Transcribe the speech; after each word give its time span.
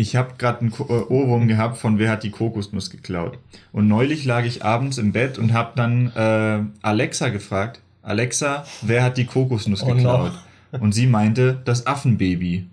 Ich 0.00 0.16
habe 0.16 0.30
gerade 0.38 0.60
einen 0.60 0.72
äh, 0.72 0.92
Ohrwurm 1.12 1.46
gehabt 1.46 1.76
von 1.76 1.98
Wer 1.98 2.10
hat 2.10 2.22
die 2.22 2.30
Kokosnuss 2.30 2.88
geklaut. 2.88 3.36
Und 3.70 3.86
neulich 3.86 4.24
lag 4.24 4.44
ich 4.46 4.64
abends 4.64 4.96
im 4.96 5.12
Bett 5.12 5.36
und 5.36 5.52
habe 5.52 5.72
dann 5.76 6.10
äh, 6.16 6.60
Alexa 6.80 7.28
gefragt, 7.28 7.80
Alexa, 8.02 8.64
wer 8.80 9.02
hat 9.02 9.18
die 9.18 9.26
Kokosnuss 9.26 9.82
Oh 9.82 9.88
no. 9.88 9.94
geklaut? 9.96 10.32
Und 10.72 10.92
sie 10.92 11.06
meinte, 11.06 11.60
das 11.66 11.86
Affenbaby. 11.86 12.66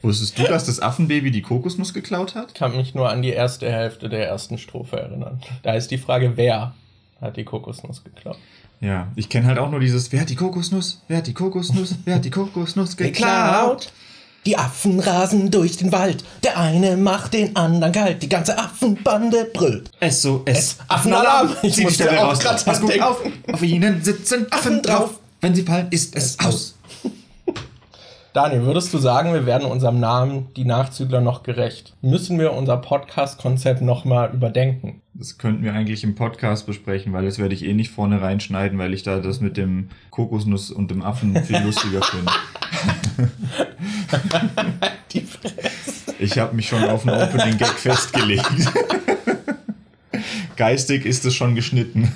Wusstest 0.00 0.36
du, 0.36 0.42
dass 0.42 0.66
das 0.66 0.80
Affenbaby 0.80 1.30
die 1.30 1.42
Kokosnuss 1.42 1.94
geklaut 1.94 2.34
hat? 2.34 2.48
Ich 2.48 2.54
kann 2.54 2.76
mich 2.76 2.96
nur 2.96 3.08
an 3.08 3.22
die 3.22 3.30
erste 3.30 3.70
Hälfte 3.70 4.08
der 4.08 4.26
ersten 4.26 4.58
Strophe 4.58 4.98
erinnern. 4.98 5.40
Da 5.62 5.74
ist 5.74 5.92
die 5.92 5.98
Frage, 5.98 6.32
wer 6.34 6.74
hat 7.20 7.36
die 7.36 7.44
Kokosnuss 7.44 8.02
geklaut? 8.02 8.38
Ja, 8.80 9.06
ich 9.14 9.28
kenne 9.28 9.46
halt 9.46 9.60
auch 9.60 9.70
nur 9.70 9.78
dieses, 9.78 10.10
wer 10.10 10.22
hat 10.22 10.30
die 10.30 10.34
Kokosnuss? 10.34 11.00
Wer 11.06 11.18
hat 11.18 11.28
die 11.28 11.34
Kokosnuss? 11.34 11.94
Wer 12.04 12.16
hat 12.16 12.24
die 12.24 12.30
Kokosnuss 12.30 12.96
geklaut? 12.96 13.92
Die 14.44 14.58
Affen 14.58 14.98
rasen 14.98 15.52
durch 15.52 15.76
den 15.76 15.92
Wald. 15.92 16.24
Der 16.42 16.58
eine 16.58 16.96
macht 16.96 17.32
den 17.32 17.54
anderen 17.54 17.92
kalt. 17.92 18.22
Die 18.24 18.28
ganze 18.28 18.58
Affenbande 18.58 19.48
brüllt. 19.54 19.88
SOS. 20.00 20.78
Affenalarm. 20.88 21.50
Ich 21.62 21.74
Zieh 21.74 21.80
die 21.80 21.84
musste 21.86 22.04
Stelle 22.04 22.20
auch 22.24 22.30
raus. 22.30 22.40
grad 22.40 22.64
Pass 22.64 22.80
gut 22.80 23.00
auf. 23.00 23.20
Auf 23.52 23.62
ihnen 23.62 24.02
sitzen 24.02 24.46
Affen 24.50 24.82
drauf. 24.82 25.20
Wenn 25.40 25.54
sie 25.54 25.62
fallen, 25.62 25.86
ist 25.90 26.16
es 26.16 26.40
aus. 26.40 26.74
Daniel, 28.32 28.62
würdest 28.62 28.92
du 28.94 28.98
sagen, 28.98 29.32
wir 29.34 29.46
werden 29.46 29.70
unserem 29.70 30.00
Namen 30.00 30.48
die 30.56 30.64
Nachzügler 30.64 31.20
noch 31.20 31.42
gerecht? 31.42 31.94
Müssen 32.00 32.38
wir 32.40 32.52
unser 32.54 32.78
Podcast-Konzept 32.78 33.82
nochmal 33.82 34.32
überdenken? 34.32 35.02
Das 35.14 35.36
könnten 35.38 35.62
wir 35.62 35.74
eigentlich 35.74 36.02
im 36.02 36.14
Podcast 36.14 36.66
besprechen, 36.66 37.12
weil 37.12 37.26
das 37.26 37.38
werde 37.38 37.54
ich 37.54 37.64
eh 37.64 37.74
nicht 37.74 37.90
vorne 37.92 38.22
reinschneiden, 38.22 38.78
weil 38.78 38.94
ich 38.94 39.02
da 39.02 39.18
das 39.18 39.40
mit 39.40 39.56
dem 39.58 39.90
Kokosnuss 40.10 40.70
und 40.70 40.90
dem 40.90 41.02
Affen 41.02 41.44
viel 41.44 41.58
lustiger 41.58 42.02
finde. 42.02 42.32
Die 45.12 45.20
Fresse. 45.20 46.14
Ich 46.18 46.38
habe 46.38 46.54
mich 46.54 46.68
schon 46.68 46.84
auf 46.84 47.06
einen 47.06 47.20
Opening 47.20 47.58
Gag 47.58 47.78
festgelegt. 47.78 48.50
Geistig 50.56 51.06
ist 51.06 51.24
es 51.24 51.34
schon 51.34 51.54
geschnitten. 51.54 52.12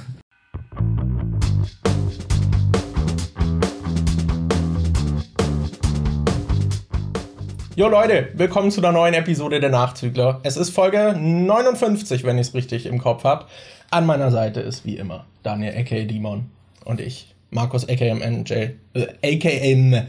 Jo 7.75 7.89
Leute, 7.89 8.29
willkommen 8.33 8.71
zu 8.71 8.81
einer 8.81 8.93
neuen 8.93 9.13
Episode 9.13 9.61
der 9.61 9.69
Nachzügler. 9.69 10.41
Es 10.45 10.57
ist 10.57 10.71
Folge 10.71 11.15
59, 11.19 12.25
wenn 12.25 12.39
ich 12.39 12.47
es 12.49 12.55
richtig 12.55 12.87
im 12.87 12.99
Kopf 12.99 13.25
habe. 13.25 13.45
An 13.91 14.07
meiner 14.07 14.31
Seite 14.31 14.61
ist 14.61 14.87
wie 14.87 14.97
immer 14.97 15.27
Daniel 15.43 15.77
aka 15.77 16.05
Demon 16.05 16.47
und 16.87 17.03
ich, 17.03 17.35
Markus 17.51 17.87
aka 17.87 18.15
MJ, 18.15 18.71
äh, 18.95 19.09
aka. 19.23 20.07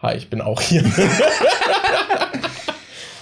Hi, 0.00 0.16
ich 0.16 0.30
bin 0.30 0.40
auch 0.40 0.60
hier. 0.60 0.84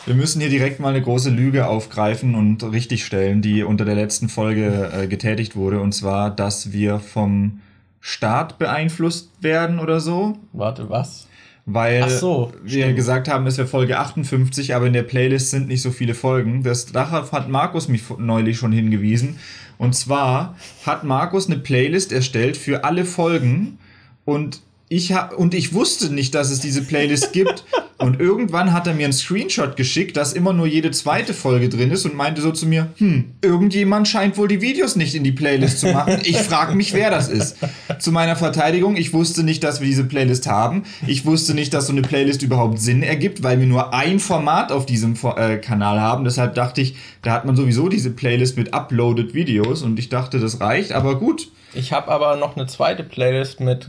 Wir 0.05 0.15
müssen 0.15 0.41
hier 0.41 0.51
direkt 0.51 0.79
mal 0.79 0.91
eine 0.91 1.01
große 1.01 1.31
Lüge 1.31 1.67
aufgreifen 1.67 2.35
und 2.35 2.63
richtigstellen, 2.63 3.41
die 3.41 3.65
unter 3.65 3.87
der 3.87 3.95
letzten 3.95 4.29
Folge 4.29 4.93
äh, 4.95 5.07
getätigt 5.09 5.57
wurde. 5.57 5.81
Und 5.81 5.93
zwar, 5.93 6.31
dass 6.31 6.73
wir 6.73 7.01
vom 7.01 7.61
Staat 8.01 8.59
beeinflusst 8.59 9.31
werden 9.41 9.79
oder 9.81 9.99
so. 10.01 10.37
Warte, 10.53 10.91
was? 10.91 11.27
Weil 11.65 12.05
Ach 12.05 12.11
so, 12.11 12.53
wir 12.63 12.83
stimmt. 12.85 12.97
gesagt 12.97 13.29
haben, 13.29 13.47
es 13.47 13.57
wäre 13.59 13.67
Folge 13.67 13.99
58, 13.99 14.75
aber 14.77 14.87
in 14.87 14.93
der 14.93 15.03
Playlist 15.03 15.51
sind 15.51 15.67
nicht 15.67 15.83
so 15.83 15.91
viele 15.91 16.15
Folgen. 16.15 16.63
Das, 16.63 16.87
darauf 16.87 17.33
hat 17.33 17.49
Markus 17.49 17.89
mich 17.89 18.03
neulich 18.19 18.59
schon 18.59 18.71
hingewiesen. 18.71 19.41
Und 19.79 19.97
zwar 19.97 20.57
hat 20.85 21.03
Markus 21.05 21.47
eine 21.49 21.59
Playlist 21.59 22.13
erstellt 22.13 22.57
für 22.59 22.85
alle 22.85 23.07
Folgen 23.07 23.79
und 24.27 24.61
ich, 24.89 25.13
ha 25.13 25.31
und 25.37 25.55
ich 25.55 25.73
wusste 25.73 26.13
nicht, 26.13 26.35
dass 26.35 26.51
es 26.51 26.61
diese 26.61 26.83
Playlist 26.83 27.33
gibt. 27.33 27.65
Und 27.99 28.21
irgendwann 28.21 28.75
hat 28.75 28.87
er 28.87 28.93
mir 28.93 29.05
einen 29.05 29.15
Screenshot 29.15 29.75
geschickt, 29.75 30.19
dass 30.19 30.35
immer 30.35 30.53
nur 30.53 30.67
jede 30.67 30.91
zweite 30.91 31.33
Folge 31.33 31.71
drin 31.71 31.91
ist 31.91 32.05
und 32.05 32.15
meinte 32.15 32.43
so 32.43 32.53
zu 32.53 32.67
mir, 32.67 32.89
hm, 32.99 33.33
irgendjemand 33.41 34.07
scheint 34.07 34.37
wohl 34.37 34.49
die 34.49 34.61
Videos 34.61 34.97
nicht 34.97 35.15
in 35.15 35.25
die 35.25 35.33
Playlist 35.33 35.81
zu 35.81 35.87
machen. 35.93 36.21
Ich 36.23 36.37
frage 36.37 36.75
mich, 36.75 36.93
wer 36.93 37.11
das 37.11 37.29
ist. 37.29 37.57
Zu 37.99 38.13
meiner 38.13 38.37
Verteidigung, 38.37 38.97
ich 38.97 39.15
wusste 39.15 39.45
nicht, 39.45 39.65
dass 39.65 39.81
wir 39.81 39.87
diese 39.87 40.05
Playlist 40.05 40.47
haben. 40.47 40.83
Ich 41.07 41.25
wusste 41.25 41.55
nicht, 41.55 41.73
dass 41.73 41.87
so 41.87 41.93
eine 41.93 42.03
Playlist 42.03 42.43
überhaupt 42.43 42.81
Sinn 42.81 43.03
ergibt, 43.03 43.43
weil 43.43 43.61
wir 43.61 43.67
nur 43.67 43.95
ein 43.95 44.21
Format 44.21 44.73
auf 44.73 44.85
diesem 44.85 45.15
äh, 45.35 45.57
Kanal 45.57 45.99
haben. 45.99 46.25
Deshalb 46.25 46.55
dachte 46.55 46.83
ich, 46.83 46.97
da 47.23 47.33
hat 47.33 47.47
man 47.47 47.57
sowieso 47.57 47.89
diese 47.89 48.11
Playlist 48.11 48.59
mit 48.59 48.75
uploaded 48.75 49.33
Videos 49.33 49.81
und 49.81 49.99
ich 49.99 50.11
dachte, 50.11 50.39
das 50.39 50.61
reicht, 50.61 50.93
aber 50.93 51.19
gut. 51.19 51.49
Ich 51.73 51.93
habe 51.93 52.11
aber 52.11 52.37
noch 52.37 52.57
eine 52.57 52.67
zweite 52.67 53.05
Playlist 53.05 53.61
mit 53.61 53.89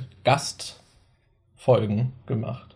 Gastfolgen 1.57 2.13
gemacht. 2.25 2.75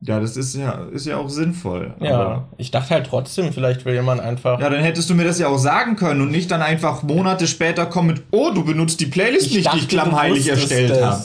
Ja, 0.00 0.20
das 0.20 0.36
ist 0.36 0.54
ja, 0.54 0.84
ist 0.92 1.06
ja 1.06 1.16
auch 1.16 1.28
sinnvoll. 1.28 1.92
Ja, 2.00 2.46
ich 2.56 2.70
dachte 2.70 2.90
halt 2.90 3.06
trotzdem, 3.06 3.52
vielleicht 3.52 3.84
will 3.84 3.94
jemand 3.94 4.20
einfach. 4.20 4.60
Ja, 4.60 4.70
dann 4.70 4.80
hättest 4.80 5.10
du 5.10 5.14
mir 5.14 5.24
das 5.24 5.40
ja 5.40 5.48
auch 5.48 5.58
sagen 5.58 5.96
können 5.96 6.20
und 6.20 6.30
nicht 6.30 6.52
dann 6.52 6.62
einfach 6.62 7.02
Monate 7.02 7.48
später 7.48 7.86
kommen 7.86 8.08
mit, 8.08 8.22
oh, 8.30 8.52
du 8.54 8.64
benutzt 8.64 9.00
die 9.00 9.06
Playlist 9.06 9.52
nicht, 9.52 9.72
die 9.72 9.78
ich 9.78 9.88
klammheilig 9.88 10.46
erstellt 10.46 11.02
habe. 11.02 11.20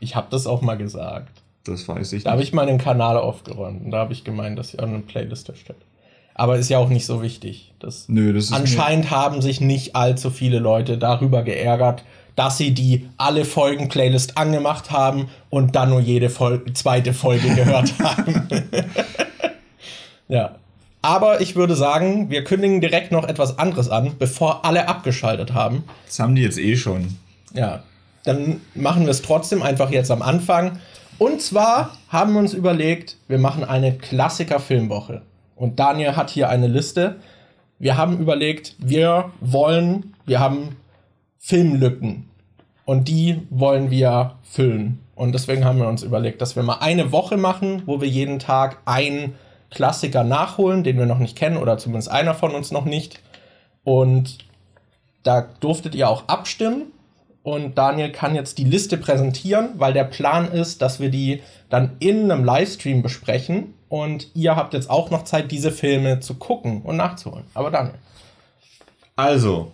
Ich 0.00 0.16
habe 0.16 0.26
das 0.30 0.46
auch 0.46 0.60
mal 0.60 0.76
gesagt. 0.76 1.30
Das 1.64 1.88
weiß 1.88 2.12
ich 2.12 2.24
Da 2.24 2.32
habe 2.32 2.42
ich 2.42 2.52
mal 2.52 2.66
den 2.66 2.76
Kanal 2.76 3.16
aufgeräumt 3.16 3.86
und 3.86 3.90
da 3.90 3.98
habe 4.00 4.12
ich 4.12 4.22
gemeint, 4.22 4.58
dass 4.58 4.74
ich 4.74 4.80
auch 4.80 4.86
eine 4.86 4.98
Playlist 4.98 5.48
erstellt. 5.48 5.78
Aber 6.34 6.58
ist 6.58 6.68
ja 6.68 6.76
auch 6.76 6.90
nicht 6.90 7.06
so 7.06 7.22
wichtig. 7.22 7.72
Das 7.78 8.06
Nö, 8.08 8.34
das 8.34 8.46
ist 8.46 8.52
Anscheinend 8.52 9.10
haben 9.10 9.40
sich 9.40 9.62
nicht 9.62 9.96
allzu 9.96 10.28
viele 10.28 10.58
Leute 10.58 10.98
darüber 10.98 11.42
geärgert, 11.42 12.04
dass 12.36 12.58
sie 12.58 12.72
die 12.72 13.08
alle 13.16 13.44
Folgen 13.44 13.88
Playlist 13.88 14.36
angemacht 14.36 14.90
haben 14.90 15.28
und 15.50 15.76
dann 15.76 15.90
nur 15.90 16.00
jede 16.00 16.30
Fol 16.30 16.64
zweite 16.74 17.12
Folge 17.14 17.54
gehört 17.54 17.94
haben. 18.02 18.48
ja. 20.28 20.56
Aber 21.02 21.42
ich 21.42 21.54
würde 21.54 21.76
sagen, 21.76 22.30
wir 22.30 22.44
kündigen 22.44 22.80
direkt 22.80 23.12
noch 23.12 23.28
etwas 23.28 23.58
anderes 23.58 23.90
an, 23.90 24.12
bevor 24.18 24.64
alle 24.64 24.88
abgeschaltet 24.88 25.52
haben. 25.52 25.84
das 26.06 26.18
haben 26.18 26.34
die 26.34 26.40
jetzt 26.40 26.58
eh 26.58 26.76
schon. 26.76 27.18
Ja, 27.52 27.82
dann 28.24 28.62
machen 28.74 29.02
wir 29.02 29.10
es 29.10 29.20
trotzdem 29.20 29.60
einfach 29.62 29.90
jetzt 29.90 30.10
am 30.10 30.22
Anfang. 30.22 30.78
Und 31.18 31.42
zwar 31.42 31.96
haben 32.08 32.32
wir 32.32 32.40
uns 32.40 32.54
überlegt, 32.54 33.18
wir 33.28 33.38
machen 33.38 33.64
eine 33.64 33.92
Klassiker-Filmwoche. 33.92 35.20
Und 35.56 35.78
Daniel 35.78 36.16
hat 36.16 36.30
hier 36.30 36.48
eine 36.48 36.66
Liste. 36.66 37.16
Wir 37.78 37.96
haben 37.96 38.18
überlegt, 38.18 38.74
wir 38.78 39.30
wollen, 39.40 40.14
wir 40.24 40.40
haben 40.40 40.76
Filmlücken. 41.44 42.30
Und 42.86 43.06
die 43.06 43.42
wollen 43.50 43.90
wir 43.90 44.36
füllen. 44.44 45.00
Und 45.14 45.32
deswegen 45.34 45.66
haben 45.66 45.78
wir 45.78 45.88
uns 45.88 46.02
überlegt, 46.02 46.40
dass 46.40 46.56
wir 46.56 46.62
mal 46.62 46.78
eine 46.80 47.12
Woche 47.12 47.36
machen, 47.36 47.82
wo 47.84 48.00
wir 48.00 48.08
jeden 48.08 48.38
Tag 48.38 48.78
einen 48.86 49.34
Klassiker 49.70 50.24
nachholen, 50.24 50.84
den 50.84 50.96
wir 50.98 51.04
noch 51.04 51.18
nicht 51.18 51.36
kennen 51.36 51.58
oder 51.58 51.76
zumindest 51.76 52.10
einer 52.10 52.32
von 52.32 52.52
uns 52.54 52.70
noch 52.70 52.86
nicht. 52.86 53.20
Und 53.84 54.38
da 55.22 55.46
durftet 55.60 55.94
ihr 55.94 56.08
auch 56.08 56.28
abstimmen. 56.28 56.86
Und 57.42 57.76
Daniel 57.76 58.10
kann 58.10 58.34
jetzt 58.34 58.56
die 58.56 58.64
Liste 58.64 58.96
präsentieren, 58.96 59.74
weil 59.74 59.92
der 59.92 60.04
Plan 60.04 60.50
ist, 60.50 60.80
dass 60.80 60.98
wir 60.98 61.10
die 61.10 61.42
dann 61.68 61.96
in 61.98 62.30
einem 62.30 62.42
Livestream 62.42 63.02
besprechen. 63.02 63.74
Und 63.90 64.34
ihr 64.34 64.56
habt 64.56 64.72
jetzt 64.72 64.88
auch 64.88 65.10
noch 65.10 65.24
Zeit, 65.24 65.50
diese 65.50 65.72
Filme 65.72 66.20
zu 66.20 66.36
gucken 66.36 66.80
und 66.80 66.96
nachzuholen. 66.96 67.44
Aber 67.52 67.70
Daniel. 67.70 67.96
Also, 69.14 69.72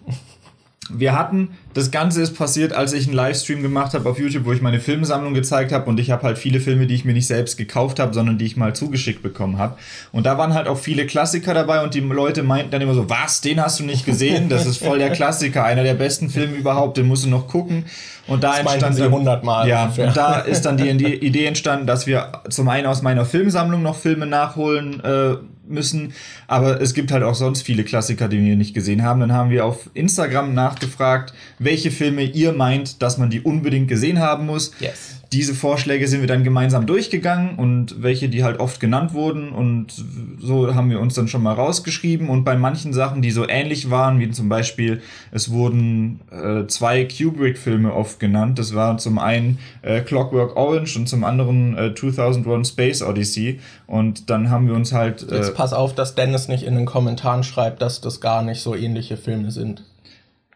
wir 0.92 1.16
hatten, 1.18 1.50
das 1.74 1.90
Ganze 1.90 2.20
ist 2.22 2.36
passiert, 2.36 2.72
als 2.72 2.92
ich 2.92 3.06
einen 3.06 3.14
Livestream 3.14 3.62
gemacht 3.62 3.94
habe 3.94 4.08
auf 4.08 4.18
YouTube, 4.18 4.44
wo 4.44 4.52
ich 4.52 4.60
meine 4.62 4.80
Filmsammlung 4.80 5.34
gezeigt 5.34 5.70
habe 5.72 5.88
und 5.88 6.00
ich 6.00 6.10
habe 6.10 6.22
halt 6.24 6.38
viele 6.38 6.60
Filme, 6.60 6.86
die 6.86 6.94
ich 6.94 7.04
mir 7.04 7.12
nicht 7.12 7.26
selbst 7.26 7.56
gekauft 7.56 8.00
habe, 8.00 8.12
sondern 8.12 8.38
die 8.38 8.44
ich 8.46 8.56
mal 8.56 8.74
zugeschickt 8.74 9.22
bekommen 9.22 9.58
habe. 9.58 9.76
Und 10.12 10.26
da 10.26 10.36
waren 10.38 10.54
halt 10.54 10.66
auch 10.66 10.78
viele 10.78 11.06
Klassiker 11.06 11.54
dabei 11.54 11.82
und 11.84 11.94
die 11.94 12.00
Leute 12.00 12.42
meinten 12.42 12.70
dann 12.70 12.80
immer 12.82 12.94
so, 12.94 13.08
was, 13.08 13.40
den 13.40 13.62
hast 13.62 13.78
du 13.80 13.84
nicht 13.84 14.04
gesehen? 14.04 14.48
Das 14.48 14.66
ist 14.66 14.78
voll 14.78 14.98
der 14.98 15.10
Klassiker, 15.10 15.64
einer 15.64 15.82
der 15.84 15.94
besten 15.94 16.28
Filme 16.30 16.56
überhaupt, 16.56 16.96
den 16.96 17.06
musst 17.06 17.24
du 17.24 17.28
noch 17.28 17.46
gucken. 17.46 17.84
Und 18.26 18.42
da 18.44 18.50
Das 18.50 18.60
entstand 18.60 18.94
sie 18.96 19.02
dann- 19.02 19.12
100 19.12 19.44
Mal 19.44 19.68
Ja, 19.68 19.84
ungefähr. 19.84 20.08
und 20.08 20.16
da 20.16 20.38
ist 20.40 20.62
dann 20.66 20.76
die 20.76 20.96
die 20.96 21.14
Idee 21.14 21.46
entstanden, 21.46 21.86
dass 21.86 22.06
wir 22.06 22.32
zum 22.48 22.68
einen 22.68 22.86
aus 22.86 23.02
meiner 23.02 23.24
Filmsammlung 23.24 23.82
noch 23.82 23.96
Filme 23.96 24.26
nachholen 24.26 25.02
äh, 25.04 25.36
müssen, 25.70 26.12
aber 26.46 26.80
es 26.80 26.94
gibt 26.94 27.12
halt 27.12 27.22
auch 27.22 27.34
sonst 27.34 27.62
viele 27.62 27.84
Klassiker, 27.84 28.28
die 28.28 28.44
wir 28.44 28.56
nicht 28.56 28.74
gesehen 28.74 29.02
haben. 29.02 29.20
Dann 29.20 29.32
haben 29.32 29.50
wir 29.50 29.64
auf 29.64 29.90
Instagram 29.94 30.54
nachgefragt, 30.54 31.32
welche 31.58 31.90
Filme 31.90 32.22
ihr 32.22 32.52
meint, 32.52 33.02
dass 33.02 33.18
man 33.18 33.30
die 33.30 33.40
unbedingt 33.40 33.88
gesehen 33.88 34.18
haben 34.18 34.46
muss. 34.46 34.72
Yes. 34.80 35.20
Diese 35.32 35.54
Vorschläge 35.54 36.08
sind 36.08 36.22
wir 36.22 36.26
dann 36.26 36.42
gemeinsam 36.42 36.86
durchgegangen 36.86 37.54
und 37.54 38.02
welche, 38.02 38.28
die 38.28 38.42
halt 38.42 38.58
oft 38.58 38.80
genannt 38.80 39.14
wurden 39.14 39.50
und 39.50 39.94
so 40.40 40.74
haben 40.74 40.90
wir 40.90 40.98
uns 40.98 41.14
dann 41.14 41.28
schon 41.28 41.44
mal 41.44 41.52
rausgeschrieben 41.52 42.28
und 42.28 42.42
bei 42.42 42.56
manchen 42.56 42.92
Sachen, 42.92 43.22
die 43.22 43.30
so 43.30 43.48
ähnlich 43.48 43.90
waren, 43.90 44.18
wie 44.18 44.28
zum 44.32 44.48
Beispiel, 44.48 45.02
es 45.30 45.52
wurden 45.52 46.18
äh, 46.32 46.66
zwei 46.66 47.04
Kubrick-Filme 47.04 47.94
oft 47.94 48.18
genannt. 48.18 48.58
Das 48.58 48.74
war 48.74 48.98
zum 48.98 49.20
einen 49.20 49.58
äh, 49.82 50.00
Clockwork 50.00 50.56
Orange 50.56 50.96
und 50.96 51.08
zum 51.08 51.22
anderen 51.22 51.78
äh, 51.78 51.94
2001 51.94 52.70
Space 52.70 53.00
Odyssey 53.00 53.60
und 53.86 54.30
dann 54.30 54.50
haben 54.50 54.66
wir 54.66 54.74
uns 54.74 54.92
halt... 54.92 55.30
Äh, 55.30 55.44
pass 55.60 55.74
auf, 55.74 55.94
dass 55.94 56.14
Dennis 56.14 56.48
nicht 56.48 56.62
in 56.62 56.74
den 56.74 56.86
Kommentaren 56.86 57.44
schreibt, 57.44 57.82
dass 57.82 58.00
das 58.00 58.22
gar 58.22 58.40
nicht 58.40 58.62
so 58.62 58.74
ähnliche 58.74 59.18
Filme 59.18 59.50
sind. 59.50 59.84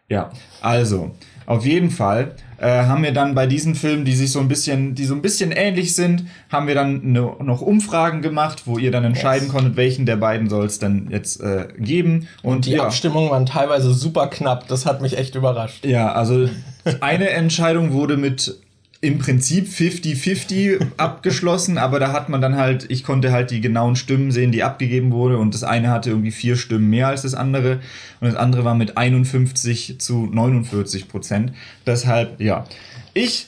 Ja, 0.09 0.31
also, 0.61 1.11
auf 1.45 1.63
jeden 1.63 1.91
Fall 1.91 2.31
äh, 2.57 2.85
haben 2.85 3.03
wir 3.03 3.11
dann 3.11 3.35
bei 3.35 3.45
diesen 3.45 3.75
Filmen, 3.75 4.03
die 4.03 4.15
sich 4.15 4.31
so 4.31 4.39
ein 4.39 4.47
bisschen, 4.47 4.95
die 4.95 5.05
so 5.05 5.13
ein 5.13 5.21
bisschen 5.21 5.51
ähnlich 5.51 5.93
sind, 5.93 6.25
haben 6.51 6.65
wir 6.65 6.73
dann 6.73 7.11
ne, 7.11 7.35
noch 7.39 7.61
Umfragen 7.61 8.23
gemacht, 8.23 8.63
wo 8.65 8.79
ihr 8.79 8.89
dann 8.89 9.03
entscheiden 9.03 9.45
yes. 9.45 9.53
konntet, 9.53 9.75
welchen 9.75 10.07
der 10.07 10.15
beiden 10.15 10.49
soll 10.49 10.65
es 10.65 10.79
dann 10.79 11.11
jetzt 11.11 11.39
äh, 11.39 11.67
geben. 11.77 12.27
Und 12.41 12.65
die 12.65 12.71
ja. 12.71 12.85
Abstimmungen 12.85 13.29
waren 13.29 13.45
teilweise 13.45 13.93
super 13.93 14.25
knapp. 14.25 14.67
Das 14.69 14.87
hat 14.87 15.03
mich 15.03 15.19
echt 15.19 15.35
überrascht. 15.35 15.85
Ja, 15.85 16.13
also 16.13 16.49
eine 17.01 17.29
Entscheidung 17.29 17.93
wurde 17.93 18.17
mit 18.17 18.59
im 19.05 19.19
Prinzip 19.19 19.67
50-50 19.67 20.81
abgeschlossen, 20.97 21.77
aber 21.77 21.99
da 21.99 22.11
hat 22.11 22.27
man 22.29 22.41
dann 22.41 22.55
halt, 22.55 22.89
ich 22.89 23.03
konnte 23.03 23.31
halt 23.31 23.51
die 23.51 23.61
genauen 23.61 23.95
Stimmen 23.95 24.31
sehen, 24.31 24.51
die 24.51 24.63
abgegeben 24.63 25.11
wurde 25.11 25.37
und 25.37 25.53
das 25.53 25.63
eine 25.63 25.89
hatte 25.89 26.09
irgendwie 26.09 26.31
vier 26.31 26.55
Stimmen 26.55 26.89
mehr 26.89 27.07
als 27.07 27.21
das 27.21 27.35
andere 27.35 27.79
und 28.19 28.27
das 28.27 28.35
andere 28.35 28.65
war 28.65 28.73
mit 28.73 28.97
51 28.97 29.99
zu 29.99 30.25
49 30.25 31.07
Prozent. 31.07 31.53
Deshalb, 31.85 32.41
ja. 32.41 32.65
Ich 33.13 33.47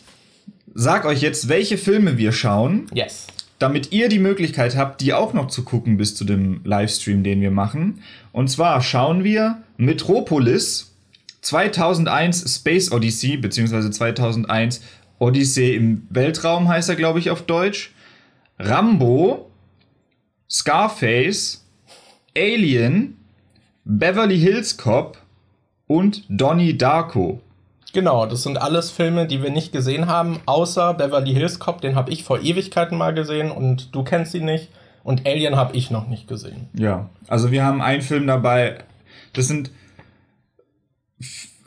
sag 0.76 1.06
euch 1.06 1.22
jetzt, 1.22 1.50
welche 1.50 1.78
Filme 1.78 2.18
wir 2.18 2.32
schauen. 2.32 2.86
Yes. 2.94 3.28
Damit 3.58 3.92
ihr 3.92 4.08
die 4.08 4.20
Möglichkeit 4.20 4.78
habt, 4.78 5.02
die 5.02 5.16
auch 5.16 5.34
noch 5.34 5.48
zu 5.48 5.64
gucken 5.64 5.98
bis 5.98 6.14
zu 6.14 6.24
dem 6.24 6.62
Livestream, 6.64 7.24
den 7.24 7.42
wir 7.42 7.50
machen. 7.50 8.04
Und 8.32 8.52
zwar 8.52 8.84
schauen 8.84 9.24
wir 9.24 9.58
Metropolis 9.78 10.92
2001 11.42 12.56
Space 12.56 12.92
Odyssey, 12.92 13.38
beziehungsweise 13.38 13.90
2001 13.90 14.82
Odyssee 15.20 15.76
im 15.76 16.08
Weltraum 16.10 16.68
heißt 16.68 16.90
er, 16.90 16.96
glaube 16.96 17.20
ich, 17.20 17.30
auf 17.30 17.44
Deutsch. 17.44 17.92
Rambo, 18.60 19.50
Scarface, 20.50 21.66
Alien, 22.36 23.18
Beverly 23.84 24.40
Hills 24.40 24.78
Cop 24.78 25.18
und 25.88 26.24
Donnie 26.30 26.78
Darko. 26.78 27.42
Genau, 27.94 28.26
das 28.26 28.44
sind 28.44 28.58
alles 28.58 28.92
Filme, 28.92 29.28
die 29.28 29.42
wir 29.42 29.50
nicht 29.50 29.72
gesehen 29.72 30.08
haben, 30.08 30.40
außer 30.46 30.94
Beverly 30.94 31.34
Hills 31.34 31.60
Cop, 31.60 31.82
den 31.82 31.96
habe 31.96 32.12
ich 32.12 32.24
vor 32.24 32.42
Ewigkeiten 32.42 32.98
mal 32.98 33.14
gesehen 33.14 33.50
und 33.50 33.96
du 33.96 34.04
kennst 34.04 34.34
ihn 34.36 34.46
nicht. 34.46 34.70
Und 35.04 35.26
Alien 35.26 35.56
habe 35.56 35.76
ich 35.76 35.90
noch 35.90 36.08
nicht 36.08 36.28
gesehen. 36.28 36.68
Ja, 36.74 37.10
also 37.28 37.50
wir 37.50 37.64
haben 37.64 37.82
einen 37.82 38.02
Film 38.02 38.28
dabei, 38.28 38.84
das 39.32 39.48
sind 39.48 39.72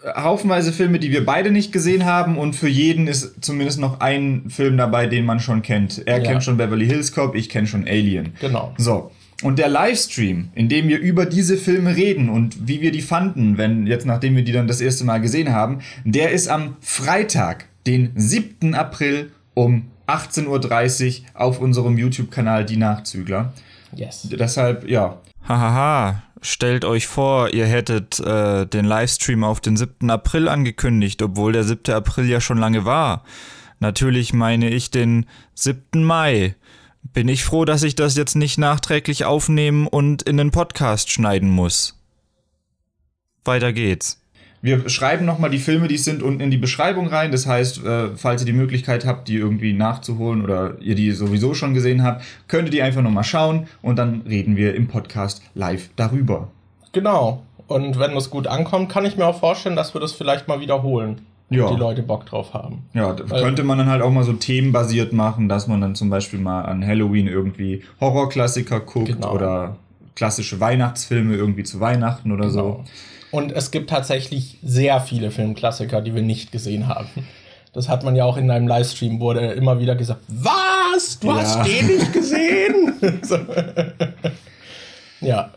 haufenweise 0.05 0.73
Filme, 0.73 0.99
die 0.99 1.11
wir 1.11 1.25
beide 1.25 1.50
nicht 1.50 1.73
gesehen 1.73 2.05
haben 2.05 2.38
und 2.38 2.55
für 2.55 2.69
jeden 2.69 3.06
ist 3.06 3.44
zumindest 3.44 3.79
noch 3.79 4.00
ein 4.00 4.44
Film 4.49 4.76
dabei, 4.76 5.06
den 5.06 5.25
man 5.25 5.41
schon 5.41 5.62
kennt. 5.62 6.06
Er 6.06 6.19
ja. 6.19 6.31
kennt 6.31 6.44
schon 6.44 6.56
Beverly 6.56 6.87
Hills 6.87 7.12
Cop, 7.12 7.35
ich 7.35 7.49
kenne 7.49 7.67
schon 7.67 7.87
Alien. 7.87 8.32
Genau. 8.41 8.75
So. 8.79 9.11
Und 9.43 9.58
der 9.58 9.69
Livestream, 9.69 10.50
in 10.55 10.69
dem 10.69 10.88
wir 10.88 10.99
über 10.99 11.25
diese 11.25 11.56
Filme 11.56 11.97
reden 11.97 12.29
und 12.29 12.69
wie 12.69 12.82
wir 12.82 12.93
die 12.93 13.00
fanden, 13.00 13.56
wenn 13.56 13.87
jetzt 13.87 14.05
nachdem 14.05 14.37
wir 14.37 14.44
die 14.44 14.52
dann 14.52 14.69
das 14.69 14.81
erste 14.81 15.05
Mal 15.05 15.19
gesehen 15.19 15.52
haben, 15.52 15.81
der 16.05 16.31
ist 16.31 16.49
am 16.49 16.76
Freitag, 16.81 17.67
den 17.87 18.12
7. 18.14 18.75
April 18.75 19.31
um 19.55 19.87
18.30 20.06 21.20
Uhr 21.20 21.26
auf 21.35 21.61
unserem 21.61 21.96
YouTube-Kanal 21.96 22.67
Die 22.67 22.76
Nachzügler. 22.76 23.53
Yes. 23.94 24.29
Deshalb, 24.31 24.88
ja. 24.88 25.19
Hahaha, 25.49 26.23
stellt 26.42 26.84
euch 26.84 27.06
vor, 27.06 27.50
ihr 27.50 27.66
hättet 27.66 28.20
äh, 28.20 28.66
den 28.66 28.84
Livestream 28.84 29.44
auf 29.44 29.60
den 29.60 29.76
7. 29.76 30.10
April 30.10 30.48
angekündigt, 30.48 31.22
obwohl 31.22 31.52
der 31.52 31.64
7. 31.64 31.94
April 31.94 32.26
ja 32.26 32.40
schon 32.40 32.58
lange 32.58 32.84
war. 32.84 33.25
Natürlich 33.78 34.32
meine 34.32 34.69
ich 34.70 34.90
den 34.90 35.26
7. 35.54 36.04
Mai. 36.04 36.54
Bin 37.02 37.28
ich 37.28 37.44
froh, 37.44 37.64
dass 37.64 37.82
ich 37.82 37.94
das 37.94 38.16
jetzt 38.16 38.34
nicht 38.37 38.58
nachträglich 38.58 39.25
aufnehmen 39.25 39.87
und 39.87 40.22
in 40.22 40.37
den 40.37 40.50
Podcast 40.50 41.10
schneiden 41.10 41.50
muss. 41.50 41.98
Weiter 43.44 43.72
geht's. 43.72 44.19
Wir 44.62 44.90
schreiben 44.90 45.24
nochmal 45.24 45.48
die 45.48 45.58
Filme, 45.58 45.88
die 45.88 45.96
sind 45.96 46.22
unten 46.22 46.40
in 46.40 46.50
die 46.50 46.58
Beschreibung 46.58 47.08
rein. 47.08 47.32
Das 47.32 47.46
heißt, 47.46 47.84
äh, 47.84 48.08
falls 48.14 48.42
ihr 48.42 48.46
die 48.46 48.52
Möglichkeit 48.52 49.06
habt, 49.06 49.28
die 49.28 49.36
irgendwie 49.36 49.72
nachzuholen 49.72 50.42
oder 50.42 50.74
ihr 50.80 50.94
die 50.94 51.12
sowieso 51.12 51.54
schon 51.54 51.72
gesehen 51.72 52.02
habt, 52.02 52.24
könnt 52.46 52.68
ihr 52.68 52.70
die 52.70 52.82
einfach 52.82 53.00
nochmal 53.00 53.24
schauen 53.24 53.68
und 53.80 53.98
dann 53.98 54.22
reden 54.28 54.56
wir 54.56 54.74
im 54.74 54.86
Podcast 54.86 55.42
live 55.54 55.88
darüber. 55.96 56.48
Genau. 56.92 57.42
Und 57.68 57.98
wenn 57.98 58.14
das 58.14 58.30
gut 58.30 58.48
ankommt, 58.48 58.90
kann 58.90 59.06
ich 59.06 59.16
mir 59.16 59.24
auch 59.24 59.38
vorstellen, 59.38 59.76
dass 59.76 59.94
wir 59.94 60.00
das 60.00 60.12
vielleicht 60.12 60.48
mal 60.48 60.60
wiederholen. 60.60 61.22
Ja. 61.52 61.68
die 61.68 61.76
Leute 61.76 62.04
Bock 62.04 62.26
drauf 62.26 62.54
haben. 62.54 62.84
Ja, 62.94 63.16
Weil, 63.28 63.42
könnte 63.42 63.64
man 63.64 63.76
dann 63.76 63.88
halt 63.88 64.02
auch 64.02 64.12
mal 64.12 64.22
so 64.22 64.32
themenbasiert 64.34 65.12
machen, 65.12 65.48
dass 65.48 65.66
man 65.66 65.80
dann 65.80 65.96
zum 65.96 66.08
Beispiel 66.08 66.38
mal 66.38 66.62
an 66.62 66.86
Halloween 66.86 67.26
irgendwie 67.26 67.82
Horrorklassiker 68.00 68.78
guckt 68.78 69.08
genau. 69.08 69.34
oder 69.34 69.76
klassische 70.14 70.60
Weihnachtsfilme 70.60 71.34
irgendwie 71.34 71.64
zu 71.64 71.80
Weihnachten 71.80 72.30
oder 72.30 72.46
genau. 72.46 72.52
so. 72.52 72.84
Und 73.31 73.53
es 73.53 73.71
gibt 73.71 73.91
tatsächlich 73.91 74.59
sehr 74.62 75.00
viele 75.00 75.31
Filmklassiker, 75.31 76.00
die 76.00 76.15
wir 76.15 76.23
nicht 76.23 76.50
gesehen 76.53 76.88
haben. 76.88 77.09
Das 77.73 77.88
hat 77.88 78.03
man 78.03 78.17
ja 78.17 78.25
auch 78.25 78.37
in 78.37 78.49
deinem 78.49 78.67
Livestream, 78.67 79.21
wurde 79.21 79.53
immer 79.53 79.79
wieder 79.79 79.94
gesagt, 79.94 80.23
was? 80.29 81.21
Du 81.21 81.29
ja. 81.29 81.37
hast 81.37 81.65
den 81.67 81.87
nicht 81.87 82.12
gesehen? 82.12 82.94
so. 83.23 83.38
ja, 85.21 85.50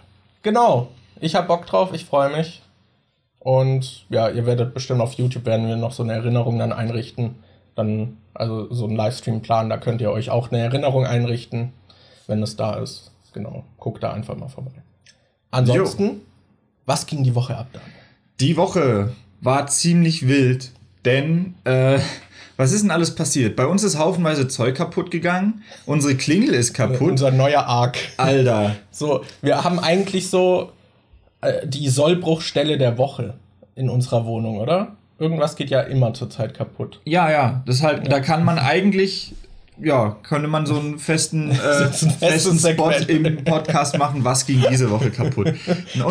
genau. 0.43 0.89
Ich 1.19 1.35
habe 1.35 1.47
Bock 1.47 1.65
drauf, 1.65 1.89
ich 1.93 2.05
freue 2.05 2.35
mich. 2.35 2.61
Und 3.39 4.05
ja, 4.09 4.29
ihr 4.29 4.45
werdet 4.45 4.73
bestimmt 4.73 5.01
auf 5.01 5.13
YouTube 5.13 5.45
werden 5.45 5.67
wir 5.67 5.75
noch 5.75 5.91
so 5.91 6.03
eine 6.03 6.13
Erinnerung 6.13 6.59
dann 6.59 6.71
einrichten. 6.71 7.35
Dann, 7.75 8.17
also 8.35 8.71
so 8.71 8.85
einen 8.85 8.95
Livestream-Plan, 8.95 9.69
da 9.69 9.77
könnt 9.77 9.99
ihr 9.99 10.11
euch 10.11 10.29
auch 10.29 10.51
eine 10.51 10.61
Erinnerung 10.61 11.05
einrichten, 11.05 11.73
wenn 12.27 12.43
es 12.43 12.55
da 12.55 12.75
ist. 12.75 13.11
Genau, 13.33 13.63
guckt 13.77 14.03
da 14.03 14.13
einfach 14.13 14.37
mal 14.37 14.47
vorbei. 14.47 14.71
Ansonsten 15.49 16.03
jo. 16.03 16.15
Was 16.85 17.05
ging 17.05 17.23
die 17.23 17.35
Woche 17.35 17.57
ab 17.57 17.67
dann? 17.73 17.81
Die 18.39 18.57
Woche 18.57 19.13
war 19.41 19.67
ziemlich 19.67 20.27
wild, 20.27 20.71
denn 21.05 21.55
äh, 21.63 21.99
was 22.57 22.71
ist 22.71 22.83
denn 22.83 22.91
alles 22.91 23.15
passiert? 23.15 23.55
Bei 23.55 23.65
uns 23.65 23.83
ist 23.83 23.97
haufenweise 23.97 24.47
Zeug 24.47 24.75
kaputt 24.75 25.11
gegangen. 25.11 25.63
Unsere 25.85 26.15
Klingel 26.15 26.53
ist 26.53 26.73
kaputt. 26.73 27.11
Unser 27.11 27.31
neuer 27.31 27.65
Arc. 27.65 27.97
Alter. 28.17 28.75
So, 28.91 29.23
wir 29.41 29.63
haben 29.63 29.79
eigentlich 29.79 30.29
so 30.29 30.71
äh, 31.41 31.67
die 31.67 31.89
Sollbruchstelle 31.89 32.77
der 32.77 32.97
Woche 32.97 33.35
in 33.75 33.89
unserer 33.89 34.25
Wohnung, 34.25 34.57
oder? 34.57 34.95
Irgendwas 35.17 35.55
geht 35.55 35.69
ja 35.69 35.81
immer 35.81 36.13
zurzeit 36.13 36.53
kaputt. 36.53 37.01
Ja, 37.05 37.31
ja. 37.31 37.63
Das 37.65 37.81
halt, 37.81 38.03
ja. 38.03 38.09
da 38.09 38.19
kann 38.19 38.43
man 38.43 38.59
eigentlich 38.59 39.33
ja, 39.81 40.17
könnte 40.23 40.47
man 40.47 40.65
so 40.65 40.77
einen 40.77 40.99
festen, 40.99 41.51
äh, 41.51 41.55
festen 41.89 42.59
Spot 42.59 42.91
im 43.07 43.43
Podcast 43.43 43.97
machen, 43.97 44.23
was 44.23 44.45
ging 44.45 44.63
diese 44.69 44.89
Woche 44.89 45.09
kaputt. 45.09 45.53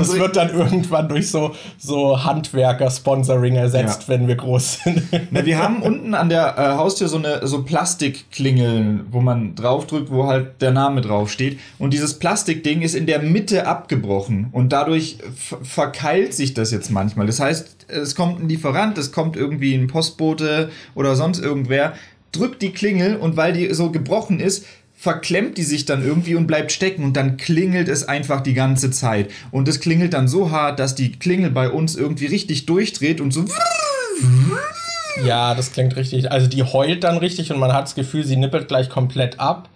Das 0.02 0.14
wird 0.14 0.36
dann 0.36 0.50
irgendwann 0.50 1.08
durch 1.08 1.30
so, 1.30 1.54
so 1.78 2.24
Handwerker-Sponsoring 2.24 3.56
ersetzt, 3.56 4.02
ja. 4.02 4.08
wenn 4.08 4.28
wir 4.28 4.36
groß 4.36 4.80
sind. 4.84 5.02
Na, 5.30 5.44
wir 5.44 5.58
haben 5.58 5.82
unten 5.82 6.14
an 6.14 6.28
der 6.28 6.58
äh, 6.58 6.76
Haustür 6.76 7.08
so 7.08 7.18
eine 7.18 7.46
so 7.46 7.62
Plastikklingeln, 7.62 9.06
wo 9.10 9.20
man 9.20 9.54
draufdrückt, 9.54 10.10
wo 10.10 10.26
halt 10.26 10.60
der 10.60 10.72
Name 10.72 11.00
draufsteht. 11.00 11.58
Und 11.78 11.92
dieses 11.92 12.18
Plastikding 12.18 12.82
ist 12.82 12.94
in 12.94 13.06
der 13.06 13.20
Mitte 13.20 13.66
abgebrochen 13.66 14.48
und 14.52 14.72
dadurch 14.72 15.18
verkeilt 15.62 16.34
sich 16.34 16.54
das 16.54 16.70
jetzt 16.70 16.90
manchmal. 16.90 17.26
Das 17.26 17.40
heißt, 17.40 17.82
es 17.88 18.14
kommt 18.14 18.40
ein 18.40 18.48
Lieferant, 18.48 18.98
es 18.98 19.12
kommt 19.12 19.36
irgendwie 19.36 19.74
ein 19.74 19.86
Postbote 19.86 20.70
oder 20.94 21.14
sonst 21.16 21.40
irgendwer 21.40 21.94
drückt 22.32 22.62
die 22.62 22.72
Klingel 22.72 23.16
und 23.16 23.36
weil 23.36 23.52
die 23.52 23.72
so 23.72 23.90
gebrochen 23.90 24.40
ist, 24.40 24.64
verklemmt 24.94 25.58
die 25.58 25.64
sich 25.64 25.84
dann 25.84 26.04
irgendwie 26.04 26.36
und 26.36 26.46
bleibt 26.46 26.70
stecken 26.70 27.04
und 27.04 27.16
dann 27.16 27.36
klingelt 27.36 27.88
es 27.88 28.08
einfach 28.08 28.40
die 28.40 28.54
ganze 28.54 28.90
Zeit. 28.90 29.30
Und 29.50 29.66
es 29.68 29.80
klingelt 29.80 30.14
dann 30.14 30.28
so 30.28 30.50
hart, 30.50 30.78
dass 30.78 30.94
die 30.94 31.12
Klingel 31.12 31.50
bei 31.50 31.68
uns 31.68 31.96
irgendwie 31.96 32.26
richtig 32.26 32.66
durchdreht 32.66 33.20
und 33.20 33.32
so. 33.32 33.44
Ja, 35.24 35.54
das 35.54 35.72
klingt 35.72 35.96
richtig. 35.96 36.30
Also 36.30 36.46
die 36.46 36.62
heult 36.62 37.04
dann 37.04 37.18
richtig 37.18 37.52
und 37.52 37.58
man 37.58 37.72
hat 37.72 37.84
das 37.84 37.94
Gefühl, 37.94 38.24
sie 38.24 38.36
nippelt 38.36 38.68
gleich 38.68 38.88
komplett 38.88 39.40
ab. 39.40 39.68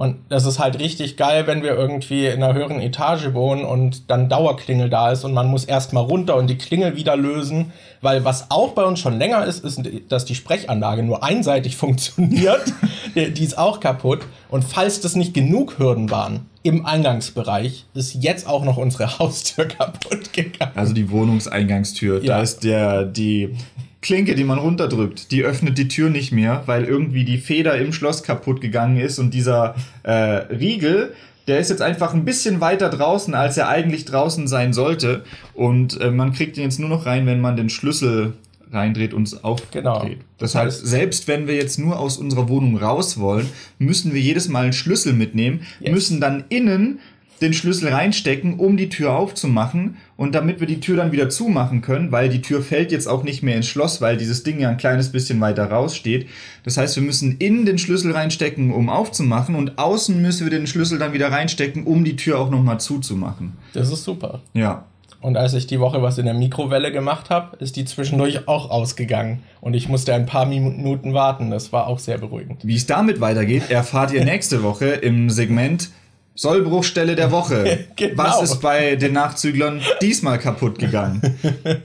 Und 0.00 0.16
das 0.30 0.46
ist 0.46 0.58
halt 0.58 0.78
richtig 0.78 1.18
geil, 1.18 1.46
wenn 1.46 1.62
wir 1.62 1.72
irgendwie 1.72 2.24
in 2.24 2.42
einer 2.42 2.54
höheren 2.54 2.80
Etage 2.80 3.34
wohnen 3.34 3.66
und 3.66 4.10
dann 4.10 4.30
Dauerklingel 4.30 4.88
da 4.88 5.12
ist 5.12 5.24
und 5.24 5.34
man 5.34 5.46
muss 5.48 5.66
erstmal 5.66 6.04
runter 6.04 6.36
und 6.36 6.46
die 6.46 6.56
Klingel 6.56 6.96
wieder 6.96 7.18
lösen. 7.18 7.72
Weil 8.00 8.24
was 8.24 8.50
auch 8.50 8.70
bei 8.70 8.82
uns 8.84 8.98
schon 8.98 9.18
länger 9.18 9.44
ist, 9.44 9.62
ist, 9.62 9.82
dass 10.08 10.24
die 10.24 10.34
Sprechanlage 10.34 11.02
nur 11.02 11.22
einseitig 11.22 11.76
funktioniert. 11.76 12.72
die 13.14 13.44
ist 13.44 13.58
auch 13.58 13.78
kaputt. 13.78 14.20
Und 14.48 14.64
falls 14.64 15.02
das 15.02 15.16
nicht 15.16 15.34
genug 15.34 15.78
Hürden 15.78 16.10
waren 16.10 16.46
im 16.62 16.86
Eingangsbereich, 16.86 17.84
ist 17.92 18.14
jetzt 18.14 18.48
auch 18.48 18.64
noch 18.64 18.78
unsere 18.78 19.06
Haustür 19.18 19.66
kaputt 19.66 20.32
gegangen. 20.32 20.72
Also 20.76 20.94
die 20.94 21.10
Wohnungseingangstür. 21.10 22.24
Ja. 22.24 22.36
Da 22.36 22.42
ist 22.42 22.64
der, 22.64 23.04
die 23.04 23.54
Klinke, 24.02 24.34
die 24.34 24.44
man 24.44 24.58
runterdrückt, 24.58 25.30
die 25.30 25.44
öffnet 25.44 25.76
die 25.76 25.88
Tür 25.88 26.08
nicht 26.08 26.32
mehr, 26.32 26.62
weil 26.66 26.84
irgendwie 26.84 27.24
die 27.24 27.38
Feder 27.38 27.76
im 27.78 27.92
Schloss 27.92 28.22
kaputt 28.22 28.60
gegangen 28.60 28.96
ist 28.96 29.18
und 29.18 29.34
dieser 29.34 29.74
äh, 30.02 30.12
Riegel, 30.12 31.12
der 31.46 31.58
ist 31.58 31.68
jetzt 31.68 31.82
einfach 31.82 32.14
ein 32.14 32.24
bisschen 32.24 32.60
weiter 32.60 32.88
draußen, 32.88 33.34
als 33.34 33.56
er 33.56 33.68
eigentlich 33.68 34.04
draußen 34.04 34.46
sein 34.48 34.72
sollte. 34.72 35.24
Und 35.52 36.00
äh, 36.00 36.10
man 36.10 36.32
kriegt 36.32 36.56
ihn 36.56 36.62
jetzt 36.62 36.78
nur 36.78 36.88
noch 36.88 37.06
rein, 37.06 37.26
wenn 37.26 37.40
man 37.40 37.56
den 37.56 37.68
Schlüssel 37.68 38.34
reindreht 38.72 39.14
und 39.14 39.26
es 39.26 39.42
aufdreht. 39.42 39.82
Genau. 39.82 40.06
Das 40.38 40.54
heißt, 40.54 40.86
selbst 40.86 41.28
wenn 41.28 41.46
wir 41.46 41.54
jetzt 41.56 41.78
nur 41.78 41.98
aus 41.98 42.18
unserer 42.18 42.48
Wohnung 42.48 42.76
raus 42.76 43.18
wollen, 43.18 43.48
müssen 43.78 44.14
wir 44.14 44.20
jedes 44.20 44.48
Mal 44.48 44.64
einen 44.64 44.72
Schlüssel 44.72 45.12
mitnehmen, 45.12 45.62
yes. 45.80 45.92
müssen 45.92 46.20
dann 46.20 46.44
innen 46.48 47.00
den 47.40 47.52
Schlüssel 47.52 47.88
reinstecken, 47.88 48.58
um 48.58 48.76
die 48.76 48.88
Tür 48.88 49.16
aufzumachen 49.16 49.96
und 50.16 50.34
damit 50.34 50.60
wir 50.60 50.66
die 50.66 50.80
Tür 50.80 50.96
dann 50.96 51.12
wieder 51.12 51.28
zumachen 51.28 51.80
können, 51.80 52.12
weil 52.12 52.28
die 52.28 52.42
Tür 52.42 52.62
fällt 52.62 52.92
jetzt 52.92 53.06
auch 53.06 53.22
nicht 53.22 53.42
mehr 53.42 53.56
ins 53.56 53.66
Schloss, 53.66 54.00
weil 54.00 54.16
dieses 54.16 54.42
Ding 54.42 54.60
ja 54.60 54.68
ein 54.68 54.76
kleines 54.76 55.10
bisschen 55.10 55.40
weiter 55.40 55.70
raussteht. 55.70 56.28
Das 56.64 56.76
heißt, 56.76 56.96
wir 56.96 57.02
müssen 57.02 57.38
innen 57.38 57.64
den 57.64 57.78
Schlüssel 57.78 58.12
reinstecken, 58.12 58.72
um 58.72 58.88
aufzumachen 58.88 59.54
und 59.54 59.78
außen 59.78 60.20
müssen 60.20 60.44
wir 60.44 60.50
den 60.50 60.66
Schlüssel 60.66 60.98
dann 60.98 61.12
wieder 61.12 61.32
reinstecken, 61.32 61.84
um 61.84 62.04
die 62.04 62.16
Tür 62.16 62.38
auch 62.38 62.50
nochmal 62.50 62.80
zuzumachen. 62.80 63.54
Das 63.72 63.90
ist 63.90 64.04
super. 64.04 64.40
Ja. 64.52 64.84
Und 65.22 65.36
als 65.36 65.52
ich 65.52 65.66
die 65.66 65.80
Woche 65.80 66.02
was 66.02 66.16
in 66.16 66.24
der 66.24 66.34
Mikrowelle 66.34 66.92
gemacht 66.92 67.28
habe, 67.28 67.56
ist 67.58 67.76
die 67.76 67.84
zwischendurch 67.84 68.48
auch 68.48 68.70
ausgegangen. 68.70 69.42
Und 69.60 69.74
ich 69.74 69.88
musste 69.88 70.14
ein 70.14 70.24
paar 70.24 70.46
Minuten 70.46 71.12
warten. 71.12 71.50
Das 71.50 71.72
war 71.72 71.88
auch 71.88 71.98
sehr 71.98 72.16
beruhigend. 72.16 72.66
Wie 72.66 72.76
es 72.76 72.86
damit 72.86 73.20
weitergeht, 73.20 73.70
erfahrt 73.70 74.12
ihr 74.12 74.24
nächste 74.24 74.62
Woche 74.62 74.86
im 74.86 75.28
Segment 75.28 75.90
Sollbruchstelle 76.34 77.16
der 77.16 77.30
Woche. 77.30 77.86
Genau. 77.96 78.22
Was 78.22 78.42
ist 78.42 78.60
bei 78.60 78.96
den 78.96 79.12
Nachzüglern 79.12 79.82
diesmal 80.00 80.38
kaputt 80.38 80.78
gegangen? 80.78 81.38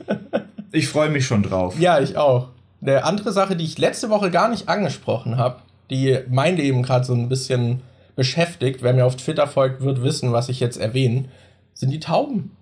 Ich 0.71 0.89
freue 0.89 1.09
mich 1.09 1.25
schon 1.25 1.41
drauf. 1.41 1.79
Ja, 1.79 2.01
ich 2.01 2.17
auch. 2.17 2.49
Eine 2.81 3.05
andere 3.05 3.31
Sache, 3.31 3.55
die 3.55 3.63
ich 3.63 3.77
letzte 3.77 4.09
Woche 4.09 4.29
gar 4.29 4.49
nicht 4.49 4.67
angesprochen 4.67 5.37
habe, 5.37 5.61
die 5.89 6.19
mein 6.29 6.57
Leben 6.57 6.83
gerade 6.83 7.05
so 7.05 7.13
ein 7.13 7.29
bisschen 7.29 7.81
beschäftigt, 8.17 8.83
wer 8.83 8.93
mir 8.93 9.05
auf 9.05 9.15
Twitter 9.15 9.47
folgt, 9.47 9.81
wird 9.81 10.01
wissen, 10.01 10.33
was 10.33 10.49
ich 10.49 10.59
jetzt 10.59 10.75
erwähne, 10.75 11.25
sind 11.73 11.91
die 11.91 12.01
Tauben. 12.01 12.55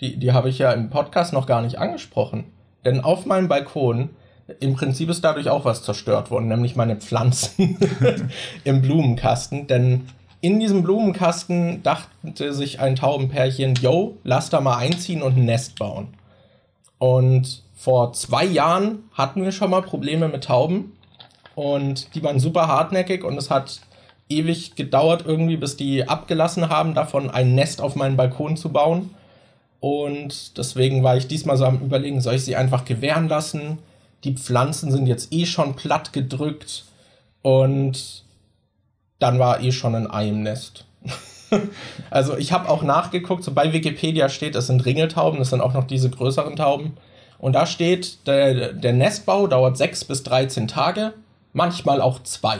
Die, 0.00 0.18
die 0.18 0.32
habe 0.32 0.50
ich 0.50 0.58
ja 0.58 0.72
im 0.72 0.90
Podcast 0.90 1.32
noch 1.32 1.46
gar 1.46 1.62
nicht 1.62 1.78
angesprochen. 1.78 2.44
Denn 2.84 3.00
auf 3.00 3.24
meinem 3.24 3.48
Balkon, 3.48 4.10
im 4.60 4.74
Prinzip 4.74 5.08
ist 5.08 5.24
dadurch 5.24 5.48
auch 5.48 5.64
was 5.64 5.82
zerstört 5.82 6.30
worden, 6.30 6.48
nämlich 6.48 6.76
meine 6.76 6.96
Pflanzen 6.96 7.78
im 8.64 8.82
Blumenkasten. 8.82 9.66
Denn 9.66 10.08
in 10.44 10.60
diesem 10.60 10.82
Blumenkasten 10.82 11.82
dachte 11.82 12.52
sich 12.52 12.78
ein 12.78 12.96
Taubenpärchen, 12.96 13.76
yo, 13.76 14.18
lass 14.24 14.50
da 14.50 14.60
mal 14.60 14.76
einziehen 14.76 15.22
und 15.22 15.38
ein 15.38 15.46
Nest 15.46 15.78
bauen. 15.78 16.08
Und 16.98 17.62
vor 17.74 18.12
zwei 18.12 18.44
Jahren 18.44 19.04
hatten 19.14 19.42
wir 19.42 19.52
schon 19.52 19.70
mal 19.70 19.80
Probleme 19.80 20.28
mit 20.28 20.44
Tauben. 20.44 20.92
Und 21.54 22.14
die 22.14 22.22
waren 22.22 22.40
super 22.40 22.68
hartnäckig 22.68 23.24
und 23.24 23.38
es 23.38 23.50
hat 23.50 23.80
ewig 24.28 24.74
gedauert 24.74 25.24
irgendwie, 25.24 25.56
bis 25.56 25.78
die 25.78 26.06
abgelassen 26.06 26.68
haben, 26.68 26.92
davon 26.92 27.30
ein 27.30 27.54
Nest 27.54 27.80
auf 27.80 27.96
meinen 27.96 28.18
Balkon 28.18 28.58
zu 28.58 28.68
bauen. 28.68 29.14
Und 29.80 30.58
deswegen 30.58 31.02
war 31.02 31.16
ich 31.16 31.26
diesmal 31.26 31.56
so 31.56 31.64
am 31.64 31.80
Überlegen, 31.80 32.20
soll 32.20 32.34
ich 32.34 32.44
sie 32.44 32.56
einfach 32.56 32.84
gewähren 32.84 33.28
lassen? 33.28 33.78
Die 34.24 34.34
Pflanzen 34.34 34.92
sind 34.92 35.06
jetzt 35.06 35.32
eh 35.32 35.46
schon 35.46 35.74
platt 35.74 36.12
gedrückt. 36.12 36.84
Und 37.40 38.23
dann 39.18 39.38
war 39.38 39.60
eh 39.60 39.72
schon 39.72 39.94
ein 39.94 40.10
Ei 40.10 40.28
im 40.28 40.42
Nest. 40.42 40.86
also 42.10 42.36
ich 42.36 42.52
habe 42.52 42.68
auch 42.68 42.82
nachgeguckt, 42.82 43.44
so 43.44 43.52
bei 43.52 43.72
Wikipedia 43.72 44.28
steht, 44.28 44.54
es 44.54 44.66
sind 44.66 44.84
Ringeltauben, 44.84 45.38
das 45.38 45.50
sind 45.50 45.60
auch 45.60 45.74
noch 45.74 45.84
diese 45.84 46.10
größeren 46.10 46.56
Tauben. 46.56 46.96
Und 47.38 47.54
da 47.54 47.66
steht, 47.66 48.26
der, 48.26 48.72
der 48.72 48.92
Nestbau 48.92 49.46
dauert 49.46 49.76
6 49.76 50.04
bis 50.04 50.22
13 50.22 50.68
Tage, 50.68 51.12
manchmal 51.52 52.00
auch 52.00 52.22
zwei. 52.22 52.58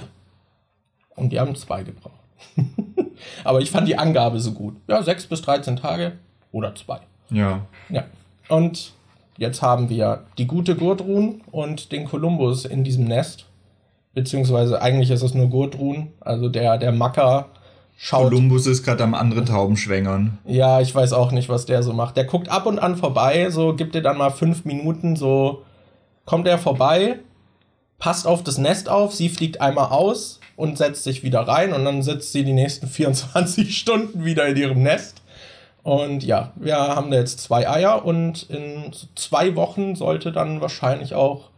Und 1.17 1.31
die 1.33 1.41
haben 1.41 1.55
zwei 1.55 1.83
gebraucht. 1.83 2.13
Aber 3.45 3.61
ich 3.61 3.71
fand 3.71 3.89
die 3.89 3.97
Angabe 3.97 4.41
so 4.41 4.53
gut. 4.53 4.77
Ja, 4.89 5.03
6 5.03 5.27
bis 5.27 5.43
13 5.43 5.77
Tage 5.77 6.13
oder 6.53 6.75
zwei. 6.75 7.01
Ja. 7.31 7.63
Ja. 7.89 8.05
Und 8.49 8.93
jetzt 9.39 9.63
haben 9.63 9.89
wir 9.89 10.25
die 10.39 10.47
gute 10.47 10.77
Gurtrun 10.77 11.43
und 11.51 11.93
den 11.93 12.05
Kolumbus 12.05 12.65
in 12.65 12.85
diesem 12.85 13.05
Nest. 13.05 13.47
Beziehungsweise 14.15 14.81
eigentlich 14.81 15.11
ist 15.11 15.23
es 15.23 15.35
nur 15.35 15.49
Gurtrun. 15.49 16.13
Also 16.21 16.49
der, 16.49 16.79
der 16.79 16.93
Macker 16.93 17.49
schaut. 17.97 18.31
Kolumbus 18.31 18.67
ist 18.67 18.85
gerade 18.85 19.05
am 19.05 19.15
andere 19.15 19.45
Tauben 19.45 19.77
schwängern. 19.77 20.39
Ja, 20.47 20.81
ich 20.81 20.95
weiß 20.95 21.13
auch 21.13 21.33
nicht, 21.33 21.49
was 21.49 21.67
der 21.67 21.83
so 21.83 21.93
macht. 21.93 22.17
Der 22.17 22.25
guckt 22.25 22.49
ab 22.49 22.67
und 22.67 22.79
an 22.79 22.97
vorbei, 22.97 23.51
so 23.51 23.75
gibt 23.75 23.95
dir 23.95 24.03
dann 24.03 24.19
mal 24.19 24.31
fünf 24.31 24.65
Minuten, 24.65 25.17
so 25.17 25.63
kommt 26.25 26.47
er 26.47 26.59
vorbei, 26.59 27.19
passt 27.99 28.27
auf 28.27 28.43
das 28.43 28.59
Nest 28.59 28.89
auf, 28.89 29.15
sie 29.15 29.29
fliegt 29.29 29.61
einmal 29.61 29.91
aus 29.91 30.41
und 30.57 30.79
setzt 30.79 31.05
sich 31.05 31.23
wieder 31.23 31.41
rein 31.41 31.73
und 31.73 31.85
dann 31.85 32.03
sitzt 32.03 32.33
sie 32.33 32.45
die 32.45 32.53
nächsten 32.53 32.87
24 32.89 33.77
Stunden 33.77 34.25
wieder 34.25 34.47
in 34.47 34.57
ihrem 34.57 34.83
Nest. 34.83 35.23
Und 35.83 36.25
ja, 36.25 36.53
wir 36.57 36.77
haben 36.77 37.11
da 37.11 37.19
jetzt 37.19 37.41
zwei 37.41 37.69
Eier 37.69 38.07
und 38.07 38.45
in 38.45 38.91
zwei 39.17 39.55
Wochen 39.55 39.97
sollte 39.97 40.33
dann 40.33 40.63
wahrscheinlich 40.63 41.15
auch 41.15 41.51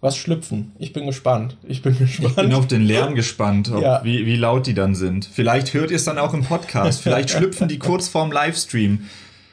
was 0.00 0.16
schlüpfen. 0.16 0.72
Ich 0.78 0.92
bin 0.92 1.06
gespannt. 1.06 1.56
Ich 1.62 1.82
bin 1.82 1.96
gespannt. 1.98 2.30
Ich 2.30 2.36
bin 2.42 2.54
auf 2.54 2.66
den 2.66 2.82
Lärm 2.82 3.14
gespannt, 3.14 3.70
ob, 3.70 3.82
Ja. 3.82 4.00
wie, 4.02 4.24
wie 4.24 4.36
laut 4.36 4.66
die 4.66 4.74
dann 4.74 4.94
sind. 4.94 5.26
Vielleicht 5.30 5.74
hört 5.74 5.90
ihr 5.90 5.96
es 5.96 6.04
dann 6.04 6.18
auch 6.18 6.32
im 6.32 6.42
Podcast. 6.44 7.02
Vielleicht 7.02 7.30
schlüpfen 7.30 7.68
die 7.68 7.78
kurz 7.78 8.08
vorm 8.08 8.32
Livestream. 8.32 9.06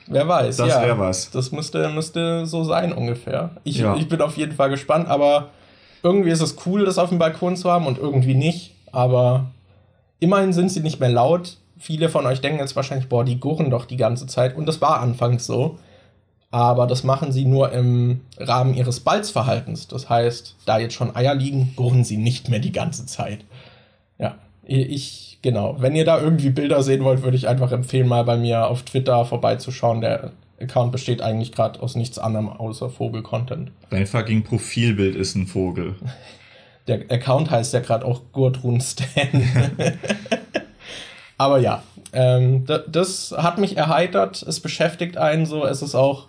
Wer 0.07 0.25
weiß. 0.27 0.55
Das 0.57 0.69
ja. 0.69 0.81
wär 0.83 0.97
was. 0.97 1.31
Das 1.31 1.51
müsste, 1.51 1.89
müsste 1.89 2.45
so 2.45 2.63
sein 2.63 2.93
ungefähr. 2.93 3.51
Ich, 3.65 3.79
Ja. 3.79 3.95
ich 3.97 4.07
bin 4.07 4.21
auf 4.21 4.37
jeden 4.37 4.53
Fall 4.53 4.69
gespannt, 4.69 5.09
aber 5.09 5.49
irgendwie 6.01 6.29
ist 6.29 6.41
es 6.41 6.55
cool, 6.65 6.85
das 6.85 6.97
auf 6.97 7.09
dem 7.09 7.19
Balkon 7.19 7.57
zu 7.57 7.69
haben 7.69 7.85
und 7.85 7.97
irgendwie 7.97 8.35
nicht. 8.35 8.73
Aber 8.93 9.51
immerhin 10.21 10.53
sind 10.53 10.71
sie 10.71 10.79
nicht 10.79 11.01
mehr 11.01 11.09
laut. 11.09 11.57
Viele 11.77 12.07
von 12.07 12.25
euch 12.25 12.39
denken 12.39 12.59
jetzt 12.59 12.75
wahrscheinlich, 12.77 13.09
boah, 13.09 13.25
die 13.25 13.39
gurren 13.39 13.69
doch 13.69 13.83
die 13.85 13.97
ganze 13.97 14.27
Zeit. 14.27 14.55
Und 14.55 14.65
das 14.65 14.79
war 14.79 15.01
anfangs 15.01 15.45
so. 15.45 15.77
Aber 16.49 16.87
das 16.87 17.03
machen 17.03 17.31
sie 17.33 17.43
nur 17.45 17.71
im 17.73 18.21
Rahmen 18.37 18.73
ihres 18.73 19.01
Balzverhaltens. 19.01 19.87
Das 19.87 20.09
heißt, 20.09 20.55
da 20.65 20.79
jetzt 20.79 20.93
schon 20.93 21.13
Eier 21.15 21.35
liegen, 21.35 21.73
gurren 21.75 22.03
sie 22.05 22.17
nicht 22.17 22.47
mehr 22.49 22.59
die 22.59 22.71
ganze 22.71 23.05
Zeit. 23.05 23.39
Ja, 24.17 24.35
ich, 24.63 25.39
genau. 25.41 25.75
Wenn 25.79 25.95
ihr 25.95 26.05
da 26.05 26.19
irgendwie 26.21 26.49
Bilder 26.49 26.83
sehen 26.83 27.03
wollt, 27.03 27.21
würde 27.23 27.35
ich 27.37 27.47
einfach 27.49 27.71
empfehlen, 27.73 28.07
mal 28.07 28.23
bei 28.23 28.37
mir 28.37 28.67
auf 28.67 28.83
Twitter 28.83 29.25
vorbeizuschauen. 29.25 29.99
Der 30.01 30.31
Account 30.61 30.91
besteht 30.93 31.21
eigentlich 31.21 31.51
gerade 31.51 31.81
aus 31.81 31.95
nichts 31.95 32.17
anderem 32.17 32.49
außer 32.49 32.89
Vogel-Content. 32.89 33.71
Dein 33.89 34.07
fucking 34.07 34.43
Profilbild 34.43 35.15
ist 35.15 35.35
ein 35.35 35.47
Vogel. 35.47 35.95
Der 36.87 37.01
Account 37.11 37.51
heißt 37.51 37.73
ja 37.73 37.81
gerade 37.81 38.05
auch 38.05 38.21
Gurtrun 38.31 38.79
Stan. 38.79 39.43
Aber 41.37 41.59
ja, 41.59 41.83
ähm, 42.13 42.65
da- 42.65 42.77
das 42.87 43.33
hat 43.37 43.57
mich 43.57 43.75
erheitert. 43.77 44.41
Es 44.41 44.61
beschäftigt 44.61 45.17
einen 45.17 45.45
so. 45.45 45.65
Es 45.65 45.81
ist 45.81 45.95
auch, 45.95 46.27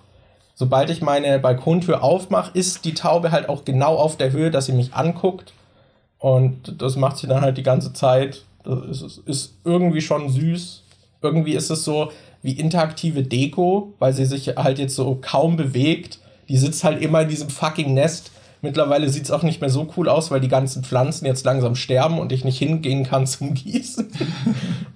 sobald 0.58 0.90
ich 0.90 1.00
meine 1.02 1.38
Balkontür 1.38 2.02
aufmache, 2.02 2.50
ist 2.52 2.84
die 2.84 2.94
Taube 2.94 3.30
halt 3.30 3.48
auch 3.48 3.64
genau 3.64 3.94
auf 3.94 4.16
der 4.16 4.32
Höhe, 4.32 4.50
dass 4.50 4.66
sie 4.66 4.72
mich 4.72 4.92
anguckt. 4.92 5.52
Und 6.18 6.82
das 6.82 6.96
macht 6.96 7.16
sie 7.18 7.28
dann 7.28 7.42
halt 7.42 7.56
die 7.58 7.62
ganze 7.62 7.92
Zeit. 7.92 8.42
Das 8.64 9.00
ist, 9.00 9.18
ist 9.18 9.54
irgendwie 9.64 10.00
schon 10.00 10.28
süß. 10.28 10.82
Irgendwie 11.22 11.52
ist 11.52 11.70
es 11.70 11.84
so 11.84 12.10
wie 12.42 12.58
interaktive 12.58 13.22
Deko, 13.22 13.94
weil 14.00 14.12
sie 14.12 14.24
sich 14.24 14.48
halt 14.56 14.80
jetzt 14.80 14.96
so 14.96 15.16
kaum 15.20 15.56
bewegt. 15.56 16.18
Die 16.48 16.56
sitzt 16.56 16.82
halt 16.82 17.00
immer 17.02 17.22
in 17.22 17.28
diesem 17.28 17.50
fucking 17.50 17.94
Nest. 17.94 18.32
Mittlerweile 18.60 19.08
sieht 19.08 19.26
es 19.26 19.30
auch 19.30 19.44
nicht 19.44 19.60
mehr 19.60 19.70
so 19.70 19.86
cool 19.96 20.08
aus, 20.08 20.32
weil 20.32 20.40
die 20.40 20.48
ganzen 20.48 20.82
Pflanzen 20.82 21.24
jetzt 21.24 21.44
langsam 21.44 21.76
sterben 21.76 22.18
und 22.18 22.32
ich 22.32 22.44
nicht 22.44 22.58
hingehen 22.58 23.04
kann 23.04 23.26
zum 23.28 23.54
Gießen. 23.54 24.10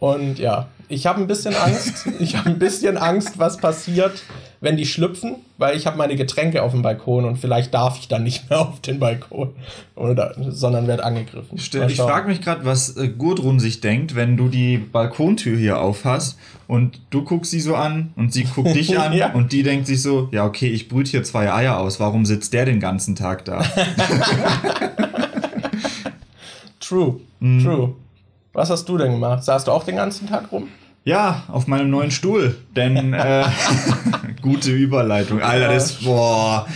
Und 0.00 0.40
ja, 0.40 0.66
ich 0.88 1.06
habe 1.06 1.20
ein 1.20 1.28
bisschen 1.28 1.54
Angst. 1.54 2.08
Ich 2.18 2.36
habe 2.36 2.50
ein 2.50 2.58
bisschen 2.58 2.96
Angst, 2.96 3.38
was 3.38 3.58
passiert, 3.58 4.24
wenn 4.62 4.76
die 4.78 4.86
schlüpfen, 4.86 5.34
weil 5.58 5.76
ich 5.76 5.86
habe 5.86 5.98
meine 5.98 6.16
Getränke 6.16 6.62
auf 6.62 6.70
dem 6.72 6.80
Balkon 6.82 7.24
und 7.26 7.36
vielleicht 7.36 7.74
darf 7.74 7.98
ich 7.98 8.08
dann 8.08 8.22
nicht 8.22 8.48
mehr 8.50 8.60
auf 8.60 8.80
den 8.80 8.98
Balkon, 8.98 9.50
oder, 9.96 10.34
sondern 10.48 10.86
werde 10.86 11.04
angegriffen. 11.04 11.58
Mal 11.78 11.90
Ich 11.90 11.96
frage 11.98 12.28
mich 12.28 12.40
gerade, 12.40 12.64
was 12.64 12.96
äh, 12.96 13.08
Gudrun 13.08 13.60
sich 13.60 13.80
denkt, 13.80 14.14
wenn 14.14 14.36
du 14.38 14.48
die 14.48 14.78
Balkontür 14.78 15.58
hier 15.58 15.80
aufhast 15.80 16.38
und 16.68 17.00
du 17.10 17.22
guckst 17.24 17.50
sie 17.50 17.60
so 17.60 17.74
an 17.74 18.12
und 18.16 18.32
sie 18.32 18.44
guckt 18.44 18.74
dich 18.74 18.98
an 19.00 19.12
Ja. 19.12 19.32
und 19.32 19.52
die 19.52 19.62
denkt 19.64 19.86
sich 19.86 20.00
so, 20.00 20.28
ja 20.32 20.44
okay, 20.46 20.68
ich 20.68 20.88
brüte 20.88 21.10
hier 21.10 21.24
zwei 21.24 21.52
Eier 21.52 21.78
aus, 21.78 22.00
warum 22.00 22.24
sitzt 22.24 22.52
der 22.54 22.64
den 22.64 22.80
ganzen 22.80 23.14
Tag 23.16 23.44
da? 23.44 23.62
True, 26.80 27.16
Mhm. 27.40 27.64
true. 27.64 27.94
Was 28.52 28.70
hast 28.70 28.84
du 28.88 28.98
denn 28.98 29.12
gemacht? 29.12 29.42
Saßt 29.44 29.66
du 29.66 29.72
auch 29.72 29.82
den 29.84 29.96
ganzen 29.96 30.28
Tag 30.28 30.52
rum? 30.52 30.68
ja, 31.04 31.42
auf 31.48 31.66
meinem 31.66 31.90
neuen 31.90 32.12
Stuhl, 32.12 32.54
denn 32.76 33.12
äh, 33.12 33.44
gute 34.42 34.72
Überleitung, 34.72 35.40
Alter, 35.40 35.68
das, 35.68 35.94
boah. 36.02 36.66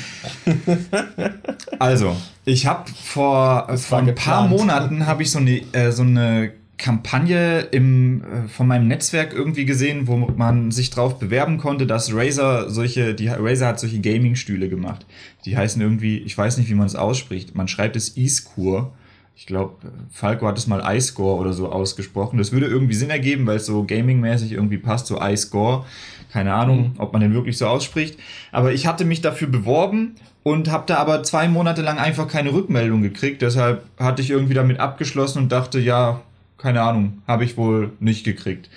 Also, 1.78 2.16
ich 2.44 2.66
habe 2.66 2.90
vor, 2.90 3.76
vor 3.76 3.98
ein 3.98 4.14
paar. 4.14 4.48
Monaten 4.48 5.06
habe 5.06 5.22
ich 5.22 5.30
so 5.30 5.38
eine, 5.38 5.60
äh, 5.72 5.90
so 5.90 6.02
eine 6.02 6.52
Kampagne 6.78 7.60
im, 7.72 8.22
äh, 8.22 8.48
von 8.48 8.66
meinem 8.66 8.86
Netzwerk 8.86 9.32
irgendwie 9.32 9.64
gesehen, 9.64 10.06
wo 10.06 10.16
man 10.16 10.70
sich 10.70 10.90
drauf 10.90 11.18
bewerben 11.18 11.58
konnte, 11.58 11.86
dass 11.86 12.14
Razer 12.14 12.70
solche, 12.70 13.14
die 13.14 13.28
Razer 13.28 13.68
hat 13.68 13.80
solche 13.80 14.00
Gaming-Stühle 14.00 14.68
gemacht. 14.68 15.06
Die 15.44 15.56
heißen 15.56 15.80
irgendwie, 15.80 16.18
ich 16.18 16.36
weiß 16.36 16.58
nicht, 16.58 16.68
wie 16.68 16.74
man 16.74 16.86
es 16.86 16.94
ausspricht. 16.94 17.54
Man 17.54 17.68
schreibt 17.68 17.96
es 17.96 18.16
E-Score. 18.16 18.92
Ich 19.38 19.44
glaube, 19.44 19.74
Falco 20.10 20.46
hat 20.46 20.56
es 20.56 20.66
mal 20.66 20.96
iScore 20.96 21.38
oder 21.38 21.52
so 21.52 21.70
ausgesprochen. 21.70 22.38
Das 22.38 22.52
würde 22.52 22.66
irgendwie 22.66 22.94
Sinn 22.94 23.10
ergeben, 23.10 23.46
weil 23.46 23.58
es 23.58 23.66
so 23.66 23.84
gaming-mäßig 23.84 24.52
irgendwie 24.52 24.78
passt, 24.78 25.06
so 25.06 25.20
iScore. 25.20 25.84
Keine 26.32 26.54
Ahnung, 26.54 26.94
ob 26.96 27.12
man 27.12 27.20
den 27.20 27.34
wirklich 27.34 27.58
so 27.58 27.66
ausspricht. 27.66 28.18
Aber 28.50 28.72
ich 28.72 28.86
hatte 28.86 29.04
mich 29.04 29.20
dafür 29.20 29.48
beworben 29.48 30.14
und 30.42 30.70
habe 30.70 30.84
da 30.86 30.96
aber 30.96 31.22
zwei 31.22 31.48
Monate 31.48 31.82
lang 31.82 31.98
einfach 31.98 32.28
keine 32.28 32.54
Rückmeldung 32.54 33.02
gekriegt. 33.02 33.42
Deshalb 33.42 33.84
hatte 33.98 34.22
ich 34.22 34.30
irgendwie 34.30 34.54
damit 34.54 34.80
abgeschlossen 34.80 35.42
und 35.42 35.52
dachte, 35.52 35.78
ja, 35.80 36.22
keine 36.56 36.80
Ahnung, 36.80 37.20
habe 37.28 37.44
ich 37.44 37.58
wohl 37.58 37.92
nicht 38.00 38.24
gekriegt. 38.24 38.70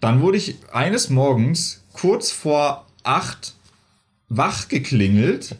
dann 0.00 0.20
wurde 0.20 0.36
ich 0.36 0.56
eines 0.70 1.08
Morgens 1.08 1.82
kurz 1.94 2.30
vor 2.30 2.84
acht 3.04 3.54
wach 4.28 4.68
geklingelt 4.68 5.56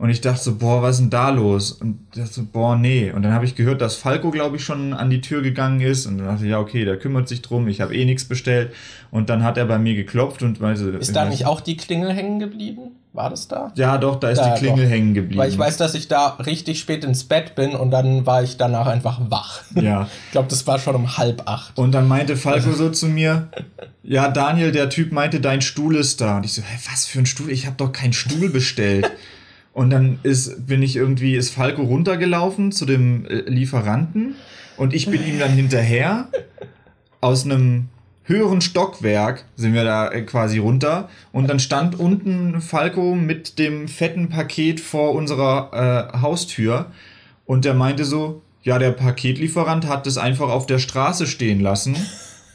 und 0.00 0.08
ich 0.08 0.22
dachte 0.22 0.42
so, 0.42 0.54
boah, 0.54 0.80
was 0.80 0.94
ist 0.94 1.00
denn 1.02 1.10
da 1.10 1.28
los? 1.28 1.72
Und 1.72 1.98
ich 2.14 2.20
dachte 2.22 2.32
so, 2.32 2.46
boah, 2.50 2.74
nee. 2.74 3.12
Und 3.12 3.20
dann 3.20 3.34
habe 3.34 3.44
ich 3.44 3.54
gehört, 3.54 3.82
dass 3.82 3.96
Falco, 3.96 4.30
glaube 4.30 4.56
ich, 4.56 4.64
schon 4.64 4.94
an 4.94 5.10
die 5.10 5.20
Tür 5.20 5.42
gegangen 5.42 5.82
ist. 5.82 6.06
Und 6.06 6.16
dann 6.16 6.26
dachte 6.28 6.44
ich, 6.46 6.50
ja, 6.52 6.58
okay, 6.58 6.86
der 6.86 6.96
kümmert 6.98 7.28
sich 7.28 7.42
drum, 7.42 7.68
ich 7.68 7.82
habe 7.82 7.94
eh 7.94 8.06
nichts 8.06 8.24
bestellt. 8.24 8.72
Und 9.10 9.28
dann 9.28 9.44
hat 9.44 9.58
er 9.58 9.66
bei 9.66 9.78
mir 9.78 9.94
geklopft 9.94 10.42
und 10.42 10.58
meinte, 10.58 10.84
Ist 10.84 11.14
da 11.14 11.26
nicht 11.26 11.44
auch 11.44 11.60
die 11.60 11.76
Klingel 11.76 12.14
hängen 12.14 12.38
geblieben? 12.38 12.92
War 13.12 13.28
das 13.28 13.46
da? 13.46 13.72
Ja, 13.74 13.98
doch, 13.98 14.18
da 14.18 14.30
ist 14.30 14.38
Da, 14.38 14.54
die 14.54 14.60
Klingel 14.60 14.84
doch. 14.86 14.90
hängen 14.90 15.12
geblieben. 15.12 15.38
Weil 15.38 15.50
ich 15.50 15.58
weiß, 15.58 15.76
dass 15.76 15.94
ich 15.94 16.08
da 16.08 16.28
richtig 16.46 16.80
spät 16.80 17.04
ins 17.04 17.24
Bett 17.24 17.54
bin 17.54 17.72
und 17.74 17.90
dann 17.90 18.24
war 18.24 18.42
ich 18.42 18.56
danach 18.56 18.86
einfach 18.86 19.20
wach. 19.28 19.60
Ja. 19.74 20.08
Ich 20.26 20.32
glaube, 20.32 20.48
das 20.48 20.66
war 20.66 20.78
schon 20.78 20.94
um 20.94 21.18
halb 21.18 21.42
acht. 21.46 21.76
Und 21.76 21.92
dann 21.92 22.08
meinte 22.08 22.36
Falco 22.38 22.72
so 22.72 22.88
zu 22.88 23.06
mir, 23.06 23.48
ja, 24.02 24.28
Daniel, 24.28 24.72
der 24.72 24.88
Typ 24.88 25.12
meinte, 25.12 25.40
dein 25.40 25.60
Stuhl 25.60 25.96
ist 25.96 26.22
da. 26.22 26.38
Und 26.38 26.46
ich 26.46 26.54
so, 26.54 26.62
hä, 26.62 26.78
was 26.90 27.04
für 27.04 27.18
ein 27.18 27.26
Stuhl? 27.26 27.50
Ich 27.50 27.66
habe 27.66 27.76
doch 27.76 27.92
keinen 27.92 28.14
Stuhl 28.14 28.48
bestellt. 28.48 29.10
Und 29.72 29.90
dann 29.90 30.18
ist, 30.22 30.66
bin 30.66 30.82
ich 30.82 30.96
irgendwie, 30.96 31.36
ist 31.36 31.54
Falco 31.54 31.82
runtergelaufen 31.82 32.72
zu 32.72 32.86
dem 32.86 33.24
äh, 33.26 33.42
Lieferanten 33.48 34.34
und 34.76 34.94
ich 34.94 35.06
bin 35.10 35.24
ihm 35.26 35.38
dann 35.38 35.50
hinterher 35.50 36.28
aus 37.20 37.44
einem 37.44 37.88
höheren 38.24 38.60
Stockwerk 38.60 39.44
sind 39.56 39.74
wir 39.74 39.84
da 39.84 40.08
äh, 40.08 40.22
quasi 40.22 40.58
runter 40.58 41.08
und 41.32 41.50
dann 41.50 41.58
stand 41.58 41.98
unten 41.98 42.60
Falco 42.60 43.14
mit 43.14 43.58
dem 43.58 43.88
fetten 43.88 44.28
Paket 44.28 44.80
vor 44.80 45.14
unserer 45.14 46.12
äh, 46.14 46.18
Haustür 46.20 46.86
und 47.44 47.64
der 47.64 47.74
meinte 47.74 48.04
so, 48.04 48.42
ja, 48.62 48.78
der 48.78 48.92
Paketlieferant 48.92 49.88
hat 49.88 50.06
es 50.06 50.16
einfach 50.16 50.48
auf 50.48 50.66
der 50.66 50.78
Straße 50.78 51.26
stehen 51.26 51.60
lassen 51.60 51.96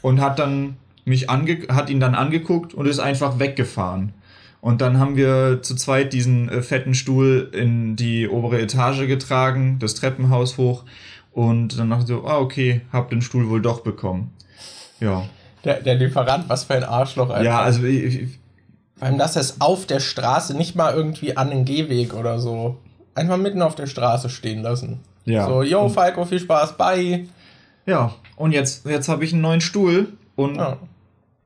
und 0.02 0.20
hat 0.20 0.38
dann 0.38 0.76
mich 1.04 1.30
ange 1.30 1.66
hat 1.68 1.90
ihn 1.90 2.00
dann 2.00 2.14
angeguckt 2.14 2.74
und 2.74 2.86
ist 2.86 2.98
einfach 2.98 3.38
weggefahren. 3.38 4.12
Und 4.66 4.80
dann 4.80 4.98
haben 4.98 5.14
wir 5.14 5.62
zu 5.62 5.76
zweit 5.76 6.12
diesen 6.12 6.48
äh, 6.48 6.60
fetten 6.60 6.94
Stuhl 6.94 7.50
in 7.52 7.94
die 7.94 8.28
obere 8.28 8.60
Etage 8.60 9.06
getragen, 9.06 9.78
das 9.78 9.94
Treppenhaus 9.94 10.58
hoch. 10.58 10.82
Und 11.30 11.78
dann 11.78 11.88
dachte 11.88 12.02
ich 12.02 12.08
so, 12.08 12.26
ah, 12.26 12.38
okay, 12.38 12.80
hab 12.92 13.08
den 13.08 13.22
Stuhl 13.22 13.48
wohl 13.48 13.62
doch 13.62 13.82
bekommen. 13.82 14.32
Ja. 14.98 15.24
Der, 15.62 15.82
der 15.82 15.94
Lieferant, 15.94 16.48
was 16.48 16.64
für 16.64 16.74
ein 16.74 16.82
Arschloch. 16.82 17.30
Alter. 17.30 17.44
Ja, 17.44 17.60
also 17.60 17.84
ich, 17.84 18.22
ich, 18.22 18.38
Vor 18.96 19.06
allem, 19.06 19.18
dass 19.18 19.36
er 19.36 19.42
es 19.42 19.60
auf 19.60 19.86
der 19.86 20.00
Straße, 20.00 20.56
nicht 20.56 20.74
mal 20.74 20.92
irgendwie 20.92 21.36
an 21.36 21.50
den 21.50 21.64
Gehweg 21.64 22.12
oder 22.12 22.40
so, 22.40 22.76
einfach 23.14 23.36
mitten 23.36 23.62
auf 23.62 23.76
der 23.76 23.86
Straße 23.86 24.30
stehen 24.30 24.62
lassen. 24.62 24.98
Ja. 25.26 25.46
So, 25.46 25.62
yo, 25.62 25.88
Falco, 25.88 26.24
viel 26.24 26.40
Spaß, 26.40 26.76
bye. 26.76 27.28
ja. 27.86 28.16
Und 28.34 28.50
jetzt, 28.50 28.84
jetzt 28.84 29.08
habe 29.08 29.24
ich 29.24 29.32
einen 29.32 29.42
neuen 29.42 29.60
Stuhl 29.60 30.08
und 30.34 30.56
Ja. 30.56 30.78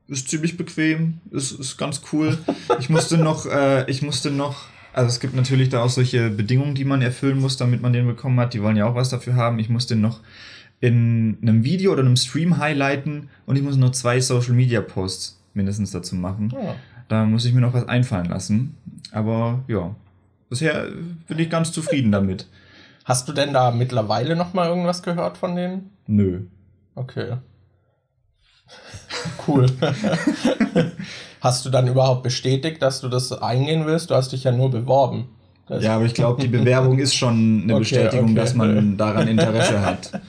Ist 0.07 0.29
ziemlich 0.29 0.57
bequem, 0.57 1.19
ist, 1.31 1.51
ist 1.51 1.77
ganz 1.77 2.01
cool. 2.11 2.37
Ich 2.79 2.89
musste 2.89 3.17
noch, 3.17 3.45
äh, 3.45 3.89
ich 3.89 4.01
musste 4.01 4.31
noch, 4.31 4.65
also 4.93 5.07
es 5.07 5.19
gibt 5.19 5.35
natürlich 5.35 5.69
da 5.69 5.83
auch 5.83 5.89
solche 5.89 6.29
Bedingungen, 6.29 6.75
die 6.75 6.85
man 6.85 7.01
erfüllen 7.01 7.39
muss, 7.39 7.57
damit 7.57 7.81
man 7.81 7.93
den 7.93 8.07
bekommen 8.07 8.39
hat. 8.39 8.53
Die 8.53 8.61
wollen 8.61 8.75
ja 8.75 8.85
auch 8.85 8.95
was 8.95 9.09
dafür 9.09 9.35
haben. 9.35 9.59
Ich 9.59 9.69
muss 9.69 9.87
den 9.87 10.01
noch 10.01 10.19
in 10.81 11.37
einem 11.41 11.63
Video 11.63 11.93
oder 11.93 12.01
einem 12.01 12.17
Stream 12.17 12.57
highlighten 12.57 13.29
und 13.45 13.55
ich 13.55 13.61
muss 13.61 13.77
noch 13.77 13.91
zwei 13.91 14.19
Social 14.19 14.53
Media 14.53 14.81
Posts 14.81 15.39
mindestens 15.53 15.91
dazu 15.91 16.15
machen. 16.15 16.51
Ja. 16.53 16.75
Da 17.07 17.25
muss 17.25 17.45
ich 17.45 17.53
mir 17.53 17.61
noch 17.61 17.73
was 17.73 17.87
einfallen 17.87 18.29
lassen. 18.29 18.75
Aber 19.11 19.63
ja, 19.67 19.95
bisher 20.49 20.87
bin 21.27 21.39
ich 21.39 21.49
ganz 21.49 21.71
zufrieden 21.71 22.11
damit. 22.11 22.47
Hast 23.05 23.27
du 23.27 23.33
denn 23.33 23.53
da 23.53 23.71
mittlerweile 23.71 24.35
noch 24.35 24.53
mal 24.53 24.67
irgendwas 24.67 25.03
gehört 25.03 25.37
von 25.37 25.55
denen? 25.55 25.91
Nö. 26.07 26.41
Okay. 26.95 27.37
Cool. 29.47 29.65
Hast 31.41 31.65
du 31.65 31.69
dann 31.69 31.87
überhaupt 31.87 32.23
bestätigt, 32.23 32.81
dass 32.81 33.01
du 33.01 33.07
das 33.09 33.31
eingehen 33.31 33.85
willst? 33.85 34.09
Du 34.09 34.15
hast 34.15 34.31
dich 34.31 34.43
ja 34.43 34.51
nur 34.51 34.69
beworben. 34.69 35.25
Das- 35.67 35.83
Ja, 35.83 35.95
aber 35.95 36.05
ich 36.05 36.13
glaube, 36.13 36.41
die 36.41 36.47
Bewerbung 36.47 36.99
ist 36.99 37.15
schon 37.15 37.61
eine 37.63 37.73
Okay, 37.73 37.79
Bestätigung, 37.79 38.25
okay. 38.25 38.35
dass 38.35 38.53
man 38.53 38.97
daran 38.97 39.27
Interesse 39.27 39.81
hat. 39.81 40.11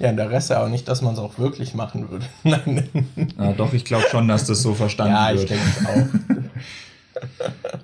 Ja, 0.00 0.10
Interesse, 0.10 0.56
aber 0.56 0.68
nicht, 0.68 0.86
dass 0.86 1.02
man 1.02 1.14
es 1.14 1.18
auch 1.18 1.40
wirklich 1.40 1.74
machen 1.74 2.08
würde. 2.08 2.24
Nein. 2.44 2.88
Ja, 3.36 3.50
doch, 3.50 3.72
ich 3.72 3.84
glaube 3.84 4.04
schon, 4.08 4.28
dass 4.28 4.44
das 4.44 4.62
so 4.62 4.72
verstanden 4.72 5.12
Ja, 5.12 5.32
ich 5.32 5.40
wird. 5.40 5.50
denke 5.50 5.64
es 5.76 5.86
auch. 5.86 7.22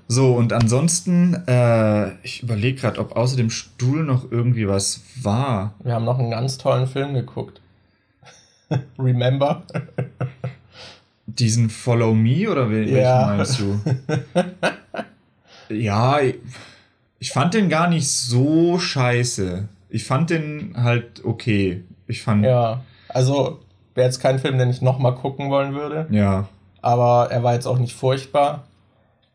So, 0.07 0.35
und 0.35 0.53
ansonsten, 0.53 1.35
äh, 1.49 2.11
ich 2.23 2.45
überlege 2.45 2.81
gerade, 2.81 3.01
ob 3.01 3.17
außer 3.17 3.37
dem 3.37 3.51
Stuhl 3.51 4.05
noch 4.05 4.31
irgendwie 4.31 4.69
was 4.69 5.01
war. 5.23 5.75
Wir 5.83 5.95
haben 5.95 6.05
noch 6.05 6.21
einen 6.21 6.31
ganz 6.31 6.57
tollen 6.57 6.87
Film 6.87 7.15
geguckt. 7.15 7.61
Remember? 8.99 9.63
Diesen 11.27 11.71
Follow 11.71 12.15
Me 12.15 12.51
oder 12.51 12.71
wel 12.71 12.89
Ja. 12.89 13.37
welchen 13.37 13.37
meinst 13.37 13.61
du? 15.69 15.75
ja, 15.75 16.19
ich- 16.21 17.31
fand 17.33 17.55
den 17.55 17.69
gar 17.71 17.89
nicht 17.89 18.09
so 18.11 18.79
scheiße. 18.79 19.67
Ich 19.89 20.05
fand 20.05 20.31
den 20.31 20.75
halt 20.77 21.25
okay. 21.25 21.83
Ich 22.07 22.23
fand, 22.23 22.45
ja. 22.45 22.51
Ja. 22.51 22.81
Also, 23.09 23.61
wäre 23.95 24.07
jetzt 24.07 24.21
kein 24.21 24.39
Film, 24.39 24.59
den 24.59 24.69
ich 24.71 24.83
nochmal 24.83 25.15
gucken 25.15 25.51
wollen 25.51 25.75
würde. 25.75 26.07
ja. 26.11 26.49
aber 26.83 27.31
er 27.31 27.43
war 27.43 27.55
jetzt 27.55 27.67
auch 27.67 27.79
nicht 27.79 27.95
furchtbar. 27.95 28.65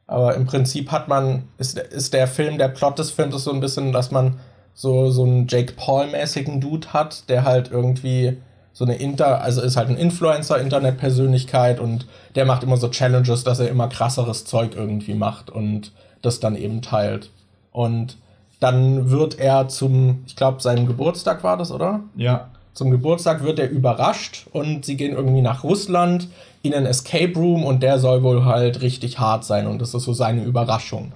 Aber 0.05 0.35
im 0.35 0.45
Prinzip 0.45 0.91
hat 0.91 1.07
man, 1.07 1.43
ist, 1.57 1.77
ist 1.79 2.13
der 2.13 2.27
Film, 2.27 2.57
der 2.59 2.67
Plot 2.67 2.99
des 2.99 3.09
Films 3.11 3.35
ist 3.35 3.43
so 3.45 3.51
ein 3.53 3.59
bisschen, 3.59 3.91
dass 3.91 4.11
man 4.11 4.39
so, 4.75 5.09
so 5.11 5.23
einen 5.23 5.47
Jake 5.47 5.73
Paul-mäßigen 5.73 6.61
Dude 6.61 6.93
hat, 6.93 7.27
der 7.29 7.43
halt 7.45 7.71
irgendwie 7.71 8.37
so 8.73 8.85
eine 8.85 8.95
Inter, 8.95 9.41
also 9.41 9.61
ist 9.61 9.77
halt 9.77 9.89
ein 9.89 9.97
Influencer, 9.97 10.59
Internetpersönlichkeit 10.59 11.79
und 11.79 12.05
der 12.35 12.45
macht 12.45 12.63
immer 12.63 12.77
so 12.77 12.87
Challenges, 12.89 13.43
dass 13.43 13.59
er 13.59 13.69
immer 13.69 13.87
krasseres 13.89 14.45
Zeug 14.45 14.71
irgendwie 14.75 15.15
macht 15.15 15.49
und 15.49 15.91
das 16.21 16.39
dann 16.39 16.55
eben 16.55 16.81
teilt. 16.81 17.29
Und 17.71 18.17
dann 18.59 19.09
wird 19.09 19.39
er 19.39 19.67
zum, 19.67 20.23
ich 20.27 20.35
glaube, 20.35 20.61
seinem 20.61 20.85
Geburtstag 20.85 21.43
war 21.43 21.57
das, 21.57 21.71
oder? 21.71 22.01
Ja. 22.15 22.49
Zum 22.73 22.91
Geburtstag 22.91 23.43
wird 23.43 23.59
er 23.59 23.69
überrascht 23.69 24.47
und 24.53 24.85
sie 24.85 24.95
gehen 24.95 25.13
irgendwie 25.13 25.41
nach 25.41 25.63
Russland 25.63 26.29
in 26.61 26.73
einen 26.73 26.85
Escape 26.85 27.33
Room 27.35 27.65
und 27.65 27.83
der 27.83 27.99
soll 27.99 28.23
wohl 28.23 28.45
halt 28.45 28.81
richtig 28.81 29.19
hart 29.19 29.43
sein 29.43 29.67
und 29.67 29.81
das 29.81 29.93
ist 29.93 30.03
so 30.03 30.13
seine 30.13 30.43
Überraschung. 30.43 31.11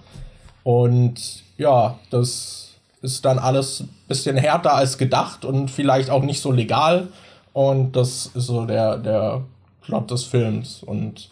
Und 0.64 1.44
ja, 1.58 1.98
das 2.10 2.72
ist 3.02 3.26
dann 3.26 3.40
alles 3.40 3.82
ein 3.82 3.90
bisschen 4.08 4.38
härter 4.38 4.74
als 4.74 4.98
gedacht 4.98 5.46
und 5.46 5.70
vielleicht 5.70 6.10
auch 6.10 6.24
nicht 6.24 6.42
so 6.42 6.52
legal 6.52 7.10
und 7.54 7.96
das 7.96 8.32
ist 8.34 8.48
so 8.48 8.66
der, 8.66 8.98
der 8.98 9.42
Plot 9.82 10.12
des 10.12 10.24
Films 10.24 10.82
und 10.84 11.30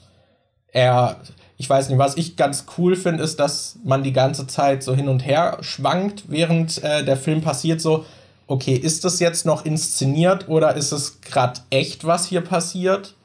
er, 0.72 1.18
ich 1.58 1.70
weiß 1.70 1.90
nicht, 1.90 1.98
was 1.98 2.16
ich 2.18 2.36
ganz 2.38 2.66
cool 2.78 2.96
finde, 2.96 3.24
ist, 3.24 3.40
dass 3.40 3.78
man 3.84 4.04
die 4.04 4.14
ganze 4.14 4.48
Zeit 4.48 4.84
so 4.84 4.96
hin 4.96 5.10
und 5.10 5.26
her 5.26 5.58
schwankt, 5.62 6.24
während 6.30 6.82
äh, 6.84 7.04
der 7.04 7.18
Film 7.18 7.42
passiert, 7.42 7.82
so, 7.82 8.06
okay, 8.48 8.74
ist 8.76 9.04
das 9.06 9.20
jetzt 9.20 9.46
noch 9.46 9.66
inszeniert 9.66 10.48
oder 10.48 10.76
ist 10.76 10.92
es 10.92 11.22
gerade 11.22 11.60
echt, 11.70 12.06
was 12.06 12.26
hier 12.28 12.42
passiert? 12.42 13.16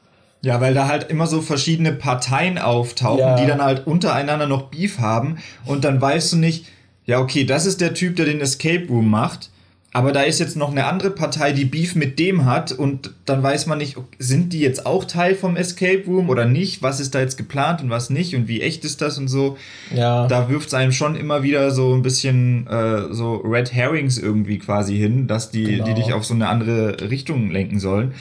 Ja, 0.41 0.61
weil 0.61 0.73
da 0.73 0.87
halt 0.87 1.09
immer 1.09 1.25
so 1.27 1.41
verschiedene 1.41 1.91
Parteien 1.93 2.57
auftauchen, 2.57 3.19
Ja. 3.19 3.35
die 3.35 3.47
dann 3.47 3.61
halt 3.61 3.87
untereinander 3.87 4.45
noch 4.47 4.63
Beef 4.69 4.99
haben 4.99 5.37
und 5.65 5.83
dann 5.83 5.99
weißt 6.01 6.33
du 6.33 6.37
nicht, 6.37 6.65
ja, 7.05 7.19
okay, 7.19 7.43
das 7.45 7.65
ist 7.65 7.79
der 7.81 7.93
Typ, 7.93 8.17
der 8.17 8.25
den 8.25 8.39
Escape 8.41 8.85
Room 8.89 9.09
macht, 9.09 9.49
aber 9.97 10.11
da 10.11 10.21
ist 10.21 10.39
jetzt 10.39 10.55
noch 10.55 10.69
eine 10.69 10.85
andere 10.85 11.09
Partei, 11.09 11.51
die 11.53 11.65
Beef 11.65 11.95
mit 11.95 12.19
dem 12.19 12.45
hat 12.45 12.71
und 12.71 13.11
dann 13.25 13.41
weiß 13.41 13.65
man 13.65 13.79
nicht, 13.79 13.97
sind 14.19 14.53
die 14.53 14.59
jetzt 14.59 14.85
auch 14.85 15.05
Teil 15.05 15.33
vom 15.33 15.55
Escape 15.55 16.03
Room 16.05 16.29
oder 16.29 16.45
nicht? 16.45 16.83
Was 16.83 16.99
ist 16.99 17.15
da 17.15 17.19
jetzt 17.19 17.35
geplant 17.37 17.81
und 17.81 17.89
was 17.89 18.09
nicht 18.11 18.35
und 18.35 18.47
wie 18.47 18.61
echt 18.61 18.85
ist 18.85 19.01
das 19.01 19.17
und 19.17 19.27
so? 19.27 19.57
Ja. 19.95 20.27
Da 20.27 20.49
wirft 20.49 20.67
es 20.67 20.73
einem 20.75 20.91
schon 20.91 21.15
immer 21.15 21.41
wieder 21.41 21.71
so 21.71 21.93
ein 21.95 22.03
bisschen 22.03 22.67
äh, 22.67 23.11
so 23.11 23.37
Red 23.37 23.73
Herrings 23.73 24.17
irgendwie 24.19 24.59
quasi 24.59 24.95
hin, 24.97 25.25
dass 25.25 25.49
die, 25.49 25.63
Genau. 25.63 25.85
die 25.85 25.95
dich 25.95 26.13
auf 26.13 26.25
so 26.25 26.33
eine 26.35 26.47
andere 26.47 27.09
Richtung 27.09 27.49
lenken 27.49 27.79
sollen. 27.79 28.13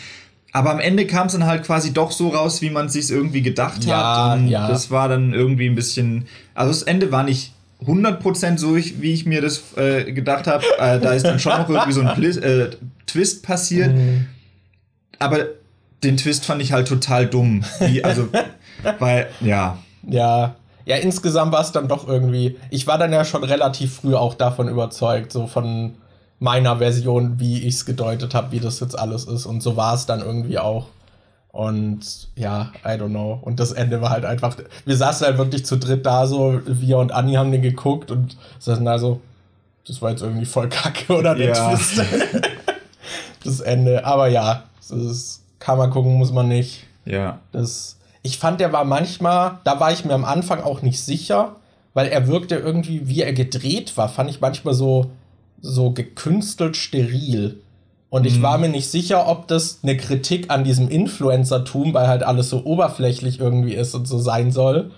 Aber 0.53 0.71
am 0.71 0.81
Ende 0.81 1.07
kam 1.07 1.27
es 1.27 1.35
dann 1.35 1.45
halt 1.45 1.65
quasi 1.65 1.93
doch 1.93 2.11
so 2.11 2.29
raus, 2.31 2.62
wie 2.62 2.71
man 2.71 2.87
es 2.87 2.95
sich 2.95 3.11
irgendwie 3.11 3.43
gedacht 3.43 3.85
Ja, 3.85 4.31
hat. 4.31 4.39
Und 4.39 4.49
ja. 4.49 4.67
das 4.69 4.91
war 4.91 5.11
dann 5.11 5.35
irgendwie 5.35 5.69
ein 5.69 5.75
bisschen. 5.75 6.25
Also 6.55 6.71
das 6.73 6.83
Ende 6.85 7.12
war 7.12 7.25
nicht 7.25 7.53
100% 7.85 8.59
so, 8.59 8.77
ich- 8.77 9.01
wie 9.03 9.12
ich 9.12 9.27
mir 9.27 9.43
das 9.43 9.77
äh, 9.77 10.11
gedacht 10.12 10.47
habe. 10.47 10.65
Äh, 10.79 10.99
da 11.01 11.12
ist 11.12 11.25
dann 11.27 11.39
schon 11.39 11.53
noch 11.59 11.69
irgendwie 11.69 11.93
so 11.93 12.01
ein 12.01 12.15
Plis 12.15 12.37
äh, 12.39 12.71
Twist 13.07 13.43
passiert. 13.45 13.95
Mhm. 13.95 14.27
Aber 15.19 15.39
den 16.05 16.17
Twist 16.17 16.45
fand 16.45 16.62
ich 16.62 16.73
halt 16.73 16.89
total 16.89 17.27
dumm. 17.27 17.65
Wie, 17.81 18.03
also, 18.05 18.29
weil, 18.99 19.29
ja. 19.41 19.79
Ja. 20.07 20.57
Ja, 20.85 20.97
insgesamt 20.97 21.53
war 21.53 21.62
es 21.62 21.73
dann 21.73 21.89
doch 21.89 22.07
irgendwie. 22.07 22.57
Ich 22.71 22.87
war 22.87 22.97
dann 22.97 23.12
ja 23.12 23.25
schon 23.25 23.43
relativ 23.43 23.95
früh 23.97 24.15
auch 24.15 24.35
davon 24.35 24.69
überzeugt, 24.69 25.33
so 25.33 25.47
von 25.49 25.95
meiner 26.39 26.77
Version, 26.79 27.41
wie 27.41 27.62
ich 27.62 27.75
es 27.75 27.87
gedeutet 27.87 28.35
habe, 28.35 28.53
wie 28.53 28.61
das 28.61 28.79
jetzt 28.81 28.97
alles 28.97 29.25
ist. 29.25 29.47
Und 29.47 29.62
so 29.62 29.77
war 29.77 29.95
es 29.95 30.07
dann 30.07 30.21
irgendwie 30.21 30.59
auch. 30.59 30.87
Und 31.57 32.29
ja, 32.37 32.71
I 32.85 32.88
don't 33.01 33.09
know. 33.09 33.38
Und 33.40 33.61
das 33.61 33.73
Ende 33.73 34.03
war 34.03 34.11
halt 34.11 34.27
einfach. 34.27 34.59
Wir 34.85 34.95
saßen 34.95 35.27
halt 35.27 35.38
wirklich 35.38 35.64
zu 35.64 35.79
dritt 35.79 36.05
da, 36.05 36.27
so 36.27 36.61
wir 36.66 36.99
und 36.99 37.12
Anni 37.12 37.33
haben 37.33 37.51
den 37.51 37.62
geguckt 37.62 38.11
und 38.11 38.37
saßen 38.59 38.85
da 38.85 38.99
so, 38.99 39.23
das 39.88 40.03
war 40.03 40.11
jetzt 40.11 40.21
irgendwie 40.21 40.45
voll 40.45 40.69
kacke, 40.69 41.14
oder 41.19 41.35
der 41.35 41.55
Ja. 41.55 41.71
Twist. 41.75 42.03
das 43.45 43.61
Ende. 43.61 44.05
Aber 44.05 44.29
ja, 44.29 44.64
das 44.90 45.40
kann 45.59 45.79
man 45.79 45.88
gucken, 45.90 46.19
muss 46.19 46.31
man 46.31 46.47
nicht. 46.47 46.85
Ja. 47.07 47.38
Das, 47.53 47.97
ich 48.21 48.37
fand, 48.37 48.61
der 48.61 48.75
war 48.75 48.85
manchmal, 48.85 49.59
da 49.64 49.81
war 49.81 49.90
ich 49.92 50.05
mir 50.05 50.12
am 50.12 50.27
Anfang 50.27 50.62
auch 50.62 50.83
nicht 50.83 51.01
sicher, 51.01 51.57
weil 51.95 52.09
er 52.09 52.27
wirkte 52.27 52.57
irgendwie, 52.57 53.09
wie 53.09 53.23
er 53.23 53.33
gedreht 53.33 53.97
war, 53.97 54.11
fand 54.11 54.29
ich 54.29 54.42
manchmal 54.42 54.75
so, 54.75 55.11
so 55.62 55.90
gekünstelt 55.90 56.77
steril. 56.77 57.62
Und 58.09 58.25
ich 58.25 58.40
war 58.40 58.57
mir 58.59 58.69
nicht 58.69 58.88
sicher, 58.88 59.29
ob 59.29 59.49
das 59.49 59.81
eine 59.83 59.97
Kritik 59.97 60.51
an 60.51 60.64
diesem 60.64 60.88
Influencertum, 60.88 61.92
weil 61.92 62.07
halt 62.07 62.23
alles 62.23 62.49
so 62.49 62.64
oberflächlich 62.64 63.40
irgendwie 63.40 63.75
ist 63.75 63.95
und 63.95 64.07
so 64.07 64.19
sein 64.19 64.53
soll, 64.53 64.92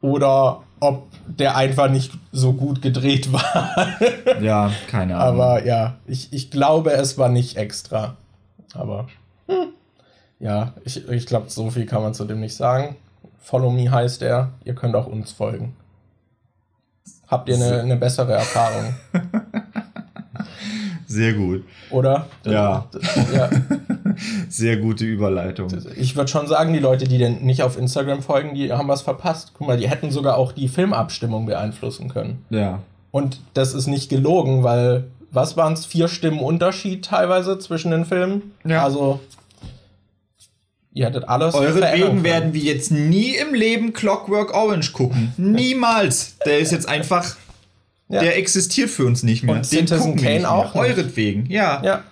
oder 0.00 0.62
ob 0.80 1.06
der 1.26 1.56
einfach 1.56 1.88
nicht 1.88 2.12
so 2.32 2.52
gut 2.52 2.82
gedreht 2.82 3.32
war. 3.32 3.96
Ja, 4.40 4.72
keine 4.88 5.16
Ahnung. 5.16 5.40
Aber 5.40 5.64
ja, 5.64 5.96
ich, 6.06 6.32
ich 6.32 6.50
glaube, 6.50 6.92
es 6.92 7.16
war 7.16 7.28
nicht 7.28 7.56
extra. 7.56 8.16
Aber 8.74 9.06
hm, 9.46 9.68
ja, 10.38 10.74
ich, 10.84 11.08
ich 11.08 11.26
glaube, 11.26 11.48
so 11.48 11.70
viel 11.70 11.86
kann 11.86 12.02
man 12.02 12.12
zu 12.12 12.24
dem 12.24 12.40
nicht 12.40 12.56
sagen. 12.56 12.96
Follow 13.38 13.70
Me 13.70 13.90
heißt 13.90 14.22
er. 14.22 14.50
Ihr 14.64 14.74
könnt 14.74 14.96
auch 14.96 15.06
uns 15.06 15.32
folgen. 15.32 15.76
Habt 17.28 17.48
ihr 17.48 17.56
eine, 17.56 17.80
eine 17.80 17.96
bessere 17.96 18.32
Erfahrung? 18.32 18.94
Sehr 21.06 21.34
gut. 21.34 21.64
Oder? 21.90 22.26
Ja. 22.44 22.86
ja. 23.34 23.50
Sehr 24.48 24.76
gute 24.78 25.04
Überleitung. 25.04 25.68
Ich 25.96 26.16
würde 26.16 26.28
schon 26.28 26.46
sagen, 26.46 26.72
die 26.72 26.78
Leute, 26.78 27.06
die 27.06 27.18
denn 27.18 27.44
nicht 27.44 27.62
auf 27.62 27.78
Instagram 27.78 28.22
folgen, 28.22 28.54
die 28.54 28.72
haben 28.72 28.88
was 28.88 29.02
verpasst. 29.02 29.52
Guck 29.54 29.68
mal, 29.68 29.76
die 29.76 29.88
hätten 29.88 30.10
sogar 30.10 30.36
auch 30.36 30.52
die 30.52 30.68
Filmabstimmung 30.68 31.46
beeinflussen 31.46 32.08
können. 32.08 32.44
Ja. 32.50 32.80
Und 33.10 33.40
das 33.54 33.74
ist 33.74 33.86
nicht 33.86 34.08
gelogen, 34.08 34.62
weil, 34.62 35.04
was 35.30 35.56
waren 35.56 35.74
es, 35.74 35.86
vier 35.86 36.08
Stimmen 36.08 36.40
Unterschied 36.40 37.04
teilweise 37.04 37.58
zwischen 37.58 37.90
den 37.90 38.04
Filmen? 38.04 38.54
Ja. 38.64 38.82
Also, 38.84 39.20
ihr 40.92 41.06
hättet 41.06 41.28
alles 41.28 41.54
verändern 41.54 41.82
Euretwegen 41.82 42.24
werden 42.24 42.54
wir 42.54 42.62
jetzt 42.62 42.90
nie 42.90 43.36
im 43.36 43.54
Leben 43.54 43.92
Clockwork 43.92 44.54
Orange 44.54 44.92
gucken. 44.92 45.32
Niemals. 45.36 46.36
Der 46.44 46.58
ist 46.58 46.72
jetzt 46.72 46.88
einfach. 46.88 47.36
Ja. 48.08 48.20
Der 48.20 48.36
existiert 48.38 48.88
für 48.90 49.04
uns 49.04 49.22
nicht 49.22 49.42
mehr. 49.42 49.56
Und 49.56 49.66
Citizen 49.66 49.98
gucken 49.98 50.16
Kane 50.22 50.48
auch 50.50 50.74
nicht. 50.74 50.82
Euretwegen, 50.84 51.46
ja. 51.46 51.82
Ja. 51.84 52.02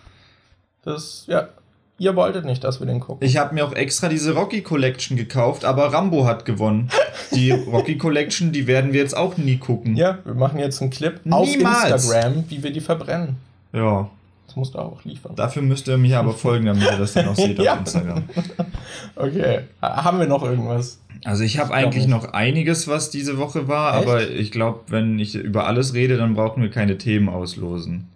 Das, 0.82 1.24
ja. 1.28 1.48
Ihr 1.96 2.16
wolltet 2.16 2.44
nicht, 2.44 2.64
dass 2.64 2.80
wir 2.80 2.86
den 2.88 2.98
gucken. 2.98 3.24
Ich 3.26 3.36
habe 3.36 3.54
mir 3.54 3.64
auch 3.64 3.72
extra 3.72 4.08
diese 4.08 4.34
Rocky 4.34 4.62
Collection 4.62 5.16
gekauft, 5.16 5.64
aber 5.64 5.92
Rambo 5.92 6.26
hat 6.26 6.44
gewonnen. 6.44 6.90
Die 7.32 7.50
Rocky 7.72 7.96
Collection, 7.96 8.50
die 8.50 8.66
werden 8.66 8.92
wir 8.92 9.00
jetzt 9.00 9.16
auch 9.16 9.36
nie 9.36 9.58
gucken. 9.58 9.94
Ja, 9.96 10.18
wir 10.24 10.34
machen 10.34 10.58
jetzt 10.58 10.80
einen 10.82 10.90
Clip 10.90 11.20
auf 11.30 11.46
Niemals. 11.48 12.04
Instagram, 12.06 12.44
wie 12.48 12.62
wir 12.64 12.72
die 12.72 12.80
verbrennen. 12.80 13.36
Ja. 13.72 14.10
Das 14.48 14.56
musst 14.56 14.74
du 14.74 14.78
auch 14.80 15.04
liefern. 15.04 15.36
Dafür 15.36 15.62
müsst 15.62 15.86
ihr 15.86 15.96
mich 15.96 16.14
aber 16.16 16.32
folgen, 16.34 16.66
damit 16.66 16.82
ihr 16.82 16.98
das 16.98 17.12
dann 17.12 17.28
auch 17.28 17.36
seht 17.36 17.58
Ja. 17.60 17.74
auf 17.74 17.78
Instagram. 17.80 18.24
Okay. 19.16 19.60
Ha- 19.80 20.02
Haben 20.04 20.18
wir 20.18 20.26
noch 20.26 20.42
irgendwas? 20.42 20.98
Also 21.24 21.44
ich 21.44 21.58
habe 21.58 21.72
eigentlich 21.72 22.06
noch 22.06 22.32
einiges, 22.32 22.88
was 22.88 23.10
diese 23.10 23.38
Woche 23.38 23.68
war, 23.68 23.96
Echt? 23.96 24.02
aber 24.02 24.30
ich 24.30 24.50
glaube, 24.50 24.80
wenn 24.88 25.18
ich 25.18 25.34
über 25.34 25.66
alles 25.66 25.94
rede, 25.94 26.16
dann 26.16 26.34
brauchen 26.34 26.62
wir 26.62 26.70
keine 26.70 26.98
Themen 26.98 27.28
auslosen. 27.28 28.08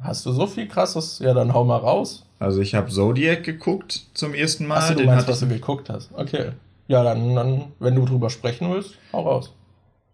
Hast 0.00 0.24
du 0.26 0.32
so 0.32 0.46
viel 0.46 0.68
krasses? 0.68 1.18
Ja, 1.18 1.34
dann 1.34 1.52
hau 1.52 1.64
mal 1.64 1.78
raus. 1.78 2.24
Also 2.38 2.60
ich 2.60 2.74
habe 2.74 2.90
Zodiac 2.90 3.44
geguckt 3.44 4.06
zum 4.14 4.34
ersten 4.34 4.66
Mal. 4.66 4.78
Achso, 4.78 4.92
du 4.92 5.00
den 5.00 5.06
meinst, 5.06 5.28
was 5.28 5.40
du 5.40 5.48
geguckt 5.48 5.88
hast. 5.88 6.10
Okay. 6.14 6.52
Ja, 6.88 7.02
dann, 7.02 7.34
dann, 7.34 7.64
wenn 7.78 7.94
du 7.94 8.04
drüber 8.04 8.30
sprechen 8.30 8.70
willst, 8.70 8.94
hau 9.12 9.22
raus. 9.22 9.52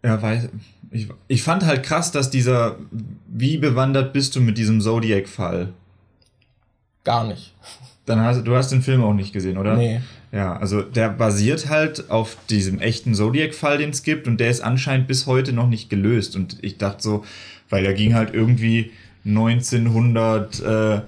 Ja, 0.03 0.21
weiß. 0.21 0.49
Ich, 0.91 1.07
ich 1.27 1.43
fand 1.43 1.65
halt 1.65 1.83
krass, 1.83 2.11
dass 2.11 2.29
dieser. 2.29 2.77
Wie 3.27 3.57
bewandert 3.57 4.13
bist 4.13 4.35
du 4.35 4.41
mit 4.41 4.57
diesem 4.57 4.81
Zodiac-Fall? 4.81 5.73
Gar 7.03 7.25
nicht. 7.25 7.53
Dann 8.05 8.19
hast 8.19 8.45
du 8.45 8.55
hast 8.55 8.71
den 8.71 8.81
Film 8.81 9.03
auch 9.03 9.13
nicht 9.13 9.33
gesehen, 9.33 9.57
oder? 9.57 9.75
Nee. 9.77 10.01
Ja, 10.31 10.57
also 10.57 10.81
der 10.81 11.09
basiert 11.09 11.69
halt 11.69 12.09
auf 12.09 12.37
diesem 12.49 12.79
echten 12.79 13.13
Zodiac-Fall, 13.13 13.77
den 13.77 13.91
es 13.91 14.01
gibt, 14.01 14.27
und 14.27 14.39
der 14.39 14.49
ist 14.49 14.61
anscheinend 14.61 15.07
bis 15.07 15.27
heute 15.27 15.53
noch 15.53 15.69
nicht 15.69 15.89
gelöst. 15.89 16.35
Und 16.35 16.57
ich 16.61 16.77
dachte 16.77 17.03
so, 17.03 17.25
weil 17.69 17.83
der 17.83 17.93
ging 17.93 18.15
halt 18.15 18.33
irgendwie 18.33 18.91
1900, 19.25 20.59
äh, 20.59 20.95
äh, 20.95 21.01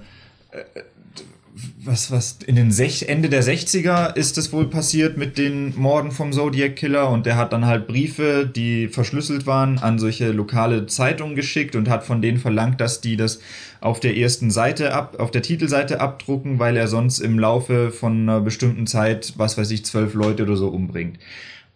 was, 1.86 2.10
was, 2.10 2.38
in 2.46 2.56
den 2.56 2.72
Sech 2.72 3.08
Ende 3.08 3.28
der 3.28 3.42
60er 3.42 4.14
ist 4.16 4.36
es 4.38 4.52
wohl 4.52 4.68
passiert 4.68 5.16
mit 5.16 5.38
den 5.38 5.74
Morden 5.78 6.10
vom 6.10 6.32
Zodiac 6.32 6.76
Killer 6.76 7.10
und 7.10 7.26
der 7.26 7.36
hat 7.36 7.52
dann 7.52 7.66
halt 7.66 7.86
Briefe, 7.86 8.46
die 8.46 8.88
verschlüsselt 8.88 9.46
waren, 9.46 9.78
an 9.78 9.98
solche 9.98 10.32
lokale 10.32 10.86
Zeitungen 10.86 11.36
geschickt 11.36 11.76
und 11.76 11.88
hat 11.88 12.04
von 12.04 12.20
denen 12.20 12.38
verlangt, 12.38 12.80
dass 12.80 13.00
die 13.00 13.16
das 13.16 13.40
auf 13.80 14.00
der 14.00 14.16
ersten 14.16 14.50
Seite 14.50 14.94
ab, 14.94 15.16
auf 15.18 15.30
der 15.30 15.42
Titelseite 15.42 16.00
abdrucken, 16.00 16.58
weil 16.58 16.76
er 16.76 16.88
sonst 16.88 17.20
im 17.20 17.38
Laufe 17.38 17.90
von 17.90 18.22
einer 18.22 18.40
bestimmten 18.40 18.86
Zeit, 18.86 19.34
was 19.36 19.56
weiß 19.56 19.70
ich, 19.70 19.84
zwölf 19.84 20.14
Leute 20.14 20.42
oder 20.42 20.56
so 20.56 20.68
umbringt. 20.68 21.18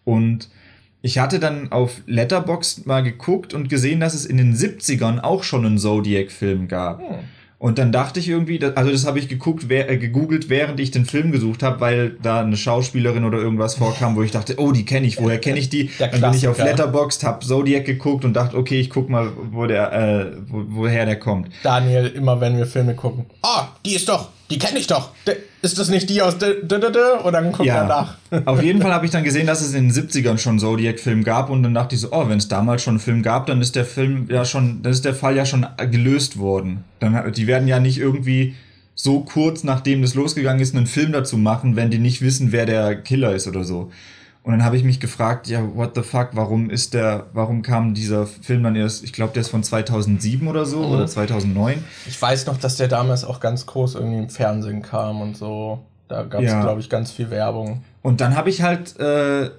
Und 0.03 0.49
ich 1.01 1.17
hatte 1.17 1.39
dann 1.39 1.71
auf 1.71 2.01
Letterboxd 2.05 2.85
mal 2.85 3.01
geguckt 3.01 3.53
und 3.53 3.69
gesehen, 3.69 3.99
dass 3.99 4.13
es 4.13 4.25
in 4.25 4.37
den 4.37 4.55
70ern 4.55 5.19
auch 5.19 5.43
schon 5.43 5.65
einen 5.65 5.77
Zodiac-Film 5.77 6.67
gab. 6.67 7.01
Und 7.61 7.77
dann 7.77 7.91
dachte 7.91 8.19
ich 8.19 8.27
irgendwie, 8.27 8.59
also 8.73 8.89
das 8.89 9.05
habe 9.05 9.19
ich 9.19 9.27
geguckt, 9.27 9.65
wer, 9.69 9.87
äh, 9.87 9.97
gegoogelt, 9.97 10.49
während 10.49 10.79
ich 10.79 10.89
den 10.89 11.05
Film 11.05 11.31
gesucht 11.31 11.61
habe, 11.61 11.79
weil 11.79 12.17
da 12.19 12.41
eine 12.41 12.57
Schauspielerin 12.57 13.23
oder 13.23 13.37
irgendwas 13.37 13.75
vorkam, 13.75 14.15
wo 14.15 14.23
ich 14.23 14.31
dachte, 14.31 14.55
oh, 14.57 14.71
die 14.71 14.83
kenne 14.83 15.05
ich, 15.05 15.21
woher 15.21 15.37
kenne 15.37 15.59
ich 15.59 15.69
die? 15.69 15.91
Dann 15.99 16.09
bin 16.09 16.33
ich 16.33 16.47
auf. 16.47 16.57
Letterboxd, 16.57 17.23
habe 17.23 17.45
Zodiac 17.45 17.85
geguckt 17.85 18.25
und 18.25 18.33
dachte, 18.33 18.57
okay, 18.57 18.79
ich 18.79 18.89
guck 18.89 19.11
mal, 19.11 19.31
wo 19.51 19.67
der, 19.67 19.93
äh, 19.93 20.31
wo, 20.47 20.63
woher 20.69 21.05
der 21.05 21.19
kommt. 21.19 21.49
Daniel, 21.61 22.07
immer 22.07 22.41
wenn 22.41 22.57
wir 22.57 22.65
Filme 22.65 22.95
gucken. 22.95 23.27
Ah, 23.43 23.67
die 23.85 23.93
ist 23.93 24.09
doch, 24.09 24.29
die 24.51 24.59
kenne 24.59 24.77
ich 24.77 24.87
doch. 24.87 25.11
Ist 25.61 25.79
das 25.79 25.89
nicht 25.89 26.09
die 26.09 26.21
aus? 26.21 26.35
Und 26.35 26.43
dann 27.33 27.51
guckt 27.51 27.67
er 27.67 27.85
nach. 27.85 28.17
Auf 28.45 28.61
jeden 28.61 28.81
Fall 28.81 28.93
habe 28.93 29.05
ich 29.05 29.11
dann 29.11 29.23
gesehen, 29.23 29.47
dass 29.47 29.61
es 29.61 29.73
in 29.73 29.89
den 29.89 29.91
70ern 29.91 30.37
schon 30.37 30.59
Zodiac-Film 30.59 31.23
gab 31.23 31.49
und 31.49 31.63
dann 31.63 31.73
dachte 31.73 31.95
ich 31.95 32.01
so, 32.01 32.09
oh, 32.11 32.27
wenn 32.27 32.37
es 32.37 32.47
damals 32.47 32.83
schon 32.83 32.93
einen 32.93 32.99
Film 32.99 33.23
gab, 33.23 33.47
dann 33.47 33.61
ist 33.61 33.75
der 33.75 33.85
Film 33.85 34.27
ja 34.29 34.45
schon, 34.45 34.83
dann 34.83 34.91
ist 34.91 35.05
der 35.05 35.15
Fall 35.15 35.35
ja 35.35 35.45
schon 35.45 35.65
gelöst 35.89 36.37
worden. 36.37 36.83
Dann, 36.99 37.31
die 37.33 37.47
werden 37.47 37.67
ja 37.67 37.79
nicht 37.79 37.97
irgendwie 37.97 38.55
so 38.95 39.21
kurz 39.21 39.63
nachdem 39.63 40.01
das 40.01 40.13
losgegangen 40.13 40.61
ist, 40.61 40.75
einen 40.75 40.85
Film 40.85 41.11
dazu 41.11 41.37
machen, 41.37 41.75
wenn 41.75 41.89
die 41.89 41.97
nicht 41.97 42.21
wissen, 42.21 42.51
wer 42.51 42.65
der 42.65 42.95
Killer 42.95 43.33
ist 43.33 43.47
oder 43.47 43.63
so. 43.63 43.91
Und 44.43 44.53
dann 44.53 44.63
habe 44.65 44.75
ich 44.75 44.83
mich 44.83 44.99
gefragt, 44.99 45.47
ja, 45.47 45.61
what 45.75 45.91
the 45.93 46.01
fuck, 46.01 46.29
warum 46.33 46.71
ist 46.71 46.95
der, 46.95 47.27
warum 47.33 47.61
kam 47.61 47.93
dieser 47.93 48.25
Film 48.25 48.63
dann 48.63 48.75
erst, 48.75 49.03
ich 49.03 49.13
glaube, 49.13 49.33
der 49.33 49.41
ist 49.41 49.49
von 49.49 49.63
2007 49.63 50.47
oder 50.47 50.65
so 50.65 50.83
oder 50.83 51.05
2009. 51.05 51.83
Ich 52.07 52.19
weiß 52.19 52.47
noch, 52.47 52.57
dass 52.57 52.75
der 52.75 52.87
damals 52.87 53.23
auch 53.23 53.39
ganz 53.39 53.67
groß 53.67 53.95
irgendwie 53.95 54.17
im 54.17 54.29
Fernsehen 54.29 54.81
kam 54.81 55.21
und 55.21 55.37
so. 55.37 55.79
Da 56.07 56.23
gab 56.23 56.41
es, 56.41 56.49
Ja. 56.51 56.61
glaube 56.61 56.81
ich, 56.81 56.89
ganz 56.89 57.11
viel 57.11 57.29
Werbung. 57.29 57.83
Und 58.01 58.19
dann 58.19 58.35
habe 58.35 58.49
ich 58.49 58.63
halt, 58.63 58.99
äh, 58.99 59.51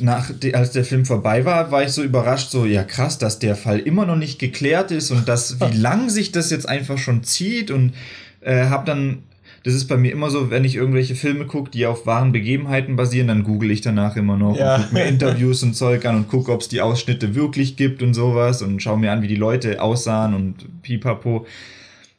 nach, 0.00 0.30
als 0.52 0.72
der 0.72 0.84
Film 0.84 1.04
vorbei 1.06 1.44
war, 1.44 1.70
war 1.70 1.84
ich 1.84 1.92
so 1.92 2.02
überrascht, 2.02 2.50
so, 2.50 2.64
ja 2.64 2.82
krass, 2.82 3.18
dass 3.18 3.38
der 3.38 3.54
Fall 3.54 3.78
immer 3.78 4.04
noch 4.04 4.16
nicht 4.16 4.40
geklärt 4.40 4.90
ist 4.90 5.12
und 5.12 5.28
dass, 5.28 5.60
wie 5.60 5.76
lang 5.76 6.10
sich 6.10 6.32
das 6.32 6.50
jetzt 6.50 6.68
einfach 6.68 6.98
schon 6.98 7.22
zieht 7.22 7.70
und 7.70 7.92
äh, 8.40 8.64
habe 8.66 8.84
dann, 8.84 9.22
das 9.64 9.74
ist 9.74 9.86
bei 9.86 9.96
mir 9.96 10.10
immer 10.12 10.28
so, 10.30 10.50
wenn 10.50 10.64
ich 10.64 10.74
irgendwelche 10.76 11.14
Filme 11.14 11.46
gucke, 11.46 11.70
die 11.70 11.86
auf 11.86 12.06
wahren 12.06 12.32
Begebenheiten 12.32 12.96
basieren, 12.96 13.28
dann 13.28 13.44
google 13.44 13.70
ich 13.70 13.80
danach 13.80 14.16
immer 14.16 14.36
noch 14.36 14.56
Ja. 14.56 14.74
und 14.76 14.82
gucke 14.82 14.94
mir 14.94 15.04
Interviews 15.04 15.62
und 15.62 15.74
Zeug 15.74 16.04
an 16.06 16.16
und 16.16 16.28
gucke, 16.28 16.50
ob 16.52 16.60
es 16.62 16.68
die 16.68 16.80
Ausschnitte 16.80 17.34
wirklich 17.34 17.76
gibt 17.76 18.02
und 18.02 18.14
sowas 18.14 18.62
und 18.62 18.82
schaue 18.82 18.98
mir 18.98 19.12
an, 19.12 19.22
wie 19.22 19.28
die 19.28 19.36
Leute 19.36 19.80
aussahen 19.80 20.34
und 20.34 20.82
pipapo. 20.82 21.46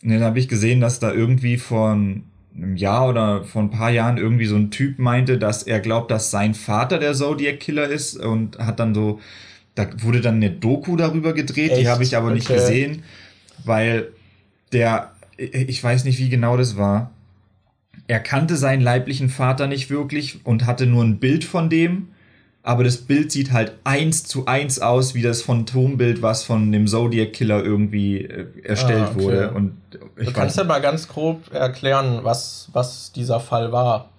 Und 0.03 0.09
dann 0.09 0.21
habe 0.23 0.39
ich 0.39 0.47
gesehen, 0.47 0.79
dass 0.81 0.99
da 0.99 1.11
irgendwie 1.13 1.57
vor 1.57 1.91
einem 1.91 2.23
Jahr 2.75 3.09
oder 3.09 3.43
vor 3.43 3.61
ein 3.63 3.71
paar 3.71 3.89
Jahren 3.91 4.17
irgendwie 4.17 4.45
so 4.45 4.55
ein 4.55 4.69
Typ 4.71 4.99
meinte, 4.99 5.37
dass 5.37 5.63
er 5.63 5.79
glaubt, 5.79 6.11
dass 6.11 6.29
sein 6.31 6.53
Vater 6.53 6.99
der 6.99 7.13
Zodiac 7.13 7.59
Killer 7.59 7.87
ist 7.89 8.17
und 8.17 8.57
hat 8.59 8.79
dann 8.79 8.93
so, 8.93 9.19
da 9.75 9.87
wurde 10.03 10.21
dann 10.21 10.35
eine 10.35 10.51
Doku 10.51 10.95
darüber 10.95 11.33
gedreht, 11.33 11.71
die 11.71 11.81
Echt? 11.81 11.89
habe 11.89 12.03
ich 12.03 12.15
aber 12.15 12.31
nicht 12.31 12.45
Okay. 12.49 12.57
gesehen, 12.59 13.03
weil 13.65 14.09
der, 14.71 15.13
ich 15.37 15.83
weiß 15.83 16.03
nicht, 16.05 16.19
wie 16.19 16.29
genau 16.29 16.57
das 16.57 16.77
war. 16.77 17.11
Er 18.07 18.19
kannte 18.19 18.55
seinen 18.57 18.81
leiblichen 18.81 19.29
Vater 19.29 19.67
nicht 19.67 19.89
wirklich 19.89 20.45
und 20.45 20.65
hatte 20.65 20.85
nur 20.85 21.03
ein 21.03 21.19
Bild 21.19 21.43
von 21.43 21.69
dem, 21.69 22.09
aber 22.61 22.83
das 22.83 22.97
Bild 22.97 23.31
sieht 23.31 23.51
halt 23.51 23.73
eins 23.83 24.23
zu 24.23 24.45
eins 24.45 24.79
aus 24.79 25.15
wie 25.15 25.21
das 25.21 25.41
Phantombild, 25.41 26.21
was 26.21 26.43
von 26.43 26.71
dem 26.71 26.87
Zodiac 26.87 27.33
Killer 27.33 27.63
irgendwie 27.63 28.19
äh, 28.25 28.47
erstellt 28.63 29.07
Ah, 29.07 29.11
okay. 29.13 29.23
wurde. 29.23 29.51
Und 29.51 29.77
ich 30.17 30.27
Du 30.27 30.33
kannst 30.33 30.57
ja 30.57 30.63
mal 30.63 30.81
ganz 30.81 31.07
grob 31.07 31.53
erklären, 31.53 32.19
was, 32.23 32.69
was 32.73 33.11
dieser 33.11 33.39
Fall 33.39 33.71
war. 33.71 34.09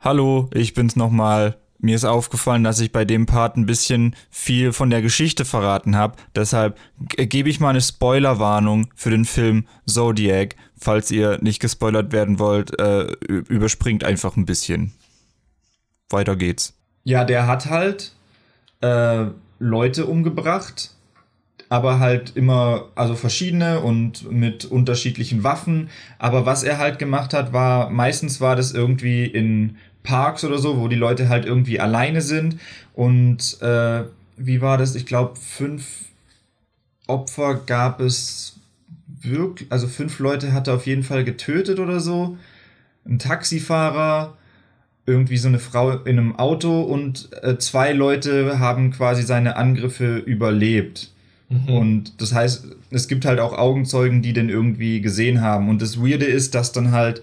Hallo, 0.00 0.48
ich 0.52 0.74
bin's 0.74 0.96
nochmal. 0.96 1.56
Mir 1.82 1.96
ist 1.96 2.04
aufgefallen, 2.04 2.62
dass 2.64 2.78
ich 2.80 2.92
bei 2.92 3.04
dem 3.04 3.26
Part 3.26 3.56
ein 3.56 3.66
bisschen 3.66 4.14
viel 4.30 4.72
von 4.72 4.88
der 4.88 5.02
Geschichte 5.02 5.44
verraten 5.44 5.96
habe. 5.96 6.14
Deshalb 6.34 6.78
g- 7.00 7.26
gebe 7.26 7.50
ich 7.50 7.58
mal 7.58 7.70
eine 7.70 7.80
Spoilerwarnung 7.80 8.88
für 8.94 9.10
den 9.10 9.24
Film 9.24 9.66
Zodiac. 9.84 10.54
Falls 10.78 11.10
ihr 11.10 11.38
nicht 11.42 11.60
gespoilert 11.60 12.12
werden 12.12 12.38
wollt, 12.38 12.78
äh, 12.78 13.08
überspringt 13.26 14.04
einfach 14.04 14.36
ein 14.36 14.46
bisschen. 14.46 14.92
Weiter 16.08 16.36
geht's. 16.36 16.74
Ja, 17.04 17.24
der 17.24 17.48
hat 17.48 17.66
halt 17.66 18.12
äh, 18.80 19.26
Leute 19.58 20.06
umgebracht, 20.06 20.90
aber 21.68 21.98
halt 21.98 22.36
immer, 22.36 22.90
also 22.94 23.16
verschiedene 23.16 23.80
und 23.80 24.30
mit 24.30 24.66
unterschiedlichen 24.66 25.42
Waffen. 25.42 25.90
Aber 26.18 26.46
was 26.46 26.62
er 26.62 26.78
halt 26.78 27.00
gemacht 27.00 27.34
hat, 27.34 27.52
war, 27.52 27.90
meistens 27.90 28.40
war 28.40 28.54
das 28.54 28.72
irgendwie 28.72 29.24
in 29.24 29.78
Parks 30.02 30.44
oder 30.44 30.58
so, 30.58 30.78
wo 30.78 30.88
die 30.88 30.96
Leute 30.96 31.28
halt 31.28 31.44
irgendwie 31.44 31.80
alleine 31.80 32.20
sind. 32.20 32.58
Und 32.94 33.60
äh, 33.62 34.02
wie 34.36 34.60
war 34.60 34.78
das? 34.78 34.94
Ich 34.94 35.06
glaube, 35.06 35.38
fünf 35.38 36.06
Opfer 37.06 37.60
gab 37.66 38.00
es 38.00 38.56
wirklich, 39.06 39.70
also 39.70 39.86
fünf 39.86 40.18
Leute 40.18 40.52
hat 40.52 40.68
er 40.68 40.74
auf 40.74 40.86
jeden 40.86 41.02
Fall 41.02 41.24
getötet 41.24 41.78
oder 41.78 42.00
so. 42.00 42.36
Ein 43.04 43.18
Taxifahrer, 43.18 44.36
irgendwie 45.06 45.36
so 45.36 45.48
eine 45.48 45.58
Frau 45.58 45.90
in 45.90 46.18
einem 46.18 46.36
Auto 46.36 46.82
und 46.82 47.28
äh, 47.42 47.58
zwei 47.58 47.92
Leute 47.92 48.58
haben 48.58 48.92
quasi 48.92 49.22
seine 49.22 49.56
Angriffe 49.56 50.18
überlebt. 50.18 51.10
Mhm. 51.48 51.74
Und 51.74 52.20
das 52.20 52.32
heißt, 52.32 52.66
es 52.90 53.08
gibt 53.08 53.24
halt 53.24 53.40
auch 53.40 53.52
Augenzeugen, 53.52 54.22
die 54.22 54.32
den 54.32 54.48
irgendwie 54.48 55.00
gesehen 55.00 55.40
haben. 55.40 55.68
Und 55.68 55.82
das 55.82 56.00
Weirde 56.00 56.26
ist, 56.26 56.54
dass 56.54 56.72
dann 56.72 56.92
halt 56.92 57.22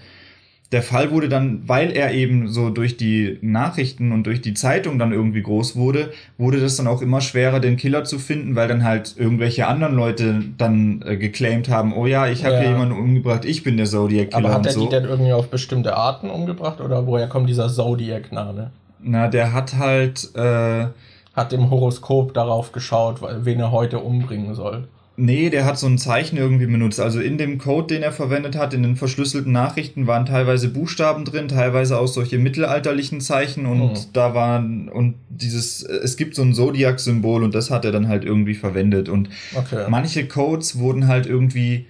der 0.72 0.84
Fall 0.84 1.10
wurde 1.10 1.30
dann, 1.30 1.68
weil 1.68 1.92
er 1.92 2.14
eben 2.14 2.48
so 2.48 2.70
durch 2.70 2.96
die 2.96 3.40
Nachrichten 3.42 4.12
und 4.12 4.26
durch 4.26 4.42
die 4.42 4.54
Zeitung 4.54 5.00
dann 5.00 5.12
irgendwie 5.12 5.42
groß 5.42 5.76
wurde, 5.76 6.12
wurde 6.38 6.60
das 6.60 6.76
dann 6.76 6.86
auch 6.86 7.02
immer 7.02 7.22
schwerer, 7.22 7.60
den 7.60 7.76
Killer 7.76 8.04
zu 8.04 8.20
finden, 8.20 8.56
weil 8.56 8.68
dann 8.68 8.84
halt 8.84 9.16
irgendwelche 9.18 9.66
anderen 9.66 9.96
Leute 9.96 10.44
dann 10.58 11.04
äh, 11.06 11.18
geclaimed 11.18 11.70
haben, 11.70 11.94
oh 11.94 12.06
ja, 12.06 12.28
ich 12.28 12.46
habe 12.46 12.56
ja. 12.56 12.62
hier 12.62 12.70
jemanden 12.72 12.94
umgebracht, 12.94 13.46
ich 13.46 13.64
bin 13.64 13.78
der 13.78 13.88
Zodiac 13.88 14.30
Killer. 14.30 14.46
Aber 14.46 14.54
hat 14.54 14.66
er 14.68 14.74
so. 14.74 14.82
die 14.82 14.90
denn 14.90 15.06
irgendwie 15.06 15.34
auf 15.34 15.50
bestimmte 15.50 15.98
Arten 15.98 16.30
umgebracht 16.30 16.82
oder 16.82 17.08
woher 17.08 17.28
kommt 17.28 17.50
dieser 17.50 17.70
Zodiac-Name? 17.70 18.70
Na, 19.02 19.28
der 19.28 19.54
hat 19.54 19.76
halt. 19.76 20.36
Äh, 20.36 20.88
hat 21.36 21.54
im 21.54 21.70
Horoskop 21.70 22.34
darauf 22.34 22.74
geschaut, 22.74 23.22
wen 23.22 23.60
er 23.60 23.72
heute 23.72 24.00
umbringen 24.00 24.56
soll. 24.56 24.88
Nee, 25.22 25.50
der 25.50 25.66
hat 25.66 25.78
so 25.78 25.86
ein 25.86 25.98
Zeichen 25.98 26.38
irgendwie 26.38 26.66
benutzt. 26.66 27.02
Also 27.02 27.20
in 27.20 27.38
dem 27.38 27.58
Code, 27.58 27.94
den 27.94 28.04
er 28.04 28.14
verwendet 28.14 28.56
hat, 28.56 28.74
in 28.74 28.84
den 28.84 28.96
verschlüsselten 28.96 29.52
Nachrichten 29.52 30.08
waren 30.08 30.26
teilweise 30.26 30.70
Buchstaben 30.70 31.26
drin, 31.26 31.50
teilweise 31.50 32.00
auch 32.00 32.08
solche 32.08 32.38
mittelalterlichen 32.38 33.20
Zeichen 33.20 33.66
und 33.66 33.82
oh. 33.82 33.98
da 34.14 34.34
waren 34.34 34.88
und 34.88 35.16
dieses, 35.28 35.84
es 35.84 36.16
gibt 36.16 36.36
so 36.36 36.42
ein 36.42 36.54
Zodiac-Symbol 36.54 37.44
und 37.44 37.54
das 37.54 37.70
hat 37.70 37.84
er 37.84 37.92
dann 37.92 38.08
halt 38.08 38.24
irgendwie 38.24 38.56
verwendet. 38.56 39.10
Und 39.10 39.30
okay. 39.56 39.88
manche 39.90 40.26
Codes 40.26 40.80
wurden 40.80 41.08
halt 41.08 41.26
irgendwie 41.26 41.88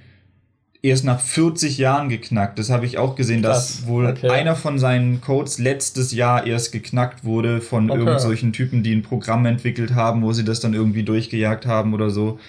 erst 0.81 1.05
nach 1.05 1.19
40 1.19 1.77
Jahren 1.77 2.09
geknackt. 2.09 2.57
Das 2.57 2.71
habe 2.71 2.87
ich 2.87 2.97
auch 2.97 3.15
gesehen, 3.15 3.43
dass 3.43 3.85
wohl 3.85 4.07
okay. 4.07 4.29
einer 4.29 4.55
von 4.55 4.79
seinen 4.79 5.21
Codes 5.21 5.59
letztes 5.59 6.13
Jahr 6.13 6.47
erst 6.47 6.71
geknackt 6.71 7.23
wurde 7.23 7.61
von 7.61 7.91
okay. 7.91 7.99
irgendwelchen 7.99 8.53
Typen, 8.53 8.81
die 8.81 8.93
ein 8.93 9.03
Programm 9.03 9.45
entwickelt 9.45 9.93
haben, 9.93 10.23
wo 10.23 10.33
sie 10.33 10.45
das 10.45 10.61
dann 10.61 10.73
irgendwie 10.73 11.03
durchgejagt 11.03 11.67
haben 11.67 11.93
oder 11.93 12.09
so. 12.09 12.39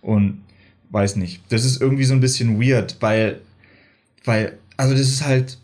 Und 0.00 0.42
weiß 0.90 1.16
nicht. 1.16 1.42
Das 1.50 1.64
ist 1.64 1.80
irgendwie 1.80 2.04
so 2.04 2.14
ein 2.14 2.20
bisschen 2.20 2.60
weird, 2.60 2.96
weil, 3.00 3.40
weil, 4.24 4.58
also 4.76 4.92
das 4.92 5.02
ist 5.02 5.24
halt. 5.24 5.58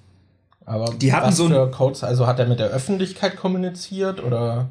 Aber 0.67 0.95
die 0.95 1.13
hatten 1.13 1.29
was 1.29 1.37
so 1.37 1.49
für 1.49 1.71
Codes, 1.71 2.05
also 2.05 2.27
hat 2.27 2.39
er 2.39 2.47
mit 2.47 2.59
der 2.59 2.69
Öffentlichkeit 2.69 3.37
kommuniziert 3.37 4.23
oder? 4.23 4.69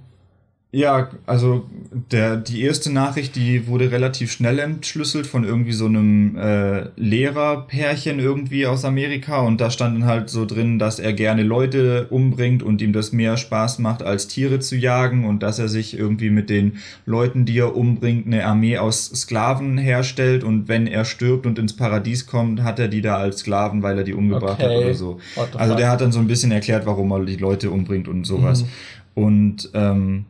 Ja, 0.76 1.10
also 1.28 1.66
der, 2.12 2.36
die 2.36 2.64
erste 2.64 2.92
Nachricht, 2.92 3.36
die 3.36 3.68
wurde 3.68 3.92
relativ 3.92 4.32
schnell 4.32 4.58
entschlüsselt 4.58 5.28
von 5.28 5.44
irgendwie 5.44 5.72
so 5.72 5.86
einem 5.86 6.36
äh, 6.36 6.86
Lehrerpärchen 6.96 8.18
irgendwie 8.18 8.66
aus 8.66 8.84
Amerika 8.84 9.42
und 9.42 9.62
da 9.62 9.70
stand 9.70 9.98
dann 9.98 10.06
halt 10.08 10.32
so 10.32 10.48
drin, 10.48 10.80
dass 10.80 10.98
er 10.98 11.14
gerne 11.14 11.44
Leute 11.44 12.08
umbringt 12.10 12.64
und 12.64 12.82
ihm 12.82 12.92
das 12.92 13.12
mehr 13.12 13.38
Spaß 13.38 13.78
macht, 13.78 14.02
als 14.02 14.28
Tiere 14.28 14.58
zu 14.58 14.76
jagen 14.76 15.26
und 15.26 15.44
dass 15.44 15.60
er 15.60 15.68
sich 15.68 15.96
irgendwie 15.96 16.32
mit 16.32 16.50
den 16.50 16.78
Leuten, 17.06 17.46
die 17.46 17.60
er 17.60 17.76
umbringt, 17.76 18.26
eine 18.26 18.44
Armee 18.44 18.80
aus 18.80 19.12
Sklaven 19.14 19.78
herstellt 19.78 20.44
und 20.44 20.70
wenn 20.70 20.88
er 20.88 21.06
stirbt 21.06 21.46
und 21.46 21.60
ins 21.60 21.74
Paradies 21.74 22.26
kommt, 22.26 22.64
hat 22.64 22.80
er 22.80 22.88
die 22.88 23.02
da 23.02 23.18
als 23.18 23.42
Sklaven, 23.42 23.84
weil 23.84 24.00
er 24.00 24.04
die 24.04 24.16
umgebracht 24.16 24.60
okay. 24.60 24.76
hat 24.76 24.84
oder 24.86 24.94
so. 24.96 25.20
Also 25.56 25.76
der 25.76 25.92
hat 25.92 26.02
dann 26.02 26.12
so 26.12 26.18
ein 26.18 26.28
bisschen 26.28 26.52
erklärt, 26.52 26.88
warum 26.88 27.12
er 27.12 27.24
die 27.26 27.36
Leute 27.36 27.70
umbringt 27.70 28.08
und 28.08 28.26
sowas. 28.26 28.64
Mhm. 28.64 28.68
Und 29.14 29.70
ähm, 29.76 30.26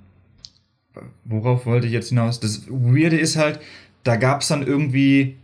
worauf 1.25 1.65
wollte 1.65 1.87
ich 1.87 1.93
jetzt 1.93 2.09
hinaus? 2.09 2.39
Das 2.39 2.63
Weirde 2.67 3.17
ist 3.17 3.35
halt, 3.35 3.59
da 4.03 4.15
gab 4.15 4.41
es 4.41 4.47
dann 4.47 4.65
irgendwie 4.65 5.37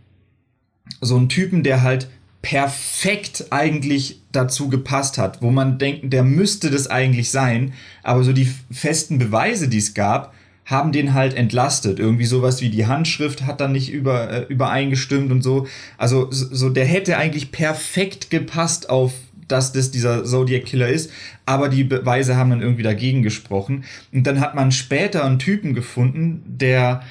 so 1.00 1.16
einen 1.16 1.28
Typen, 1.28 1.62
der 1.62 1.82
halt 1.82 2.08
perfekt 2.42 3.46
eigentlich 3.50 4.22
dazu 4.32 4.68
gepasst 4.68 5.18
hat, 5.18 5.42
wo 5.42 5.50
man 5.50 5.78
denkt, 5.78 6.12
der 6.12 6.24
müsste 6.24 6.70
das 6.70 6.86
eigentlich 6.86 7.30
sein, 7.30 7.74
aber 8.02 8.24
so 8.24 8.32
die 8.32 8.50
festen 8.70 9.18
Beweise, 9.18 9.68
die 9.68 9.78
es 9.78 9.94
gab, 9.94 10.34
haben 10.64 10.92
den 10.92 11.14
halt 11.14 11.34
entlastet. 11.34 11.98
Irgendwie 11.98 12.26
sowas 12.26 12.60
wie 12.60 12.70
die 12.70 12.86
Handschrift 12.86 13.44
hat 13.44 13.60
dann 13.60 13.72
nicht 13.72 13.90
über, 13.90 14.30
äh, 14.30 14.46
übereingestimmt 14.48 15.32
und 15.32 15.42
so. 15.42 15.66
Also 15.98 16.28
so, 16.30 16.70
der 16.70 16.84
hätte 16.84 17.16
eigentlich 17.16 17.50
perfekt 17.50 18.30
gepasst 18.30 18.88
auf 18.88 19.12
dass 19.50 19.72
das 19.72 19.90
dieser 19.90 20.24
Zodiac 20.24 20.64
Killer 20.64 20.88
ist, 20.88 21.10
aber 21.46 21.68
die 21.68 21.84
Beweise 21.84 22.36
haben 22.36 22.50
dann 22.50 22.62
irgendwie 22.62 22.82
dagegen 22.82 23.22
gesprochen. 23.22 23.84
Und 24.12 24.26
dann 24.26 24.40
hat 24.40 24.54
man 24.54 24.72
später 24.72 25.24
einen 25.24 25.38
Typen 25.38 25.74
gefunden, 25.74 26.42
der 26.46 27.02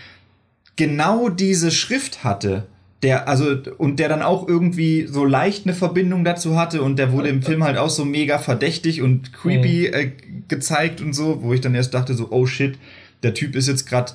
genau 0.76 1.30
diese 1.30 1.72
Schrift 1.72 2.24
hatte. 2.24 2.66
Der, 3.02 3.30
also, 3.30 3.56
und 3.78 3.98
der 3.98 4.10
dann 4.10 4.22
auch 4.22 4.46
irgendwie 4.48 5.08
so 5.08 5.24
leicht 5.24 5.66
eine 5.66 5.74
Verbindung 5.74 6.26
dazu 6.26 6.58
hatte 6.58 6.82
und 6.82 7.00
der 7.00 7.14
wurde 7.14 7.30
im 7.30 7.42
Film 7.42 7.64
halt 7.64 7.78
auch 7.78 7.90
so 7.90 8.04
mega 8.04 8.40
verdächtig 8.40 9.02
und 9.02 9.32
creepy 9.32 9.88
mhm. 9.88 9.94
äh, 9.94 10.12
gezeigt 10.50 11.00
und 11.00 11.14
so, 11.14 11.42
wo 11.42 11.54
ich 11.54 11.62
dann 11.62 11.76
erst 11.76 11.94
dachte 11.94 12.14
so, 12.14 12.28
oh 12.32 12.46
shit, 12.46 12.78
der 13.24 13.34
Typ 13.34 13.56
ist 13.56 13.70
jetzt 13.70 13.88
gerade 13.88 14.14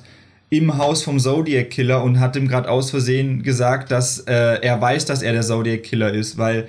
im 0.49 0.77
Haus 0.77 1.03
vom 1.03 1.19
Zodiac 1.19 1.69
Killer 1.71 2.03
und 2.03 2.19
hat 2.19 2.35
ihm 2.35 2.47
gerade 2.47 2.69
aus 2.69 2.91
Versehen 2.91 3.43
gesagt, 3.43 3.91
dass 3.91 4.19
äh, 4.19 4.59
er 4.61 4.79
weiß, 4.79 5.05
dass 5.05 5.21
er 5.21 5.33
der 5.33 5.41
Zodiac 5.41 5.83
Killer 5.83 6.13
ist, 6.13 6.37
weil 6.37 6.67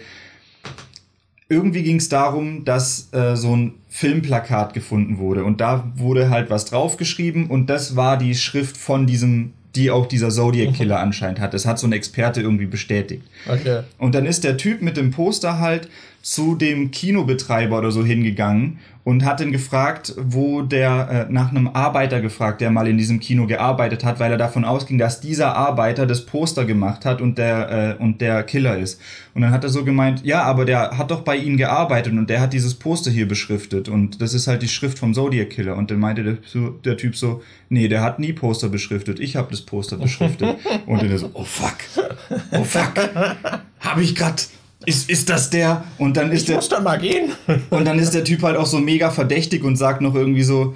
irgendwie 1.48 1.82
ging 1.82 1.96
es 1.96 2.08
darum, 2.08 2.64
dass 2.64 3.12
äh, 3.12 3.36
so 3.36 3.56
ein 3.56 3.74
Filmplakat 3.88 4.74
gefunden 4.74 5.18
wurde 5.18 5.44
und 5.44 5.60
da 5.60 5.90
wurde 5.96 6.28
halt 6.28 6.50
was 6.50 6.64
draufgeschrieben 6.64 7.46
und 7.46 7.70
das 7.70 7.96
war 7.96 8.18
die 8.18 8.34
Schrift 8.34 8.76
von 8.76 9.06
diesem, 9.06 9.52
die 9.74 9.90
auch 9.90 10.06
dieser 10.06 10.30
Zodiac 10.30 10.74
Killer 10.74 10.98
anscheinend 10.98 11.38
hat. 11.38 11.54
Das 11.54 11.64
hat 11.64 11.78
so 11.78 11.86
ein 11.86 11.92
Experte 11.92 12.40
irgendwie 12.40 12.66
bestätigt. 12.66 13.22
Okay. 13.48 13.82
Und 13.98 14.14
dann 14.14 14.26
ist 14.26 14.42
der 14.42 14.56
Typ 14.56 14.82
mit 14.82 14.96
dem 14.96 15.12
Poster 15.12 15.58
halt 15.58 15.88
zu 16.26 16.56
dem 16.56 16.90
Kinobetreiber 16.90 17.78
oder 17.78 17.92
so 17.92 18.04
hingegangen 18.04 18.78
und 19.04 19.24
hat 19.24 19.40
ihn 19.40 19.52
gefragt, 19.52 20.12
wo 20.18 20.62
der 20.62 21.28
äh, 21.28 21.32
nach 21.32 21.50
einem 21.50 21.68
Arbeiter 21.68 22.20
gefragt, 22.20 22.60
der 22.60 22.72
mal 22.72 22.88
in 22.88 22.98
diesem 22.98 23.20
Kino 23.20 23.46
gearbeitet 23.46 24.02
hat, 24.02 24.18
weil 24.18 24.32
er 24.32 24.36
davon 24.36 24.64
ausging, 24.64 24.98
dass 24.98 25.20
dieser 25.20 25.54
Arbeiter 25.54 26.04
das 26.04 26.26
Poster 26.26 26.64
gemacht 26.64 27.04
hat 27.04 27.20
und 27.20 27.38
der 27.38 27.96
äh, 28.00 28.02
und 28.02 28.20
der 28.20 28.42
Killer 28.42 28.76
ist. 28.76 29.00
Und 29.34 29.42
dann 29.42 29.52
hat 29.52 29.62
er 29.62 29.70
so 29.70 29.84
gemeint, 29.84 30.24
ja, 30.24 30.42
aber 30.42 30.64
der 30.64 30.98
hat 30.98 31.12
doch 31.12 31.20
bei 31.20 31.36
ihnen 31.36 31.58
gearbeitet 31.58 32.12
und 32.12 32.28
der 32.28 32.40
hat 32.40 32.52
dieses 32.52 32.74
Poster 32.74 33.12
hier 33.12 33.28
beschriftet 33.28 33.88
und 33.88 34.20
das 34.20 34.34
ist 34.34 34.48
halt 34.48 34.62
die 34.62 34.68
Schrift 34.68 34.98
vom 34.98 35.14
Zodiac 35.14 35.50
Killer. 35.50 35.76
Und 35.76 35.92
dann 35.92 36.00
meinte 36.00 36.24
der, 36.24 36.38
der 36.84 36.96
Typ 36.96 37.14
so, 37.14 37.40
nee, 37.68 37.86
der 37.86 38.02
hat 38.02 38.18
nie 38.18 38.32
Poster 38.32 38.68
beschriftet, 38.68 39.20
ich 39.20 39.36
habe 39.36 39.46
das 39.52 39.60
Poster 39.60 39.96
beschriftet. 39.96 40.56
und 40.86 41.00
dann 41.00 41.18
so, 41.18 41.30
oh 41.34 41.44
fuck, 41.44 41.76
oh 42.50 42.64
fuck, 42.64 42.94
habe 43.78 44.02
ich 44.02 44.16
grad 44.16 44.48
ist, 44.86 45.10
ist 45.10 45.28
das 45.28 45.50
der? 45.50 45.84
Und 45.98 46.16
dann 46.16 46.32
ist 46.32 46.42
ich 46.42 46.46
der. 46.46 46.56
Muss 46.56 46.68
dann 46.68 46.84
mal 46.84 46.98
gehen. 46.98 47.32
und 47.70 47.84
dann 47.84 47.98
ist 47.98 48.14
der 48.14 48.24
Typ 48.24 48.42
halt 48.42 48.56
auch 48.56 48.66
so 48.66 48.78
mega 48.78 49.10
verdächtig 49.10 49.64
und 49.64 49.76
sagt 49.76 50.00
noch 50.00 50.14
irgendwie 50.14 50.42
so, 50.42 50.74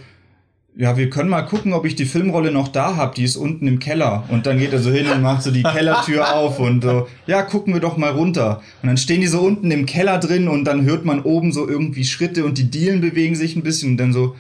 ja, 0.77 0.97
wir 0.97 1.11
können 1.11 1.29
mal 1.29 1.43
gucken, 1.43 1.73
ob 1.73 1.85
ich 1.85 1.95
die 1.95 2.05
Filmrolle 2.05 2.53
noch 2.53 2.69
da 2.69 2.97
habe. 2.97 3.15
Die 3.15 3.25
ist 3.25 3.37
unten 3.37 3.67
im 3.67 3.79
Keller. 3.79 4.25
Und 4.29 4.47
dann 4.47 4.59
geht 4.59 4.73
er 4.73 4.79
so 4.79 4.91
hin 4.91 5.07
und 5.09 5.21
macht 5.21 5.43
so 5.43 5.51
die 5.51 5.63
Kellertür 5.63 6.35
auf 6.35 6.59
und 6.59 6.83
so, 6.83 7.09
ja, 7.27 7.43
gucken 7.43 7.75
wir 7.75 7.81
doch 7.81 7.97
mal 7.97 8.11
runter. 8.11 8.63
Und 8.83 8.89
dann 8.89 8.97
stehen 8.97 9.21
die 9.21 9.27
so 9.27 9.41
unten 9.41 9.71
im 9.71 9.87
Keller 9.87 10.19
drin 10.19 10.49
und 10.49 10.65
dann 10.65 10.85
hört 10.85 11.05
man 11.05 11.23
oben 11.23 11.53
so 11.53 11.69
irgendwie 11.69 12.05
Schritte 12.05 12.45
und 12.45 12.59
die 12.59 12.71
Dielen 12.71 13.01
bewegen 13.01 13.35
sich 13.35 13.57
ein 13.57 13.63
bisschen 13.63 13.93
und 13.93 13.97
dann 13.97 14.13
so, 14.13 14.37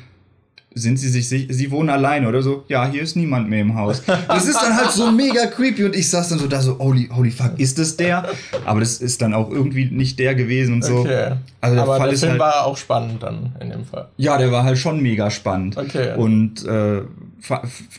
sind 0.72 0.98
sie 0.98 1.08
sich 1.08 1.28
sicher, 1.28 1.52
sie 1.52 1.70
wohnen 1.70 1.90
alleine 1.90 2.28
oder 2.28 2.42
so, 2.42 2.64
ja, 2.68 2.88
hier 2.88 3.02
ist 3.02 3.16
niemand 3.16 3.48
mehr 3.48 3.60
im 3.60 3.74
Haus. 3.74 4.02
Das 4.28 4.46
ist 4.46 4.60
dann 4.60 4.76
halt 4.76 4.92
so 4.92 5.10
mega 5.10 5.46
creepy 5.46 5.84
und 5.84 5.96
ich 5.96 6.08
saß 6.08 6.28
dann 6.28 6.38
so 6.38 6.46
da 6.46 6.60
so, 6.60 6.78
holy, 6.78 7.08
holy 7.12 7.30
fuck, 7.30 7.58
ist 7.58 7.78
das 7.78 7.96
der? 7.96 8.28
Aber 8.64 8.80
das 8.80 8.98
ist 8.98 9.20
dann 9.20 9.34
auch 9.34 9.50
irgendwie 9.50 9.86
nicht 9.86 10.18
der 10.18 10.34
gewesen 10.34 10.74
und 10.74 10.84
so. 10.84 10.98
Okay. 10.98 11.32
Also 11.60 11.74
der 11.74 11.84
Aber 11.84 11.96
Fall 11.96 12.10
der 12.10 12.18
Film 12.18 12.30
halt, 12.32 12.40
war 12.40 12.66
auch 12.66 12.76
spannend 12.76 13.22
dann 13.22 13.56
in 13.60 13.70
dem 13.70 13.84
Fall. 13.84 14.08
Ja, 14.16 14.38
der 14.38 14.52
war 14.52 14.62
halt 14.62 14.78
schon 14.78 15.00
mega 15.00 15.30
spannend. 15.30 15.76
Okay. 15.76 16.14
Und 16.16 16.64
äh, 16.64 17.02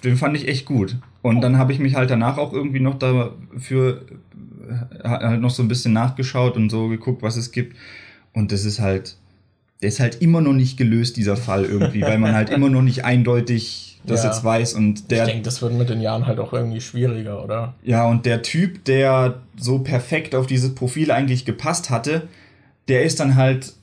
den 0.04 0.16
fand 0.16 0.38
ich 0.38 0.48
echt 0.48 0.66
gut. 0.66 0.96
Und 1.22 1.42
dann 1.42 1.58
habe 1.58 1.74
ich 1.74 1.80
mich 1.80 1.96
halt 1.96 2.10
danach 2.10 2.38
auch 2.38 2.54
irgendwie 2.54 2.80
noch 2.80 2.98
dafür 2.98 4.02
äh, 5.04 5.08
halt 5.08 5.42
noch 5.42 5.52
so 5.52 5.62
ein 5.62 5.68
bisschen 5.68 5.94
nachgeschaut 5.94 6.56
und 6.56 6.70
so 6.70 6.88
geguckt, 6.88 7.22
was 7.22 7.36
es 7.36 7.52
gibt. 7.52 7.76
Und 8.34 8.54
das 8.54 8.64
ist 8.64 8.80
halt 8.80 9.18
der 9.82 9.90
ist 9.90 10.00
halt 10.00 10.22
immer 10.22 10.42
noch 10.42 10.54
nicht 10.54 10.78
gelöst, 10.78 11.18
dieser 11.18 11.38
Fall 11.38 11.66
irgendwie, 11.66 12.02
weil 12.02 12.20
man 12.20 12.34
halt 12.34 12.50
immer 12.50 12.70
noch 12.70 12.82
nicht 12.82 13.04
eindeutig 13.04 14.00
das 14.06 14.24
ja. 14.24 14.30
jetzt 14.30 14.44
weiß. 14.44 14.74
Und 14.74 15.12
der, 15.12 15.24
ich 15.24 15.30
denke, 15.30 15.44
das 15.44 15.62
wird 15.62 15.74
mit 15.74 15.90
den 15.90 16.02
Jahren 16.02 16.26
halt 16.26 16.40
auch 16.40 16.54
irgendwie 16.54 16.82
schwieriger, 16.82 17.44
oder? 17.44 17.74
Ja, 17.84 18.08
und 18.08 18.26
der 18.26 18.42
Typ, 18.42 18.86
der 18.86 19.42
so 19.58 19.80
perfekt 19.80 20.36
auf 20.36 20.48
dieses 20.48 20.76
Profil 20.76 21.12
eigentlich 21.12 21.46
gepasst 21.46 21.90
hatte, 21.90 22.28
der 22.88 23.04
ist 23.04 23.20
dann 23.20 23.36
halt, 23.36 23.74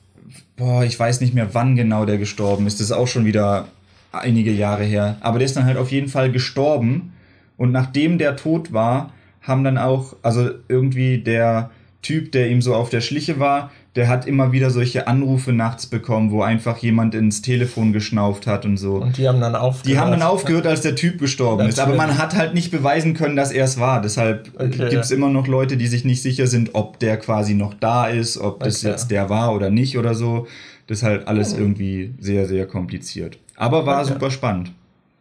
boah, 0.57 0.83
ich 0.83 0.99
weiß 0.99 1.21
nicht 1.21 1.33
mehr, 1.33 1.53
wann 1.53 1.75
genau 1.75 2.05
der 2.05 2.17
gestorben 2.17 2.67
ist. 2.67 2.79
Das 2.79 2.87
ist 2.87 2.91
auch 2.91 3.07
schon 3.07 3.25
wieder 3.25 3.67
einige 4.11 4.51
Jahre 4.51 4.83
her. 4.83 5.17
Aber 5.21 5.39
der 5.39 5.45
ist 5.45 5.55
dann 5.55 5.65
halt 5.65 5.77
auf 5.77 5.91
jeden 5.91 6.07
Fall 6.07 6.31
gestorben. 6.31 7.13
Und 7.57 7.71
nachdem 7.71 8.17
der 8.17 8.35
tot 8.35 8.73
war, 8.73 9.13
haben 9.41 9.63
dann 9.63 9.77
auch, 9.77 10.15
also 10.21 10.49
irgendwie 10.67 11.19
der 11.19 11.71
Typ, 12.01 12.31
der 12.31 12.49
ihm 12.49 12.61
so 12.61 12.75
auf 12.75 12.89
der 12.89 13.01
Schliche 13.01 13.39
war, 13.39 13.71
der 13.95 14.07
hat 14.07 14.27
immer 14.27 14.51
wieder 14.51 14.69
solche 14.69 15.07
Anrufe 15.07 15.51
nachts 15.51 15.87
bekommen, 15.87 16.31
wo 16.31 16.41
einfach 16.43 16.77
jemand 16.77 17.15
ins 17.15 17.41
Telefon 17.41 17.91
geschnauft 17.91 18.45
hat 18.47 18.63
und 18.65 18.77
so. 18.77 18.95
Und 18.97 19.17
die 19.17 19.27
haben 19.27 19.41
dann 19.41 19.55
aufgehört. 19.55 19.85
Die 19.87 19.99
haben 19.99 20.11
dann 20.11 20.21
aufgehört, 20.21 20.67
als 20.67 20.81
der 20.81 20.95
Typ 20.95 21.19
gestorben 21.19 21.67
ist. 21.67 21.79
Aber 21.79 21.95
man 21.95 22.17
hat 22.17 22.35
halt 22.35 22.53
nicht 22.53 22.69
beweisen 22.71 23.13
können, 23.15 23.35
dass 23.35 23.51
er 23.51 23.65
es 23.65 23.79
war. 23.79 24.01
Deshalb 24.01 24.51
Okay. 24.55 24.89
gibt 24.89 25.03
es 25.05 25.11
immer 25.11 25.29
noch 25.29 25.47
Leute, 25.47 25.75
die 25.75 25.87
sich 25.87 26.05
nicht 26.05 26.21
sicher 26.21 26.45
sind, 26.47 26.75
ob 26.75 26.99
der 26.99 27.17
quasi 27.17 27.55
noch 27.55 27.73
da 27.73 28.05
ist, 28.07 28.37
ob 28.37 28.63
das 28.63 28.79
Okay. 28.79 28.91
jetzt 28.91 29.09
der 29.11 29.29
war 29.29 29.53
oder 29.55 29.69
nicht 29.69 29.97
oder 29.97 30.13
so. 30.13 30.47
Das 30.87 30.99
ist 30.99 31.03
halt 31.03 31.27
alles 31.27 31.53
irgendwie 31.53 32.13
sehr, 32.19 32.47
sehr 32.47 32.65
kompliziert. 32.67 33.37
Aber 33.57 33.85
war 33.85 34.01
Okay. 34.03 34.13
super 34.13 34.31
spannend. 34.31 34.71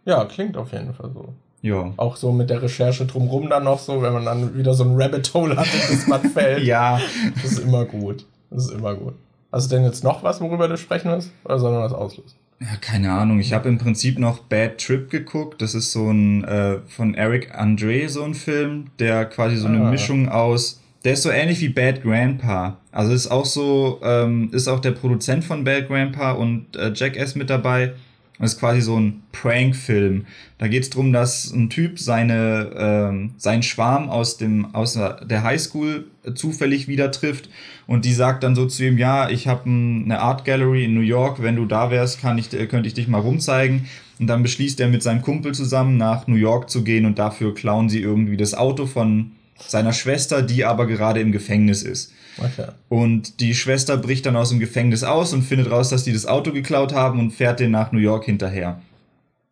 Ja, 0.04 0.24
klingt 0.24 0.56
auf 0.56 0.72
jeden 0.72 0.94
Fall 0.94 1.10
so. 1.12 1.32
Ja. 1.60 1.92
Auch 1.96 2.16
so 2.16 2.32
mit 2.32 2.50
der 2.50 2.62
Recherche 2.62 3.04
drumrum 3.04 3.50
dann 3.50 3.64
noch 3.64 3.78
so, 3.80 4.00
wenn 4.00 4.12
man 4.12 4.24
dann 4.24 4.56
wieder 4.56 4.74
so 4.74 4.84
ein 4.84 4.92
Rabbit 5.00 5.32
Hole 5.34 5.56
hat, 5.56 5.66
das 5.90 6.06
man 6.06 6.20
fällt. 6.22 6.62
Ja, 6.64 7.00
Das 7.42 7.52
ist 7.52 7.58
immer 7.60 7.84
gut. 7.84 8.24
Das 8.50 8.66
ist 8.66 8.72
immer 8.72 8.94
gut. 8.94 9.14
Hast 9.52 9.70
du 9.70 9.76
denn 9.76 9.84
jetzt 9.84 10.04
noch 10.04 10.22
was, 10.22 10.40
worüber 10.40 10.68
du 10.68 10.76
sprechen 10.76 11.10
willst? 11.10 11.30
Oder 11.44 11.58
sollen 11.58 11.74
wir 11.76 11.82
das 11.82 11.92
auslösen? 11.92 12.36
Ja, 12.60 12.76
keine 12.80 13.12
Ahnung. 13.12 13.38
Ich 13.38 13.52
habe 13.52 13.68
im 13.68 13.78
Prinzip 13.78 14.18
noch 14.18 14.40
Bad 14.40 14.78
Trip 14.78 15.08
geguckt. 15.10 15.62
Das 15.62 15.74
ist 15.74 15.92
so 15.92 16.10
ein 16.10 16.44
äh, 16.44 16.78
von 16.88 17.14
Eric 17.14 17.54
Andre, 17.54 18.08
so 18.08 18.24
ein 18.24 18.34
Film, 18.34 18.86
der 18.98 19.26
quasi 19.26 19.56
so 19.56 19.68
eine 19.68 19.84
Ah. 19.86 19.90
Mischung 19.90 20.28
aus. 20.28 20.80
Der 21.04 21.12
ist 21.12 21.22
so 21.22 21.30
ähnlich 21.30 21.60
wie 21.60 21.68
Bad 21.68 22.02
Grandpa. 22.02 22.76
Also 22.90 23.12
ist 23.12 23.28
auch 23.30 23.44
so, 23.44 24.00
ähm, 24.02 24.50
ist 24.52 24.66
auch 24.66 24.80
der 24.80 24.90
Produzent 24.90 25.44
von 25.44 25.62
Bad 25.62 25.86
Grandpa 25.86 26.32
und 26.32 26.74
äh, 26.76 26.92
Jackass 26.92 27.36
mit 27.36 27.48
dabei. 27.48 27.92
Das 28.38 28.54
ist 28.54 28.60
quasi 28.60 28.80
so 28.80 28.98
ein 28.98 29.22
Prank-Film. 29.32 30.26
Da 30.58 30.68
geht 30.68 30.84
es 30.84 30.90
darum, 30.90 31.12
dass 31.12 31.52
ein 31.52 31.70
Typ 31.70 31.98
seine, 31.98 32.70
ähm, 32.76 33.30
seinen 33.36 33.62
Schwarm 33.62 34.08
aus, 34.08 34.36
dem, 34.36 34.74
aus 34.74 34.94
der 34.94 35.42
Highschool 35.42 36.06
äh, 36.24 36.34
zufällig 36.34 36.86
wieder 36.86 37.10
trifft 37.10 37.48
und 37.88 38.04
die 38.04 38.12
sagt 38.12 38.42
dann 38.42 38.54
so 38.54 38.66
zu 38.66 38.84
ihm, 38.84 38.98
ja, 38.98 39.30
ich 39.30 39.48
habe 39.48 39.64
eine 39.64 40.20
Art 40.20 40.44
Gallery 40.44 40.84
in 40.84 40.94
New 40.94 41.00
York, 41.00 41.42
wenn 41.42 41.56
du 41.56 41.64
da 41.64 41.90
wärst, 41.90 42.20
kann 42.20 42.36
ich, 42.36 42.50
könnte 42.50 42.86
ich 42.86 42.92
dich 42.94 43.08
mal 43.08 43.20
rumzeigen. 43.20 43.86
Und 44.18 44.26
dann 44.26 44.42
beschließt 44.42 44.78
er 44.80 44.88
mit 44.88 45.02
seinem 45.02 45.22
Kumpel 45.22 45.54
zusammen 45.54 45.96
nach 45.96 46.26
New 46.26 46.36
York 46.36 46.68
zu 46.68 46.84
gehen 46.84 47.06
und 47.06 47.18
dafür 47.18 47.54
klauen 47.54 47.88
sie 47.88 48.00
irgendwie 48.00 48.36
das 48.36 48.52
Auto 48.52 48.84
von 48.84 49.32
seiner 49.56 49.94
Schwester, 49.94 50.42
die 50.42 50.66
aber 50.66 50.86
gerade 50.86 51.20
im 51.20 51.32
Gefängnis 51.32 51.82
ist. 51.82 52.12
Okay. 52.38 52.68
Und 52.88 53.40
die 53.40 53.54
Schwester 53.54 53.96
bricht 53.96 54.26
dann 54.26 54.36
aus 54.36 54.50
dem 54.50 54.60
Gefängnis 54.60 55.02
aus 55.04 55.32
und 55.32 55.42
findet 55.42 55.70
raus, 55.70 55.88
dass 55.88 56.04
die 56.04 56.12
das 56.12 56.26
Auto 56.26 56.52
geklaut 56.52 56.92
haben 56.94 57.18
und 57.18 57.32
fährt 57.32 57.60
den 57.60 57.70
nach 57.72 57.92
New 57.92 57.98
York 57.98 58.24
hinterher. 58.24 58.80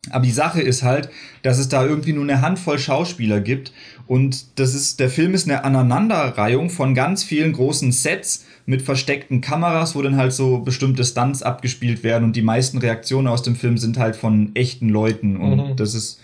Aber 0.09 0.23
die 0.25 0.31
Sache 0.31 0.61
ist 0.61 0.83
halt, 0.83 1.09
dass 1.43 1.57
es 1.57 1.67
da 1.67 1.85
irgendwie 1.85 2.13
nur 2.13 2.23
eine 2.23 2.41
Handvoll 2.41 2.79
Schauspieler 2.79 3.41
gibt 3.41 3.73
und 4.05 4.57
das 4.57 4.73
ist, 4.73 5.01
der 5.01 5.09
Film 5.09 5.33
ist 5.33 5.49
eine 5.49 5.65
Aneinanderreihung 5.65 6.69
von 6.69 6.95
ganz 6.95 7.23
vielen 7.25 7.51
großen 7.51 7.91
Sets 7.91 8.45
mit 8.65 8.81
versteckten 8.81 9.41
Kameras, 9.41 9.95
wo 9.95 10.01
dann 10.01 10.15
halt 10.15 10.31
so 10.31 10.59
bestimmte 10.59 11.03
Stunts 11.03 11.43
abgespielt 11.43 12.03
werden 12.03 12.23
und 12.23 12.35
die 12.37 12.41
meisten 12.41 12.77
Reaktionen 12.77 13.27
aus 13.27 13.43
dem 13.43 13.57
Film 13.57 13.77
sind 13.77 13.97
halt 13.97 14.15
von 14.15 14.51
echten 14.55 14.87
Leuten 14.87 15.35
und 15.35 15.71
Mhm. 15.71 15.75
das 15.75 15.93
ist, 15.93 16.21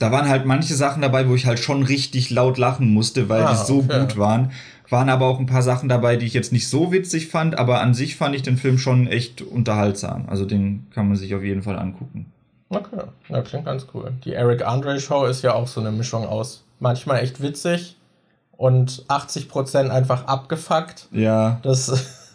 da 0.00 0.10
waren 0.10 0.28
halt 0.28 0.44
manche 0.44 0.74
Sachen 0.74 1.02
dabei, 1.02 1.28
wo 1.28 1.34
ich 1.36 1.46
halt 1.46 1.60
schon 1.60 1.84
richtig 1.84 2.30
laut 2.30 2.58
lachen 2.58 2.92
musste, 2.92 3.28
weil 3.28 3.42
Ah, 3.42 3.52
die 3.52 3.64
so 3.66 3.78
okay. 3.78 4.00
gut 4.00 4.16
waren. 4.16 4.50
Waren 4.90 5.08
aber 5.10 5.26
auch 5.26 5.38
ein 5.38 5.46
paar 5.46 5.62
Sachen 5.62 5.88
dabei, 5.88 6.16
die 6.16 6.26
ich 6.26 6.32
jetzt 6.34 6.52
nicht 6.52 6.68
so 6.68 6.92
witzig 6.92 7.28
fand, 7.28 7.58
aber 7.58 7.80
an 7.80 7.92
sich 7.94 8.16
fand 8.16 8.34
ich 8.34 8.42
den 8.42 8.56
Film 8.56 8.78
schon 8.78 9.06
echt 9.06 9.42
unterhaltsam. 9.42 10.24
Also 10.28 10.44
den 10.46 10.86
kann 10.94 11.08
man 11.08 11.16
sich 11.16 11.34
auf 11.34 11.42
jeden 11.42 11.62
Fall 11.62 11.78
angucken. 11.78 12.26
Okay. 12.70 13.02
Ja, 13.28 13.42
klingt 13.42 13.64
ganz 13.66 13.86
cool. 13.94 14.12
Die 14.24 14.32
Eric 14.32 14.66
Andre 14.66 14.98
Show 15.00 15.24
ist 15.26 15.42
ja 15.42 15.54
auch 15.54 15.68
so 15.68 15.80
eine 15.80 15.90
Mischung 15.92 16.24
aus 16.26 16.64
manchmal 16.80 17.20
echt 17.22 17.42
witzig 17.42 17.96
und 18.56 19.04
80% 19.08 19.88
einfach 19.88 20.26
abgefuckt. 20.26 21.08
Ja. 21.12 21.60
Das. 21.62 22.14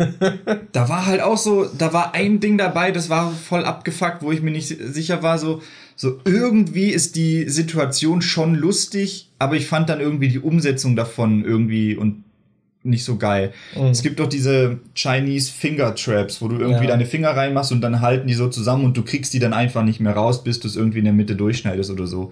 Da 0.71 0.89
war 0.89 1.05
halt 1.05 1.21
auch 1.21 1.37
so, 1.37 1.65
da 1.77 1.93
war 1.93 2.15
ein 2.15 2.39
Ding 2.39 2.57
dabei, 2.57 2.91
das 2.91 3.11
war 3.11 3.29
voll 3.29 3.63
abgefuckt, 3.63 4.23
wo 4.23 4.31
ich 4.31 4.41
mir 4.41 4.49
nicht 4.49 4.67
si- 4.67 4.87
sicher 4.91 5.21
war, 5.21 5.37
so, 5.37 5.61
so 5.95 6.17
irgendwie 6.25 6.89
ist 6.89 7.15
die 7.15 7.47
Situation 7.47 8.23
schon 8.23 8.55
lustig, 8.55 9.29
aber 9.37 9.55
ich 9.55 9.67
fand 9.67 9.89
dann 9.89 9.99
irgendwie 9.99 10.29
die 10.29 10.39
Umsetzung 10.39 10.95
davon 10.95 11.45
irgendwie 11.45 11.95
und 11.95 12.22
nicht 12.83 13.05
so 13.05 13.17
geil. 13.17 13.53
Mhm. 13.75 13.87
Es 13.87 14.01
gibt 14.03 14.19
doch 14.19 14.27
diese 14.27 14.79
Chinese 14.95 15.51
Finger 15.51 15.95
Traps, 15.95 16.41
wo 16.41 16.47
du 16.47 16.57
irgendwie 16.57 16.83
Ja. 16.83 16.91
deine 16.91 17.05
Finger 17.05 17.29
reinmachst 17.29 17.71
und 17.71 17.81
dann 17.81 18.01
halten 18.01 18.27
die 18.27 18.33
so 18.33 18.49
zusammen 18.49 18.85
und 18.85 18.97
du 18.97 19.03
kriegst 19.03 19.33
die 19.33 19.39
dann 19.39 19.53
einfach 19.53 19.83
nicht 19.83 19.99
mehr 19.99 20.13
raus, 20.13 20.43
bis 20.43 20.59
du 20.59 20.67
es 20.67 20.75
irgendwie 20.75 20.99
in 20.99 21.05
der 21.05 21.13
Mitte 21.13 21.35
durchschneidest 21.35 21.89
oder 21.91 22.07
so. 22.07 22.31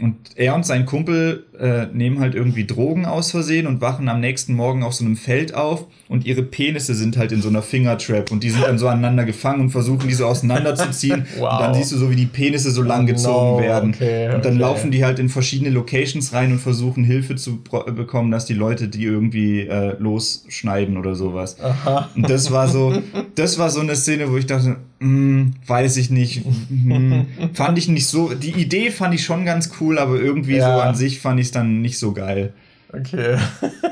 Und 0.00 0.16
er 0.36 0.54
und 0.54 0.64
sein 0.64 0.86
Kumpel 0.86 1.44
äh, 1.58 1.86
nehmen 1.92 2.20
halt 2.20 2.34
irgendwie 2.34 2.66
Drogen 2.66 3.04
aus 3.04 3.30
Versehen 3.30 3.66
und 3.66 3.80
wachen 3.80 4.08
am 4.08 4.20
nächsten 4.20 4.54
Morgen 4.54 4.82
auf 4.82 4.94
so 4.94 5.04
einem 5.04 5.16
Feld 5.16 5.54
auf 5.54 5.86
und 6.08 6.26
ihre 6.26 6.42
Penisse 6.42 6.94
sind 6.94 7.16
halt 7.16 7.32
in 7.32 7.42
so 7.42 7.48
einer 7.48 7.62
Fingertrap 7.62 8.30
und 8.30 8.42
die 8.42 8.50
sind 8.50 8.64
dann 8.64 8.78
so 8.78 8.88
aneinander 8.88 9.24
gefangen 9.24 9.60
und 9.60 9.70
versuchen 9.70 10.08
die 10.08 10.14
so 10.14 10.26
auseinanderzuziehen. 10.26 11.26
Wow. 11.38 11.52
Und 11.60 11.60
dann 11.60 11.74
siehst 11.74 11.92
du 11.92 11.96
so, 11.96 12.10
wie 12.10 12.16
die 12.16 12.26
Penisse 12.26 12.70
so 12.70 12.82
lang 12.82 13.06
gezogen 13.06 13.56
no, 13.56 13.60
werden. 13.60 13.94
okay, 13.94 14.34
und 14.34 14.44
dann 14.44 14.54
okay. 14.54 14.60
laufen 14.60 14.90
die 14.90 15.04
halt 15.04 15.18
in 15.18 15.28
verschiedene 15.28 15.70
Locations 15.70 16.32
rein 16.32 16.52
und 16.52 16.58
versuchen 16.58 17.04
Hilfe 17.04 17.36
zu 17.36 17.58
pro- 17.58 17.84
bekommen, 17.84 18.30
dass 18.30 18.46
die 18.46 18.54
Leute 18.54 18.88
die 18.88 19.04
irgendwie 19.04 19.60
äh, 19.60 19.96
losschneiden 19.98 20.96
oder 20.96 21.14
sowas. 21.14 21.56
Aha. 21.60 22.08
Und 22.14 22.30
das 22.30 22.50
war 22.50 22.68
so, 22.68 23.02
das 23.34 23.58
war 23.58 23.70
so 23.70 23.80
eine 23.80 23.96
Szene, 23.96 24.30
wo 24.30 24.36
ich 24.36 24.46
dachte, 24.46 24.76
hm, 25.00 25.54
weiß 25.66 25.96
ich 25.96 26.10
nicht, 26.10 26.44
hm, 26.68 27.26
fand 27.54 27.78
ich 27.78 27.88
nicht 27.88 28.06
so. 28.06 28.34
Die 28.34 28.52
Idee 28.52 28.90
fand 28.90 29.14
ich 29.14 29.24
schon 29.24 29.44
ganz 29.44 29.70
cool, 29.80 29.98
aber 29.98 30.16
irgendwie 30.16 30.56
Ja. 30.56 30.74
so 30.76 30.80
an 30.82 30.94
sich 30.94 31.20
fand 31.20 31.40
ich 31.40 31.46
es 31.46 31.52
dann 31.52 31.80
nicht 31.82 31.98
so 31.98 32.12
geil. 32.12 32.52
Okay. 32.92 33.36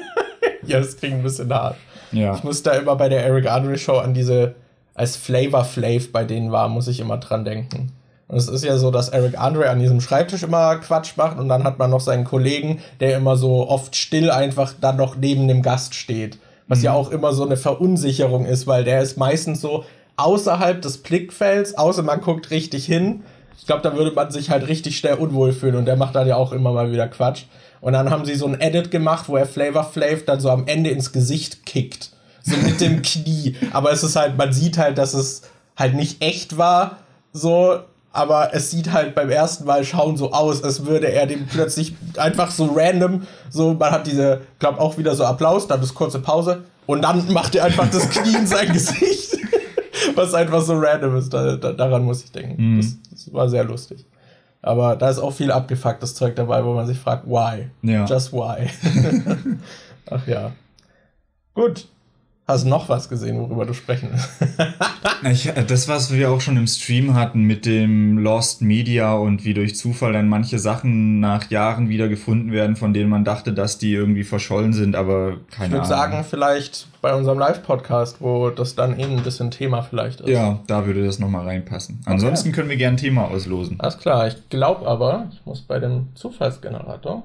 ja, 0.67 0.79
das 0.79 0.97
klingt 0.97 1.17
ein 1.17 1.23
bisschen 1.23 1.53
hart. 1.53 1.77
Ja. 2.13 2.35
Ich 2.35 2.45
muss 2.45 2.63
da 2.63 2.73
immer 2.73 2.97
bei 2.97 3.09
der 3.09 3.25
Eric 3.25 3.51
Andre 3.51 3.79
Show 3.79 3.99
an 3.99 4.15
diese, 4.15 4.55
als 4.95 5.17
Flavor 5.17 5.65
Flav 5.65 6.11
bei 6.13 6.25
denen 6.25 6.51
war, 6.53 6.69
muss 6.69 6.89
ich 6.89 7.01
immer 7.01 7.19
dran 7.19 7.45
denken. 7.45 7.93
Und 8.29 8.37
es 8.37 8.49
ist 8.49 8.65
ja 8.65 8.77
so, 8.77 8.91
dass 8.91 9.09
Eric 9.09 9.39
Andre 9.41 9.71
an 9.71 9.79
diesem 9.81 10.03
Schreibtisch 10.03 10.43
immer 10.43 10.77
Quatsch 10.77 11.17
macht 11.17 11.39
und 11.39 11.49
dann 11.49 11.65
hat 11.65 11.79
man 11.79 11.89
noch 11.91 12.01
seinen 12.01 12.25
Kollegen, 12.25 12.81
der 13.01 13.17
immer 13.17 13.37
so 13.37 13.67
oft 13.69 13.97
still 13.97 14.31
einfach 14.31 14.75
dann 14.79 14.97
noch 14.97 15.17
neben 15.17 15.49
dem 15.49 15.63
Gast 15.63 15.95
steht. 15.95 16.39
Was 16.67 16.83
ja 16.83 16.93
auch 16.93 17.11
immer 17.11 17.33
so 17.33 17.47
eine 17.47 17.57
Verunsicherung 17.57 18.45
ist, 18.45 18.67
weil 18.67 18.85
der 18.85 19.01
ist 19.01 19.17
meistens 19.17 19.63
so 19.63 19.85
außerhalb 20.19 20.83
des 20.83 20.99
Blickfelds, 20.99 21.79
außer 21.79 22.03
man 22.03 22.21
guckt 22.21 22.51
richtig 22.51 22.85
hin. 22.85 23.23
Ich 23.59 23.67
glaube, 23.67 23.83
da 23.83 23.97
würde 23.97 24.13
man 24.13 24.31
sich 24.31 24.51
halt 24.51 24.69
richtig 24.69 24.99
schnell 24.99 25.15
unwohl 25.15 25.53
fühlen 25.53 25.77
und 25.77 25.87
der 25.87 25.97
macht 25.97 26.15
dann 26.15 26.29
ja 26.29 26.37
auch 26.37 26.53
immer 26.53 26.73
mal 26.73 26.93
wieder 26.93 27.09
Quatsch. 27.09 27.45
Und 27.81 27.93
dann 27.93 28.11
haben 28.11 28.25
sie 28.25 28.35
so 28.35 28.47
ein 28.47 28.61
Edit 28.61 28.91
gemacht, 28.91 29.29
wo 29.29 29.37
er 29.37 29.47
Flavor 29.47 29.85
Flav 29.85 30.25
dann 30.25 30.41
so 30.41 30.51
am 30.51 30.67
Ende 30.67 30.91
ins 30.91 31.13
Gesicht 31.13 31.65
kickt. 31.65 32.11
So 32.43 32.57
mit 32.57 32.81
dem 32.81 33.03
Knie. 33.03 33.57
Aber 33.73 33.93
es 33.93 34.03
ist 34.03 34.17
halt, 34.17 34.37
man 34.37 34.53
sieht 34.53 34.79
halt, 34.79 34.99
dass 34.99 35.15
es 35.15 35.43
halt 35.77 35.95
nicht 35.95 36.23
echt 36.23 36.59
war, 36.59 36.99
so, 37.33 37.79
aber 38.13 38.53
es 38.53 38.73
sieht 38.73 38.93
halt 38.93 39.15
beim 39.15 39.31
ersten 39.31 39.65
Mal 39.65 39.85
schauen 39.85 40.17
so 40.17 40.33
aus, 40.33 40.65
als 40.65 40.87
würde 40.87 41.13
er 41.13 41.27
dem 41.27 41.47
plötzlich 41.47 41.95
einfach 42.17 42.51
so 42.51 42.73
random, 42.75 43.27
so, 43.49 43.75
man 43.75 43.93
hat 43.93 44.09
diese, 44.09 44.41
glaub 44.59 44.81
auch 44.81 44.99
wieder 44.99 45.15
so 45.15 45.25
Applaus, 45.25 45.69
dann 45.69 45.81
ist 45.81 45.95
kurze 45.95 46.19
Pause 46.19 46.65
und 46.87 47.03
dann 47.03 47.33
macht 47.33 47.55
er 47.55 47.65
einfach 47.65 47.89
das 47.91 48.11
Knie 48.11 48.35
in 48.35 48.47
sein 48.47 48.73
Gesicht. 48.73 49.28
Was 50.19 50.35
einfach 50.35 50.61
so 50.61 50.79
random 50.79 51.17
ist, 51.17 51.33
da, 51.33 51.57
da, 51.57 51.73
daran 51.73 52.05
muss 52.05 52.25
ich 52.25 52.33
denken. 52.33 52.79
Das, 52.79 52.97
das 53.11 53.33
war 53.33 53.49
sehr 53.49 53.65
lustig. 53.65 54.05
Aber 54.61 54.97
da 54.97 55.09
ist 55.11 55.19
auch 55.19 55.33
viel 55.33 55.53
abgefucktes 55.53 56.15
Zeug 56.15 56.35
dabei, 56.35 56.65
wo 56.65 56.75
man 56.75 56.87
sich 56.87 56.99
fragt, 56.99 57.27
why? 57.27 57.71
Ja. 57.83 58.05
Just 58.05 58.33
why? 58.33 58.69
Ach 60.11 60.27
ja. 60.27 60.53
Gut. 61.55 61.89
Hast 62.49 62.65
du 62.65 62.69
noch 62.71 62.89
was 62.89 63.11
gesehen, 63.11 63.39
worüber 63.39 63.67
du 63.67 63.75
sprechen 63.75 64.09
willst? 64.11 64.31
Äh, 65.25 65.65
das, 65.65 65.89
was 65.89 66.13
wir 66.13 66.31
auch 66.31 66.41
schon 66.41 66.57
im 66.57 66.67
Stream 66.69 67.15
hatten 67.15 67.43
mit 67.43 67.67
dem 67.67 68.19
Lost 68.19 68.63
Media 68.63 69.15
und 69.15 69.45
wie 69.45 69.53
durch 69.53 69.75
Zufall 69.77 70.13
dann 70.13 70.29
manche 70.29 70.59
Sachen 70.61 71.19
nach 71.21 71.51
Jahren 71.51 71.89
wieder 71.89 72.09
gefunden 72.09 72.53
werden, 72.53 72.77
von 72.77 72.95
denen 72.95 73.11
man 73.11 73.25
dachte, 73.25 73.53
dass 73.53 73.79
die 73.79 73.93
irgendwie 73.93 74.23
verschollen 74.23 74.73
sind, 74.73 74.95
aber 74.95 75.39
keine 75.51 75.67
Ich 75.67 75.73
würde 75.73 75.77
Ahnung. 75.83 75.85
sagen, 76.13 76.25
vielleicht 76.25 76.87
bei 77.03 77.13
unserem 77.15 77.39
Live-Podcast, 77.41 78.21
wo 78.21 78.51
das 78.51 78.77
dann 78.77 78.99
eben 78.99 79.17
ein 79.17 79.23
bisschen 79.25 79.51
Thema 79.51 79.83
vielleicht 79.83 80.21
ist. 80.21 80.31
ja, 80.31 80.61
da 80.69 80.87
würde 80.87 81.05
das 81.05 81.19
nochmal 81.19 81.45
reinpassen. 81.47 82.01
Ansonsten 82.07 82.53
können 82.53 82.69
wir 82.71 82.77
gerne 82.77 82.95
ein 82.95 83.01
Thema 83.01 83.25
auslosen. 83.25 83.81
Alles 83.81 83.99
klar, 83.99 84.29
ich 84.29 84.49
glaube 84.51 84.87
aber, 84.87 85.27
ich 85.33 85.45
muss 85.45 85.63
bei 85.63 85.81
dem 85.81 86.09
Zufallsgenerator 86.15 87.25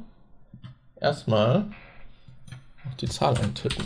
erstmal 1.00 1.66
noch 2.86 2.96
die 2.96 3.08
Zahl 3.08 3.38
eintippen. 3.38 3.84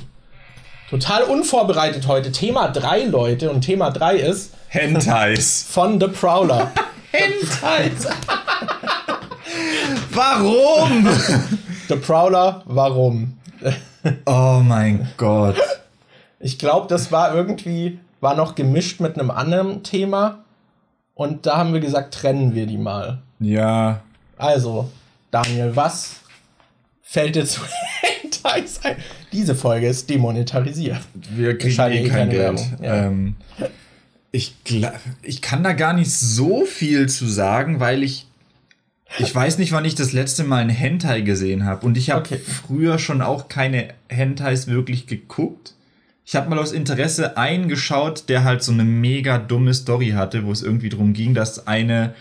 Total 0.90 1.24
unvorbereitet 1.24 2.08
heute. 2.08 2.32
Thema 2.32 2.70
3, 2.70 3.06
Leute. 3.06 3.52
Und 3.52 3.62
Thema 3.62 3.90
3 3.92 4.16
ist 4.18 4.54
Hentais. 4.70 5.64
von 5.70 6.00
The 6.00 6.08
Prowler. 6.08 6.72
Hentais. 7.12 8.08
Warum? 10.12 11.08
The 11.88 11.96
Prowler, 11.96 12.64
warum? 12.66 13.38
Oh 14.26 14.60
mein 14.64 15.08
Gott. 15.18 15.56
Ich 16.40 16.60
glaube, 16.60 16.88
das 16.88 17.12
war 17.12 17.34
irgendwie, 17.36 18.00
war 18.20 18.36
noch 18.36 18.56
gemischt 18.56 19.00
mit 19.00 19.18
einem 19.20 19.32
anderen 19.32 19.84
Thema. 19.84 20.40
Und 21.14 21.46
da 21.46 21.58
haben 21.58 21.74
wir 21.74 21.80
gesagt, 21.80 22.14
trennen 22.14 22.56
wir 22.56 22.66
die 22.68 22.78
mal. 22.78 23.20
Ja, 23.40 24.02
Also, 24.38 24.90
Daniel, 25.32 25.76
was 25.76 26.18
fällt 27.02 27.36
dir 27.36 27.46
zu 27.46 27.62
Hentais 28.02 28.80
ein? 28.84 28.98
Diese 29.32 29.56
Folge 29.56 29.88
ist 29.88 30.10
demonetarisiert. 30.10 31.00
Wir 31.36 31.58
kriegen 31.58 31.80
eh 31.80 32.06
eh 32.06 32.10
kein 32.10 32.30
Geld. 32.30 32.60
Ja. 32.82 33.08
Ähm, 33.08 33.36
ich, 34.32 34.56
ich 35.24 35.42
kann 35.42 35.64
da 35.64 35.74
gar 35.74 35.94
nicht 35.94 36.12
so 36.12 36.66
viel 36.66 37.10
zu 37.10 37.28
sagen, 37.28 37.80
weil 37.80 38.04
ich 38.04 38.28
ich 39.20 39.34
weiß 39.34 39.58
nicht, 39.58 39.72
wann 39.72 39.86
ich 39.86 39.96
das 39.96 40.12
letzte 40.12 40.44
Mal 40.44 40.58
einen 40.58 40.70
Hentai 40.70 41.22
gesehen 41.22 41.64
habe. 41.66 41.86
Und 41.86 41.98
ich 41.98 42.10
habe 42.10 42.20
Okay. 42.22 42.38
früher 42.38 43.00
schon 43.00 43.22
auch 43.22 43.48
keine 43.48 43.90
Hentais 44.10 44.68
wirklich 44.68 45.08
geguckt. 45.08 45.74
Ich 46.26 46.36
habe 46.36 46.50
mal 46.50 46.60
aus 46.60 46.74
Interesse 46.74 47.38
einen 47.38 47.70
geschaut, 47.70 48.28
der 48.28 48.44
halt 48.44 48.62
so 48.64 48.74
eine 48.74 48.84
mega 48.84 49.38
dumme 49.38 49.74
Story 49.74 50.10
hatte, 50.10 50.46
wo 50.46 50.52
es 50.52 50.62
irgendwie 50.62 50.90
darum 50.90 51.14
ging, 51.14 51.34
dass 51.34 51.68
eine 51.68 52.14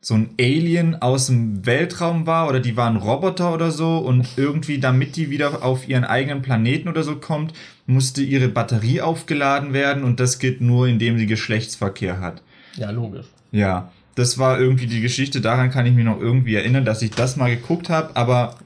so 0.00 0.14
ein 0.14 0.30
Alien 0.40 1.02
aus 1.02 1.26
dem 1.26 1.66
Weltraum 1.66 2.26
war 2.26 2.48
oder 2.48 2.60
die 2.60 2.76
waren 2.76 2.96
Roboter 2.96 3.52
oder 3.52 3.70
so 3.70 3.98
und 3.98 4.28
irgendwie, 4.36 4.78
damit 4.78 5.16
die 5.16 5.30
wieder 5.30 5.64
auf 5.64 5.88
ihren 5.88 6.04
eigenen 6.04 6.40
Planeten 6.40 6.88
oder 6.88 7.02
so 7.02 7.16
kommt, 7.16 7.52
musste 7.86 8.22
ihre 8.22 8.48
Batterie 8.48 9.00
aufgeladen 9.00 9.72
werden 9.72 10.04
und 10.04 10.20
das 10.20 10.38
geht 10.38 10.60
nur, 10.60 10.86
indem 10.86 11.18
sie 11.18 11.26
Geschlechtsverkehr 11.26 12.20
hat. 12.20 12.42
Ja, 12.76 12.90
logisch. 12.90 13.26
Ja, 13.50 13.90
das 14.14 14.38
war 14.38 14.60
irgendwie 14.60 14.86
die 14.86 15.00
Geschichte. 15.00 15.40
Daran 15.40 15.70
kann 15.70 15.86
ich 15.86 15.92
mich 15.92 16.04
noch 16.04 16.20
irgendwie 16.20 16.54
erinnern, 16.54 16.84
dass 16.84 17.02
ich 17.02 17.10
das 17.10 17.36
mal 17.36 17.50
geguckt 17.50 17.88
habe. 17.88 18.14
Aber 18.14 18.56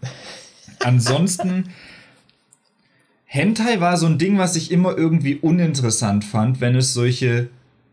ansonsten, 0.81 1.71
Hentai 3.25 3.81
war 3.81 3.97
so 3.97 4.07
ein 4.07 4.19
Ding, 4.19 4.39
was 4.39 4.57
ich 4.57 4.71
immer 4.71 4.97
irgendwie 4.97 5.37
uninteressant 5.37 6.25
fand, 6.25 6.61
wenn 6.61 6.75
es 6.75 6.93
solche 6.93 7.49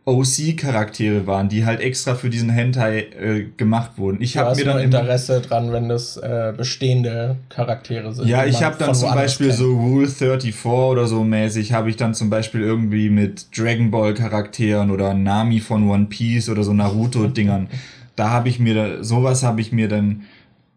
OC-Charaktere 0.09 1.27
waren, 1.27 1.49
die 1.49 1.65
halt 1.65 1.79
extra 1.79 2.15
für 2.15 2.29
diesen 2.29 2.49
Hentai 2.49 2.99
äh, 2.99 3.45
gemacht 3.57 3.91
wurden. 3.97 4.21
Ich 4.21 4.37
habe 4.37 4.55
mir 4.55 4.65
dann 4.65 4.79
Interesse 4.79 5.41
dran, 5.41 5.71
wenn 5.71 5.89
das 5.89 6.17
äh, 6.17 6.53
bestehende 6.55 7.37
Charaktere 7.49 8.13
sind. 8.13 8.27
ja, 8.27 8.45
ich 8.45 8.63
habe 8.63 8.75
dann 8.79 8.95
zum 8.95 9.13
Beispiel 9.13 9.47
kennt. 9.47 9.59
so 9.59 9.75
Rule 9.75 10.07
34 10.07 10.65
oder 10.65 11.07
so 11.07 11.23
mäßig, 11.23 11.73
habe 11.73 11.89
ich 11.89 11.95
dann 11.95 12.13
zum 12.13 12.29
Beispiel 12.29 12.61
irgendwie 12.61 13.09
mit 13.09 13.57
Dragon 13.57 13.91
Ball 13.91 14.13
Charakteren 14.13 14.91
oder 14.91 15.13
Nami 15.13 15.59
von 15.59 15.89
One 15.89 16.05
Piece 16.05 16.49
oder 16.49 16.63
so 16.63 16.73
Naruto-Dingern. 16.73 17.67
da 18.19 18.29
habe 18.29 18.49
ich 18.49 18.59
mir, 18.59 18.73
da, 18.75 19.03
sowas 19.03 19.43
habe 19.43 19.61
ich 19.61 19.71
mir 19.71 19.87
dann, 19.87 20.23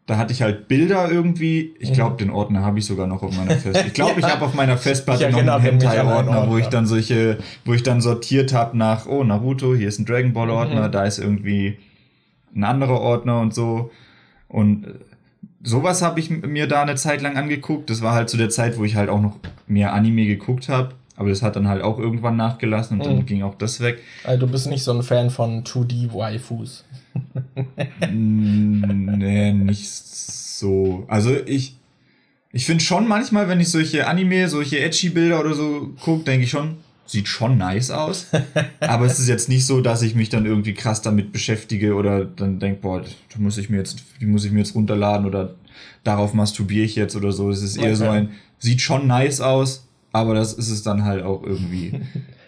da 0.06 0.16
hatte 0.18 0.32
ich 0.32 0.42
halt 0.42 0.66
Bilder 0.68 1.10
irgendwie. 1.10 1.74
Ich 1.78 1.92
glaube, 1.92 2.16
den 2.16 2.30
Ordner 2.30 2.62
habe 2.64 2.78
ich 2.80 2.86
sogar 2.86 3.06
noch 3.06 3.22
auf 3.22 3.36
meiner 3.36 3.52
Festplatte. 3.52 3.86
Ich 3.86 3.94
glaube, 3.94 4.12
ich 4.16 4.16
Mhm. 4.18 4.22
Ja. 4.22 4.30
habe 4.34 4.44
auf 4.46 4.54
meiner 4.54 4.76
Festplatte 4.76 5.24
Ich 5.26 5.30
noch 5.32 5.38
einen 5.38 5.48
an 5.48 5.60
einen 5.60 5.80
Hentai-Ordner, 5.80 6.48
wo 6.50 6.58
ich 6.58 6.66
dann 6.66 6.86
solche, 6.86 7.38
wo 7.64 7.72
ich 7.72 7.82
dann 7.82 8.00
sortiert 8.00 8.52
habe 8.52 8.76
nach, 8.76 9.06
oh, 9.06 9.22
Naruto, 9.24 9.74
hier 9.74 9.88
ist 9.88 9.98
ein 10.00 10.04
Dragon 10.06 10.32
Ball-Ordner, 10.32 10.88
Mhm. 10.88 10.92
da 10.92 11.04
ist 11.04 11.18
irgendwie 11.18 11.78
ein 12.54 12.64
anderer 12.64 13.00
Ordner 13.00 13.40
und 13.40 13.54
so. 13.54 13.90
Und 14.48 14.84
äh, 14.86 14.90
sowas 15.62 16.02
habe 16.02 16.18
ich 16.20 16.28
mir 16.30 16.66
da 16.66 16.82
eine 16.82 16.96
Zeit 16.96 17.22
lang 17.22 17.36
angeguckt. 17.36 17.88
Das 17.88 18.02
war 18.02 18.12
halt 18.14 18.28
zu 18.28 18.36
der 18.36 18.50
Zeit, 18.50 18.78
wo 18.78 18.84
ich 18.84 18.96
halt 18.96 19.08
auch 19.08 19.20
noch 19.22 19.36
mehr 19.68 19.92
Anime 19.92 20.26
geguckt 20.26 20.68
habe. 20.68 20.90
Aber 21.22 21.30
das 21.30 21.40
hat 21.42 21.54
dann 21.54 21.68
halt 21.68 21.82
auch 21.82 22.00
irgendwann 22.00 22.36
nachgelassen 22.36 22.98
und 22.98 23.06
dann 23.06 23.18
Mhm. 23.18 23.26
ging 23.26 23.42
auch 23.44 23.54
das 23.54 23.78
weg. 23.80 24.00
Also, 24.24 24.44
du 24.46 24.50
bist 24.52 24.66
nicht 24.68 24.82
so 24.82 24.92
ein 24.92 25.04
Fan 25.04 25.30
von 25.30 25.62
2D-Waifus. 25.62 26.84
Mm, 28.10 29.18
nee, 29.18 29.52
nicht 29.52 29.88
so. 29.88 31.04
Also 31.08 31.34
ich, 31.46 31.76
ich 32.52 32.66
finde 32.66 32.82
schon 32.82 33.06
manchmal, 33.08 33.48
wenn 33.48 33.60
ich 33.60 33.68
solche 33.68 34.06
Anime, 34.06 34.48
solche 34.48 34.80
Edgy-Bilder 34.80 35.40
oder 35.40 35.54
so 35.54 35.90
gucke, 36.00 36.24
denke 36.24 36.44
ich 36.44 36.50
schon, 36.50 36.76
sieht 37.06 37.28
schon 37.28 37.58
nice 37.58 37.90
aus. 37.90 38.26
Aber 38.80 39.06
es 39.06 39.18
ist 39.18 39.28
jetzt 39.28 39.48
nicht 39.48 39.66
so, 39.66 39.80
dass 39.80 40.02
ich 40.02 40.14
mich 40.14 40.28
dann 40.28 40.46
irgendwie 40.46 40.74
krass 40.74 41.02
damit 41.02 41.32
beschäftige 41.32 41.94
oder 41.94 42.24
dann 42.24 42.58
denke, 42.58 42.80
boah, 42.80 43.00
da 43.02 43.38
muss 43.38 43.58
ich 43.58 43.70
mir 43.70 43.78
jetzt, 43.78 44.02
die 44.20 44.26
muss 44.26 44.44
ich 44.44 44.52
mir 44.52 44.58
jetzt 44.60 44.74
runterladen 44.74 45.26
oder 45.26 45.54
darauf 46.04 46.34
masturbiere 46.34 46.84
ich 46.84 46.96
jetzt 46.96 47.16
oder 47.16 47.32
so. 47.32 47.50
Es 47.50 47.62
ist 47.62 47.76
eher 47.76 47.84
Okay. 47.92 47.94
so 47.96 48.08
ein, 48.08 48.30
sieht 48.58 48.80
schon 48.80 49.06
nice 49.06 49.40
aus, 49.40 49.86
aber 50.12 50.34
das 50.34 50.52
ist 50.52 50.70
es 50.70 50.82
dann 50.82 51.04
halt 51.04 51.24
auch 51.24 51.42
irgendwie. 51.42 52.00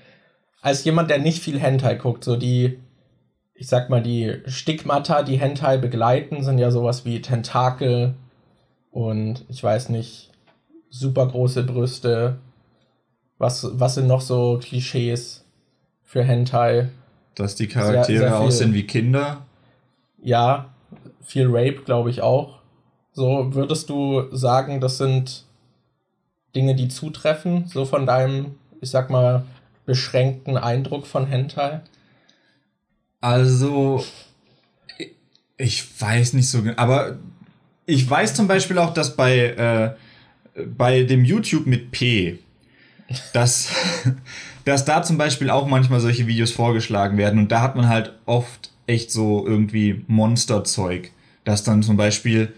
Als 0.60 0.84
jemand, 0.84 1.10
der 1.10 1.18
nicht 1.18 1.42
viel 1.42 1.58
Hentai 1.58 1.96
guckt, 1.96 2.24
so 2.24 2.36
die, 2.36 2.78
ich 3.54 3.68
sag 3.68 3.90
mal, 3.90 4.02
die 4.02 4.40
Stigmata, 4.46 5.22
die 5.22 5.38
Hentai 5.38 5.76
begleiten, 5.76 6.42
sind 6.42 6.58
ja 6.58 6.70
sowas 6.70 7.04
wie 7.04 7.20
Tentakel 7.20 8.14
und 8.90 9.44
ich 9.48 9.62
weiß 9.62 9.90
nicht, 9.90 10.30
super 10.88 11.26
große 11.26 11.64
Brüste. 11.64 12.38
Was, 13.36 13.68
was 13.72 13.96
sind 13.96 14.06
noch 14.06 14.20
so 14.20 14.58
Klischees 14.62 15.44
für 16.02 16.22
Hentai? 16.22 16.88
Dass 17.34 17.56
die 17.56 17.66
Charaktere 17.66 18.18
sehr 18.18 18.28
viel. 18.28 18.46
aussehen 18.46 18.74
wie 18.74 18.86
Kinder. 18.86 19.44
Ja, 20.22 20.74
viel 21.20 21.48
Rape, 21.48 21.82
glaube 21.84 22.10
ich 22.10 22.22
auch. 22.22 22.60
So, 23.12 23.54
würdest 23.54 23.90
du 23.90 24.34
sagen, 24.34 24.80
das 24.80 24.98
sind 24.98 25.44
Dinge, 26.54 26.74
die 26.74 26.88
zutreffen, 26.88 27.66
so 27.68 27.84
von 27.84 28.06
deinem, 28.06 28.54
ich 28.80 28.90
sag 28.90 29.10
mal, 29.10 29.44
beschränkten 29.86 30.56
Eindruck 30.56 31.06
von 31.06 31.26
Hentai? 31.26 31.80
Also, 33.20 34.04
ich- 35.56 35.84
weiß 36.00 36.32
nicht 36.34 36.48
so 36.48 36.62
genau, 36.62 36.76
aber 36.76 37.18
ich 37.86 38.08
weiß 38.08 38.34
zum 38.34 38.46
Beispiel 38.48 38.78
auch, 38.78 38.92
dass 38.92 39.16
bei, 39.16 39.38
äh, 40.56 40.62
bei 40.66 41.02
dem 41.04 41.24
YouTube 41.24 41.66
mit 41.66 41.90
P, 41.90 42.38
dass, 43.32 43.70
dass 44.64 44.84
da 44.84 45.02
zum 45.02 45.16
Beispiel 45.18 45.50
auch 45.50 45.66
manchmal 45.66 46.00
solche 46.00 46.26
Videos 46.26 46.50
vorgeschlagen 46.50 47.16
werden 47.18 47.38
und 47.38 47.52
da 47.52 47.60
hat 47.62 47.76
man 47.76 47.88
halt 47.88 48.12
oft 48.26 48.70
echt 48.86 49.10
so 49.10 49.46
irgendwie 49.46 50.04
Monsterzeug, 50.08 51.10
dass 51.44 51.62
dann 51.64 51.82
zum 51.82 51.96
Beispiel 51.96 52.52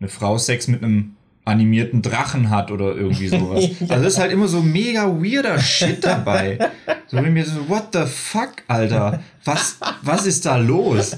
eine 0.00 0.08
Frau 0.08 0.38
Sex 0.38 0.68
mit 0.68 0.82
einem 0.82 1.15
animierten 1.46 2.02
Drachen 2.02 2.50
hat 2.50 2.70
oder 2.70 2.94
irgendwie 2.94 3.28
sowas. 3.28 3.64
Ja. 3.80 3.94
Also 3.94 4.06
ist 4.06 4.18
halt 4.18 4.32
immer 4.32 4.48
so 4.48 4.60
mega 4.60 5.06
weirder 5.06 5.58
Shit 5.58 6.04
dabei. 6.04 6.58
So 7.08 7.18
wenn 7.18 7.32
mir 7.34 7.44
so, 7.44 7.68
what 7.68 7.90
the 7.92 8.04
fuck, 8.04 8.50
Alter? 8.66 9.20
Was, 9.44 9.76
was 10.02 10.26
ist 10.26 10.44
da 10.44 10.56
los? 10.56 11.16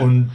Und 0.00 0.30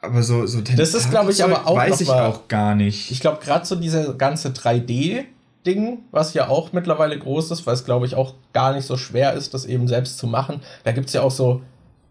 aber 0.00 0.22
so, 0.22 0.46
so 0.46 0.62
Das 0.62 0.94
ist, 0.94 1.10
glaub 1.10 1.28
ich, 1.28 1.44
aber 1.44 1.66
auch 1.66 1.76
weiß 1.76 2.00
ich 2.00 2.08
mal- 2.08 2.24
auch 2.24 2.48
gar 2.48 2.74
nicht. 2.74 3.10
Ich 3.10 3.20
glaube, 3.20 3.44
gerade 3.44 3.66
so 3.66 3.76
diese 3.76 4.16
ganze 4.16 4.48
3D-Ding, 4.48 5.98
was 6.10 6.32
ja 6.32 6.48
auch 6.48 6.72
mittlerweile 6.72 7.18
groß 7.18 7.50
ist, 7.50 7.66
weil 7.66 7.74
es, 7.74 7.84
glaube 7.84 8.06
ich, 8.06 8.14
auch 8.14 8.32
gar 8.54 8.72
nicht 8.72 8.86
so 8.86 8.96
schwer 8.96 9.34
ist, 9.34 9.52
das 9.52 9.66
eben 9.66 9.88
selbst 9.88 10.16
zu 10.16 10.26
machen. 10.26 10.60
Da 10.84 10.92
gibt 10.92 11.08
es 11.08 11.12
ja 11.12 11.20
auch 11.20 11.30
so 11.30 11.60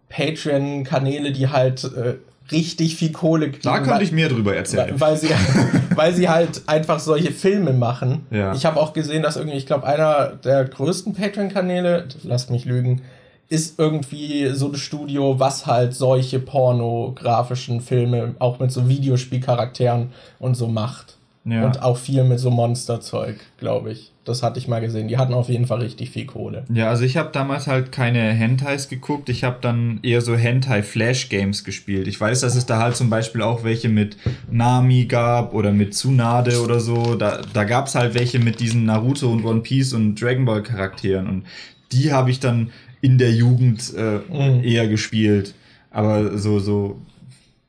Patreon-Kanäle, 0.09 1.31
die 1.31 1.47
halt 1.49 1.83
äh, 1.83 2.15
richtig 2.51 2.95
viel 2.95 3.11
Kohle 3.11 3.49
kriegen. 3.49 3.63
da 3.63 3.79
könnte 3.79 4.03
ich 4.03 4.11
mehr 4.11 4.29
drüber 4.29 4.55
erzählen. 4.55 4.99
weil, 4.99 5.17
sie, 5.17 5.29
weil 5.95 6.13
sie 6.13 6.29
halt 6.29 6.61
einfach 6.67 6.99
solche 6.99 7.31
Filme 7.31 7.73
machen. 7.73 8.25
Ja. 8.31 8.53
Ich 8.53 8.65
habe 8.65 8.79
auch 8.79 8.93
gesehen, 8.93 9.23
dass 9.23 9.35
irgendwie, 9.35 9.57
ich 9.57 9.65
glaube, 9.65 9.85
einer 9.85 10.33
der 10.43 10.65
größten 10.65 11.13
Patreon-Kanäle, 11.13 12.07
lasst 12.23 12.49
mich 12.49 12.65
lügen, 12.65 13.01
ist 13.49 13.79
irgendwie 13.79 14.49
so 14.49 14.67
ein 14.67 14.75
Studio, 14.75 15.39
was 15.39 15.65
halt 15.65 15.93
solche 15.93 16.39
pornografischen 16.39 17.81
Filme 17.81 18.35
auch 18.39 18.59
mit 18.59 18.71
so 18.71 18.89
Videospielcharakteren 18.89 20.11
und 20.39 20.55
so 20.55 20.67
macht. 20.67 21.16
Ja. 21.49 21.65
Und 21.65 21.81
auch 21.81 21.97
viel 21.97 22.23
mit 22.25 22.39
so 22.39 22.49
Monsterzeug, 22.49 23.37
glaube 23.57 23.91
ich. 23.91 24.11
Das 24.25 24.43
hatte 24.43 24.59
ich 24.59 24.67
mal 24.67 24.81
gesehen. 24.81 25.07
Die 25.07 25.17
hatten 25.17 25.33
auf 25.33 25.47
jeden 25.47 25.65
Fall 25.67 25.79
richtig 25.79 26.09
viel 26.09 26.25
Kohle. 26.25 26.65
Ja, 26.73 26.89
also 26.89 27.05
ich 27.05 27.15
habe 27.15 27.29
damals 27.31 27.67
halt 27.67 27.93
keine 27.93 28.19
Hentais 28.33 28.89
geguckt. 28.89 29.29
Ich 29.29 29.45
habe 29.45 29.57
dann 29.61 29.99
eher 30.03 30.19
so 30.19 30.35
Hentai-Flash-Games 30.35 31.63
gespielt. 31.63 32.07
Ich 32.07 32.19
weiß, 32.19 32.41
dass 32.41 32.55
es 32.55 32.65
da 32.65 32.79
halt 32.79 32.95
zum 32.97 33.09
Beispiel 33.09 33.41
auch 33.41 33.63
welche 33.63 33.89
mit 33.89 34.17
Nami 34.51 35.05
gab 35.05 35.53
oder 35.53 35.71
mit 35.71 35.93
Tsunade 35.93 36.61
oder 36.61 36.79
so. 36.81 37.15
Da, 37.15 37.39
da 37.53 37.63
gab 37.63 37.87
es 37.87 37.95
halt 37.95 38.13
welche 38.13 38.39
mit 38.39 38.59
diesen 38.59 38.85
Naruto 38.85 39.31
und 39.31 39.45
One 39.45 39.61
Piece 39.61 39.93
und 39.93 40.21
Dragon 40.21 40.45
Ball 40.45 40.63
Charakteren. 40.63 41.27
Und 41.27 41.43
die 41.91 42.11
habe 42.11 42.29
ich 42.29 42.39
dann 42.39 42.71
in 42.99 43.17
der 43.17 43.31
Jugend 43.31 43.93
äh, 43.95 44.19
Mhm. 44.29 44.63
eher 44.63 44.87
gespielt. 44.87 45.53
Aber 45.91 46.37
so, 46.37 46.59
so, 46.59 46.99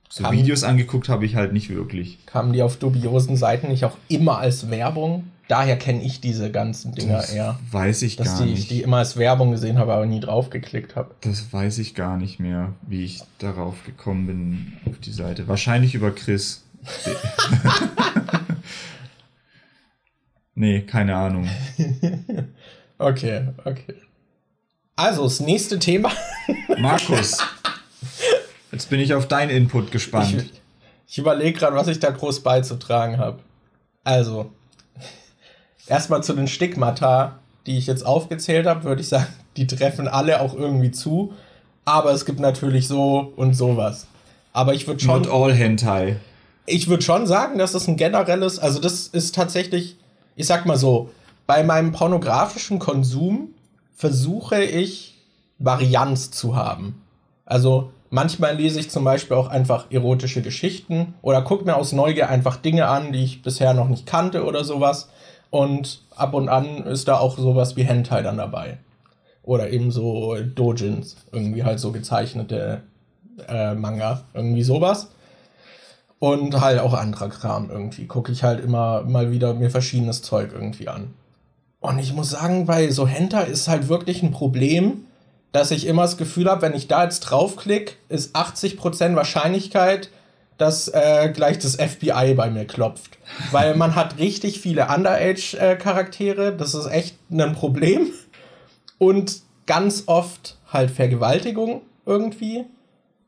so 0.08 0.24
Kann- 0.24 0.36
Videos 0.36 0.64
angeguckt 0.64 1.08
habe 1.08 1.26
ich 1.26 1.36
halt 1.36 1.52
nicht 1.52 1.68
wirklich. 1.70 2.24
Kamen 2.26 2.52
die 2.52 2.62
auf 2.62 2.76
dubiosen 2.76 3.36
Seiten 3.36 3.68
nicht 3.68 3.84
auch 3.84 3.96
immer 4.08 4.38
als 4.38 4.70
Werbung? 4.70 5.24
Daher 5.48 5.78
kenne 5.78 6.02
ich 6.02 6.20
diese 6.20 6.50
ganzen 6.50 6.94
Dinger 6.94 7.16
Das 7.18 7.32
eher. 7.32 7.58
weiß 7.70 8.02
ich 8.02 8.16
Dass 8.16 8.36
gar 8.38 8.42
die, 8.46 8.52
ich 8.52 8.58
nicht. 8.58 8.70
die 8.70 8.82
immer 8.82 8.98
als 8.98 9.16
Werbung 9.16 9.50
gesehen 9.50 9.78
habe, 9.78 9.94
aber 9.94 10.04
nie 10.04 10.20
drauf 10.20 10.50
geklickt 10.50 10.94
habe. 10.94 11.14
Das 11.22 11.52
weiß 11.52 11.78
ich 11.78 11.94
gar 11.94 12.18
nicht 12.18 12.38
mehr, 12.38 12.74
wie 12.86 13.02
ich 13.04 13.22
darauf 13.38 13.82
gekommen 13.84 14.26
bin, 14.26 14.72
auf 14.90 14.98
die 14.98 15.12
Seite. 15.12 15.48
Wahrscheinlich 15.48 15.94
über 15.94 16.10
Chris. 16.10 16.64
nee, 20.54 20.82
keine 20.82 21.16
Ahnung. 21.16 21.48
Okay, 23.00 23.46
okay. 23.64 23.94
Also, 24.96 25.22
das 25.22 25.38
nächste 25.38 25.78
Thema. 25.78 26.10
Markus, 26.80 27.38
jetzt 28.72 28.90
bin 28.90 29.00
ich 29.00 29.14
auf 29.14 29.26
deinen 29.28 29.50
Input 29.50 29.90
gespannt. 29.90 30.34
Ich, 30.34 30.60
ich 31.08 31.18
überlege 31.18 31.58
gerade, 31.58 31.76
was 31.76 31.88
ich 31.88 32.00
da 32.00 32.10
groß 32.10 32.40
beizutragen 32.40 33.18
habe. 33.18 33.40
Also, 34.04 34.50
erstmal 35.86 36.22
zu 36.22 36.34
den 36.34 36.48
Stigmata, 36.48 37.38
die 37.66 37.78
ich 37.78 37.86
jetzt 37.86 38.04
aufgezählt 38.04 38.66
habe, 38.66 38.84
würde 38.84 39.00
ich 39.00 39.08
sagen, 39.08 39.26
die 39.56 39.66
treffen 39.66 40.08
alle 40.08 40.40
auch 40.40 40.54
irgendwie 40.54 40.90
zu. 40.90 41.32
Aber 41.84 42.12
es 42.12 42.24
gibt 42.24 42.40
natürlich 42.40 42.86
so 42.86 43.32
und 43.36 43.54
sowas. 43.54 44.06
Aber 44.52 44.74
ich 44.74 44.86
würde 44.86 45.00
schon. 45.00 45.22
Not 45.22 45.30
all 45.30 45.52
Hentai. 45.52 46.16
Ich 46.66 46.88
würde 46.88 47.02
schon 47.02 47.26
sagen, 47.26 47.58
dass 47.58 47.72
das 47.72 47.88
ein 47.88 47.96
generelles, 47.96 48.58
also 48.58 48.78
das 48.78 49.06
ist 49.08 49.34
tatsächlich, 49.34 49.96
ich 50.36 50.46
sag 50.46 50.66
mal 50.66 50.76
so, 50.76 51.10
bei 51.46 51.62
meinem 51.62 51.92
pornografischen 51.92 52.78
Konsum 52.78 53.54
versuche 53.94 54.62
ich 54.62 55.16
Varianz 55.58 56.30
zu 56.30 56.56
haben. 56.56 57.02
Also 57.46 57.90
manchmal 58.10 58.56
lese 58.56 58.80
ich 58.80 58.90
zum 58.90 59.04
Beispiel 59.04 59.36
auch 59.36 59.48
einfach 59.48 59.86
erotische 59.90 60.42
Geschichten 60.42 61.14
oder 61.22 61.42
gucke 61.42 61.64
mir 61.64 61.76
aus 61.76 61.92
Neugier 61.92 62.28
einfach 62.28 62.56
Dinge 62.56 62.86
an, 62.86 63.12
die 63.12 63.24
ich 63.24 63.42
bisher 63.42 63.74
noch 63.74 63.88
nicht 63.88 64.06
kannte 64.06 64.44
oder 64.44 64.64
sowas. 64.64 65.08
Und 65.50 66.02
ab 66.14 66.34
und 66.34 66.48
an 66.48 66.84
ist 66.84 67.08
da 67.08 67.18
auch 67.18 67.38
sowas 67.38 67.76
wie 67.76 67.84
Hentai 67.84 68.22
dann 68.22 68.36
dabei. 68.36 68.78
Oder 69.42 69.70
eben 69.70 69.90
so 69.90 70.36
Dojins, 70.36 71.16
irgendwie 71.32 71.64
halt 71.64 71.80
so 71.80 71.90
gezeichnete 71.90 72.82
äh, 73.48 73.74
Manga, 73.74 74.22
irgendwie 74.34 74.62
sowas. 74.62 75.08
Und 76.18 76.60
halt 76.60 76.80
auch 76.80 76.94
anderer 76.94 77.28
Kram 77.28 77.70
irgendwie. 77.70 78.06
Gucke 78.06 78.32
ich 78.32 78.42
halt 78.42 78.62
immer 78.62 79.02
mal 79.04 79.30
wieder 79.30 79.54
mir 79.54 79.70
verschiedenes 79.70 80.20
Zeug 80.20 80.50
irgendwie 80.52 80.88
an. 80.88 81.14
Und 81.80 81.98
ich 81.98 82.12
muss 82.12 82.30
sagen, 82.30 82.66
bei 82.66 82.90
so 82.90 83.06
Hentai 83.06 83.44
ist 83.44 83.68
halt 83.68 83.88
wirklich 83.88 84.22
ein 84.22 84.32
Problem, 84.32 85.04
dass 85.58 85.72
ich 85.72 85.86
immer 85.86 86.02
das 86.02 86.16
Gefühl 86.16 86.48
habe, 86.48 86.62
wenn 86.62 86.74
ich 86.74 86.86
da 86.86 87.02
jetzt 87.02 87.20
draufklicke, 87.20 87.94
ist 88.08 88.36
80% 88.36 89.16
Wahrscheinlichkeit, 89.16 90.10
dass 90.56 90.88
äh, 90.88 91.32
gleich 91.34 91.58
das 91.58 91.76
FBI 91.76 92.34
bei 92.34 92.48
mir 92.48 92.64
klopft. 92.64 93.18
Weil 93.50 93.74
man 93.74 93.96
hat 93.96 94.18
richtig 94.18 94.60
viele 94.60 94.88
Underage-Charaktere, 94.88 96.52
das 96.52 96.74
ist 96.74 96.86
echt 96.86 97.16
ein 97.30 97.54
Problem. 97.54 98.12
Und 98.98 99.40
ganz 99.66 100.04
oft 100.06 100.56
halt 100.72 100.90
Vergewaltigung 100.90 101.82
irgendwie. 102.06 102.64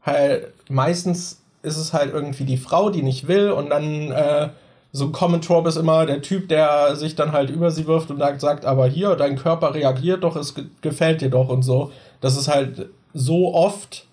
Halt, 0.02 0.52
meistens 0.68 1.40
ist 1.62 1.76
es 1.76 1.92
halt 1.92 2.12
irgendwie 2.12 2.44
die 2.44 2.56
Frau, 2.56 2.90
die 2.90 3.02
nicht 3.02 3.28
will 3.28 3.50
und 3.50 3.70
dann 3.70 4.12
äh, 4.12 4.48
so 4.92 5.06
ein 5.06 5.12
Common 5.12 5.40
Trope 5.40 5.68
ist 5.68 5.76
immer 5.76 6.06
der 6.06 6.22
Typ, 6.22 6.48
der 6.48 6.96
sich 6.96 7.14
dann 7.14 7.32
halt 7.32 7.50
über 7.50 7.70
sie 7.70 7.86
wirft 7.86 8.10
und 8.10 8.20
sagt, 8.40 8.64
aber 8.64 8.86
hier, 8.86 9.14
dein 9.14 9.36
Körper 9.36 9.74
reagiert 9.74 10.24
doch, 10.24 10.36
es 10.36 10.54
gefällt 10.80 11.20
dir 11.20 11.30
doch 11.30 11.48
und 11.48 11.62
so. 11.62 11.92
Das 12.20 12.36
ist 12.36 12.48
halt 12.48 12.90
so 13.12 13.54
oft, 13.54 14.06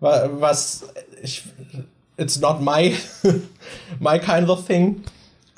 was 0.00 0.86
ich, 1.22 1.44
it's 2.16 2.40
not 2.40 2.60
my, 2.60 2.94
my 4.00 4.18
kind 4.18 4.48
of 4.48 4.66
thing. 4.66 5.02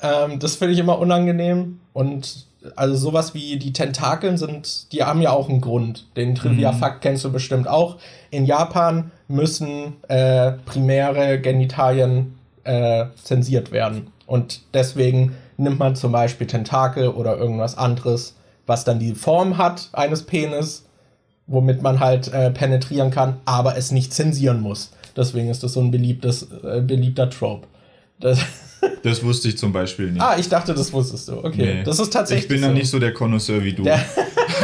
Ähm, 0.01 0.39
das 0.39 0.55
finde 0.55 0.73
ich 0.73 0.79
immer 0.79 0.99
unangenehm 0.99 1.79
und 1.93 2.47
also 2.75 2.95
sowas 2.95 3.33
wie 3.33 3.57
die 3.57 3.73
Tentakeln 3.73 4.37
sind, 4.37 4.91
die 4.91 5.03
haben 5.03 5.21
ja 5.21 5.31
auch 5.31 5.49
einen 5.49 5.61
Grund. 5.61 6.05
Den 6.15 6.35
Trivia-Fakt 6.35 6.97
mhm. 6.97 7.01
kennst 7.01 7.25
du 7.25 7.31
bestimmt 7.31 7.67
auch. 7.67 7.97
In 8.29 8.45
Japan 8.45 9.11
müssen 9.27 9.95
äh, 10.07 10.53
primäre 10.65 11.39
Genitalien 11.39 12.37
äh, 12.63 13.05
zensiert 13.23 13.71
werden. 13.71 14.07
Und 14.25 14.61
deswegen 14.73 15.35
nimmt 15.57 15.79
man 15.79 15.95
zum 15.95 16.11
Beispiel 16.11 16.47
Tentakel 16.47 17.09
oder 17.09 17.37
irgendwas 17.37 17.77
anderes, 17.77 18.35
was 18.65 18.83
dann 18.83 18.99
die 18.99 19.15
Form 19.15 19.57
hat 19.57 19.89
eines 19.93 20.23
Penis, 20.23 20.85
womit 21.47 21.81
man 21.81 21.99
halt 21.99 22.31
äh, 22.33 22.51
penetrieren 22.51 23.09
kann, 23.09 23.37
aber 23.45 23.77
es 23.77 23.91
nicht 23.91 24.13
zensieren 24.13 24.61
muss. 24.61 24.91
Deswegen 25.15 25.49
ist 25.49 25.63
das 25.63 25.73
so 25.73 25.79
ein 25.79 25.89
beliebtes, 25.89 26.47
äh, 26.63 26.81
beliebter 26.81 27.29
Trope. 27.29 27.67
Das, 28.19 28.39
das, 29.03 29.23
wusste 29.23 29.47
ich 29.47 29.57
zum 29.57 29.71
Beispiel 29.71 30.11
nicht. 30.11 30.21
Ah, 30.21 30.35
ich 30.37 30.49
dachte, 30.49 30.73
das 30.73 30.91
wusstest 30.93 31.29
du. 31.29 31.37
Okay, 31.43 31.75
nee. 31.77 31.83
das 31.83 31.99
ist 31.99 32.13
tatsächlich. 32.13 32.45
Ich 32.45 32.49
bin 32.49 32.61
so. 32.61 32.71
nicht 32.71 32.89
so 32.89 32.99
der 32.99 33.13
Connoisseur 33.13 33.63
wie 33.63 33.73
du. 33.73 33.83
Der 33.83 33.99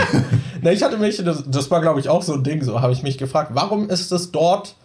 Na, 0.62 0.72
ich 0.72 0.84
hatte 0.84 0.98
mich, 0.98 1.18
das, 1.24 1.44
das 1.48 1.72
war 1.72 1.82
glaube 1.82 2.00
ich 2.00 2.10
auch 2.10 2.22
so 2.22 2.34
ein 2.34 2.44
Ding, 2.44 2.62
so 2.64 2.82
habe 2.82 2.94
ich 2.94 3.04
mich 3.04 3.18
gefragt, 3.18 3.52
warum 3.54 3.90
ist 3.90 4.12
es 4.12 4.32
dort 4.32 4.76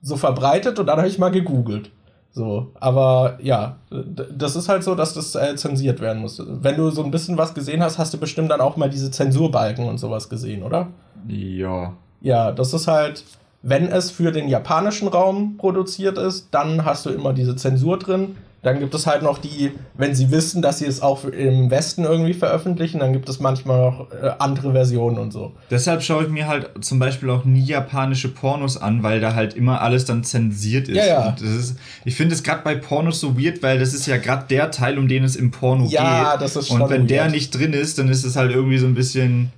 so 0.00 0.16
verbreitet? 0.16 0.78
Und 0.78 0.86
dann 0.86 0.98
habe 0.98 1.08
ich 1.08 1.18
mal 1.18 1.30
gegoogelt. 1.30 1.90
So, 2.34 2.72
aber 2.80 3.38
ja, 3.42 3.76
das 3.90 4.56
ist 4.56 4.70
halt 4.70 4.82
so, 4.84 4.94
dass 4.94 5.12
das 5.12 5.34
äh, 5.34 5.54
zensiert 5.54 6.00
werden 6.00 6.22
muss. 6.22 6.42
Wenn 6.46 6.78
du 6.78 6.90
so 6.90 7.04
ein 7.04 7.10
bisschen 7.10 7.36
was 7.36 7.52
gesehen 7.52 7.82
hast, 7.82 7.98
hast 7.98 8.14
du 8.14 8.18
bestimmt 8.18 8.50
dann 8.50 8.62
auch 8.62 8.78
mal 8.78 8.88
diese 8.88 9.10
Zensurbalken 9.10 9.86
und 9.86 9.98
sowas 9.98 10.30
gesehen, 10.30 10.62
oder? 10.62 10.88
Ja. 11.28 11.94
Ja, 12.20 12.52
das 12.52 12.72
ist 12.72 12.86
halt, 12.86 13.24
wenn 13.62 13.88
es 13.88 14.10
für 14.10 14.32
den 14.32 14.48
japanischen 14.48 15.08
Raum 15.08 15.56
produziert 15.56 16.18
ist, 16.18 16.48
dann 16.50 16.84
hast 16.84 17.06
du 17.06 17.10
immer 17.10 17.32
diese 17.32 17.56
Zensur 17.56 17.98
drin. 17.98 18.36
Dann 18.62 18.78
gibt 18.78 18.94
es 18.94 19.08
halt 19.08 19.22
noch 19.22 19.38
die, 19.38 19.72
wenn 19.94 20.14
sie 20.14 20.30
wissen, 20.30 20.62
dass 20.62 20.78
sie 20.78 20.86
es 20.86 21.02
auch 21.02 21.24
im 21.24 21.68
Westen 21.72 22.04
irgendwie 22.04 22.32
veröffentlichen, 22.32 23.00
dann 23.00 23.12
gibt 23.12 23.28
es 23.28 23.40
manchmal 23.40 23.80
noch 23.80 24.12
äh, 24.12 24.30
andere 24.38 24.70
Versionen 24.70 25.18
und 25.18 25.32
so. 25.32 25.52
Deshalb 25.68 26.00
schaue 26.02 26.24
ich 26.24 26.28
mir 26.28 26.46
halt 26.46 26.70
zum 26.80 27.00
Beispiel 27.00 27.28
auch 27.30 27.44
nie 27.44 27.64
japanische 27.64 28.28
Pornos 28.28 28.76
an, 28.76 29.02
weil 29.02 29.20
da 29.20 29.34
halt 29.34 29.54
immer 29.54 29.80
alles 29.80 30.04
dann 30.04 30.22
zensiert 30.22 30.88
ist. 30.88 30.96
Ja, 30.96 31.06
ja. 31.06 31.36
Ist, 31.40 31.76
ich 32.04 32.14
finde 32.14 32.36
es 32.36 32.44
gerade 32.44 32.62
bei 32.62 32.76
Pornos 32.76 33.18
so 33.18 33.36
weird, 33.36 33.64
weil 33.64 33.80
das 33.80 33.94
ist 33.94 34.06
ja 34.06 34.16
gerade 34.16 34.44
der 34.48 34.70
Teil, 34.70 34.96
um 34.96 35.08
den 35.08 35.24
es 35.24 35.34
im 35.34 35.50
Porno 35.50 35.86
ja, 35.86 35.88
geht. 35.88 35.98
Ja, 35.98 36.36
das 36.36 36.54
ist 36.54 36.68
schon 36.68 36.82
Und 36.82 36.90
wenn 36.90 37.00
weird. 37.02 37.10
der 37.10 37.28
nicht 37.30 37.50
drin 37.50 37.72
ist, 37.72 37.98
dann 37.98 38.08
ist 38.08 38.24
es 38.24 38.36
halt 38.36 38.52
irgendwie 38.52 38.78
so 38.78 38.86
ein 38.86 38.94
bisschen. 38.94 39.50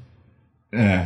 Äh. 0.70 1.00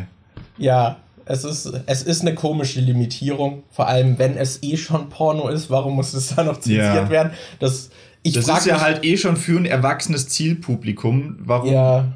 Ja, 0.59 0.96
es 1.24 1.44
ist, 1.44 1.70
es 1.86 2.02
ist 2.02 2.22
eine 2.22 2.34
komische 2.34 2.80
Limitierung, 2.80 3.62
vor 3.70 3.86
allem 3.86 4.18
wenn 4.18 4.36
es 4.36 4.62
eh 4.62 4.76
schon 4.76 5.09
Porno 5.11 5.48
ist, 5.48 5.70
warum 5.70 5.94
muss 5.94 6.14
es 6.14 6.34
da 6.34 6.42
noch 6.42 6.59
zensiert 6.59 6.94
ja. 6.94 7.11
werden? 7.11 7.32
Das, 7.61 7.90
ich 8.22 8.32
das 8.32 8.48
ist 8.48 8.66
ja 8.66 8.80
halt 8.80 9.04
eh 9.04 9.16
schon 9.16 9.36
für 9.36 9.59
ein 9.59 9.66
erwachsenes 9.66 10.28
Zielpublikum. 10.28 11.36
Warum? 11.40 11.70
Ja, 11.70 12.06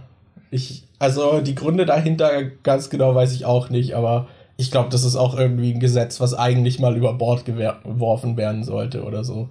ich, 0.51 0.85
also 0.99 1.41
die 1.41 1.55
Gründe 1.55 1.85
dahinter 1.85 2.43
ganz 2.63 2.89
genau 2.89 3.15
weiß 3.15 3.35
ich 3.35 3.45
auch 3.45 3.69
nicht, 3.69 3.95
aber 3.95 4.29
ich 4.57 4.71
glaube, 4.71 4.89
das 4.91 5.05
ist 5.05 5.17
auch 5.17 5.37
irgendwie 5.37 5.73
ein 5.73 5.81
Gesetz, 5.81 6.21
was 6.21 6.35
eigentlich 6.35 6.79
mal 6.79 6.97
über 6.97 7.13
Bord 7.15 7.45
geworfen 7.45 8.37
werden 8.37 8.65
sollte 8.65 9.03
oder 9.05 9.25
so. 9.25 9.49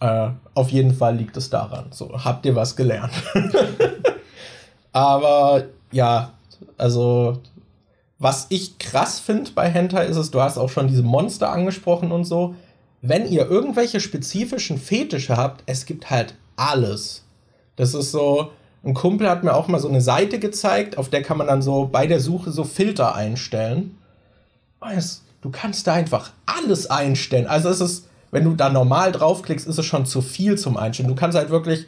Äh, 0.00 0.30
auf 0.54 0.70
jeden 0.70 0.94
Fall 0.94 1.16
liegt 1.16 1.36
es 1.36 1.50
daran. 1.50 1.86
So, 1.90 2.24
habt 2.24 2.46
ihr 2.46 2.56
was 2.56 2.76
gelernt? 2.76 3.12
aber 4.92 5.64
ja, 5.92 6.32
also 6.76 7.38
was 8.18 8.46
ich 8.48 8.78
krass 8.78 9.20
finde 9.20 9.52
bei 9.52 9.68
Hentai 9.68 10.06
ist 10.06 10.16
es, 10.16 10.30
du 10.30 10.40
hast 10.40 10.58
auch 10.58 10.70
schon 10.70 10.88
diese 10.88 11.02
Monster 11.02 11.50
angesprochen 11.50 12.10
und 12.10 12.24
so. 12.24 12.54
Wenn 13.00 13.30
ihr 13.30 13.48
irgendwelche 13.48 14.00
spezifischen 14.00 14.78
Fetische 14.78 15.36
habt, 15.36 15.62
es 15.66 15.86
gibt 15.86 16.10
halt 16.10 16.34
alles. 16.56 17.24
Das 17.76 17.94
ist 17.94 18.10
so, 18.10 18.50
ein 18.84 18.94
Kumpel 18.94 19.28
hat 19.28 19.44
mir 19.44 19.54
auch 19.54 19.68
mal 19.68 19.78
so 19.78 19.88
eine 19.88 20.00
Seite 20.00 20.40
gezeigt, 20.40 20.98
auf 20.98 21.08
der 21.08 21.22
kann 21.22 21.38
man 21.38 21.46
dann 21.46 21.62
so 21.62 21.88
bei 21.90 22.06
der 22.06 22.18
Suche 22.18 22.50
so 22.50 22.64
Filter 22.64 23.14
einstellen. 23.14 23.96
du 25.40 25.50
kannst 25.50 25.86
da 25.86 25.94
einfach 25.94 26.32
alles 26.46 26.90
einstellen. 26.90 27.46
Also 27.46 27.68
es 27.68 27.80
ist, 27.80 28.08
wenn 28.32 28.44
du 28.44 28.54
da 28.54 28.68
normal 28.68 29.12
draufklickst, 29.12 29.66
ist 29.66 29.78
es 29.78 29.86
schon 29.86 30.06
zu 30.06 30.22
viel 30.22 30.58
zum 30.58 30.76
Einstellen. 30.76 31.08
Du 31.08 31.14
kannst 31.14 31.38
halt 31.38 31.50
wirklich 31.50 31.86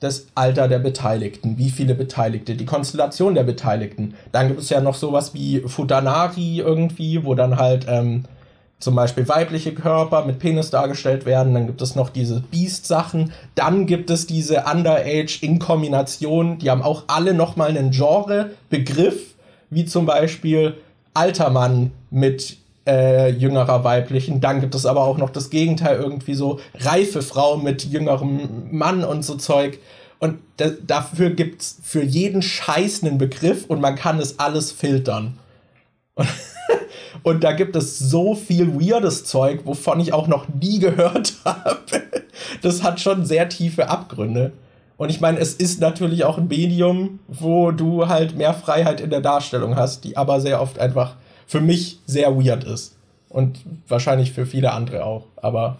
das 0.00 0.26
Alter 0.34 0.68
der 0.68 0.78
Beteiligten, 0.78 1.58
wie 1.58 1.70
viele 1.70 1.94
Beteiligte, 1.94 2.54
die 2.54 2.66
Konstellation 2.66 3.34
der 3.34 3.42
Beteiligten. 3.42 4.14
Dann 4.30 4.48
gibt 4.48 4.60
es 4.60 4.70
ja 4.70 4.80
noch 4.80 4.94
sowas 4.94 5.34
wie 5.34 5.60
Futanari 5.60 6.58
irgendwie, 6.58 7.24
wo 7.24 7.34
dann 7.34 7.56
halt 7.56 7.86
ähm, 7.88 8.24
zum 8.78 8.94
Beispiel 8.94 9.28
weibliche 9.28 9.74
Körper 9.74 10.24
mit 10.24 10.38
Penis 10.38 10.70
dargestellt 10.70 11.26
werden. 11.26 11.52
Dann 11.52 11.66
gibt 11.66 11.82
es 11.82 11.96
noch 11.96 12.10
diese 12.10 12.40
Beast-Sachen. 12.40 13.32
Dann 13.56 13.86
gibt 13.86 14.10
es 14.10 14.26
diese 14.26 14.64
Underage 14.72 15.38
in 15.42 15.58
Kombination. 15.58 16.58
Die 16.58 16.70
haben 16.70 16.82
auch 16.82 17.04
alle 17.08 17.34
nochmal 17.34 17.70
einen 17.70 17.90
Genre-Begriff, 17.90 19.34
wie 19.70 19.84
zum 19.84 20.06
Beispiel 20.06 20.74
alter 21.12 21.50
Mann 21.50 21.90
mit 22.10 22.58
äh, 22.88 23.28
jüngerer 23.28 23.84
weiblichen. 23.84 24.40
Dann 24.40 24.60
gibt 24.60 24.74
es 24.74 24.86
aber 24.86 25.02
auch 25.02 25.18
noch 25.18 25.30
das 25.30 25.50
Gegenteil, 25.50 25.98
irgendwie 25.98 26.34
so 26.34 26.58
reife 26.74 27.20
Frau 27.22 27.58
mit 27.58 27.84
jüngerem 27.84 28.68
Mann 28.70 29.04
und 29.04 29.24
so 29.24 29.34
Zeug. 29.34 29.78
Und 30.18 30.38
dafür 30.86 31.30
gibt 31.30 31.62
es 31.62 31.78
für 31.82 32.02
jeden 32.02 32.42
Scheiß 32.42 33.04
einen 33.04 33.18
Begriff 33.18 33.66
und 33.68 33.80
man 33.80 33.94
kann 33.94 34.18
es 34.18 34.40
alles 34.40 34.72
filtern. 34.72 35.38
Und, 36.14 36.28
und 37.22 37.44
da 37.44 37.52
gibt 37.52 37.76
es 37.76 37.98
so 37.98 38.34
viel 38.34 38.74
weirdes 38.80 39.24
Zeug, 39.24 39.60
wovon 39.64 40.00
ich 40.00 40.12
auch 40.12 40.26
noch 40.26 40.48
nie 40.48 40.80
gehört 40.80 41.34
habe. 41.44 42.02
Das 42.62 42.82
hat 42.82 43.00
schon 43.00 43.26
sehr 43.26 43.48
tiefe 43.48 43.88
Abgründe. 43.90 44.52
Und 44.96 45.10
ich 45.10 45.20
meine, 45.20 45.38
es 45.38 45.54
ist 45.54 45.80
natürlich 45.80 46.24
auch 46.24 46.38
ein 46.38 46.48
Medium, 46.48 47.20
wo 47.28 47.70
du 47.70 48.08
halt 48.08 48.36
mehr 48.36 48.54
Freiheit 48.54 49.00
in 49.00 49.10
der 49.10 49.20
Darstellung 49.20 49.76
hast, 49.76 50.02
die 50.02 50.16
aber 50.16 50.40
sehr 50.40 50.60
oft 50.60 50.80
einfach 50.80 51.14
für 51.48 51.60
mich 51.60 51.98
sehr 52.06 52.36
weird 52.36 52.62
ist. 52.62 52.94
Und 53.28 53.58
wahrscheinlich 53.88 54.32
für 54.32 54.46
viele 54.46 54.72
andere 54.72 55.04
auch. 55.04 55.26
Aber 55.36 55.78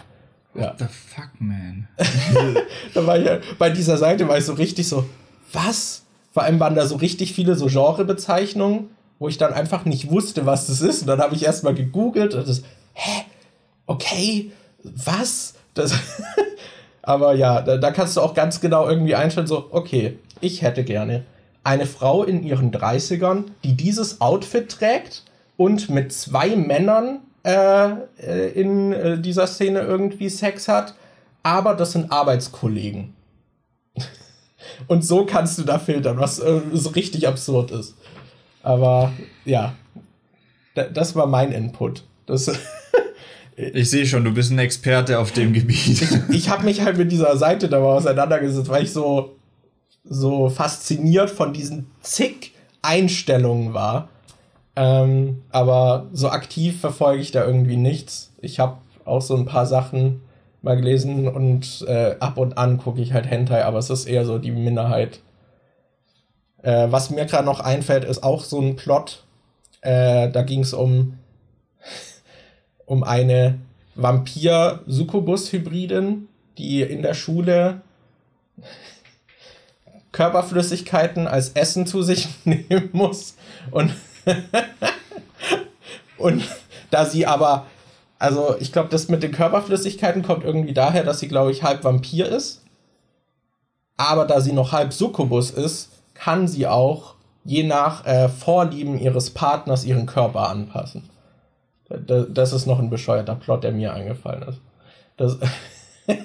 ja. 0.55 0.71
What 0.71 0.79
the 0.79 0.87
fuck, 0.87 1.31
man? 1.39 1.87
da 2.95 3.07
war 3.07 3.19
ich, 3.19 3.29
bei 3.59 3.71
dieser 3.71 3.97
Seite 3.97 4.27
war 4.27 4.39
ich 4.39 4.45
so 4.45 4.55
richtig 4.55 4.89
so, 4.89 5.05
was? 5.53 6.03
Vor 6.33 6.43
allem 6.43 6.59
waren 6.59 6.75
da 6.75 6.87
so 6.87 6.97
richtig 6.97 7.33
viele 7.33 7.55
so 7.55 7.67
Genrebezeichnungen, 7.67 8.89
wo 9.19 9.29
ich 9.29 9.39
dann 9.39 9.53
einfach 9.53 9.85
nicht 9.85 10.11
wusste, 10.11 10.47
was 10.47 10.67
das 10.67 10.81
ist. 10.81 11.03
Und 11.03 11.09
dann 11.09 11.21
habe 11.21 11.35
ich 11.35 11.45
erstmal 11.45 11.75
gegoogelt 11.75 12.35
und 12.35 12.49
das, 12.49 12.63
hä? 12.95 13.23
Okay, 13.87 14.51
was? 14.83 15.55
Das 15.75 15.95
Aber 17.03 17.35
ja, 17.35 17.63
da, 17.63 17.77
da 17.77 17.91
kannst 17.91 18.17
du 18.17 18.21
auch 18.21 18.35
ganz 18.35 18.61
genau 18.61 18.89
irgendwie 18.89 19.15
einstellen, 19.15 19.47
so, 19.47 19.69
okay, 19.71 20.19
ich 20.41 20.63
hätte 20.63 20.85
gerne 20.85 21.25
eine 21.63 21.87
Frau 21.87 22.25
in 22.25 22.43
ihren 22.43 22.73
30ern, 22.73 23.45
die 23.65 23.75
dieses 23.75 24.21
Outfit 24.21 24.71
trägt 24.71 25.23
und 25.59 25.91
mit 25.91 26.13
zwei 26.13 26.57
Männern 26.57 27.19
äh, 27.45 27.91
äh, 28.23 28.51
in 28.55 28.93
äh, 28.93 29.21
dieser 29.21 29.47
Szene 29.47 29.81
irgendwie 29.81 30.31
Sex 30.31 30.69
hat, 30.69 30.95
aber 31.43 31.75
das 31.75 31.93
sind 31.93 32.11
Arbeitskollegen. 32.11 33.15
Und 34.87 35.05
so 35.05 35.25
kannst 35.25 35.59
du 35.59 35.65
da 35.65 35.79
filtern, 35.79 36.19
was 36.19 36.39
äh, 36.39 36.61
so 36.73 36.91
richtig 36.91 37.27
absurd 37.27 37.73
ist. 37.73 37.95
Aber 38.63 39.13
ja, 39.45 39.75
das 40.75 41.17
war 41.17 41.27
mein 41.27 41.53
Input. 41.53 42.05
Das 42.27 42.51
ich 43.57 43.91
sehe 43.91 44.07
schon, 44.07 44.25
du 44.25 44.33
bist 44.33 44.53
ein 44.53 44.59
Experte 44.59 45.19
auf 45.19 45.33
dem 45.33 45.53
Gebiet. 45.53 46.03
ich, 46.03 46.11
ich 46.29 46.49
habe 46.51 46.65
mich 46.65 46.83
halt 46.83 46.99
mit 46.99 47.11
dieser 47.11 47.37
Seite 47.37 47.69
da 47.69 47.81
mal 47.81 47.97
auseinandergesetzt, 47.97 48.69
weil 48.69 48.85
ich 48.85 48.93
so, 48.93 49.37
so 50.05 50.51
fasziniert 50.51 51.31
von 51.31 51.53
diesen 51.53 51.91
zig 52.03 52.53
Einstellungen 52.83 53.75
war. 53.75 54.09
Ähm, 54.79 55.43
aber 55.51 56.07
so 56.13 56.31
aktiv 56.31 56.81
verfolge 56.81 57.21
ich 57.21 57.33
da 57.33 57.45
irgendwie 57.45 57.77
nichts. 57.77 58.33
Ich 58.41 58.61
habe 58.61 58.77
auch 59.05 59.23
so 59.23 59.35
ein 59.35 59.45
paar 59.45 59.67
Sachen 59.67 60.21
mal 60.63 60.77
gelesen 60.77 61.27
und 61.27 61.85
äh, 61.89 62.15
ab 62.21 62.39
und 62.39 62.59
an 62.59 62.79
gucke 62.79 63.01
ich 63.01 63.13
halt 63.13 63.29
Hentai, 63.29 63.65
aber 63.65 63.79
es 63.79 63.91
ist 63.91 64.07
eher 64.07 64.25
so 64.25 64.39
die 64.39 64.53
Minderheit. 64.53 65.19
Äh, 66.63 66.93
was 66.93 67.11
mir 67.11 67.27
gerade 67.27 67.45
noch 67.45 67.59
einfällt, 67.59 68.05
ist 68.05 68.23
auch 68.23 68.45
so 68.45 68.61
ein 68.61 68.77
Plot. 68.77 69.25
Äh, 69.81 70.31
da 70.31 70.43
ging 70.43 70.61
es 70.61 70.75
um, 70.75 71.19
um 72.87 73.03
eine 73.03 73.59
Vampir-Succubus-Hybridin, 73.97 76.29
die 76.57 76.83
in 76.83 77.03
der 77.03 77.15
Schule 77.15 77.81
Körperflüssigkeiten 80.13 81.27
als 81.27 81.49
Essen 81.51 81.85
zu 81.85 82.03
sich 82.03 82.29
nehmen 82.45 82.91
muss. 82.93 83.35
Und, 83.73 83.93
und 86.19 86.43
da 86.91 87.05
sie 87.05 87.27
aber, 87.27 87.67
also 88.19 88.57
ich 88.61 88.73
glaube, 88.73 88.89
das 88.89 89.09
mit 89.09 89.23
den 89.23 89.33
Körperflüssigkeiten 89.33 90.23
kommt 90.23 90.45
irgendwie 90.45 90.75
daher, 90.75 91.05
dass 91.05 91.21
sie, 91.21 91.29
glaube 91.29 91.51
ich, 91.51 91.63
halb 91.63 91.85
Vampir 91.85 92.29
ist. 92.29 92.63
Aber 93.97 94.27
da 94.27 94.41
sie 94.41 94.53
noch 94.53 94.73
halb 94.73 94.93
Succubus 94.93 95.51
ist, 95.51 95.91
kann 96.15 96.49
sie 96.49 96.67
auch 96.67 97.15
je 97.45 97.65
nach 97.65 98.07
äh, 98.07 98.29
Vorlieben 98.29 98.99
ihres 98.99 99.31
Partners 99.31 99.85
ihren 99.85 100.07
Körper 100.07 100.49
anpassen. 100.49 101.09
Das, 101.89 102.27
das 102.29 102.53
ist 102.53 102.67
noch 102.67 102.79
ein 102.79 102.91
bescheuerter 102.91 103.35
Plot, 103.35 103.65
der 103.65 103.73
mir 103.73 103.95
eingefallen 103.95 104.43
ist. 104.43 104.61
Das 105.17 105.39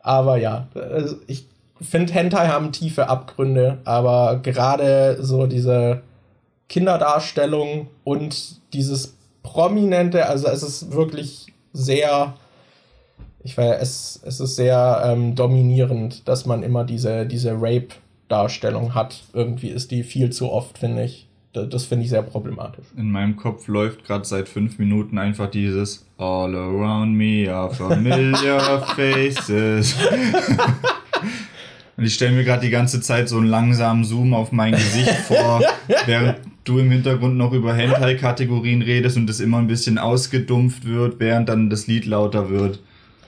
aber 0.00 0.36
ja, 0.36 0.66
also 0.74 1.16
ich 1.26 1.46
finde, 1.82 2.12
Hentai 2.12 2.48
haben 2.48 2.72
tiefe 2.72 3.08
Abgründe, 3.08 3.78
aber 3.84 4.40
gerade 4.42 5.18
so 5.20 5.46
diese 5.46 6.02
Kinderdarstellung 6.68 7.88
und 8.04 8.72
dieses 8.72 9.16
prominente, 9.42 10.26
also 10.26 10.48
es 10.48 10.62
ist 10.62 10.92
wirklich 10.92 11.52
sehr, 11.72 12.34
ich 13.42 13.56
weiß, 13.56 13.82
es, 13.82 14.20
es 14.24 14.40
ist 14.40 14.56
sehr 14.56 15.02
ähm, 15.04 15.34
dominierend, 15.34 16.26
dass 16.28 16.46
man 16.46 16.62
immer 16.62 16.84
diese, 16.84 17.26
diese 17.26 17.52
Rape-Darstellung 17.52 18.94
hat. 18.94 19.22
Irgendwie 19.32 19.68
ist 19.68 19.90
die 19.90 20.02
viel 20.02 20.30
zu 20.30 20.50
oft, 20.50 20.78
finde 20.78 21.04
ich. 21.04 21.28
Das, 21.52 21.68
das 21.68 21.84
finde 21.84 22.04
ich 22.04 22.10
sehr 22.10 22.22
problematisch. 22.22 22.86
In 22.96 23.10
meinem 23.10 23.36
Kopf 23.36 23.68
läuft 23.68 24.06
gerade 24.06 24.24
seit 24.24 24.48
fünf 24.48 24.78
Minuten 24.78 25.18
einfach 25.18 25.50
dieses 25.50 26.06
All 26.16 26.54
around 26.54 27.14
me 27.14 27.52
are 27.52 27.74
familiar 27.74 28.80
faces. 28.96 29.94
Und 32.02 32.08
ich 32.08 32.14
stelle 32.14 32.32
mir 32.32 32.42
gerade 32.42 32.62
die 32.62 32.70
ganze 32.70 33.00
Zeit 33.00 33.28
so 33.28 33.36
einen 33.36 33.46
langsamen 33.46 34.02
Zoom 34.02 34.34
auf 34.34 34.50
mein 34.50 34.72
Gesicht 34.72 35.08
vor, 35.28 35.62
während 36.04 36.38
du 36.64 36.80
im 36.80 36.90
Hintergrund 36.90 37.36
noch 37.36 37.52
über 37.52 37.74
Hentai-Kategorien 37.74 38.82
redest 38.82 39.16
und 39.16 39.30
es 39.30 39.38
immer 39.38 39.58
ein 39.58 39.68
bisschen 39.68 39.98
ausgedumpft 39.98 40.84
wird, 40.84 41.20
während 41.20 41.48
dann 41.48 41.70
das 41.70 41.86
Lied 41.86 42.04
lauter 42.04 42.50
wird. 42.50 42.80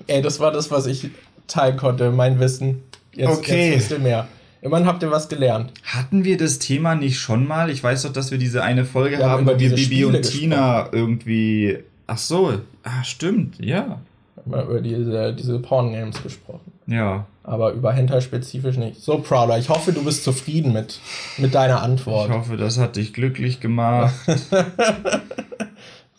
Ey, 0.09 0.23
das 0.23 0.41
war 0.41 0.51
das, 0.51 0.73
was 0.73 0.87
ich 0.87 1.11
teilen 1.47 1.77
konnte, 1.77 2.11
mein 2.11 2.41
Wissen. 2.41 2.83
Jetzt, 3.15 3.29
okay. 3.29 3.69
jetzt 3.69 3.77
wisst 3.77 3.91
ihr 3.93 3.99
mehr. 4.01 4.27
Immerhin 4.61 4.89
habt 4.89 5.05
ihr 5.05 5.13
was 5.13 5.29
gelernt. 5.29 5.73
Hatten 5.85 6.25
wir 6.25 6.37
das 6.37 6.59
Thema 6.59 6.97
nicht 6.97 7.21
schon 7.21 7.47
mal? 7.47 7.71
Ich 7.71 7.85
weiß 7.85 8.03
doch, 8.03 8.13
dass 8.13 8.33
wir 8.33 8.39
diese 8.39 8.65
eine 8.65 8.85
Folge 8.85 9.19
wir 9.19 9.31
haben, 9.31 9.47
wo 9.47 9.57
wir 9.57 9.73
Bibi 9.73 10.05
und 10.05 10.21
Tina 10.23 10.89
irgendwie. 10.91 11.79
Ach 12.09 12.19
so, 12.19 12.55
ah, 12.83 13.05
stimmt, 13.05 13.65
ja. 13.65 14.01
Wir 14.47 14.59
haben 14.59 14.69
über 14.69 14.81
diese, 14.81 15.33
diese 15.33 15.61
Porn-Names 15.61 16.21
gesprochen. 16.21 16.73
Ja. 16.89 17.25
Aber 17.47 17.73
über 17.73 17.93
Hentai 17.93 18.23
spezifisch 18.23 18.79
nicht. 18.79 19.03
So, 19.03 19.19
Prowler, 19.19 19.59
ich 19.59 19.69
hoffe, 19.69 19.93
du 19.93 20.03
bist 20.03 20.25
zufrieden 20.25 20.73
mit, 20.73 20.99
mit 21.37 21.55
deiner 21.55 21.83
Antwort. 21.83 22.31
Ich 22.31 22.35
hoffe, 22.35 22.57
das 22.57 22.79
hat 22.79 22.97
dich 22.97 23.13
glücklich 23.13 23.61
gemacht. 23.61 24.15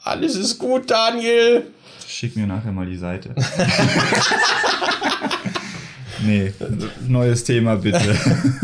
Alles 0.04 0.36
ist 0.36 0.60
gut, 0.60 0.92
Daniel. 0.92 1.64
Schick 2.08 2.36
mir 2.36 2.46
nachher 2.46 2.72
mal 2.72 2.86
die 2.86 2.98
Seite. 2.98 3.30
nee, 6.24 6.54
neues 7.08 7.44
Thema 7.44 7.78
bitte. 7.78 8.16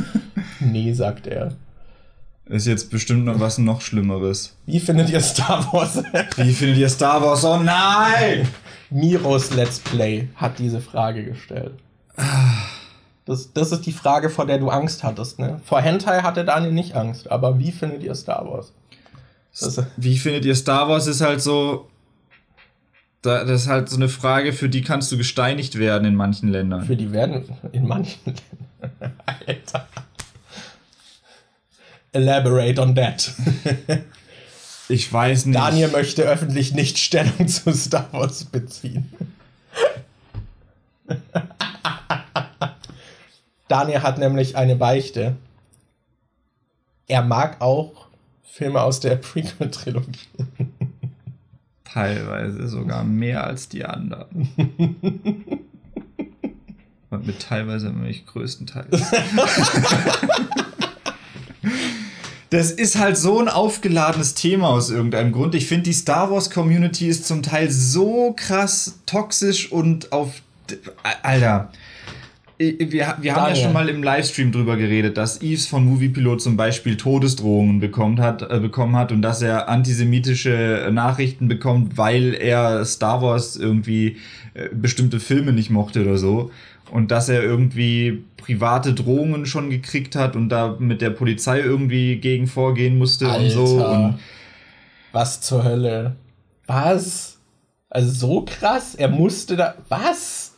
nee, 0.59 0.93
sagt 0.93 1.26
er. 1.26 1.55
Ist 2.45 2.68
jetzt 2.68 2.91
bestimmt 2.91 3.26
noch 3.26 3.39
was 3.39 3.57
noch 3.57 3.82
Schlimmeres. 3.82 4.55
Wie 4.68 4.80
findet 4.80 5.09
ihr 5.09 5.22
Star 5.22 5.68
Wars? 5.74 6.03
Wie 6.36 6.53
findet 6.53 6.78
ihr 6.78 6.89
Star 6.89 7.24
Wars? 7.24 7.43
Oh 7.43 7.57
nein! 7.57 8.47
Miros 8.91 9.51
Let's 9.55 9.80
Play 9.80 10.28
hat 10.36 10.59
diese 10.59 10.80
Frage 10.80 11.24
gestellt. 11.24 11.74
Das, 13.26 13.53
das 13.53 13.72
ist 13.72 13.86
die 13.86 13.91
Frage, 13.91 14.30
vor 14.30 14.45
der 14.47 14.57
du 14.57 14.70
Angst 14.70 15.03
hattest. 15.03 15.39
Ne? 15.39 15.62
Vor 15.64 15.80
Hentai 15.80 16.22
hatte 16.22 16.43
Daniel 16.43 16.72
nicht 16.72 16.95
Angst, 16.95 17.30
aber 17.30 17.59
wie 17.59 17.72
findet 17.72 18.03
ihr 18.03 18.16
Star 18.16 18.45
Wars? 18.45 18.74
Das, 19.59 19.84
wie 19.97 20.18
findet 20.18 20.43
ihr 20.45 20.55
Star 20.55 20.89
Wars 20.89 21.07
ist 21.07 21.22
halt 21.22 21.41
so. 21.41 21.88
Das 23.22 23.47
ist 23.49 23.68
halt 23.68 23.88
so 23.88 23.97
eine 23.97 24.09
Frage, 24.09 24.51
für 24.51 24.68
die 24.68 24.82
kannst 24.82 25.12
du 25.12 25.18
gesteinigt 25.18 25.78
werden 25.78 26.05
in 26.05 26.16
manchen 26.16 26.49
Ländern. 26.49 26.86
Für 26.86 26.95
die 26.95 27.12
werden 27.12 27.55
in 27.72 27.88
manchen 27.88 28.20
Ländern. 28.26 29.14
Alter. 29.45 29.88
Elaborate 32.14 32.82
on 32.82 32.95
that. 32.95 33.32
Ich 34.89 35.14
weiß 35.14 35.45
nicht. 35.45 35.57
Daniel 35.57 35.88
möchte 35.88 36.24
öffentlich 36.24 36.74
nicht 36.74 36.97
Stellung 36.97 37.47
zu 37.47 37.72
Star 37.72 38.09
Wars 38.12 38.43
beziehen. 38.43 39.14
Daniel 43.72 44.01
hat 44.01 44.17
nämlich 44.17 44.57
eine 44.57 44.76
Beichte. 44.76 45.38
Er 47.07 47.22
mag 47.22 47.61
auch 47.61 48.07
Filme 48.43 48.82
aus 48.82 48.99
der 48.99 49.15
Prequel-Trilogie. 49.15 50.28
Teilweise 51.86 52.67
sogar 52.67 53.05
mehr 53.05 53.45
als 53.45 53.69
die 53.69 53.86
anderen. 53.86 54.51
Und 57.11 57.26
mit 57.26 57.39
teilweise 57.39 57.88
nämlich 57.88 58.26
größtenteils. 58.26 59.03
das 62.49 62.72
ist 62.72 62.99
halt 62.99 63.15
so 63.15 63.39
ein 63.39 63.47
aufgeladenes 63.47 64.34
Thema 64.34 64.67
aus 64.67 64.89
irgendeinem 64.89 65.32
Grund. 65.32 65.55
Ich 65.55 65.67
finde, 65.67 65.84
die 65.84 65.93
Star 65.93 66.30
Wars 66.30 66.49
Community 66.49 67.07
ist 67.07 67.26
zum 67.26 67.41
Teil 67.41 67.72
so 67.72 68.34
krass 68.36 68.99
toxisch 69.05 69.72
und 69.72 70.11
auf. 70.11 70.41
Alter. 71.24 71.72
Wir, 72.62 73.18
wir 73.20 73.36
haben 73.36 73.49
ja 73.49 73.55
schon 73.55 73.74
mal 73.74 73.89
im 73.89 74.03
Livestream 74.03 74.51
drüber 74.51 74.78
geredet, 74.78 75.18
dass 75.18 75.41
Eves 75.41 75.66
von 75.66 75.84
Moviepilot 75.86 76.41
zum 76.41 76.57
Beispiel 76.57 76.95
Todesdrohungen 76.95 77.80
bekommen 77.80 78.20
hat, 78.20 78.43
äh, 78.43 78.59
bekommen 78.59 78.95
hat 78.95 79.12
und 79.12 79.22
dass 79.22 79.41
er 79.41 79.68
antisemitische 79.68 80.89
Nachrichten 80.91 81.47
bekommt, 81.47 81.97
weil 81.97 82.36
er 82.36 82.86
Star 82.86 83.22
Wars 83.22 83.55
irgendwie 83.55 84.18
äh, 84.53 84.70
bestimmte 84.72 85.20
Filme 85.20 85.53
nicht 85.53 85.72
mochte 85.72 86.01
oder 86.01 86.18
so 86.18 86.51
und 86.91 87.09
dass 87.09 87.30
er 87.30 87.41
irgendwie 87.41 88.24
private 88.38 88.93
Drohungen 88.93 89.45
schon 89.45 89.70
gekriegt 89.70 90.16
hat 90.16 90.36
und 90.36 90.49
da 90.49 90.76
mit 90.78 91.01
der 91.01 91.09
Polizei 91.09 91.59
irgendwie 91.59 92.18
gegen 92.18 92.47
vorgehen 92.47 92.97
musste 92.97 93.30
Alter. 93.30 93.43
und 93.43 93.49
so. 93.49 93.86
Und 93.86 94.20
was 95.12 95.41
zur 95.41 95.64
Hölle? 95.64 96.16
Was? 96.68 97.38
Also 97.89 98.12
so 98.12 98.45
krass? 98.45 98.95
Er 98.95 99.09
musste 99.09 99.55
da. 99.55 99.76
Was? 99.89 100.50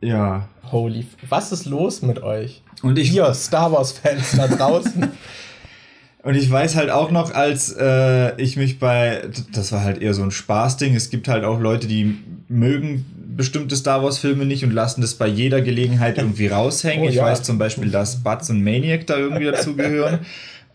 Ja. 0.00 0.48
Holy. 0.70 1.06
Was 1.28 1.52
ist 1.52 1.66
los 1.66 2.02
mit 2.02 2.22
euch? 2.22 2.62
Und 2.82 2.98
ich. 2.98 3.10
Hier, 3.10 3.32
Star 3.34 3.72
Wars-Fans 3.72 4.32
da 4.36 4.48
draußen. 4.48 5.10
Und 6.26 6.34
ich 6.34 6.50
weiß 6.50 6.74
halt 6.74 6.90
auch 6.90 7.12
noch, 7.12 7.32
als 7.34 7.72
äh, 7.78 8.34
ich 8.42 8.56
mich 8.56 8.80
bei, 8.80 9.22
das 9.52 9.70
war 9.70 9.84
halt 9.84 10.02
eher 10.02 10.12
so 10.12 10.24
ein 10.24 10.32
Spaßding. 10.32 10.96
Es 10.96 11.08
gibt 11.08 11.28
halt 11.28 11.44
auch 11.44 11.60
Leute, 11.60 11.86
die 11.86 12.18
mögen 12.48 13.06
bestimmte 13.36 13.76
Star 13.76 14.02
Wars-Filme 14.02 14.44
nicht 14.44 14.64
und 14.64 14.72
lassen 14.72 15.02
das 15.02 15.14
bei 15.14 15.28
jeder 15.28 15.60
Gelegenheit 15.60 16.18
irgendwie 16.18 16.48
raushängen. 16.48 17.04
Oh, 17.06 17.08
ich 17.08 17.14
ja. 17.14 17.22
weiß 17.22 17.44
zum 17.44 17.58
Beispiel, 17.58 17.92
dass 17.92 18.24
Butts 18.24 18.50
und 18.50 18.64
Maniac 18.64 19.06
da 19.06 19.16
irgendwie 19.18 19.44
dazugehören. 19.44 20.26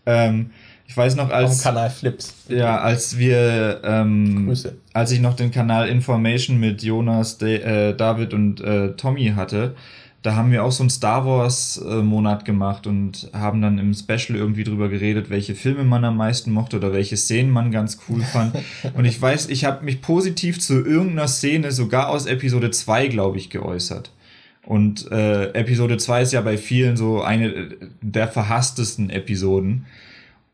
ähm, 0.06 0.52
ich 0.92 0.96
weiß 0.98 1.16
noch, 1.16 1.30
als. 1.30 1.52
Auf 1.52 1.62
Kanal 1.62 1.88
Flips. 1.88 2.34
Ja, 2.48 2.78
als 2.78 3.16
wir. 3.16 3.80
Ähm, 3.82 4.46
Grüße. 4.46 4.76
Als 4.92 5.10
ich 5.10 5.20
noch 5.20 5.34
den 5.34 5.50
Kanal 5.50 5.88
Information 5.88 6.60
mit 6.60 6.82
Jonas, 6.82 7.38
De, 7.38 7.62
äh, 7.62 7.96
David 7.96 8.34
und 8.34 8.60
äh, 8.60 8.92
Tommy 8.92 9.32
hatte, 9.34 9.74
da 10.20 10.34
haben 10.34 10.52
wir 10.52 10.62
auch 10.62 10.70
so 10.70 10.82
einen 10.82 10.90
Star 10.90 11.24
Wars-Monat 11.24 12.42
äh, 12.42 12.44
gemacht 12.44 12.86
und 12.86 13.30
haben 13.32 13.62
dann 13.62 13.78
im 13.78 13.94
Special 13.94 14.36
irgendwie 14.36 14.64
drüber 14.64 14.90
geredet, 14.90 15.30
welche 15.30 15.54
Filme 15.54 15.84
man 15.84 16.04
am 16.04 16.18
meisten 16.18 16.52
mochte 16.52 16.76
oder 16.76 16.92
welche 16.92 17.16
Szenen 17.16 17.50
man 17.50 17.70
ganz 17.70 17.98
cool 18.10 18.20
fand. 18.20 18.54
und 18.94 19.06
ich 19.06 19.20
weiß, 19.20 19.48
ich 19.48 19.64
habe 19.64 19.86
mich 19.86 20.02
positiv 20.02 20.60
zu 20.60 20.84
irgendeiner 20.84 21.26
Szene, 21.26 21.72
sogar 21.72 22.10
aus 22.10 22.26
Episode 22.26 22.70
2, 22.70 23.08
glaube 23.08 23.38
ich, 23.38 23.48
geäußert. 23.48 24.12
Und 24.66 25.10
äh, 25.10 25.54
Episode 25.54 25.96
2 25.96 26.20
ist 26.20 26.32
ja 26.34 26.42
bei 26.42 26.58
vielen 26.58 26.98
so 26.98 27.22
eine 27.22 27.70
der 28.02 28.28
verhasstesten 28.28 29.08
Episoden. 29.08 29.86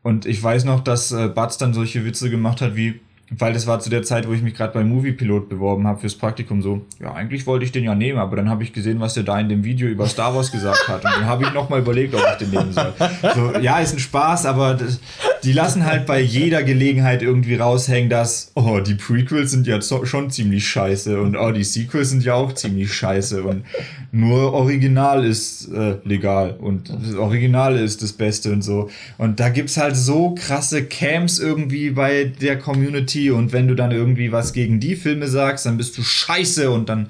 Und 0.01 0.25
ich 0.25 0.41
weiß 0.41 0.63
noch, 0.63 0.81
dass 0.81 1.11
äh, 1.11 1.27
Batz 1.27 1.57
dann 1.57 1.73
solche 1.73 2.05
Witze 2.05 2.29
gemacht 2.29 2.61
hat 2.61 2.75
wie, 2.75 3.01
weil 3.37 3.53
das 3.53 3.67
war 3.67 3.79
zu 3.79 3.89
der 3.89 4.03
Zeit, 4.03 4.27
wo 4.27 4.33
ich 4.33 4.41
mich 4.41 4.55
gerade 4.55 4.73
bei 4.73 4.83
Moviepilot 4.83 5.49
beworben 5.49 5.85
habe 5.85 5.99
fürs 5.99 6.15
Praktikum 6.15 6.61
so, 6.61 6.85
ja, 6.99 7.13
eigentlich 7.13 7.45
wollte 7.45 7.65
ich 7.65 7.71
den 7.71 7.83
ja 7.83 7.93
nehmen, 7.93 8.17
aber 8.17 8.35
dann 8.35 8.49
habe 8.49 8.63
ich 8.63 8.73
gesehen, 8.73 8.99
was 8.99 9.13
der 9.13 9.23
da 9.23 9.39
in 9.39 9.49
dem 9.49 9.63
Video 9.63 9.87
über 9.87 10.07
Star 10.07 10.35
Wars 10.35 10.51
gesagt 10.51 10.87
hat 10.87 11.05
und 11.05 11.11
dann 11.11 11.25
habe 11.25 11.43
ich 11.43 11.53
nochmal 11.53 11.79
überlegt, 11.79 12.15
ob 12.15 12.21
ich 12.21 12.37
den 12.37 12.49
nehmen 12.49 12.73
soll. 12.73 12.93
So, 13.35 13.59
ja, 13.59 13.79
ist 13.79 13.93
ein 13.93 13.99
Spaß, 13.99 14.45
aber 14.45 14.73
das, 14.73 14.99
die 15.43 15.53
lassen 15.53 15.85
halt 15.85 16.05
bei 16.05 16.19
jeder 16.19 16.63
Gelegenheit 16.63 17.21
irgendwie 17.21 17.55
raushängen, 17.55 18.09
dass, 18.09 18.51
oh, 18.55 18.79
die 18.79 18.95
Prequels 18.95 19.51
sind 19.51 19.67
ja 19.67 19.79
schon 19.81 20.31
ziemlich 20.31 20.67
scheiße 20.67 21.21
und 21.21 21.35
oh, 21.35 21.51
die 21.51 21.63
Sequels 21.63 22.09
sind 22.09 22.23
ja 22.23 22.33
auch 22.33 22.53
ziemlich 22.53 22.93
scheiße 22.93 23.43
und 23.43 23.63
nur 24.11 24.53
Original 24.53 25.23
ist 25.23 25.71
äh, 25.71 25.97
legal 26.03 26.55
und 26.59 26.89
das 26.89 27.15
Original 27.15 27.77
ist 27.77 28.01
das 28.01 28.13
Beste 28.13 28.51
und 28.51 28.63
so. 28.63 28.89
Und 29.17 29.39
da 29.39 29.49
gibt's 29.49 29.77
halt 29.77 29.95
so 29.95 30.33
krasse 30.33 30.83
Camps 30.85 31.37
irgendwie 31.39 31.91
bei 31.91 32.23
der 32.23 32.57
Community 32.57 33.18
und 33.29 33.51
wenn 33.51 33.67
du 33.67 33.75
dann 33.75 33.91
irgendwie 33.91 34.31
was 34.31 34.53
gegen 34.53 34.79
die 34.79 34.95
Filme 34.95 35.27
sagst, 35.27 35.65
dann 35.65 35.77
bist 35.77 35.97
du 35.97 36.01
scheiße 36.03 36.69
und 36.71 36.87
dann 36.89 37.09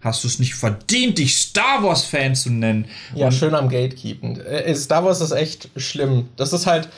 hast 0.00 0.24
du 0.24 0.28
es 0.28 0.38
nicht 0.38 0.54
verdient, 0.54 1.18
dich 1.18 1.36
Star 1.36 1.82
Wars 1.82 2.04
Fan 2.04 2.34
zu 2.34 2.50
nennen. 2.50 2.86
Ja, 3.14 3.26
und 3.26 3.32
schön 3.32 3.54
am 3.54 3.68
Gatekeepen. 3.68 4.40
Äh, 4.40 4.74
Star 4.74 5.04
Wars 5.04 5.20
ist 5.20 5.32
echt 5.32 5.68
schlimm. 5.76 6.28
Das 6.36 6.52
ist 6.54 6.66
halt, 6.66 6.88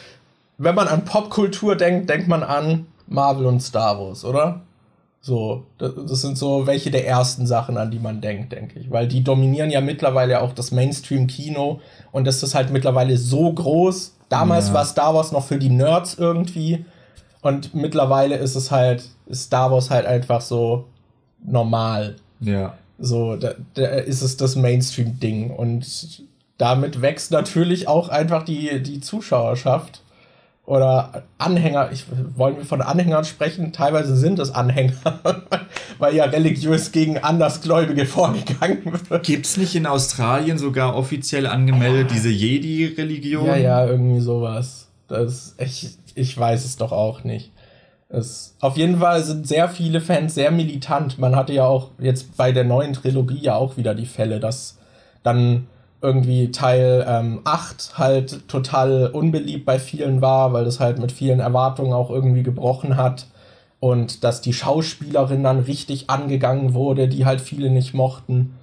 wenn 0.59 0.75
man 0.77 0.87
an 0.89 1.05
Popkultur 1.05 1.75
denkt, 1.77 2.09
denkt 2.09 2.29
man 2.29 2.43
an 2.45 2.87
Marvel 3.09 3.47
und 3.47 3.61
Star 3.61 3.99
Wars, 3.99 4.25
oder? 4.25 4.61
So, 5.25 5.67
das 5.79 5.93
das 6.09 6.21
sind 6.23 6.37
so 6.37 6.67
welche 6.67 6.91
der 6.91 7.07
ersten 7.07 7.47
Sachen, 7.47 7.77
an 7.77 7.91
die 7.93 8.01
man 8.01 8.21
denkt, 8.21 8.53
denke 8.53 8.79
ich. 8.81 8.91
Weil 8.91 9.07
die 9.07 9.23
dominieren 9.23 9.71
ja 9.71 9.81
mittlerweile 9.81 10.41
auch 10.41 10.53
das 10.53 10.73
Mainstream-Kino 10.73 11.81
und 12.11 12.25
das 12.27 12.43
ist 12.43 12.55
halt 12.57 12.71
mittlerweile 12.73 13.17
so 13.17 13.53
groß. 13.53 14.17
Damals 14.29 14.69
Ja. 14.69 14.75
war 14.75 14.85
Star 14.85 15.15
Wars 15.15 15.31
noch 15.33 15.47
für 15.47 15.59
die 15.59 15.69
Nerds 15.71 16.15
irgendwie 16.19 16.85
und 17.43 17.74
mittlerweile 17.74 18.36
ist 18.36 18.55
es 18.55 18.70
halt, 18.70 19.05
ist 19.26 19.45
Star 19.45 19.70
Wars 19.70 19.90
halt 19.90 20.07
einfach 20.07 20.40
so 20.40 20.86
normal. 21.45 22.16
ja. 22.40 22.74
So, 22.99 23.34
da, 23.34 23.55
da 23.74 23.84
ist 23.84 24.22
es 24.22 24.36
das 24.36 24.55
Mainstream-Ding. 24.55 25.51
Und 25.51 26.22
damit 26.57 27.03
wächst 27.03 27.32
natürlich 27.32 27.88
auch 27.88 28.09
einfach 28.09 28.45
die, 28.45 28.80
die 28.80 29.01
Zuschauerschaft. 29.01 30.03
Oder 30.64 31.24
Anhänger, 31.38 31.90
ich, 31.90 32.05
wollen 32.36 32.59
wir 32.59 32.64
von 32.64 32.80
Anhängern 32.80 33.24
sprechen? 33.24 33.72
Teilweise 33.72 34.14
sind 34.14 34.38
es 34.38 34.53
Anhänger, 34.53 34.95
weil 35.99 36.14
ja 36.14 36.26
religiös 36.26 36.93
gegen 36.93 37.18
Andersgläubige 37.18 38.07
vorgegangen 38.07 39.01
wird. 39.09 39.24
Gibt's 39.24 39.57
nicht 39.57 39.74
in 39.74 39.86
Australien 39.86 40.59
sogar 40.59 40.95
offiziell 40.95 41.49
angemeldet 41.49 42.12
diese 42.12 42.30
Jedi-Religion? 42.30 43.47
Ja, 43.47 43.57
ja, 43.57 43.84
irgendwie 43.84 44.20
sowas. 44.20 44.91
Das, 45.13 45.55
ich, 45.59 45.97
ich 46.15 46.37
weiß 46.37 46.65
es 46.65 46.77
doch 46.77 46.93
auch 46.93 47.25
nicht. 47.25 47.53
Es, 48.09 48.57
auf 48.61 48.77
jeden 48.77 48.99
Fall 48.99 49.23
sind 49.23 49.47
sehr 49.47 49.69
viele 49.69 50.01
Fans 50.01 50.35
sehr 50.35 50.51
militant. 50.51 51.19
Man 51.19 51.35
hatte 51.35 51.53
ja 51.53 51.65
auch 51.67 51.91
jetzt 51.99 52.37
bei 52.37 52.53
der 52.53 52.65
neuen 52.65 52.93
Trilogie 52.93 53.41
ja 53.41 53.55
auch 53.57 53.77
wieder 53.77 53.95
die 53.95 54.07
Fälle, 54.07 54.39
dass 54.39 54.79
dann 55.23 55.67
irgendwie 56.03 56.51
Teil 56.51 57.07
ähm, 57.09 57.41
8 57.45 57.97
halt 57.97 58.49
total 58.49 59.07
unbeliebt 59.13 59.65
bei 59.65 59.79
vielen 59.79 60.21
war, 60.21 60.53
weil 60.53 60.65
das 60.65 60.81
halt 60.81 60.99
mit 60.99 61.13
vielen 61.13 61.41
Erwartungen 61.41 61.93
auch 61.93 62.11
irgendwie 62.11 62.43
gebrochen 62.43 62.97
hat. 62.97 63.27
Und 63.81 64.23
dass 64.25 64.41
die 64.41 64.53
Schauspielerin 64.53 65.43
dann 65.43 65.61
richtig 65.61 66.11
angegangen 66.11 66.75
wurde, 66.75 67.09
die 67.09 67.25
halt 67.25 67.41
viele 67.41 67.71
nicht 67.71 67.95
mochten. 67.95 68.55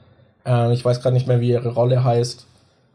Äh, 0.45 0.73
ich 0.73 0.85
weiß 0.85 1.01
gerade 1.01 1.13
nicht 1.13 1.27
mehr, 1.27 1.41
wie 1.41 1.49
ihre 1.49 1.69
Rolle 1.69 2.03
heißt. 2.03 2.45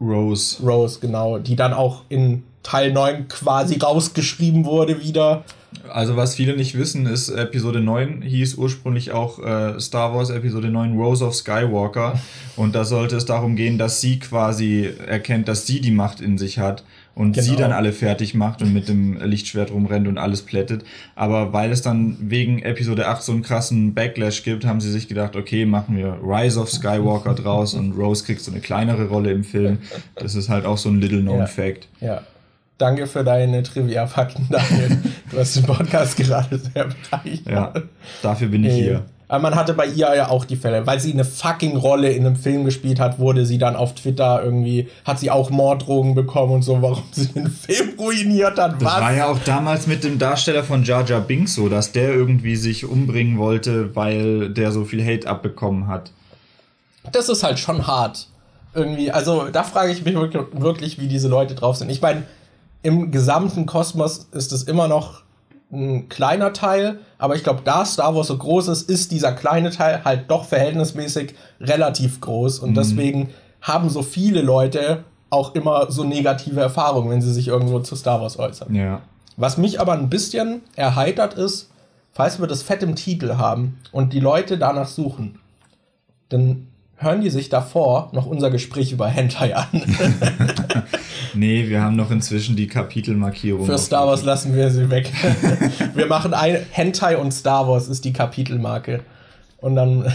Rose. 0.01 0.63
Rose, 0.65 1.01
genau, 1.01 1.39
die 1.39 1.57
dann 1.57 1.73
auch 1.73 2.03
in 2.09 2.45
Teil 2.65 2.93
9 2.93 3.29
quasi 3.29 3.79
rausgeschrieben 3.79 4.65
wurde 4.65 5.01
wieder. 5.01 5.45
Also 5.93 6.17
was 6.17 6.35
viele 6.37 6.57
nicht 6.57 6.77
wissen, 6.79 7.07
ist 7.07 7.29
Episode 7.29 7.81
9 7.81 8.23
hieß 8.23 8.55
ursprünglich 8.55 9.12
auch 9.12 9.39
äh, 9.41 9.79
Star 9.81 10.15
Wars 10.15 10.31
Episode 10.31 10.69
9 10.69 10.97
Rose 10.97 11.25
of 11.25 11.35
Skywalker 11.35 12.19
und 12.57 12.75
da 12.75 12.85
sollte 12.85 13.17
es 13.17 13.27
darum 13.27 13.55
gehen, 13.57 13.77
dass 13.77 14.01
sie 14.01 14.19
quasi 14.19 14.89
erkennt, 15.07 15.47
dass 15.49 15.67
sie 15.67 15.81
die 15.81 15.91
Macht 15.91 16.21
in 16.21 16.39
sich 16.39 16.59
hat 16.59 16.85
und 17.17 17.33
Genau. 17.35 17.45
sie 17.47 17.57
dann 17.57 17.73
alle 17.73 17.93
fertig 17.93 18.35
macht 18.35 18.62
und 18.62 18.73
mit 18.73 18.89
dem 18.89 19.21
Lichtschwert 19.21 19.73
rumrennt 19.73 20.07
und 20.09 20.17
alles 20.17 20.43
plättet. 20.43 20.85
Aber 21.17 21.53
weil 21.53 21.71
es 21.73 21.83
dann 21.83 22.17
wegen 22.21 22.61
Episode 22.62 23.09
8 23.09 23.23
so 23.23 23.33
einen 23.33 23.43
krassen 23.43 23.95
Backlash 23.95 24.43
gibt, 24.45 24.65
haben 24.65 24.81
sie 24.81 24.91
sich 24.91 25.07
gedacht, 25.09 25.37
okay, 25.37 25.67
machen 25.67 25.97
wir 25.97 26.19
Rise 26.25 26.59
of 26.61 26.71
Skywalker 26.71 27.35
draus 27.35 27.75
und 27.75 27.93
Rose 27.93 28.25
kriegt 28.25 28.41
so 28.41 28.51
eine 28.53 28.61
kleinere 28.61 29.09
Rolle 29.09 29.33
im 29.33 29.43
Film. 29.45 29.79
Das 30.17 30.35
ist 30.37 30.49
halt 30.49 30.65
auch 30.67 30.79
so 30.79 30.89
ein 30.89 31.01
Little 31.01 31.21
Known 31.21 31.41
Ja. 31.41 31.47
Fact. 31.47 31.89
Ja. 32.01 32.23
Danke 32.79 33.07
für 33.07 33.22
deine 33.22 33.62
Trivia-Fakten, 33.62 34.49
Daniel. 34.51 34.99
du 35.31 35.39
hast 35.39 35.57
den 35.57 35.64
Podcast 35.64 36.16
gerade 36.16 36.59
sehr 36.59 36.87
bereichert. 36.87 37.47
Ja, 37.49 37.72
dafür 38.22 38.49
bin 38.49 38.64
ich 38.64 38.75
hier. 38.75 39.05
Aber 39.29 39.43
man 39.43 39.55
hatte 39.55 39.75
bei 39.75 39.87
ihr 39.87 40.14
ja 40.14 40.29
auch 40.29 40.45
die 40.45 40.57
Fälle, 40.57 40.87
weil 40.87 41.01
sie 41.01 41.12
eine 41.12 41.25
fucking 41.25 41.77
Rolle 41.77 42.11
in 42.11 42.27
einem 42.27 42.37
Film 42.37 42.64
gespielt 42.64 43.01
hat, 43.01 43.18
wurde 43.18 43.47
sie 43.47 43.59
dann 43.59 43.75
auf 43.75 43.95
Twitter 43.95 44.43
irgendwie, 44.43 44.89
hat 45.05 45.18
sie 45.18 45.31
auch 45.31 45.51
Morddrogen 45.51 46.14
bekommen 46.14 46.53
und 46.53 46.62
so, 46.62 46.83
warum 46.83 47.05
sie 47.12 47.29
den 47.29 47.47
Film 47.49 47.95
ruiniert 47.99 48.59
hat. 48.59 48.75
Das 48.83 48.85
Was? 48.85 49.01
war 49.01 49.14
ja 49.14 49.27
auch 49.27 49.39
damals 49.39 49.87
mit 49.87 50.05
dem 50.05 50.18
Darsteller 50.18 50.62
von 50.62 50.85
Jar 50.85 51.05
Jar 51.07 51.20
Binks 51.20 51.55
so, 51.55 51.68
dass 51.68 51.93
der 51.93 52.12
irgendwie 52.12 52.57
sich 52.57 52.85
umbringen 52.85 53.39
wollte, 53.39 53.97
weil 53.97 54.51
der 54.51 54.72
so 54.72 54.85
viel 54.85 55.05
Hate 55.05 55.27
abbekommen 55.29 55.87
hat. 55.89 56.11
das 57.12 57.29
ist 57.29 57.43
halt 57.43 57.59
schon 57.59 57.87
hart. 57.87 58.29
Irgendwie, 58.75 59.11
also 59.11 59.49
da 59.51 59.62
frage 59.62 59.93
ich 59.93 60.05
mich 60.05 60.14
wirklich, 60.14 60.43
wirklich, 60.53 60.99
wie 61.01 61.07
diese 61.07 61.29
Leute 61.29 61.55
drauf 61.55 61.77
sind. 61.77 61.91
Ich 61.91 62.03
meine, 62.03 62.25
im 62.85 63.11
gesamten 63.11 63.64
Kosmos 63.66 64.28
ist 64.32 64.53
es 64.53 64.62
immer 64.64 64.87
noch 64.89 65.22
ein 65.72 66.09
kleiner 66.11 66.53
Teil, 66.53 67.01
aber 67.18 67.35
ich 67.35 67.43
glaube, 67.43 67.62
da 67.64 67.85
Star 67.85 68.14
Wars 68.14 68.28
so 68.28 68.37
groß 68.37 68.68
ist, 68.68 68.89
ist 68.89 69.11
dieser 69.11 69.32
kleine 69.32 69.70
Teil 69.70 70.05
halt 70.05 70.30
doch 70.30 70.45
verhältnismäßig 70.45 71.35
relativ 71.61 72.20
groß 72.20 72.61
und 72.61 72.76
deswegen 72.76 73.30
haben 73.62 73.89
so 73.89 74.03
viele 74.03 74.43
Leute 74.43 75.05
auch 75.30 75.55
immer 75.55 75.91
so 75.91 76.05
negative 76.05 76.61
Erfahrungen, 76.61 77.11
wenn 77.11 77.22
sie 77.22 77.32
sich 77.32 77.49
irgendwo 77.49 77.80
zu 77.80 77.97
Star 77.97 78.20
Wars 78.20 78.39
äußern. 78.39 78.74
Ja. 78.74 79.01
Was 79.39 79.57
mich 79.57 79.80
aber 79.80 79.95
ein 79.95 80.11
bisschen 80.11 80.61
erheitert 80.76 81.35
ist, 81.35 81.70
falls 82.12 82.39
wir 82.39 82.47
das 82.47 82.62
Fett 82.62 82.82
im 82.82 82.97
Titel 82.97 83.37
haben 83.37 83.80
und 83.93 84.12
die 84.12 84.20
Leute 84.20 84.59
danach 84.59 84.89
suchen, 84.89 85.41
dann 86.28 86.68
hören 86.97 87.22
die 87.22 87.30
sich 87.30 87.49
davor 87.49 88.11
noch 88.12 88.26
unser 88.26 88.51
Gespräch 88.51 88.93
über 88.93 89.09
Hentai 89.09 89.57
an. 89.57 89.66
Nee, 91.35 91.68
wir 91.68 91.82
haben 91.82 91.97
noch 91.97 92.11
inzwischen 92.11 92.57
die 92.57 92.66
Kapitelmarkierung. 92.66 93.66
Für 93.66 93.78
Star 93.78 94.07
Wars 94.07 94.22
lassen 94.24 94.55
wir 94.55 94.70
sie 94.70 94.91
weg. 94.91 95.12
wir 95.95 96.07
machen 96.07 96.35
ein 96.35 96.59
Hentai 96.70 97.16
und 97.16 97.32
Star 97.32 97.68
Wars 97.68 97.89
ist 97.89 98.05
die 98.05 98.12
Kapitelmarke. 98.12 99.01
Und 99.59 99.76
dann 99.76 100.12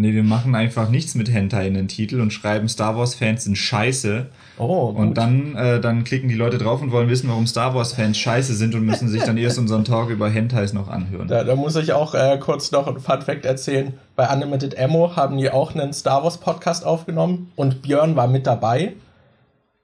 Nee, 0.00 0.14
wir 0.14 0.22
machen 0.22 0.54
einfach 0.54 0.88
nichts 0.88 1.14
mit 1.14 1.30
Hentai 1.30 1.66
in 1.66 1.74
den 1.74 1.86
Titel 1.86 2.20
und 2.22 2.32
schreiben 2.32 2.68
Star 2.70 2.96
Wars-Fans 2.96 3.44
sind 3.44 3.58
scheiße. 3.58 4.30
Oh, 4.60 4.92
gut. 4.92 4.98
Und 4.98 5.14
dann, 5.14 5.56
äh, 5.56 5.80
dann 5.80 6.04
klicken 6.04 6.28
die 6.28 6.34
Leute 6.34 6.58
drauf 6.58 6.82
und 6.82 6.92
wollen 6.92 7.08
wissen, 7.08 7.30
warum 7.30 7.46
Star 7.46 7.74
Wars-Fans 7.74 8.18
scheiße 8.18 8.54
sind 8.54 8.74
und 8.74 8.84
müssen 8.84 9.08
sich 9.08 9.22
dann 9.22 9.36
erst 9.38 9.58
unseren 9.58 9.84
Talk 9.84 10.10
über 10.10 10.28
Hentais 10.28 10.74
noch 10.74 10.88
anhören. 10.88 11.28
Da, 11.28 11.44
da 11.44 11.56
muss 11.56 11.76
ich 11.76 11.94
auch 11.94 12.14
äh, 12.14 12.36
kurz 12.38 12.70
noch 12.70 12.86
ein 12.86 13.00
Fun 13.00 13.22
Fact 13.22 13.46
erzählen. 13.46 13.94
Bei 14.16 14.30
Unlimited 14.30 14.78
Ammo 14.78 15.16
haben 15.16 15.38
die 15.38 15.50
auch 15.50 15.74
einen 15.74 15.94
Star 15.94 16.22
Wars 16.22 16.36
Podcast 16.36 16.84
aufgenommen 16.84 17.50
und 17.56 17.80
Björn 17.80 18.16
war 18.16 18.28
mit 18.28 18.46
dabei 18.46 18.92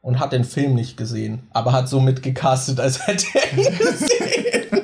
und 0.02 0.20
hat 0.20 0.34
den 0.34 0.44
Film 0.44 0.74
nicht 0.74 0.98
gesehen, 0.98 1.40
aber 1.54 1.72
hat 1.72 1.88
so 1.88 1.98
mitgecastet, 1.98 2.78
als 2.78 3.06
hätte 3.06 3.24
er 3.32 3.58
ihn 3.58 3.78
gesehen. 3.78 4.82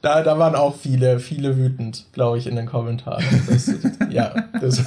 da, 0.00 0.22
da 0.22 0.38
waren 0.38 0.54
auch 0.54 0.76
viele, 0.76 1.18
viele 1.18 1.56
wütend, 1.56 2.06
glaube 2.12 2.38
ich, 2.38 2.46
in 2.46 2.54
den 2.54 2.66
Kommentaren. 2.66 3.24
Das, 3.48 3.68
ja, 4.10 4.32
das. 4.60 4.84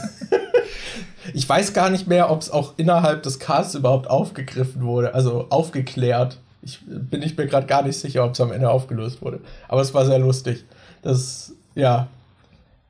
Ich 1.34 1.48
weiß 1.48 1.74
gar 1.74 1.90
nicht 1.90 2.08
mehr, 2.08 2.32
ob 2.32 2.42
es 2.42 2.50
auch 2.50 2.74
innerhalb 2.78 3.24
des 3.24 3.40
Casts 3.40 3.76
überhaupt 3.76 4.10
aufgegriffen 4.10 4.84
wurde, 4.84 5.14
also 5.14 5.48
aufgeklärt. 5.50 6.38
Ich 6.62 6.80
bin 6.86 7.22
ich 7.22 7.38
mir 7.38 7.48
gerade 7.48 7.68
gar 7.68 7.84
nicht 7.84 7.98
sicher, 7.98 8.26
ob 8.26 8.34
es 8.34 8.42
am 8.42 8.52
Ende 8.52 8.70
aufgelöst 8.70 9.22
wurde. 9.22 9.40
Aber 9.68 9.82
es 9.82 9.94
war 9.94 10.06
sehr 10.06 10.20
lustig. 10.20 10.66
Das, 11.02 11.54
ja. 11.76 12.08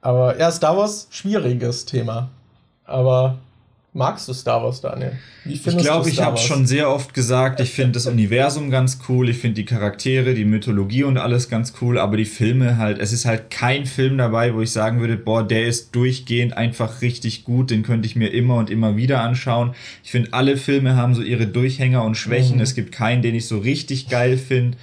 Aber 0.01 0.37
ja, 0.39 0.51
Star 0.51 0.77
Wars, 0.77 1.07
schwieriges 1.11 1.85
Thema. 1.85 2.29
Aber 2.85 3.37
magst 3.93 4.27
du 4.27 4.33
Star 4.33 4.63
Wars, 4.63 4.81
Daniel? 4.81 5.13
Wie 5.45 5.53
Ich 5.53 5.63
glaube, 5.77 6.09
ich 6.09 6.21
habe 6.21 6.37
schon 6.37 6.67
sehr 6.67 6.89
oft 6.89 7.13
gesagt, 7.13 7.59
ich 7.59 7.71
finde 7.71 7.93
das 7.93 8.05
Universum 8.05 8.69
ganz 8.69 8.99
cool, 9.07 9.29
ich 9.29 9.37
finde 9.37 9.55
die 9.55 9.65
Charaktere, 9.65 10.33
die 10.35 10.45
Mythologie 10.45 11.03
und 11.03 11.17
alles 11.17 11.49
ganz 11.49 11.73
cool, 11.81 11.97
aber 11.97 12.17
die 12.17 12.25
Filme 12.25 12.77
halt, 12.77 12.99
es 12.99 13.13
ist 13.13 13.25
halt 13.25 13.49
kein 13.49 13.85
Film 13.85 14.17
dabei, 14.17 14.53
wo 14.53 14.61
ich 14.61 14.71
sagen 14.71 14.99
würde, 14.99 15.17
boah, 15.17 15.47
der 15.47 15.65
ist 15.65 15.95
durchgehend 15.95 16.55
einfach 16.55 17.01
richtig 17.01 17.45
gut, 17.45 17.71
den 17.71 17.83
könnte 17.83 18.05
ich 18.05 18.15
mir 18.15 18.27
immer 18.27 18.57
und 18.57 18.69
immer 18.69 18.95
wieder 18.95 19.21
anschauen. 19.21 19.73
Ich 20.03 20.11
finde, 20.11 20.33
alle 20.33 20.57
Filme 20.57 20.95
haben 20.95 21.15
so 21.15 21.21
ihre 21.21 21.47
Durchhänger 21.47 22.03
und 22.03 22.15
Schwächen, 22.15 22.57
Mhm. 22.57 22.61
es 22.61 22.75
gibt 22.75 22.91
keinen, 22.91 23.21
den 23.21 23.33
ich 23.35 23.47
so 23.47 23.57
richtig 23.57 24.09
geil 24.09 24.37
finde. 24.37 24.77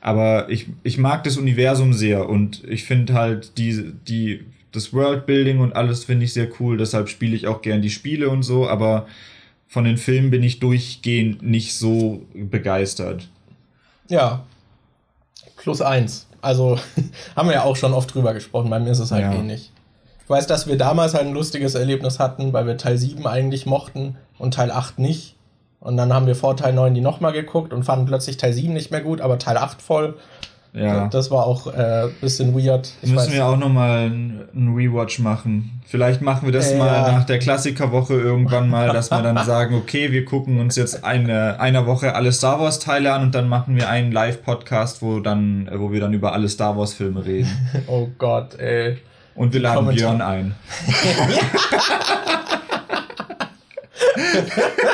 Aber 0.00 0.48
ich, 0.50 0.66
ich 0.82 0.98
mag 0.98 1.22
das 1.24 1.36
Universum 1.36 1.92
sehr 1.92 2.28
und 2.28 2.62
ich 2.68 2.84
finde 2.84 3.14
halt 3.14 3.56
die, 3.56 3.92
die 4.08 4.40
das 4.72 4.92
Worldbuilding 4.92 5.60
und 5.60 5.76
alles 5.76 6.04
finde 6.04 6.24
ich 6.24 6.32
sehr 6.32 6.48
cool, 6.58 6.76
deshalb 6.76 7.08
spiele 7.08 7.36
ich 7.36 7.46
auch 7.46 7.62
gern 7.62 7.82
die 7.82 7.90
Spiele 7.90 8.28
und 8.28 8.42
so, 8.42 8.68
aber 8.68 9.06
von 9.68 9.84
den 9.84 9.96
Filmen 9.96 10.30
bin 10.30 10.42
ich 10.42 10.60
durchgehend 10.60 11.42
nicht 11.42 11.74
so 11.74 12.22
begeistert. 12.34 13.28
Ja. 14.08 14.44
Plus 15.56 15.80
eins. 15.80 16.26
Also 16.40 16.78
haben 17.36 17.48
wir 17.48 17.54
ja 17.54 17.62
auch 17.62 17.76
schon 17.76 17.94
oft 17.94 18.12
drüber 18.12 18.34
gesprochen, 18.34 18.68
bei 18.70 18.80
mir 18.80 18.90
ist 18.90 18.98
es 18.98 19.12
halt 19.12 19.22
ja. 19.22 19.32
ähnlich. 19.32 19.70
Ich 20.24 20.30
weiß, 20.30 20.46
dass 20.46 20.66
wir 20.66 20.76
damals 20.76 21.14
halt 21.14 21.26
ein 21.26 21.34
lustiges 21.34 21.74
Erlebnis 21.74 22.18
hatten, 22.18 22.52
weil 22.52 22.66
wir 22.66 22.76
Teil 22.76 22.96
7 22.96 23.26
eigentlich 23.26 23.66
mochten 23.66 24.16
und 24.38 24.54
Teil 24.54 24.70
8 24.70 24.98
nicht. 24.98 25.36
Und 25.80 25.96
dann 25.96 26.12
haben 26.12 26.26
wir 26.26 26.36
vor 26.36 26.56
Teil 26.56 26.72
9 26.72 26.94
die 26.94 27.00
nochmal 27.00 27.32
geguckt 27.32 27.72
und 27.72 27.82
fanden 27.82 28.06
plötzlich 28.06 28.36
Teil 28.36 28.52
7 28.52 28.72
nicht 28.72 28.90
mehr 28.90 29.00
gut, 29.00 29.20
aber 29.20 29.38
Teil 29.38 29.56
8 29.56 29.82
voll. 29.82 30.16
Ja. 30.74 31.06
Das 31.08 31.30
war 31.30 31.46
auch 31.46 31.66
ein 31.66 31.78
äh, 31.78 32.08
bisschen 32.20 32.54
weird. 32.54 32.92
Ich 33.02 33.12
Müssen 33.12 33.32
wir 33.32 33.44
auch 33.44 33.58
nochmal 33.58 34.06
einen 34.06 34.74
Rewatch 34.74 35.18
machen. 35.18 35.82
Vielleicht 35.86 36.22
machen 36.22 36.46
wir 36.46 36.52
das 36.52 36.70
äh, 36.70 36.78
mal 36.78 37.12
nach 37.12 37.24
der 37.24 37.38
Klassikerwoche 37.38 38.14
irgendwann 38.14 38.70
mal, 38.70 38.88
dass 38.88 39.10
wir 39.10 39.20
dann 39.20 39.44
sagen, 39.44 39.74
okay, 39.74 40.12
wir 40.12 40.24
gucken 40.24 40.60
uns 40.60 40.76
jetzt 40.76 41.04
eine 41.04 41.60
einer 41.60 41.86
Woche 41.86 42.14
alle 42.14 42.32
Star 42.32 42.58
Wars 42.58 42.78
Teile 42.78 43.12
an 43.12 43.22
und 43.22 43.34
dann 43.34 43.50
machen 43.50 43.76
wir 43.76 43.90
einen 43.90 44.12
Live 44.12 44.42
Podcast, 44.42 45.02
wo 45.02 45.20
dann 45.20 45.68
wo 45.74 45.92
wir 45.92 46.00
dann 46.00 46.14
über 46.14 46.32
alle 46.32 46.48
Star 46.48 46.78
Wars 46.78 46.94
Filme 46.94 47.24
reden. 47.24 47.50
Oh 47.86 48.08
Gott, 48.16 48.58
ey. 48.58 48.96
Und 49.34 49.52
wir 49.52 49.60
laden 49.60 49.76
Kommentar. 49.76 50.16
Björn 50.16 50.20
ein. 50.22 50.54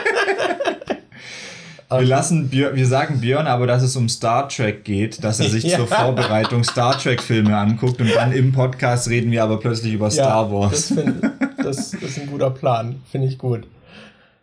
Wir 1.90 2.04
lassen 2.04 2.50
Björn, 2.50 2.76
wir 2.76 2.86
sagen 2.86 3.20
Björn 3.20 3.46
aber, 3.46 3.66
dass 3.66 3.82
es 3.82 3.96
um 3.96 4.10
Star 4.10 4.46
Trek 4.50 4.84
geht, 4.84 5.24
dass 5.24 5.40
er 5.40 5.48
sich 5.48 5.64
ja. 5.64 5.78
zur 5.78 5.86
Vorbereitung 5.86 6.62
Star 6.62 6.98
Trek 6.98 7.22
Filme 7.22 7.56
anguckt 7.56 7.98
und 8.00 8.14
dann 8.14 8.32
im 8.32 8.52
Podcast 8.52 9.08
reden 9.08 9.30
wir 9.30 9.42
aber 9.42 9.58
plötzlich 9.58 9.94
über 9.94 10.10
Star 10.10 10.52
Wars. 10.52 10.88
Das, 10.88 10.88
find, 10.88 11.22
das 11.64 11.94
ist 11.94 12.20
ein 12.20 12.26
guter 12.26 12.50
Plan, 12.50 13.00
finde 13.10 13.28
ich 13.28 13.38
gut. 13.38 13.66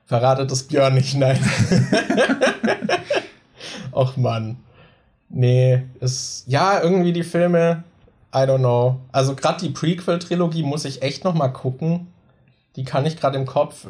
Verratet 0.08 0.52
es 0.52 0.64
Björn 0.64 0.96
nicht, 0.96 1.16
nein. 1.16 1.38
Och 3.92 4.18
Mann. 4.18 4.58
Nee, 5.30 5.84
ist 6.00 6.46
ja 6.48 6.82
irgendwie 6.82 7.14
die 7.14 7.24
Filme, 7.24 7.84
I 8.34 8.40
don't 8.40 8.58
know. 8.58 9.02
Also 9.12 9.36
gerade 9.36 9.60
die 9.60 9.70
Prequel 9.70 10.18
Trilogie 10.18 10.64
muss 10.64 10.84
ich 10.84 11.04
echt 11.04 11.24
noch 11.24 11.36
mal 11.36 11.50
gucken. 11.50 12.08
Die 12.76 12.84
kann 12.84 13.06
ich 13.06 13.18
gerade 13.18 13.38
im 13.38 13.46
Kopf 13.46 13.86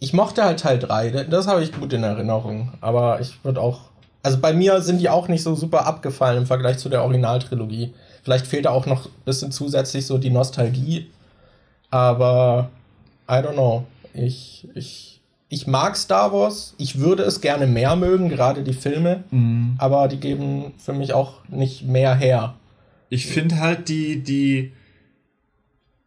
ich 0.00 0.12
mochte 0.12 0.44
halt 0.44 0.60
Teil 0.60 0.78
3, 0.78 1.24
das 1.24 1.46
habe 1.46 1.62
ich 1.62 1.72
gut 1.72 1.92
in 1.92 2.04
Erinnerung. 2.04 2.72
Aber 2.80 3.20
ich 3.20 3.44
würde 3.44 3.60
auch. 3.60 3.80
Also 4.22 4.38
bei 4.38 4.52
mir 4.52 4.80
sind 4.80 5.00
die 5.00 5.08
auch 5.08 5.28
nicht 5.28 5.42
so 5.42 5.54
super 5.54 5.86
abgefallen 5.86 6.38
im 6.38 6.46
Vergleich 6.46 6.78
zu 6.78 6.88
der 6.88 7.02
Originaltrilogie. 7.02 7.94
Vielleicht 8.22 8.46
fehlt 8.46 8.66
da 8.66 8.70
auch 8.70 8.86
noch 8.86 9.06
ein 9.06 9.24
bisschen 9.24 9.52
zusätzlich 9.52 10.06
so 10.06 10.18
die 10.18 10.30
Nostalgie. 10.30 11.08
Aber 11.90 12.70
I 13.28 13.34
don't 13.34 13.54
know. 13.54 13.84
Ich, 14.12 14.68
ich, 14.74 15.20
ich 15.48 15.66
mag 15.66 15.96
Star 15.96 16.32
Wars. 16.32 16.74
Ich 16.78 16.98
würde 16.98 17.22
es 17.22 17.40
gerne 17.40 17.66
mehr 17.66 17.96
mögen, 17.96 18.28
gerade 18.28 18.62
die 18.62 18.74
Filme. 18.74 19.24
Mhm. 19.30 19.76
Aber 19.78 20.08
die 20.08 20.18
geben 20.18 20.74
für 20.78 20.92
mich 20.92 21.12
auch 21.12 21.34
nicht 21.48 21.86
mehr 21.86 22.14
her. 22.14 22.54
Ich 23.08 23.26
finde 23.26 23.58
halt 23.58 23.88
die, 23.88 24.22
die, 24.22 24.72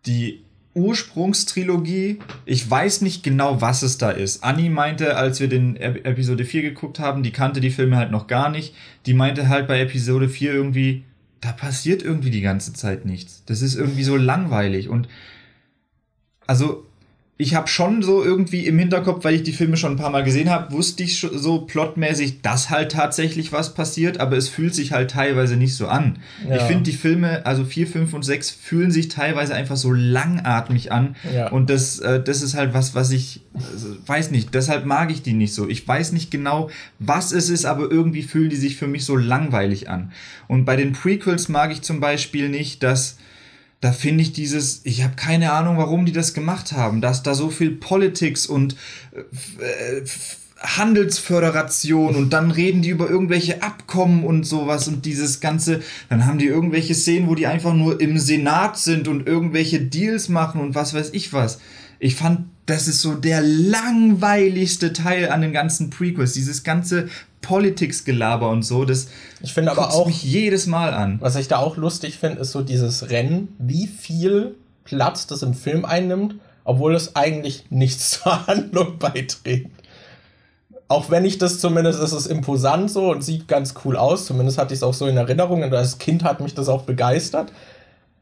die 0.06 0.44
Ursprungstrilogie. 0.74 2.20
Ich 2.46 2.70
weiß 2.70 3.02
nicht 3.02 3.24
genau, 3.24 3.62
was 3.62 3.82
es 3.82 3.98
da 3.98 4.12
ist. 4.12 4.44
Anni 4.44 4.70
meinte, 4.70 5.18
als 5.18 5.40
wir 5.40 5.48
den 5.48 5.76
Episode 5.76 6.46
4 6.46 6.62
geguckt 6.62 7.00
haben, 7.00 7.24
die 7.24 7.32
kannte 7.32 7.60
die 7.60 7.72
Filme 7.72 7.98
halt 7.98 8.12
noch 8.12 8.28
gar 8.28 8.50
nicht. 8.50 8.74
Die 9.06 9.14
meinte 9.14 9.50
halt 9.50 9.68
bei 9.68 9.82
Episode 9.82 10.30
4 10.30 10.54
irgendwie, 10.54 11.04
da 11.42 11.52
passiert 11.52 12.04
irgendwie 12.04 12.32
die 12.32 12.42
ganze 12.42 12.74
Zeit 12.74 13.06
nichts. 13.06 13.44
Das 13.46 13.62
ist 13.62 13.76
irgendwie 13.76 14.04
so 14.04 14.16
langweilig 14.16 14.88
und 14.88 15.08
also 16.48 16.86
ich 17.38 17.56
habe 17.56 17.68
schon 17.68 18.04
so 18.04 18.24
irgendwie 18.24 18.68
im 18.68 18.78
Hinterkopf, 18.78 19.24
weil 19.24 19.34
ich 19.34 19.44
die 19.44 19.52
Filme 19.52 19.76
schon 19.76 19.94
ein 19.94 19.98
paar 19.98 20.12
Mal 20.12 20.24
gesehen 20.24 20.52
habe, 20.52 20.72
wusste 20.74 21.02
ich 21.02 21.20
so 21.20 21.62
plotmäßig, 21.62 22.44
dass 22.44 22.70
halt 22.70 22.92
tatsächlich 22.92 23.52
was 23.52 23.74
passiert, 23.74 24.20
aber 24.20 24.38
es 24.38 24.48
fühlt 24.48 24.76
sich 24.76 24.92
halt 24.92 25.10
teilweise 25.10 25.56
nicht 25.56 25.76
so 25.76 25.88
an. 25.88 26.20
Ja. 26.48 26.58
Ich 26.58 26.62
finde 26.64 26.84
die 26.84 26.92
Filme, 26.92 27.44
also 27.46 27.66
4, 27.66 27.88
5 27.88 28.14
und 28.14 28.24
6, 28.24 28.52
fühlen 28.52 28.92
sich 28.92 29.08
teilweise 29.08 29.56
einfach 29.56 29.76
so 29.76 29.92
langatmig 29.92 30.92
an. 30.92 31.16
Ja. 31.34 31.50
Und 31.50 31.72
das, 31.72 31.98
äh, 32.00 32.22
das 32.22 32.44
ist 32.44 32.54
halt 32.56 32.76
was, 32.76 32.94
was 32.94 33.10
ich 33.10 33.42
also, 33.56 33.88
weiß 34.06 34.30
nicht, 34.30 34.54
deshalb 34.54 34.86
mag 34.86 35.12
ich 35.12 35.24
die 35.24 35.34
nicht 35.34 35.56
so. 35.56 35.68
Ich 35.68 35.88
weiß 35.88 36.12
nicht 36.12 36.30
genau, 36.30 36.70
was 37.00 37.32
es 37.32 37.50
ist, 37.50 37.66
aber 37.66 37.90
irgendwie 37.90 38.22
fühlen 38.22 38.52
die 38.52 38.56
sich 38.56 38.76
für 38.76 38.88
mich 38.88 39.04
so 39.04 39.16
langweilig 39.16 39.90
an. 39.90 40.12
Und 40.48 40.66
bei 40.66 40.76
den 40.76 40.94
Prequels 40.94 41.50
mag 41.50 41.72
ich 41.72 41.82
zum 41.82 42.00
Beispiel 42.00 42.50
nicht, 42.50 42.84
dass 42.84 43.18
da 43.82 43.92
finde 43.92 44.22
ich 44.22 44.32
dieses, 44.32 44.82
ich 44.84 45.04
habe 45.04 45.16
keine 45.16 45.52
Ahnung, 45.52 45.78
warum 45.78 46.06
die 46.06 46.12
das 46.12 46.34
gemacht 46.34 46.72
haben, 46.72 47.02
dass 47.02 47.24
da 47.24 47.34
so 47.34 47.50
viel 47.50 47.72
Politics 47.72 48.46
und 48.46 48.76
äh, 49.12 50.02
Handelsföderation 50.60 52.16
und 52.16 52.32
dann 52.32 52.52
reden 52.52 52.84
die 52.84 52.90
über 52.90 53.10
irgendwelche 53.10 53.64
Abkommen 53.64 54.24
und 54.24 54.44
sowas 54.44 54.88
und 54.88 55.06
dieses 55.06 55.40
ganze, 55.40 55.82
dann 56.10 56.28
haben 56.28 56.38
die 56.38 56.46
irgendwelche 56.46 56.94
Szenen, 56.94 57.28
wo 57.28 57.34
die 57.34 57.48
einfach 57.48 57.74
nur 57.74 58.00
im 58.00 58.20
Senat 58.20 58.78
sind 58.78 59.08
und 59.08 59.28
irgendwelche 59.28 59.82
Deals 59.82 60.30
machen 60.30 60.62
und 60.62 60.76
was 60.76 60.94
weiß 60.94 61.10
ich 61.14 61.34
was. 61.34 61.60
Ich 62.04 62.16
fand, 62.16 62.50
das 62.66 62.88
ist 62.88 63.04
so 63.04 63.14
der 63.14 63.42
langweiligste 63.42 64.92
Teil 64.92 65.30
an 65.30 65.42
den 65.42 65.54
ganzen 65.54 65.92
Prequels, 65.92 66.34
dieses 66.34 66.64
ganze 66.64 67.10
Politics-Gelaber 67.42 68.50
und 68.50 68.64
so, 68.64 68.86
das 68.86 69.10
ich 69.40 69.54
finde 69.54 69.70
aber 69.70 69.94
auch 69.94 70.08
mich 70.08 70.24
jedes 70.24 70.66
Mal 70.66 70.96
an. 70.96 71.22
Was 71.22 71.36
ich 71.36 71.48
da 71.48 71.58
auch 71.58 71.78
lustig 71.78 72.18
finde, 72.18 72.42
ist 72.42 72.54
so 72.54 72.64
dieses 72.64 73.12
Rennen, 73.12 73.56
wie 73.60 73.86
viel 73.86 74.56
Platz 74.84 75.28
das 75.28 75.44
im 75.44 75.54
Film 75.54 75.86
einnimmt, 75.86 76.38
obwohl 76.64 76.96
es 76.96 77.16
eigentlich 77.16 77.66
nichts 77.70 78.10
zur 78.24 78.48
Handlung 78.48 78.98
beiträgt. 78.98 79.70
Auch 80.88 81.12
wenn 81.12 81.24
ich 81.24 81.38
das 81.38 81.60
zumindest, 81.60 82.02
ist 82.02 82.14
es 82.14 82.26
imposant 82.26 82.90
so 82.90 83.12
und 83.12 83.24
sieht 83.24 83.48
ganz 83.48 83.76
cool 83.86 83.96
aus, 83.96 84.26
zumindest 84.26 84.58
hatte 84.58 84.74
ich 84.74 84.80
es 84.80 84.84
auch 84.84 84.96
so 84.96 85.06
in 85.06 85.18
Erinnerung 85.18 85.62
und 85.62 85.72
als 85.72 86.00
Kind 86.00 86.24
hat 86.24 86.42
mich 86.42 86.56
das 86.56 86.68
auch 86.68 86.82
begeistert. 86.82 87.52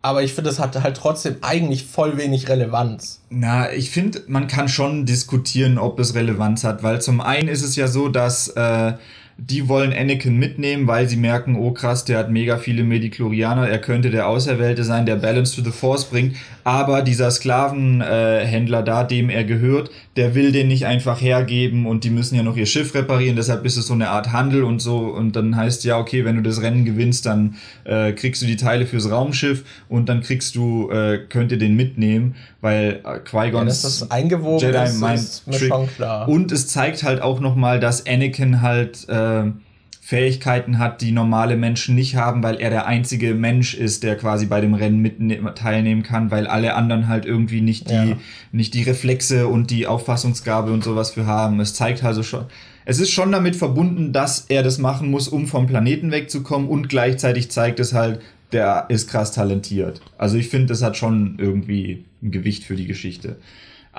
Aber 0.01 0.23
ich 0.23 0.33
finde, 0.33 0.49
es 0.49 0.59
hat 0.59 0.81
halt 0.81 0.95
trotzdem 0.95 1.37
eigentlich 1.41 1.85
voll 1.85 2.17
wenig 2.17 2.47
Relevanz. 2.47 3.19
Na, 3.29 3.71
ich 3.71 3.89
finde, 3.89 4.23
man 4.27 4.47
kann 4.47 4.69
schon 4.69 5.05
diskutieren, 5.05 5.77
ob 5.77 5.99
es 5.99 6.15
Relevanz 6.15 6.63
hat, 6.63 6.83
weil 6.83 7.01
zum 7.01 7.19
einen 7.19 7.49
ist 7.49 7.63
es 7.63 7.75
ja 7.75 7.87
so, 7.87 8.07
dass 8.07 8.47
äh, 8.49 8.93
die 9.41 9.69
wollen 9.69 9.93
Anakin 9.93 10.37
mitnehmen, 10.37 10.85
weil 10.87 11.07
sie 11.07 11.15
merken, 11.15 11.55
oh 11.55 11.71
krass, 11.71 12.03
der 12.03 12.17
hat 12.17 12.29
mega 12.29 12.57
viele 12.57 12.83
Mediklorianer, 12.83 13.69
er 13.69 13.79
könnte 13.79 14.09
der 14.09 14.27
Auserwählte 14.27 14.83
sein, 14.83 15.05
der 15.05 15.15
Balance 15.15 15.55
to 15.55 15.63
the 15.63 15.71
Force 15.71 16.05
bringt, 16.05 16.35
aber 16.65 17.01
dieser 17.01 17.31
Sklavenhändler 17.31 18.81
äh, 18.81 18.83
da, 18.83 19.03
dem 19.05 19.29
er 19.29 19.45
gehört, 19.45 19.91
der 20.17 20.35
will 20.35 20.51
den 20.51 20.67
nicht 20.67 20.85
einfach 20.85 21.21
hergeben 21.21 21.85
und 21.85 22.03
die 22.03 22.09
müssen 22.09 22.35
ja 22.35 22.43
noch 22.43 22.57
ihr 22.57 22.65
Schiff 22.65 22.93
reparieren, 22.93 23.37
deshalb 23.37 23.65
ist 23.65 23.77
es 23.77 23.87
so 23.87 23.93
eine 23.93 24.09
Art 24.09 24.33
Handel 24.33 24.63
und 24.63 24.79
so. 24.79 24.97
Und 24.97 25.37
dann 25.37 25.55
heißt 25.55 25.85
ja, 25.85 25.97
okay, 25.97 26.25
wenn 26.25 26.35
du 26.35 26.41
das 26.41 26.61
Rennen 26.61 26.83
gewinnst, 26.83 27.25
dann 27.25 27.55
äh, 27.85 28.11
kriegst 28.11 28.41
du 28.41 28.45
die 28.45 28.57
Teile 28.57 28.85
fürs 28.85 29.09
Raumschiff 29.09 29.63
und 29.87 30.09
dann 30.09 30.21
kriegst 30.21 30.55
du, 30.55 30.91
äh, 30.91 31.19
könnt 31.29 31.53
ihr 31.53 31.57
den 31.57 31.75
mitnehmen, 31.77 32.35
weil 32.59 32.99
äh, 33.05 33.19
Qui-Gons 33.19 33.81
ja, 33.81 33.89
das 33.89 34.11
eingewogen 34.11 34.59
Jedi 34.59 34.83
ist, 34.83 35.01
ist 35.01 35.47
mir 35.47 35.59
schon 35.59 35.87
klar. 35.87 36.27
Und 36.27 36.51
es 36.51 36.67
zeigt 36.67 37.03
halt 37.03 37.21
auch 37.21 37.39
nochmal, 37.39 37.79
dass 37.79 38.05
Anakin 38.05 38.61
halt 38.61 39.07
äh, 39.07 39.28
Fähigkeiten 40.09 40.79
hat, 40.79 41.01
die 41.01 41.11
normale 41.11 41.55
Menschen 41.55 41.93
nicht 41.93 42.15
haben, 42.15 42.41
weil 42.41 42.55
er 42.55 42.71
der 42.71 42.87
einzige 42.87 43.35
Mensch 43.35 43.75
ist, 43.75 44.01
der 44.01 44.15
quasi 44.15 44.47
bei 44.47 44.59
dem 44.59 44.73
Rennen 44.73 45.03
mit 45.03 45.19
teilnehmen 45.55 46.01
kann, 46.01 46.31
weil 46.31 46.47
alle 46.47 46.73
anderen 46.73 47.07
halt 47.07 47.25
irgendwie 47.25 47.61
nicht 47.61 47.91
die, 47.91 47.93
ja. 47.93 48.17
nicht 48.51 48.73
die 48.73 48.81
Reflexe 48.81 49.47
und 49.47 49.69
die 49.69 49.85
Auffassungsgabe 49.85 50.71
und 50.71 50.83
sowas 50.83 51.11
für 51.11 51.27
haben. 51.27 51.59
Es 51.59 51.75
zeigt 51.75 52.03
also 52.03 52.23
schon, 52.23 52.45
es 52.85 52.99
ist 52.99 53.11
schon 53.11 53.31
damit 53.31 53.55
verbunden, 53.55 54.11
dass 54.11 54.45
er 54.49 54.63
das 54.63 54.79
machen 54.79 55.11
muss, 55.11 55.27
um 55.27 55.45
vom 55.45 55.67
Planeten 55.67 56.11
wegzukommen 56.11 56.69
und 56.69 56.89
gleichzeitig 56.89 57.51
zeigt 57.51 57.79
es 57.79 57.93
halt, 57.93 58.19
der 58.51 58.85
ist 58.89 59.09
krass 59.09 59.31
talentiert. 59.31 60.01
Also 60.17 60.37
ich 60.37 60.49
finde, 60.49 60.67
das 60.67 60.81
hat 60.81 60.97
schon 60.97 61.35
irgendwie 61.37 62.05
ein 62.23 62.31
Gewicht 62.31 62.63
für 62.63 62.75
die 62.75 62.87
Geschichte. 62.87 63.35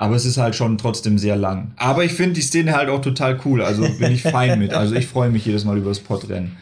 Aber 0.01 0.15
es 0.15 0.25
ist 0.25 0.37
halt 0.37 0.55
schon 0.55 0.79
trotzdem 0.79 1.19
sehr 1.19 1.35
lang. 1.35 1.73
Aber 1.77 2.03
ich 2.03 2.13
finde 2.13 2.33
die 2.33 2.41
Szene 2.41 2.73
halt 2.73 2.89
auch 2.89 3.01
total 3.01 3.39
cool. 3.45 3.61
Also 3.61 3.83
bin 3.83 4.11
ich 4.11 4.23
fein 4.23 4.57
mit. 4.57 4.73
Also 4.73 4.95
ich 4.95 5.05
freue 5.05 5.29
mich 5.29 5.45
jedes 5.45 5.63
Mal 5.63 5.77
über 5.77 5.89
das 5.89 5.99
Podrennen. 5.99 6.57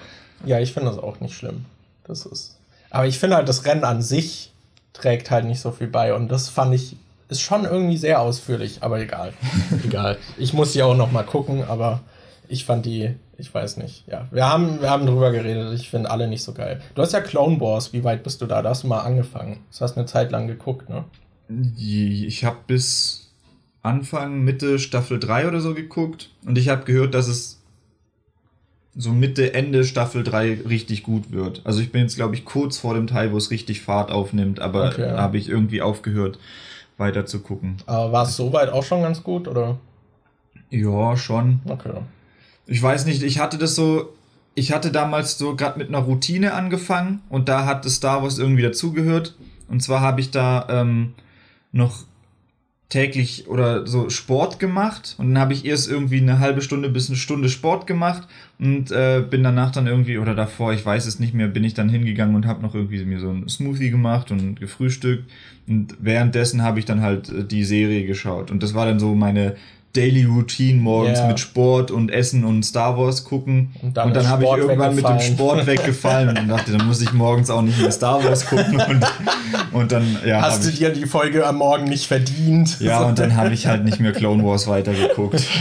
Ja, 0.45 0.59
ich 0.59 0.73
finde 0.73 0.89
das 0.89 0.99
auch 0.99 1.21
nicht 1.21 1.35
schlimm. 1.35 1.63
Das 2.03 2.25
ist. 2.25 2.57
Aber 2.89 3.07
ich 3.07 3.17
finde 3.17 3.37
halt, 3.37 3.47
das 3.47 3.63
Rennen 3.63 3.85
an 3.85 4.01
sich 4.01 4.51
trägt 4.91 5.31
halt 5.31 5.45
nicht 5.45 5.61
so 5.61 5.71
viel 5.71 5.87
bei. 5.87 6.13
Und 6.13 6.27
das 6.27 6.49
fand 6.49 6.75
ich, 6.75 6.97
ist 7.29 7.39
schon 7.39 7.63
irgendwie 7.63 7.95
sehr 7.95 8.19
ausführlich. 8.19 8.79
Aber 8.81 8.99
egal. 8.99 9.31
egal. 9.85 10.17
Ich 10.37 10.53
muss 10.53 10.73
die 10.73 10.83
auch 10.83 10.97
noch 10.97 11.13
mal 11.13 11.23
gucken, 11.23 11.63
aber 11.63 12.01
ich 12.49 12.65
fand 12.65 12.85
die, 12.85 13.15
ich 13.37 13.53
weiß 13.53 13.77
nicht. 13.77 14.03
Ja, 14.07 14.27
wir 14.31 14.49
haben, 14.49 14.81
wir 14.81 14.89
haben 14.89 15.05
drüber 15.05 15.31
geredet. 15.31 15.73
Ich 15.79 15.89
finde 15.89 16.11
alle 16.11 16.27
nicht 16.27 16.43
so 16.43 16.51
geil. 16.51 16.81
Du 16.93 17.01
hast 17.01 17.13
ja 17.13 17.21
Clone 17.21 17.61
Wars. 17.61 17.93
Wie 17.93 18.03
weit 18.03 18.21
bist 18.21 18.41
du 18.41 18.47
da? 18.47 18.61
Da 18.61 18.71
hast 18.71 18.83
du 18.83 18.87
mal 18.87 18.99
angefangen. 18.99 19.61
Das 19.71 19.79
hast 19.79 19.95
eine 19.95 20.07
Zeit 20.07 20.29
lang 20.29 20.47
geguckt, 20.47 20.89
ne? 20.89 21.05
Ich 21.77 22.43
habe 22.43 22.57
bis 22.67 23.28
Anfang, 23.81 24.43
Mitte 24.43 24.79
Staffel 24.79 25.19
3 25.19 25.47
oder 25.47 25.61
so 25.61 25.73
geguckt 25.73 26.29
und 26.45 26.57
ich 26.57 26.69
habe 26.69 26.83
gehört, 26.85 27.13
dass 27.13 27.27
es 27.27 27.61
so 28.95 29.11
Mitte, 29.11 29.53
Ende 29.53 29.85
Staffel 29.85 30.23
3 30.23 30.61
richtig 30.67 31.03
gut 31.03 31.31
wird. 31.31 31.61
Also 31.63 31.79
ich 31.81 31.91
bin 31.91 32.01
jetzt, 32.01 32.15
glaube 32.15 32.35
ich, 32.35 32.43
kurz 32.43 32.77
vor 32.77 32.95
dem 32.95 33.07
Teil, 33.07 33.31
wo 33.31 33.37
es 33.37 33.51
richtig 33.51 33.81
Fahrt 33.81 34.11
aufnimmt, 34.11 34.59
aber 34.59 34.89
Okay, 34.89 35.01
ja. 35.01 35.11
da 35.13 35.21
habe 35.21 35.37
ich 35.37 35.47
irgendwie 35.47 35.81
aufgehört, 35.81 36.37
weiter 36.97 37.25
zu 37.25 37.39
gucken. 37.39 37.77
Aber 37.85 38.11
war 38.11 38.23
es 38.25 38.35
soweit 38.35 38.69
auch 38.69 38.83
schon 38.83 39.01
ganz 39.01 39.23
gut, 39.23 39.47
oder? 39.47 39.77
Ja, 40.69 41.15
schon. 41.15 41.61
Okay. 41.65 41.93
Ich 42.65 42.81
weiß 42.81 43.05
nicht, 43.05 43.23
ich 43.23 43.39
hatte 43.39 43.57
das 43.57 43.75
so, 43.75 44.13
ich 44.53 44.73
hatte 44.73 44.91
damals 44.91 45.37
so 45.37 45.55
gerade 45.55 45.79
mit 45.79 45.87
einer 45.87 45.99
Routine 45.99 46.53
angefangen 46.53 47.21
und 47.29 47.47
da 47.47 47.65
hat 47.65 47.85
das 47.85 47.95
Star 47.95 48.21
Wars 48.21 48.37
irgendwie 48.37 48.63
dazugehört. 48.63 49.35
Und 49.69 49.81
zwar 49.81 50.01
habe 50.01 50.19
ich 50.19 50.31
da 50.31 50.67
ähm, 50.69 51.13
noch 51.71 52.03
täglich 52.89 53.47
oder 53.47 53.85
so 53.85 54.09
Sport 54.09 54.59
gemacht 54.59 55.13
und 55.19 55.27
dann 55.27 55.39
habe 55.39 55.53
ich 55.53 55.63
erst 55.63 55.89
irgendwie 55.89 56.17
eine 56.17 56.39
halbe 56.39 56.63
Stunde 56.63 56.89
bis 56.89 57.07
eine 57.07 57.17
Stunde 57.17 57.47
Sport 57.47 57.85
gemacht 57.85 58.27
und 58.57 58.91
äh, 58.91 59.23
bin 59.29 59.43
danach 59.43 59.71
dann 59.71 59.85
irgendwie 59.85 60.17
oder 60.17 60.33
davor, 60.33 60.73
ich 60.73 60.83
weiß 60.83 61.05
es 61.05 61.19
nicht 61.19 61.35
mehr, 61.35 61.47
bin 61.47 61.63
ich 61.63 61.75
dann 61.75 61.87
hingegangen 61.87 62.35
und 62.35 62.47
habe 62.47 62.63
noch 62.63 62.73
irgendwie 62.73 63.05
mir 63.05 63.19
so 63.19 63.29
ein 63.29 63.47
Smoothie 63.47 63.91
gemacht 63.91 64.31
und 64.31 64.59
gefrühstückt 64.59 65.29
und 65.67 65.95
währenddessen 65.99 66.63
habe 66.63 66.79
ich 66.79 66.85
dann 66.85 67.01
halt 67.01 67.29
äh, 67.29 67.43
die 67.45 67.63
Serie 67.63 68.07
geschaut 68.07 68.49
und 68.49 68.63
das 68.63 68.73
war 68.73 68.87
dann 68.87 68.99
so 68.99 69.13
meine 69.13 69.55
Daily 69.93 70.23
Routine 70.25 70.79
morgens 70.79 71.17
Ja. 71.17 71.27
mit 71.27 71.39
Sport 71.39 71.89
und 71.89 72.11
Essen 72.11 72.45
und 72.45 72.63
Star 72.63 72.95
Wars 72.97 73.23
gucken 73.23 73.73
Und 73.81 73.97
dann 73.97 74.13
dann 74.13 74.29
habe 74.29 74.43
ich 74.43 74.49
irgendwann 74.51 74.93
mit 74.95 75.07
dem. 75.07 75.19
Sport 75.19 75.65
weggefallen 75.65 76.29
und 76.29 76.35
dann 76.37 76.47
dachte, 76.47 76.71
dann 76.77 76.85
muss 76.85 77.01
ich 77.01 77.11
morgens 77.11 77.49
auch 77.49 77.63
nicht 77.63 77.79
mehr 77.79 77.91
Star 77.91 78.23
Wars 78.23 78.45
gucken 78.45 78.79
und, 78.87 79.05
und 79.73 79.91
dann 79.91 80.17
ja 80.25 80.41
Hast 80.41 80.63
du 80.65 80.71
dir 80.71 80.91
die 80.91 81.05
Folge 81.07 81.45
am 81.47 81.57
Morgen 81.57 81.85
nicht 81.85 82.05
verdient? 82.05 82.79
ja 82.79 83.01
und 83.01 83.17
dann 83.17 83.35
habe 83.35 83.53
ich 83.53 83.65
halt 83.65 83.83
nicht 83.83 83.99
mehr 83.99 84.11
Clone 84.11 84.43
Wars 84.45 84.67
weitergeguckt. 84.67 85.43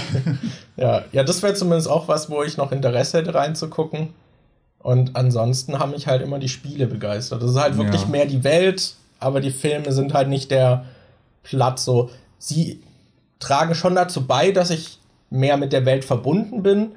Ja, 0.76 1.03
ja 1.11 1.24
das 1.24 1.43
wäre 1.43 1.55
zumindest 1.55 1.89
auch 1.91 2.07
was, 2.07 2.31
wo 2.31 2.45
ich 2.45 2.57
noch 2.57 2.70
Interesse 2.70 3.18
hätte 3.18 3.35
reinzugucken. 3.35 4.11
Und 4.79 5.16
ansonsten 5.16 5.81
haben 5.81 5.91
mich 5.91 6.07
halt 6.07 6.22
immer 6.22 6.39
die 6.39 6.49
Spiele 6.49 6.87
begeistert. 6.87 7.43
Das 7.43 7.51
ist 7.51 7.57
halt 7.61 7.76
wirklich 7.76 8.03
Ja. 8.03 8.09
mehr 8.09 8.26
die 8.26 8.45
Welt, 8.45 8.95
aber 9.18 9.41
die 9.41 9.51
Filme 9.51 9.91
sind 9.93 10.14
halt 10.14 10.29
nicht 10.29 10.53
der 10.53 10.85
Platz 11.43 11.85
so. 11.85 12.11
Sie 12.39 12.79
tragen 13.39 13.74
schon 13.74 13.95
dazu 13.95 14.26
bei, 14.26 14.53
dass 14.53 14.70
ich 14.70 14.99
mehr 15.30 15.57
mit 15.57 15.72
der 15.72 15.84
Welt 15.84 16.05
verbunden 16.05 16.62
bin, 16.62 16.93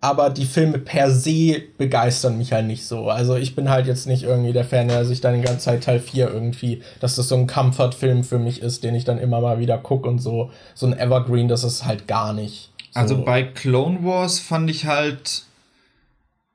aber 0.00 0.28
die 0.28 0.44
Filme 0.44 0.78
per 0.78 1.10
se 1.10 1.62
begeistern 1.78 2.36
mich 2.36 2.52
halt 2.52 2.66
nicht 2.66 2.86
so. 2.86 3.08
Also 3.08 3.36
ich 3.36 3.54
bin 3.54 3.70
halt 3.70 3.86
jetzt 3.86 4.06
nicht 4.06 4.22
irgendwie 4.22 4.52
der 4.52 4.66
Fan, 4.66 4.88
der 4.88 5.06
sich 5.06 5.22
dann 5.22 5.34
die 5.34 5.40
ganze 5.40 5.64
Zeit 5.64 5.84
Teil 5.84 5.98
4 5.98 6.30
irgendwie, 6.30 6.82
dass 7.00 7.16
das 7.16 7.28
so 7.28 7.36
ein 7.36 7.46
Comfort-Film 7.46 8.22
für 8.22 8.38
mich 8.38 8.60
ist, 8.60 8.84
den 8.84 8.94
ich 8.94 9.04
dann 9.04 9.18
immer 9.18 9.40
mal 9.40 9.58
wieder 9.60 9.78
gucke 9.78 10.06
und 10.08 10.18
so. 10.18 10.50
So 10.74 10.86
ein 10.86 10.98
Evergreen, 10.98 11.48
das 11.48 11.64
ist 11.64 11.86
halt 11.86 12.06
gar 12.06 12.34
nicht. 12.34 12.70
So. 12.92 13.00
Also 13.00 13.24
bei 13.24 13.44
Clone 13.44 14.04
Wars 14.04 14.40
fand 14.40 14.68
ich 14.68 14.84
halt, 14.84 15.44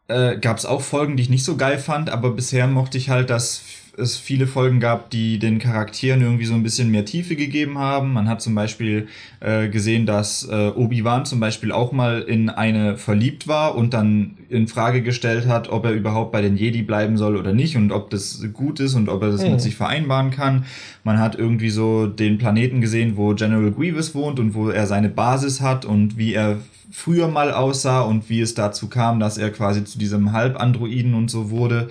äh, 0.10 0.38
gab 0.38 0.58
es 0.58 0.68
auch 0.68 0.82
Folgen, 0.82 1.18
die 1.18 1.24
ich 1.24 1.30
nicht 1.30 1.44
so 1.44 1.58
geil 1.58 1.80
fand, 1.80 2.12
aber 2.12 2.30
bisher 2.30 2.68
mochte 2.68 3.00
ich 3.00 3.10
halt, 3.10 3.32
dass 3.32 3.64
es 4.00 4.18
viele 4.18 4.48
Folgen 4.48 4.80
gab, 4.80 5.10
die 5.10 5.40
den 5.40 5.60
Charakteren 5.60 6.22
irgendwie 6.22 6.46
so 6.46 6.54
ein 6.54 6.64
bisschen 6.64 6.90
mehr 6.92 7.06
Tiefe 7.06 7.36
gegeben 7.36 7.78
haben. 7.78 8.14
Man 8.14 8.28
hat 8.28 8.42
zum 8.42 8.56
Beispiel 8.56 9.08
äh, 9.40 9.68
gesehen, 9.70 10.06
dass 10.06 10.48
äh, 10.50 10.70
Obi-Wan 10.76 11.26
zum 11.26 11.40
Beispiel 11.40 11.72
auch 11.72 11.92
mal 11.92 12.22
in 12.22 12.50
eine 12.50 12.98
verliebt 12.98 13.48
war 13.48 13.76
und 13.76 13.94
dann 13.94 14.38
in 14.50 14.68
Frage 14.68 15.02
gestellt 15.04 15.48
hat, 15.48 15.70
ob 15.70 15.86
er 15.86 15.92
überhaupt 15.92 16.32
bei 16.32 16.42
den 16.42 16.58
Jedi 16.58 16.82
bleiben 16.82 17.18
soll 17.18 17.36
oder 17.36 17.54
nicht 17.54 17.76
und 17.76 17.92
ob 17.92 18.10
das 18.10 18.44
gut 18.54 18.80
ist 18.80 18.96
und 18.96 19.10
ob 19.10 19.22
er 19.22 19.32
das 19.32 19.44
Mhm. 19.44 19.52
mit 19.52 19.62
sich 19.62 19.76
vereinbaren 19.76 20.32
kann. 20.32 20.66
Man 21.04 21.20
hat 21.20 21.36
irgendwie 21.36 21.70
so 21.70 22.08
den 22.08 22.38
Planeten 22.38 22.82
gesehen, 22.82 23.18
wo 23.18 23.34
General 23.36 23.72
Grievous 23.72 24.16
wohnt 24.16 24.40
und 24.40 24.54
wo 24.56 24.70
er 24.70 24.88
seine 24.88 25.10
Basis 25.10 25.62
hat 25.62 25.86
und 25.86 26.18
wie 26.18 26.34
er 26.34 26.58
früher 26.92 27.28
mal 27.28 27.52
aussah 27.54 28.02
und 28.02 28.30
wie 28.30 28.42
es 28.42 28.56
dazu 28.56 28.88
kam, 28.88 29.20
dass 29.20 29.38
er 29.38 29.52
quasi 29.52 29.84
zu 29.84 30.00
diesem 30.00 30.32
Halbandroiden 30.32 31.14
und 31.14 31.30
so 31.30 31.52
wurde. 31.52 31.90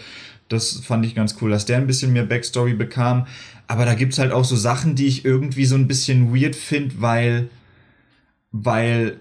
Das 0.49 0.81
fand 0.81 1.05
ich 1.05 1.15
ganz 1.15 1.37
cool, 1.41 1.51
dass 1.51 1.67
der 1.67 1.77
ein 1.77 1.87
bisschen 1.87 2.13
mehr 2.13 2.25
Backstory 2.25 2.75
bekam. 2.75 3.27
Aber 3.67 3.85
da 3.85 3.95
gibt's 3.95 4.19
halt 4.19 4.33
auch 4.33 4.45
so 4.45 4.57
Sachen, 4.57 4.95
die 4.95 5.07
ich 5.07 5.25
irgendwie 5.25 5.67
so 5.67 5.75
ein 5.75 5.89
bisschen 5.89 6.35
weird 6.35 6.57
finde, 6.57 7.01
weil, 7.01 7.51
weil 8.51 9.19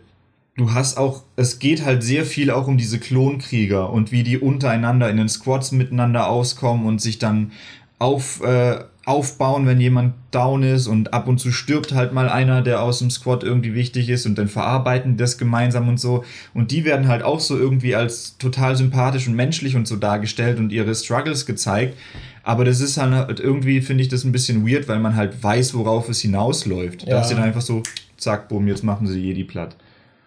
du 0.55 0.73
hast 0.73 0.97
auch, 0.97 1.23
es 1.35 1.59
geht 1.59 1.85
halt 1.85 2.03
sehr 2.03 2.25
viel 2.25 2.49
auch 2.49 2.67
um 2.67 2.77
diese 2.77 2.99
Klonkrieger 2.99 3.89
und 3.89 4.11
wie 4.11 4.23
die 4.23 4.37
untereinander 4.37 5.09
in 5.09 5.17
den 5.17 5.29
Squads 5.29 5.71
miteinander 5.71 6.27
auskommen 6.27 6.85
und 6.85 7.01
sich 7.01 7.19
dann 7.19 7.51
auf, 7.99 8.41
äh, 8.41 8.83
aufbauen, 9.07 9.65
wenn 9.65 9.79
jemand 9.79 10.13
down 10.31 10.63
ist 10.63 10.87
und 10.87 11.13
ab 11.13 11.27
und 11.27 11.39
zu 11.39 11.51
stirbt 11.51 11.93
halt 11.93 12.11
mal 12.11 12.27
einer, 12.27 12.61
der 12.61 12.81
aus 12.81 12.99
dem 12.99 13.09
Squad 13.09 13.41
irgendwie 13.43 13.73
wichtig 13.73 14.09
ist 14.09 14.25
und 14.25 14.37
dann 14.37 14.49
verarbeiten 14.49 15.11
die 15.13 15.17
das 15.17 15.37
gemeinsam 15.37 15.87
und 15.87 15.97
so. 15.99 16.25
Und 16.53 16.71
die 16.71 16.83
werden 16.83 17.07
halt 17.07 17.23
auch 17.23 17.39
so 17.39 17.57
irgendwie 17.57 17.95
als 17.95 18.37
total 18.37 18.75
sympathisch 18.75 19.27
und 19.27 19.35
menschlich 19.35 19.75
und 19.77 19.87
so 19.87 19.95
dargestellt 19.95 20.59
und 20.59 20.71
ihre 20.73 20.93
Struggles 20.93 21.45
gezeigt. 21.45 21.97
Aber 22.43 22.65
das 22.65 22.81
ist 22.81 22.97
halt 22.97 23.39
irgendwie, 23.39 23.81
finde 23.81 24.03
ich 24.03 24.09
das 24.09 24.25
ein 24.25 24.31
bisschen 24.33 24.67
weird, 24.67 24.87
weil 24.89 24.99
man 24.99 25.15
halt 25.15 25.41
weiß, 25.41 25.73
worauf 25.73 26.09
es 26.09 26.19
hinausläuft. 26.21 27.03
Da 27.07 27.11
Ja. 27.11 27.21
ist 27.21 27.29
dann 27.29 27.39
einfach 27.41 27.61
so, 27.61 27.83
zack, 28.17 28.49
bumm, 28.49 28.67
jetzt 28.67 28.83
machen 28.83 29.07
sie 29.07 29.19
Jedi 29.21 29.45
platt. 29.45 29.75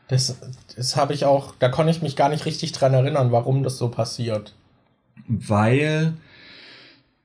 Das, 0.09 0.37
das 0.75 0.97
habe 0.97 1.13
ich 1.13 1.25
auch, 1.27 1.55
da 1.59 1.69
konnte 1.69 1.91
ich 1.93 2.01
mich 2.03 2.17
gar 2.17 2.31
nicht 2.31 2.47
richtig 2.47 2.73
dran 2.73 2.95
erinnern, 2.95 3.31
warum 3.31 3.63
das 3.63 3.77
so 3.79 3.89
passiert. 3.89 4.55
weil 5.29 6.15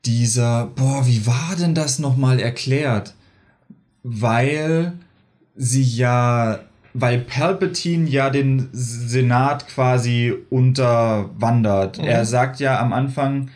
dieser, 0.06 0.68
boah, 0.68 1.06
wie 1.06 1.26
war 1.26 1.56
denn 1.60 1.76
das 1.76 2.00
nochmal 2.00 2.40
erklärt? 2.40 3.14
Weil 4.04 4.94
sie 5.56 5.84
ja, 5.84 6.60
weil 6.94 7.20
Palpatine 7.20 8.08
ja 8.10 8.30
den 8.30 8.70
Senat 8.72 9.68
quasi 9.68 10.34
unterwandert. 10.50 11.98
Mhm. 11.98 12.06
Er 12.06 12.26
sagt 12.26 12.60
ja 12.60 12.80
am 12.80 12.94
Anfang, 12.94 13.50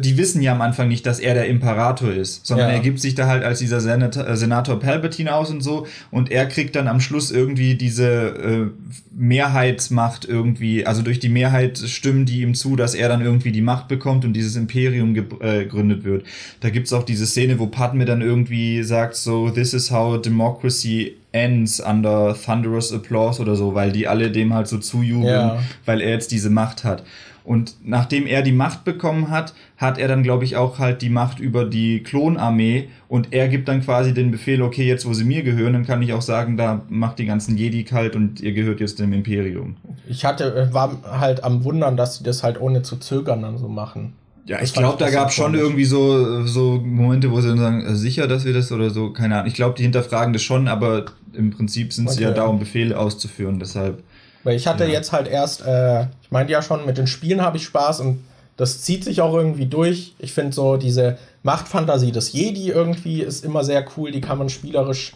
die 0.00 0.16
wissen 0.18 0.42
ja 0.42 0.52
am 0.52 0.60
Anfang 0.60 0.88
nicht, 0.88 1.04
dass 1.06 1.20
er 1.20 1.34
der 1.34 1.46
Imperator 1.46 2.10
ist, 2.12 2.46
sondern 2.46 2.68
Ja. 2.70 2.74
er 2.76 2.80
gibt 2.80 3.00
sich 3.00 3.14
da 3.14 3.26
halt 3.26 3.44
als 3.44 3.58
dieser 3.60 3.80
Senator, 3.80 4.26
äh, 4.26 4.36
Senator 4.36 4.78
Palpatine 4.80 5.34
aus 5.34 5.50
und 5.50 5.60
so 5.62 5.86
und 6.10 6.30
er 6.30 6.46
kriegt 6.46 6.74
dann 6.76 6.88
am 6.88 7.00
Schluss 7.00 7.30
irgendwie 7.30 7.74
diese 7.74 8.06
äh, 8.06 8.66
Mehrheitsmacht 9.14 10.24
irgendwie, 10.24 10.86
also 10.86 11.02
durch 11.02 11.18
die 11.18 11.28
Mehrheit 11.28 11.78
stimmen 11.78 12.26
die 12.26 12.42
ihm 12.42 12.54
zu, 12.54 12.76
dass 12.76 12.94
er 12.94 13.08
dann 13.08 13.22
irgendwie 13.22 13.52
die 13.52 13.60
Macht 13.62 13.88
bekommt 13.88 14.24
und 14.24 14.32
dieses 14.34 14.56
Imperium 14.56 15.14
ge- 15.14 15.24
äh, 15.40 15.64
gegründet 15.64 16.04
wird. 16.04 16.24
Da 16.60 16.70
gibt's 16.70 16.92
auch 16.92 17.02
diese 17.02 17.26
Szene, 17.26 17.58
wo 17.58 17.66
Padme 17.66 18.04
dann 18.04 18.20
irgendwie 18.20 18.82
sagt 18.82 19.16
so, 19.16 19.50
this 19.50 19.74
is 19.74 19.90
how 19.90 20.20
democracy 20.20 21.16
ends 21.32 21.80
under 21.80 22.36
thunderous 22.44 22.92
applause 22.92 23.40
oder 23.40 23.56
so, 23.56 23.74
weil 23.74 23.90
die 23.90 24.06
alle 24.06 24.30
dem 24.30 24.52
halt 24.52 24.68
so 24.68 24.78
zujubeln, 24.78 25.24
Ja. 25.32 25.62
weil 25.86 26.00
er 26.02 26.10
jetzt 26.10 26.30
diese 26.30 26.50
Macht 26.50 26.84
hat. 26.84 27.02
Und 27.44 27.74
nachdem 27.84 28.26
er 28.26 28.42
die 28.42 28.52
Macht 28.52 28.84
bekommen 28.84 29.30
hat, 29.30 29.54
hat 29.76 29.98
er 29.98 30.08
dann, 30.08 30.22
glaube 30.22 30.44
ich, 30.44 30.56
auch 30.56 30.78
halt 30.78 31.02
die 31.02 31.08
Macht 31.08 31.40
über 31.40 31.64
die 31.64 32.02
Klonarmee 32.02 32.88
und 33.08 33.32
er 33.32 33.48
gibt 33.48 33.68
dann 33.68 33.82
quasi 33.82 34.14
den 34.14 34.30
Befehl, 34.30 34.62
okay, 34.62 34.86
jetzt 34.86 35.06
wo 35.06 35.12
sie 35.12 35.24
mir 35.24 35.42
gehören, 35.42 35.72
dann 35.72 35.86
kann 35.86 36.02
ich 36.02 36.12
auch 36.12 36.22
sagen, 36.22 36.56
da 36.56 36.82
macht 36.88 37.18
die 37.18 37.26
ganzen 37.26 37.56
Jedi 37.56 37.84
kalt 37.84 38.14
und 38.14 38.40
ihr 38.40 38.52
gehört 38.52 38.80
jetzt 38.80 38.98
dem 38.98 39.12
Imperium. 39.12 39.76
Ich 40.08 40.24
hatte, 40.24 40.54
äh, 40.54 40.72
war 40.72 40.98
halt 41.04 41.42
am 41.42 41.64
Wundern, 41.64 41.96
dass 41.96 42.18
sie 42.18 42.24
das 42.24 42.42
halt 42.42 42.60
ohne 42.60 42.82
zu 42.82 42.96
zögern 42.96 43.42
dann 43.42 43.58
so 43.58 43.68
machen. 43.68 44.12
Ja, 44.44 44.60
ich 44.60 44.72
glaube, 44.72 44.98
da 44.98 45.08
gab 45.10 45.32
schon 45.32 45.46
komisch. 45.52 45.60
irgendwie 45.60 45.84
so, 45.84 46.44
so 46.46 46.80
Momente, 46.84 47.30
wo 47.30 47.40
sie 47.40 47.48
dann 47.48 47.58
sagen, 47.58 47.86
äh, 47.86 47.94
sicher, 47.94 48.26
dass 48.26 48.44
wir 48.44 48.52
das 48.52 48.72
oder 48.72 48.90
so, 48.90 49.10
keine 49.10 49.36
Ahnung. 49.36 49.46
Ich 49.46 49.54
glaube, 49.54 49.76
die 49.76 49.84
hinterfragen 49.84 50.32
das 50.32 50.42
schon, 50.42 50.66
aber 50.66 51.04
im 51.32 51.50
Prinzip 51.50 51.92
sind 51.92 52.10
sie 52.10 52.22
ja 52.22 52.30
Okay. 52.30 52.38
da, 52.38 52.44
um 52.46 52.58
Befehle 52.58 52.98
auszuführen, 52.98 53.58
deshalb. 53.60 54.02
Weil 54.44 54.56
ich 54.56 54.66
hatte 54.66 54.84
Ja. 54.84 54.90
jetzt 54.90 55.12
halt 55.12 55.28
erst, 55.28 55.64
äh, 55.64 56.02
ich 56.22 56.30
meinte 56.30 56.52
ja 56.52 56.62
schon, 56.62 56.84
mit 56.86 56.98
den 56.98 57.06
Spielen 57.06 57.42
habe 57.42 57.56
ich 57.56 57.64
Spaß 57.64 58.00
und 58.00 58.24
das 58.56 58.82
zieht 58.82 59.04
sich 59.04 59.20
auch 59.20 59.34
irgendwie 59.34 59.66
durch. 59.66 60.14
Ich 60.18 60.32
finde 60.32 60.52
so 60.52 60.76
diese 60.76 61.16
Machtfantasie 61.42 62.12
des 62.12 62.32
Jedi 62.32 62.68
irgendwie 62.68 63.22
ist 63.22 63.44
immer 63.44 63.64
sehr 63.64 63.84
cool. 63.96 64.10
Die 64.10 64.20
kann 64.20 64.38
man 64.38 64.48
spielerisch 64.48 65.14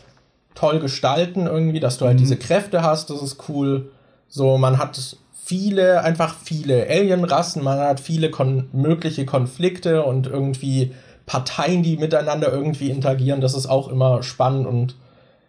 toll 0.54 0.80
gestalten 0.80 1.46
irgendwie, 1.46 1.80
dass 1.80 1.98
du 1.98 2.06
halt 2.06 2.14
Mhm. 2.16 2.22
diese 2.22 2.36
Kräfte 2.36 2.82
hast. 2.82 3.10
Das 3.10 3.20
ist 3.22 3.48
cool. 3.48 3.90
So, 4.28 4.56
man 4.58 4.78
hat 4.78 4.98
viele, 5.44 6.02
einfach 6.02 6.34
viele 6.42 6.88
Alienrassen, 6.88 7.62
man 7.62 7.78
hat 7.78 8.00
viele 8.00 8.30
kon 8.30 8.68
mögliche 8.72 9.26
Konflikte 9.26 10.02
und 10.04 10.26
irgendwie 10.26 10.92
Parteien, 11.26 11.82
die 11.82 11.96
miteinander 11.98 12.50
irgendwie 12.52 12.90
interagieren. 12.90 13.40
Das 13.40 13.54
ist 13.54 13.66
auch 13.66 13.88
immer 13.88 14.22
spannend 14.22 14.66
und 14.66 14.94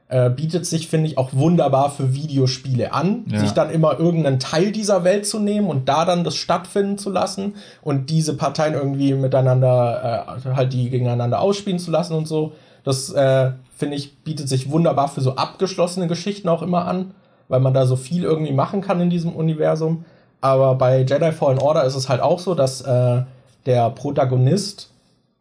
äh, 0.09 0.29
bietet 0.29 0.65
sich, 0.65 0.87
finde 0.87 1.07
ich, 1.07 1.17
auch 1.17 1.29
wunderbar 1.33 1.89
für 1.91 2.13
Videospiele 2.13 2.93
an, 2.93 3.25
Ja. 3.29 3.39
sich 3.39 3.51
dann 3.51 3.69
immer 3.69 3.99
irgendeinen 3.99 4.39
Teil 4.39 4.71
dieser 4.71 5.03
Welt 5.03 5.25
zu 5.25 5.37
nehmen 5.39 5.67
und 5.67 5.89
da 5.89 6.05
dann 6.05 6.23
das 6.23 6.35
stattfinden 6.35 6.97
zu 6.97 7.09
lassen 7.09 7.55
und 7.81 8.09
diese 8.09 8.35
Parteien 8.37 8.73
irgendwie 8.73 9.13
miteinander, 9.13 10.37
äh, 10.45 10.55
halt 10.55 10.71
die 10.73 10.89
gegeneinander 10.89 11.41
ausspielen 11.41 11.79
zu 11.79 11.91
lassen 11.91 12.13
und 12.13 12.27
so. 12.27 12.53
Das, 12.83 13.11
äh, 13.11 13.51
finde 13.75 13.97
ich, 13.97 14.17
bietet 14.23 14.47
sich 14.47 14.71
wunderbar 14.71 15.09
für 15.09 15.19
so 15.21 15.35
abgeschlossene 15.35 16.07
Geschichten 16.07 16.47
auch 16.47 16.61
immer 16.61 16.85
an, 16.85 17.11
weil 17.49 17.59
man 17.59 17.73
da 17.73 17.85
so 17.85 17.95
viel 17.97 18.23
irgendwie 18.23 18.53
machen 18.53 18.81
kann 18.81 19.01
in 19.01 19.09
diesem 19.09 19.33
Universum. 19.35 20.05
Aber 20.39 20.75
bei 20.75 20.99
Jedi 21.01 21.31
Fallen 21.33 21.59
Order 21.59 21.83
ist 21.83 21.95
es 21.95 22.07
halt 22.07 22.21
auch 22.21 22.39
so, 22.39 22.55
dass 22.55 22.79
äh, 22.81 23.23
der 23.65 23.89
Protagonist 23.89 24.89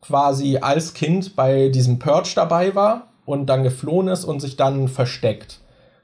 quasi 0.01 0.59
als 0.61 0.93
Kind 0.95 1.37
bei 1.37 1.69
diesem 1.69 1.99
Purge 1.99 2.33
dabei 2.35 2.75
war 2.75 3.07
und 3.27 3.47
dann 3.47 3.63
geflohen 3.63 4.09
ist 4.09 4.25
und 4.25 4.41
sich 4.41 4.57
dann 4.57 4.89
versteckt. 4.89 5.61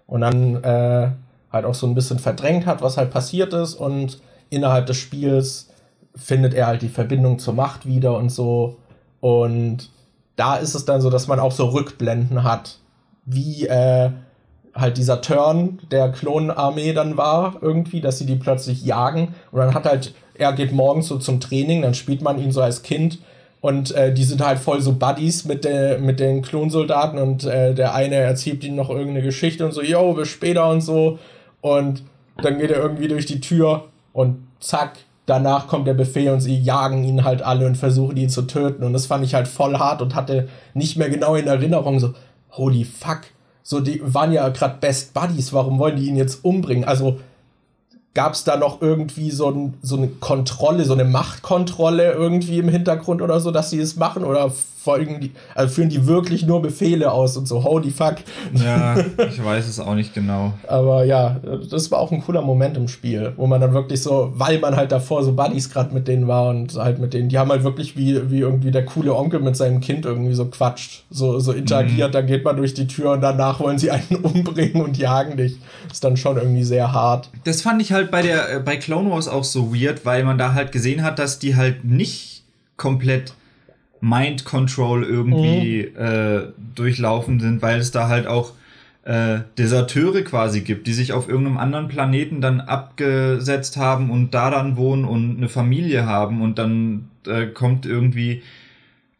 Und 0.06 0.20
dann 0.20 0.62
äh, 0.62 1.12
halt 1.50 1.64
auch 1.64 1.74
so 1.74 1.86
ein 1.86 1.94
bisschen 1.94 2.18
verdrängt 2.18 2.66
hat, 2.66 2.82
was 2.82 2.98
halt 2.98 3.10
passiert 3.10 3.54
ist 3.54 3.74
und 3.74 4.20
innerhalb 4.50 4.86
des 4.86 4.98
Spiels 4.98 5.70
findet 6.14 6.52
er 6.52 6.66
halt 6.66 6.82
die 6.82 6.88
Verbindung 6.88 7.38
zur 7.38 7.54
Macht 7.54 7.86
wieder 7.86 8.16
und 8.18 8.30
so. 8.30 8.76
Und 9.20 9.88
da 10.36 10.56
ist 10.56 10.74
es 10.74 10.84
dann 10.84 11.00
so, 11.00 11.08
dass 11.08 11.28
man 11.28 11.40
auch 11.40 11.52
so 11.52 11.66
Rückblenden 11.66 12.44
hat, 12.44 12.78
wie 13.24 13.66
äh, 13.66 14.10
halt 14.74 14.96
dieser 14.96 15.20
Turn 15.20 15.78
der 15.90 16.10
Klonarmee 16.10 16.92
dann 16.92 17.16
war, 17.16 17.56
irgendwie, 17.60 18.00
dass 18.00 18.18
sie 18.18 18.26
die 18.26 18.36
plötzlich 18.36 18.84
jagen. 18.84 19.34
Und 19.50 19.60
dann 19.60 19.74
hat 19.74 19.84
halt, 19.84 20.14
er 20.34 20.52
geht 20.52 20.72
morgens 20.72 21.08
so 21.08 21.18
zum 21.18 21.40
Training, 21.40 21.82
dann 21.82 21.94
spielt 21.94 22.22
man 22.22 22.38
ihn 22.38 22.52
so 22.52 22.60
als 22.60 22.82
Kind 22.82 23.20
und 23.62 23.94
äh, 23.94 24.12
die 24.12 24.24
sind 24.24 24.44
halt 24.44 24.58
voll 24.58 24.80
so 24.80 24.92
Buddies 24.92 25.44
mit, 25.44 25.64
der, 25.64 25.98
mit 25.98 26.18
den 26.18 26.42
Klonsoldaten 26.42 27.20
und 27.20 27.44
äh, 27.44 27.74
der 27.74 27.94
eine 27.94 28.16
erzählt 28.16 28.64
ihnen 28.64 28.74
noch 28.74 28.90
irgendeine 28.90 29.22
Geschichte 29.22 29.64
und 29.64 29.70
so, 29.70 29.82
yo, 29.82 30.12
bis 30.14 30.28
später 30.28 30.68
und 30.68 30.80
so. 30.80 31.20
Und 31.60 32.02
dann 32.42 32.58
geht 32.58 32.72
er 32.72 32.82
irgendwie 32.82 33.06
durch 33.06 33.24
die 33.24 33.40
Tür 33.40 33.84
und 34.12 34.38
zack, 34.58 34.98
danach 35.26 35.68
kommt 35.68 35.86
der 35.86 35.94
Befehl 35.94 36.32
und 36.32 36.40
sie 36.40 36.58
jagen 36.58 37.04
ihn 37.04 37.22
halt 37.22 37.42
alle 37.42 37.64
und 37.66 37.76
versuchen 37.76 38.16
ihn 38.16 38.28
zu 38.28 38.42
töten. 38.42 38.82
Und 38.82 38.94
das 38.94 39.06
fand 39.06 39.24
ich 39.24 39.34
halt 39.34 39.46
voll 39.46 39.78
hart 39.78 40.02
und 40.02 40.16
hatte 40.16 40.48
nicht 40.74 40.96
mehr 40.96 41.08
genau 41.08 41.36
in 41.36 41.46
Erinnerung 41.46 42.00
so, 42.00 42.14
holy 42.50 42.84
fuck, 42.84 43.20
so 43.62 43.78
die 43.78 44.00
waren 44.02 44.32
ja 44.32 44.48
gerade 44.48 44.78
Best 44.80 45.14
Buddies, 45.14 45.52
warum 45.52 45.78
wollen 45.78 45.94
die 45.94 46.08
ihn 46.08 46.16
jetzt 46.16 46.44
umbringen? 46.44 46.84
Also 46.84 47.20
gab 48.14 48.34
es 48.34 48.44
da 48.44 48.56
noch 48.56 48.82
irgendwie 48.82 49.30
so, 49.30 49.50
ein, 49.50 49.74
so 49.82 49.96
eine 49.96 50.08
Kontrolle, 50.08 50.84
so 50.84 50.92
eine 50.92 51.04
Machtkontrolle 51.04 52.12
irgendwie 52.12 52.58
im 52.58 52.68
Hintergrund 52.68 53.22
oder 53.22 53.40
so, 53.40 53.50
dass 53.50 53.70
sie 53.70 53.78
es 53.78 53.96
machen? 53.96 54.24
Oder 54.24 54.52
folgen 54.82 55.20
die, 55.20 55.32
also 55.54 55.74
führen 55.74 55.88
die 55.88 56.06
wirklich 56.06 56.44
nur 56.44 56.60
Befehle 56.60 57.12
aus 57.12 57.36
und 57.36 57.46
so, 57.46 57.62
holy 57.62 57.90
fuck. 57.90 58.16
Ja, 58.54 58.96
ich 59.28 59.42
weiß 59.42 59.68
es 59.68 59.78
auch 59.78 59.94
nicht 59.94 60.12
genau. 60.12 60.52
Aber 60.66 61.04
ja, 61.04 61.40
das 61.70 61.90
war 61.90 62.00
auch 62.00 62.10
ein 62.10 62.22
cooler 62.22 62.42
Moment 62.42 62.76
im 62.76 62.88
Spiel, 62.88 63.32
wo 63.36 63.46
man 63.46 63.60
dann 63.60 63.72
wirklich 63.74 64.02
so, 64.02 64.32
weil 64.34 64.58
man 64.58 64.74
halt 64.74 64.90
davor 64.90 65.22
so 65.22 65.32
Buddies 65.32 65.70
gerade 65.70 65.94
mit 65.94 66.08
denen 66.08 66.26
war 66.26 66.50
und 66.50 66.74
halt 66.74 66.98
mit 66.98 67.14
denen, 67.14 67.28
die 67.28 67.38
haben 67.38 67.50
halt 67.50 67.62
wirklich 67.62 67.96
wie, 67.96 68.30
wie 68.30 68.40
irgendwie 68.40 68.72
der 68.72 68.84
coole 68.84 69.14
Onkel 69.14 69.40
mit 69.40 69.56
seinem 69.56 69.80
Kind 69.80 70.04
irgendwie 70.04 70.34
so 70.34 70.46
quatscht, 70.46 71.04
so, 71.10 71.38
so 71.38 71.52
interagiert, 71.52 72.08
mhm. 72.08 72.12
dann 72.12 72.26
geht 72.26 72.44
man 72.44 72.56
durch 72.56 72.74
die 72.74 72.88
Tür 72.88 73.12
und 73.12 73.20
danach 73.20 73.60
wollen 73.60 73.78
sie 73.78 73.90
einen 73.90 74.16
umbringen 74.22 74.82
und 74.82 74.98
jagen 74.98 75.36
dich. 75.36 75.58
Ist 75.90 76.02
dann 76.02 76.16
schon 76.16 76.36
irgendwie 76.36 76.64
sehr 76.64 76.92
hart. 76.92 77.30
Das 77.44 77.62
fand 77.62 77.80
ich 77.80 77.92
halt 77.92 78.10
bei 78.10 78.22
der, 78.22 78.56
äh, 78.56 78.60
bei 78.60 78.76
Clone 78.76 79.10
Wars 79.10 79.28
auch 79.28 79.44
so 79.44 79.72
weird, 79.74 80.04
weil 80.04 80.24
man 80.24 80.38
da 80.38 80.54
halt 80.54 80.72
gesehen 80.72 81.04
hat, 81.04 81.18
dass 81.18 81.38
die 81.38 81.54
halt 81.54 81.84
nicht 81.84 82.42
komplett 82.76 83.34
Mind 84.02 84.44
Control 84.44 85.04
irgendwie 85.04 85.88
mhm. 85.94 86.04
äh, 86.04 86.40
durchlaufen 86.74 87.38
sind, 87.38 87.62
weil 87.62 87.78
es 87.78 87.92
da 87.92 88.08
halt 88.08 88.26
auch 88.26 88.52
äh, 89.04 89.40
Deserteure 89.56 90.22
quasi 90.22 90.60
gibt, 90.60 90.88
die 90.88 90.92
sich 90.92 91.12
auf 91.12 91.28
irgendeinem 91.28 91.58
anderen 91.58 91.86
Planeten 91.88 92.40
dann 92.40 92.60
abgesetzt 92.60 93.76
haben 93.76 94.10
und 94.10 94.34
da 94.34 94.50
dann 94.50 94.76
wohnen 94.76 95.04
und 95.04 95.36
eine 95.36 95.48
Familie 95.48 96.04
haben 96.04 96.42
und 96.42 96.58
dann 96.58 97.10
äh, 97.26 97.46
kommt 97.46 97.86
irgendwie 97.86 98.42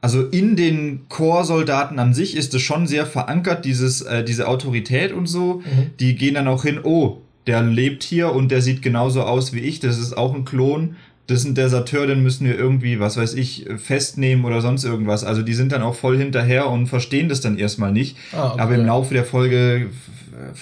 also 0.01 0.27
in 0.27 0.57
den 0.57 1.09
Chorsoldaten 1.09 2.01
an 2.01 2.13
sich 2.13 2.37
ist 2.37 2.53
es 2.55 2.63
schon 2.63 2.89
sehr 2.89 3.07
verankert, 3.07 3.65
dieses, 3.65 4.03
äh, 4.03 4.25
diese 4.25 4.49
Autorität 4.49 5.13
und 5.13 5.29
so. 5.29 5.61
Mhm. 5.61 5.91
Die 6.01 6.17
gehen 6.17 6.35
dann 6.35 6.49
auch 6.49 6.65
hin, 6.65 6.81
oh, 6.83 7.19
der 7.47 7.63
lebt 7.63 8.03
hier 8.03 8.33
und 8.33 8.51
der 8.51 8.63
sieht 8.63 8.83
genauso 8.83 9.23
aus 9.23 9.53
wie 9.53 9.61
ich, 9.61 9.79
das 9.79 9.99
ist 9.99 10.17
auch 10.17 10.35
ein 10.35 10.45
Klon 10.45 10.97
das 11.27 11.41
ist 11.41 11.45
ein 11.45 11.55
Deserteur, 11.55 12.07
den 12.07 12.23
müssen 12.23 12.47
wir 12.47 12.59
irgendwie, 12.59 12.99
was 12.99 13.17
weiß 13.17 13.35
ich, 13.35 13.67
festnehmen 13.77 14.45
oder 14.45 14.61
sonst 14.61 14.85
irgendwas. 14.85 15.25
Also 15.25 15.43
die 15.43 15.55
sind 15.55 15.73
dann 15.73 15.83
auch 15.83 15.95
voll 15.95 16.19
hinterher 16.19 16.69
und 16.69 16.89
verstehen 16.89 17.29
das 17.29 17.41
dann 17.41 17.59
erstmal 17.59 17.93
nicht. 17.93 18.17
Ah, 18.33 18.51
okay. 18.51 18.61
Aber 18.61 18.75
im 18.75 18.87
Laufe 18.87 19.15
der 19.15 19.25
Folge 19.25 19.91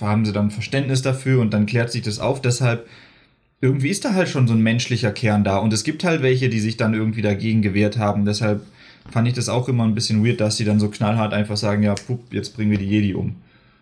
haben 0.00 0.24
sie 0.24 0.32
dann 0.32 0.50
Verständnis 0.50 1.02
dafür 1.02 1.40
und 1.40 1.52
dann 1.54 1.66
klärt 1.66 1.90
sich 1.90 2.02
das 2.02 2.18
auf. 2.18 2.42
Deshalb, 2.42 2.86
irgendwie 3.61 3.88
ist 3.88 4.04
da 4.04 4.12
halt 4.14 4.28
schon 4.28 4.46
so 4.46 4.54
ein 4.54 4.61
menschlicher 4.61 5.12
Kern 5.12 5.44
da. 5.44 5.58
Und 5.58 5.72
es 5.72 5.84
gibt 5.84 6.04
halt 6.04 6.22
welche, 6.22 6.48
die 6.48 6.61
sich 6.61 6.76
dann 6.76 6.94
irgendwie 6.94 7.22
dagegen 7.22 7.62
gewehrt 7.62 7.98
haben. 7.98 8.24
Deshalb 8.24 8.62
fand 9.11 9.28
ich 9.28 9.34
das 9.34 9.48
auch 9.48 9.68
immer 9.68 9.84
ein 9.84 9.94
bisschen 9.94 10.24
weird, 10.24 10.40
dass 10.40 10.56
sie 10.56 10.64
dann 10.64 10.80
so 10.80 10.88
knallhart 10.88 11.32
einfach 11.32 11.56
sagen, 11.56 11.82
ja, 11.82 11.94
pup, 11.94 12.20
jetzt 12.32 12.54
bringen 12.54 12.70
wir 12.70 12.78
die 12.78 12.88
Jedi 12.88 13.14
um. 13.14 13.36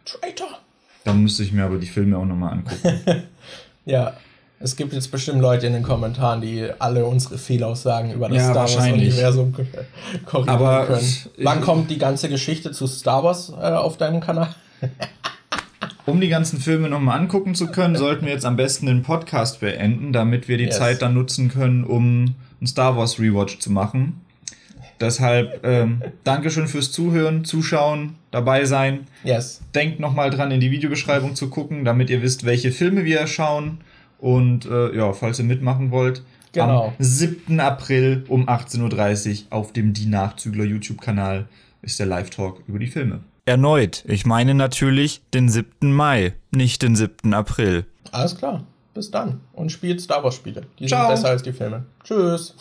Traitor! 0.04 0.58
Dann 1.04 1.22
müsste 1.22 1.42
ich 1.42 1.52
mir 1.52 1.64
aber 1.64 1.78
die 1.78 1.86
Filme 1.86 2.18
auch 2.18 2.24
nochmal 2.24 2.52
angucken. 2.52 3.22
ja, 3.84 4.16
es 4.60 4.74
gibt 4.74 4.92
jetzt 4.92 5.10
bestimmt 5.10 5.40
Leute 5.40 5.66
in 5.66 5.72
den 5.72 5.82
Kommentaren, 5.82 6.40
die 6.40 6.68
alle 6.78 7.04
unsere 7.04 7.38
Fehlaussagen 7.38 8.12
über 8.12 8.28
das 8.28 8.38
ja, 8.38 8.50
Star 8.50 8.62
Wars-Universum 8.62 9.52
korrigieren 10.26 10.48
Aber 10.48 10.86
können. 10.86 11.06
Wann 11.38 11.60
kommt 11.60 11.90
die 11.90 11.98
ganze 11.98 12.28
Geschichte 12.28 12.72
zu 12.72 12.86
Star 12.86 13.22
Wars 13.22 13.50
äh, 13.50 13.54
auf 13.54 13.96
deinem 13.96 14.20
Kanal? 14.20 14.54
um 16.06 16.20
die 16.20 16.28
ganzen 16.28 16.58
Filme 16.58 16.88
nochmal 16.88 17.18
angucken 17.18 17.54
zu 17.54 17.68
können, 17.68 17.94
sollten 17.94 18.26
wir 18.26 18.32
jetzt 18.32 18.46
am 18.46 18.56
besten 18.56 18.86
den 18.86 19.02
Podcast 19.02 19.60
beenden, 19.60 20.12
damit 20.12 20.48
wir 20.48 20.56
die 20.56 20.64
yes. 20.64 20.78
Zeit 20.78 21.02
dann 21.02 21.14
nutzen 21.14 21.50
können, 21.50 21.84
um 21.84 22.34
einen 22.60 22.66
Star 22.66 22.96
Wars 22.96 23.20
Rewatch 23.20 23.58
zu 23.58 23.70
machen. 23.70 24.20
Deshalb 25.00 25.64
ähm, 25.64 26.02
Dankeschön 26.24 26.66
fürs 26.66 26.90
Zuhören, 26.90 27.44
Zuschauen, 27.44 28.16
dabei 28.32 28.64
sein. 28.64 29.06
Yes. 29.22 29.60
Denkt 29.74 30.00
nochmal 30.00 30.30
dran, 30.30 30.50
in 30.50 30.58
die 30.58 30.72
Videobeschreibung 30.72 31.36
zu 31.36 31.48
gucken, 31.50 31.84
damit 31.84 32.10
ihr 32.10 32.22
wisst, 32.22 32.44
welche 32.44 32.72
Filme 32.72 33.04
wir 33.04 33.24
schauen. 33.28 33.78
Und 34.18 34.66
äh, 34.66 34.94
ja, 34.96 35.12
falls 35.12 35.38
ihr 35.38 35.44
mitmachen 35.44 35.90
wollt, 35.90 36.22
genau. 36.52 36.88
am 36.88 36.92
7. 36.98 37.60
April 37.60 38.24
um 38.28 38.48
18.30 38.48 39.44
Uhr 39.44 39.46
auf 39.50 39.72
dem 39.72 39.92
Die 39.92 40.06
Nachzügler 40.06 40.64
YouTube-Kanal 40.64 41.48
ist 41.82 41.98
der 41.98 42.06
Live-Talk 42.06 42.62
über 42.66 42.78
die 42.78 42.88
Filme. 42.88 43.20
Erneut, 43.44 44.04
ich 44.06 44.26
meine 44.26 44.54
natürlich 44.54 45.22
den 45.32 45.48
7. 45.48 45.92
Mai, 45.92 46.34
nicht 46.50 46.82
den 46.82 46.96
7. 46.96 47.32
April. 47.32 47.86
Alles 48.12 48.36
klar, 48.36 48.64
bis 48.92 49.10
dann 49.10 49.40
und 49.52 49.72
spielt 49.72 50.00
Star 50.00 50.22
Wars-Spiele. 50.22 50.66
Die 50.78 50.86
Ciao. 50.86 51.06
sind 51.06 51.14
besser 51.14 51.28
als 51.28 51.42
die 51.42 51.52
Filme. 51.52 51.84
Tschüss. 52.04 52.54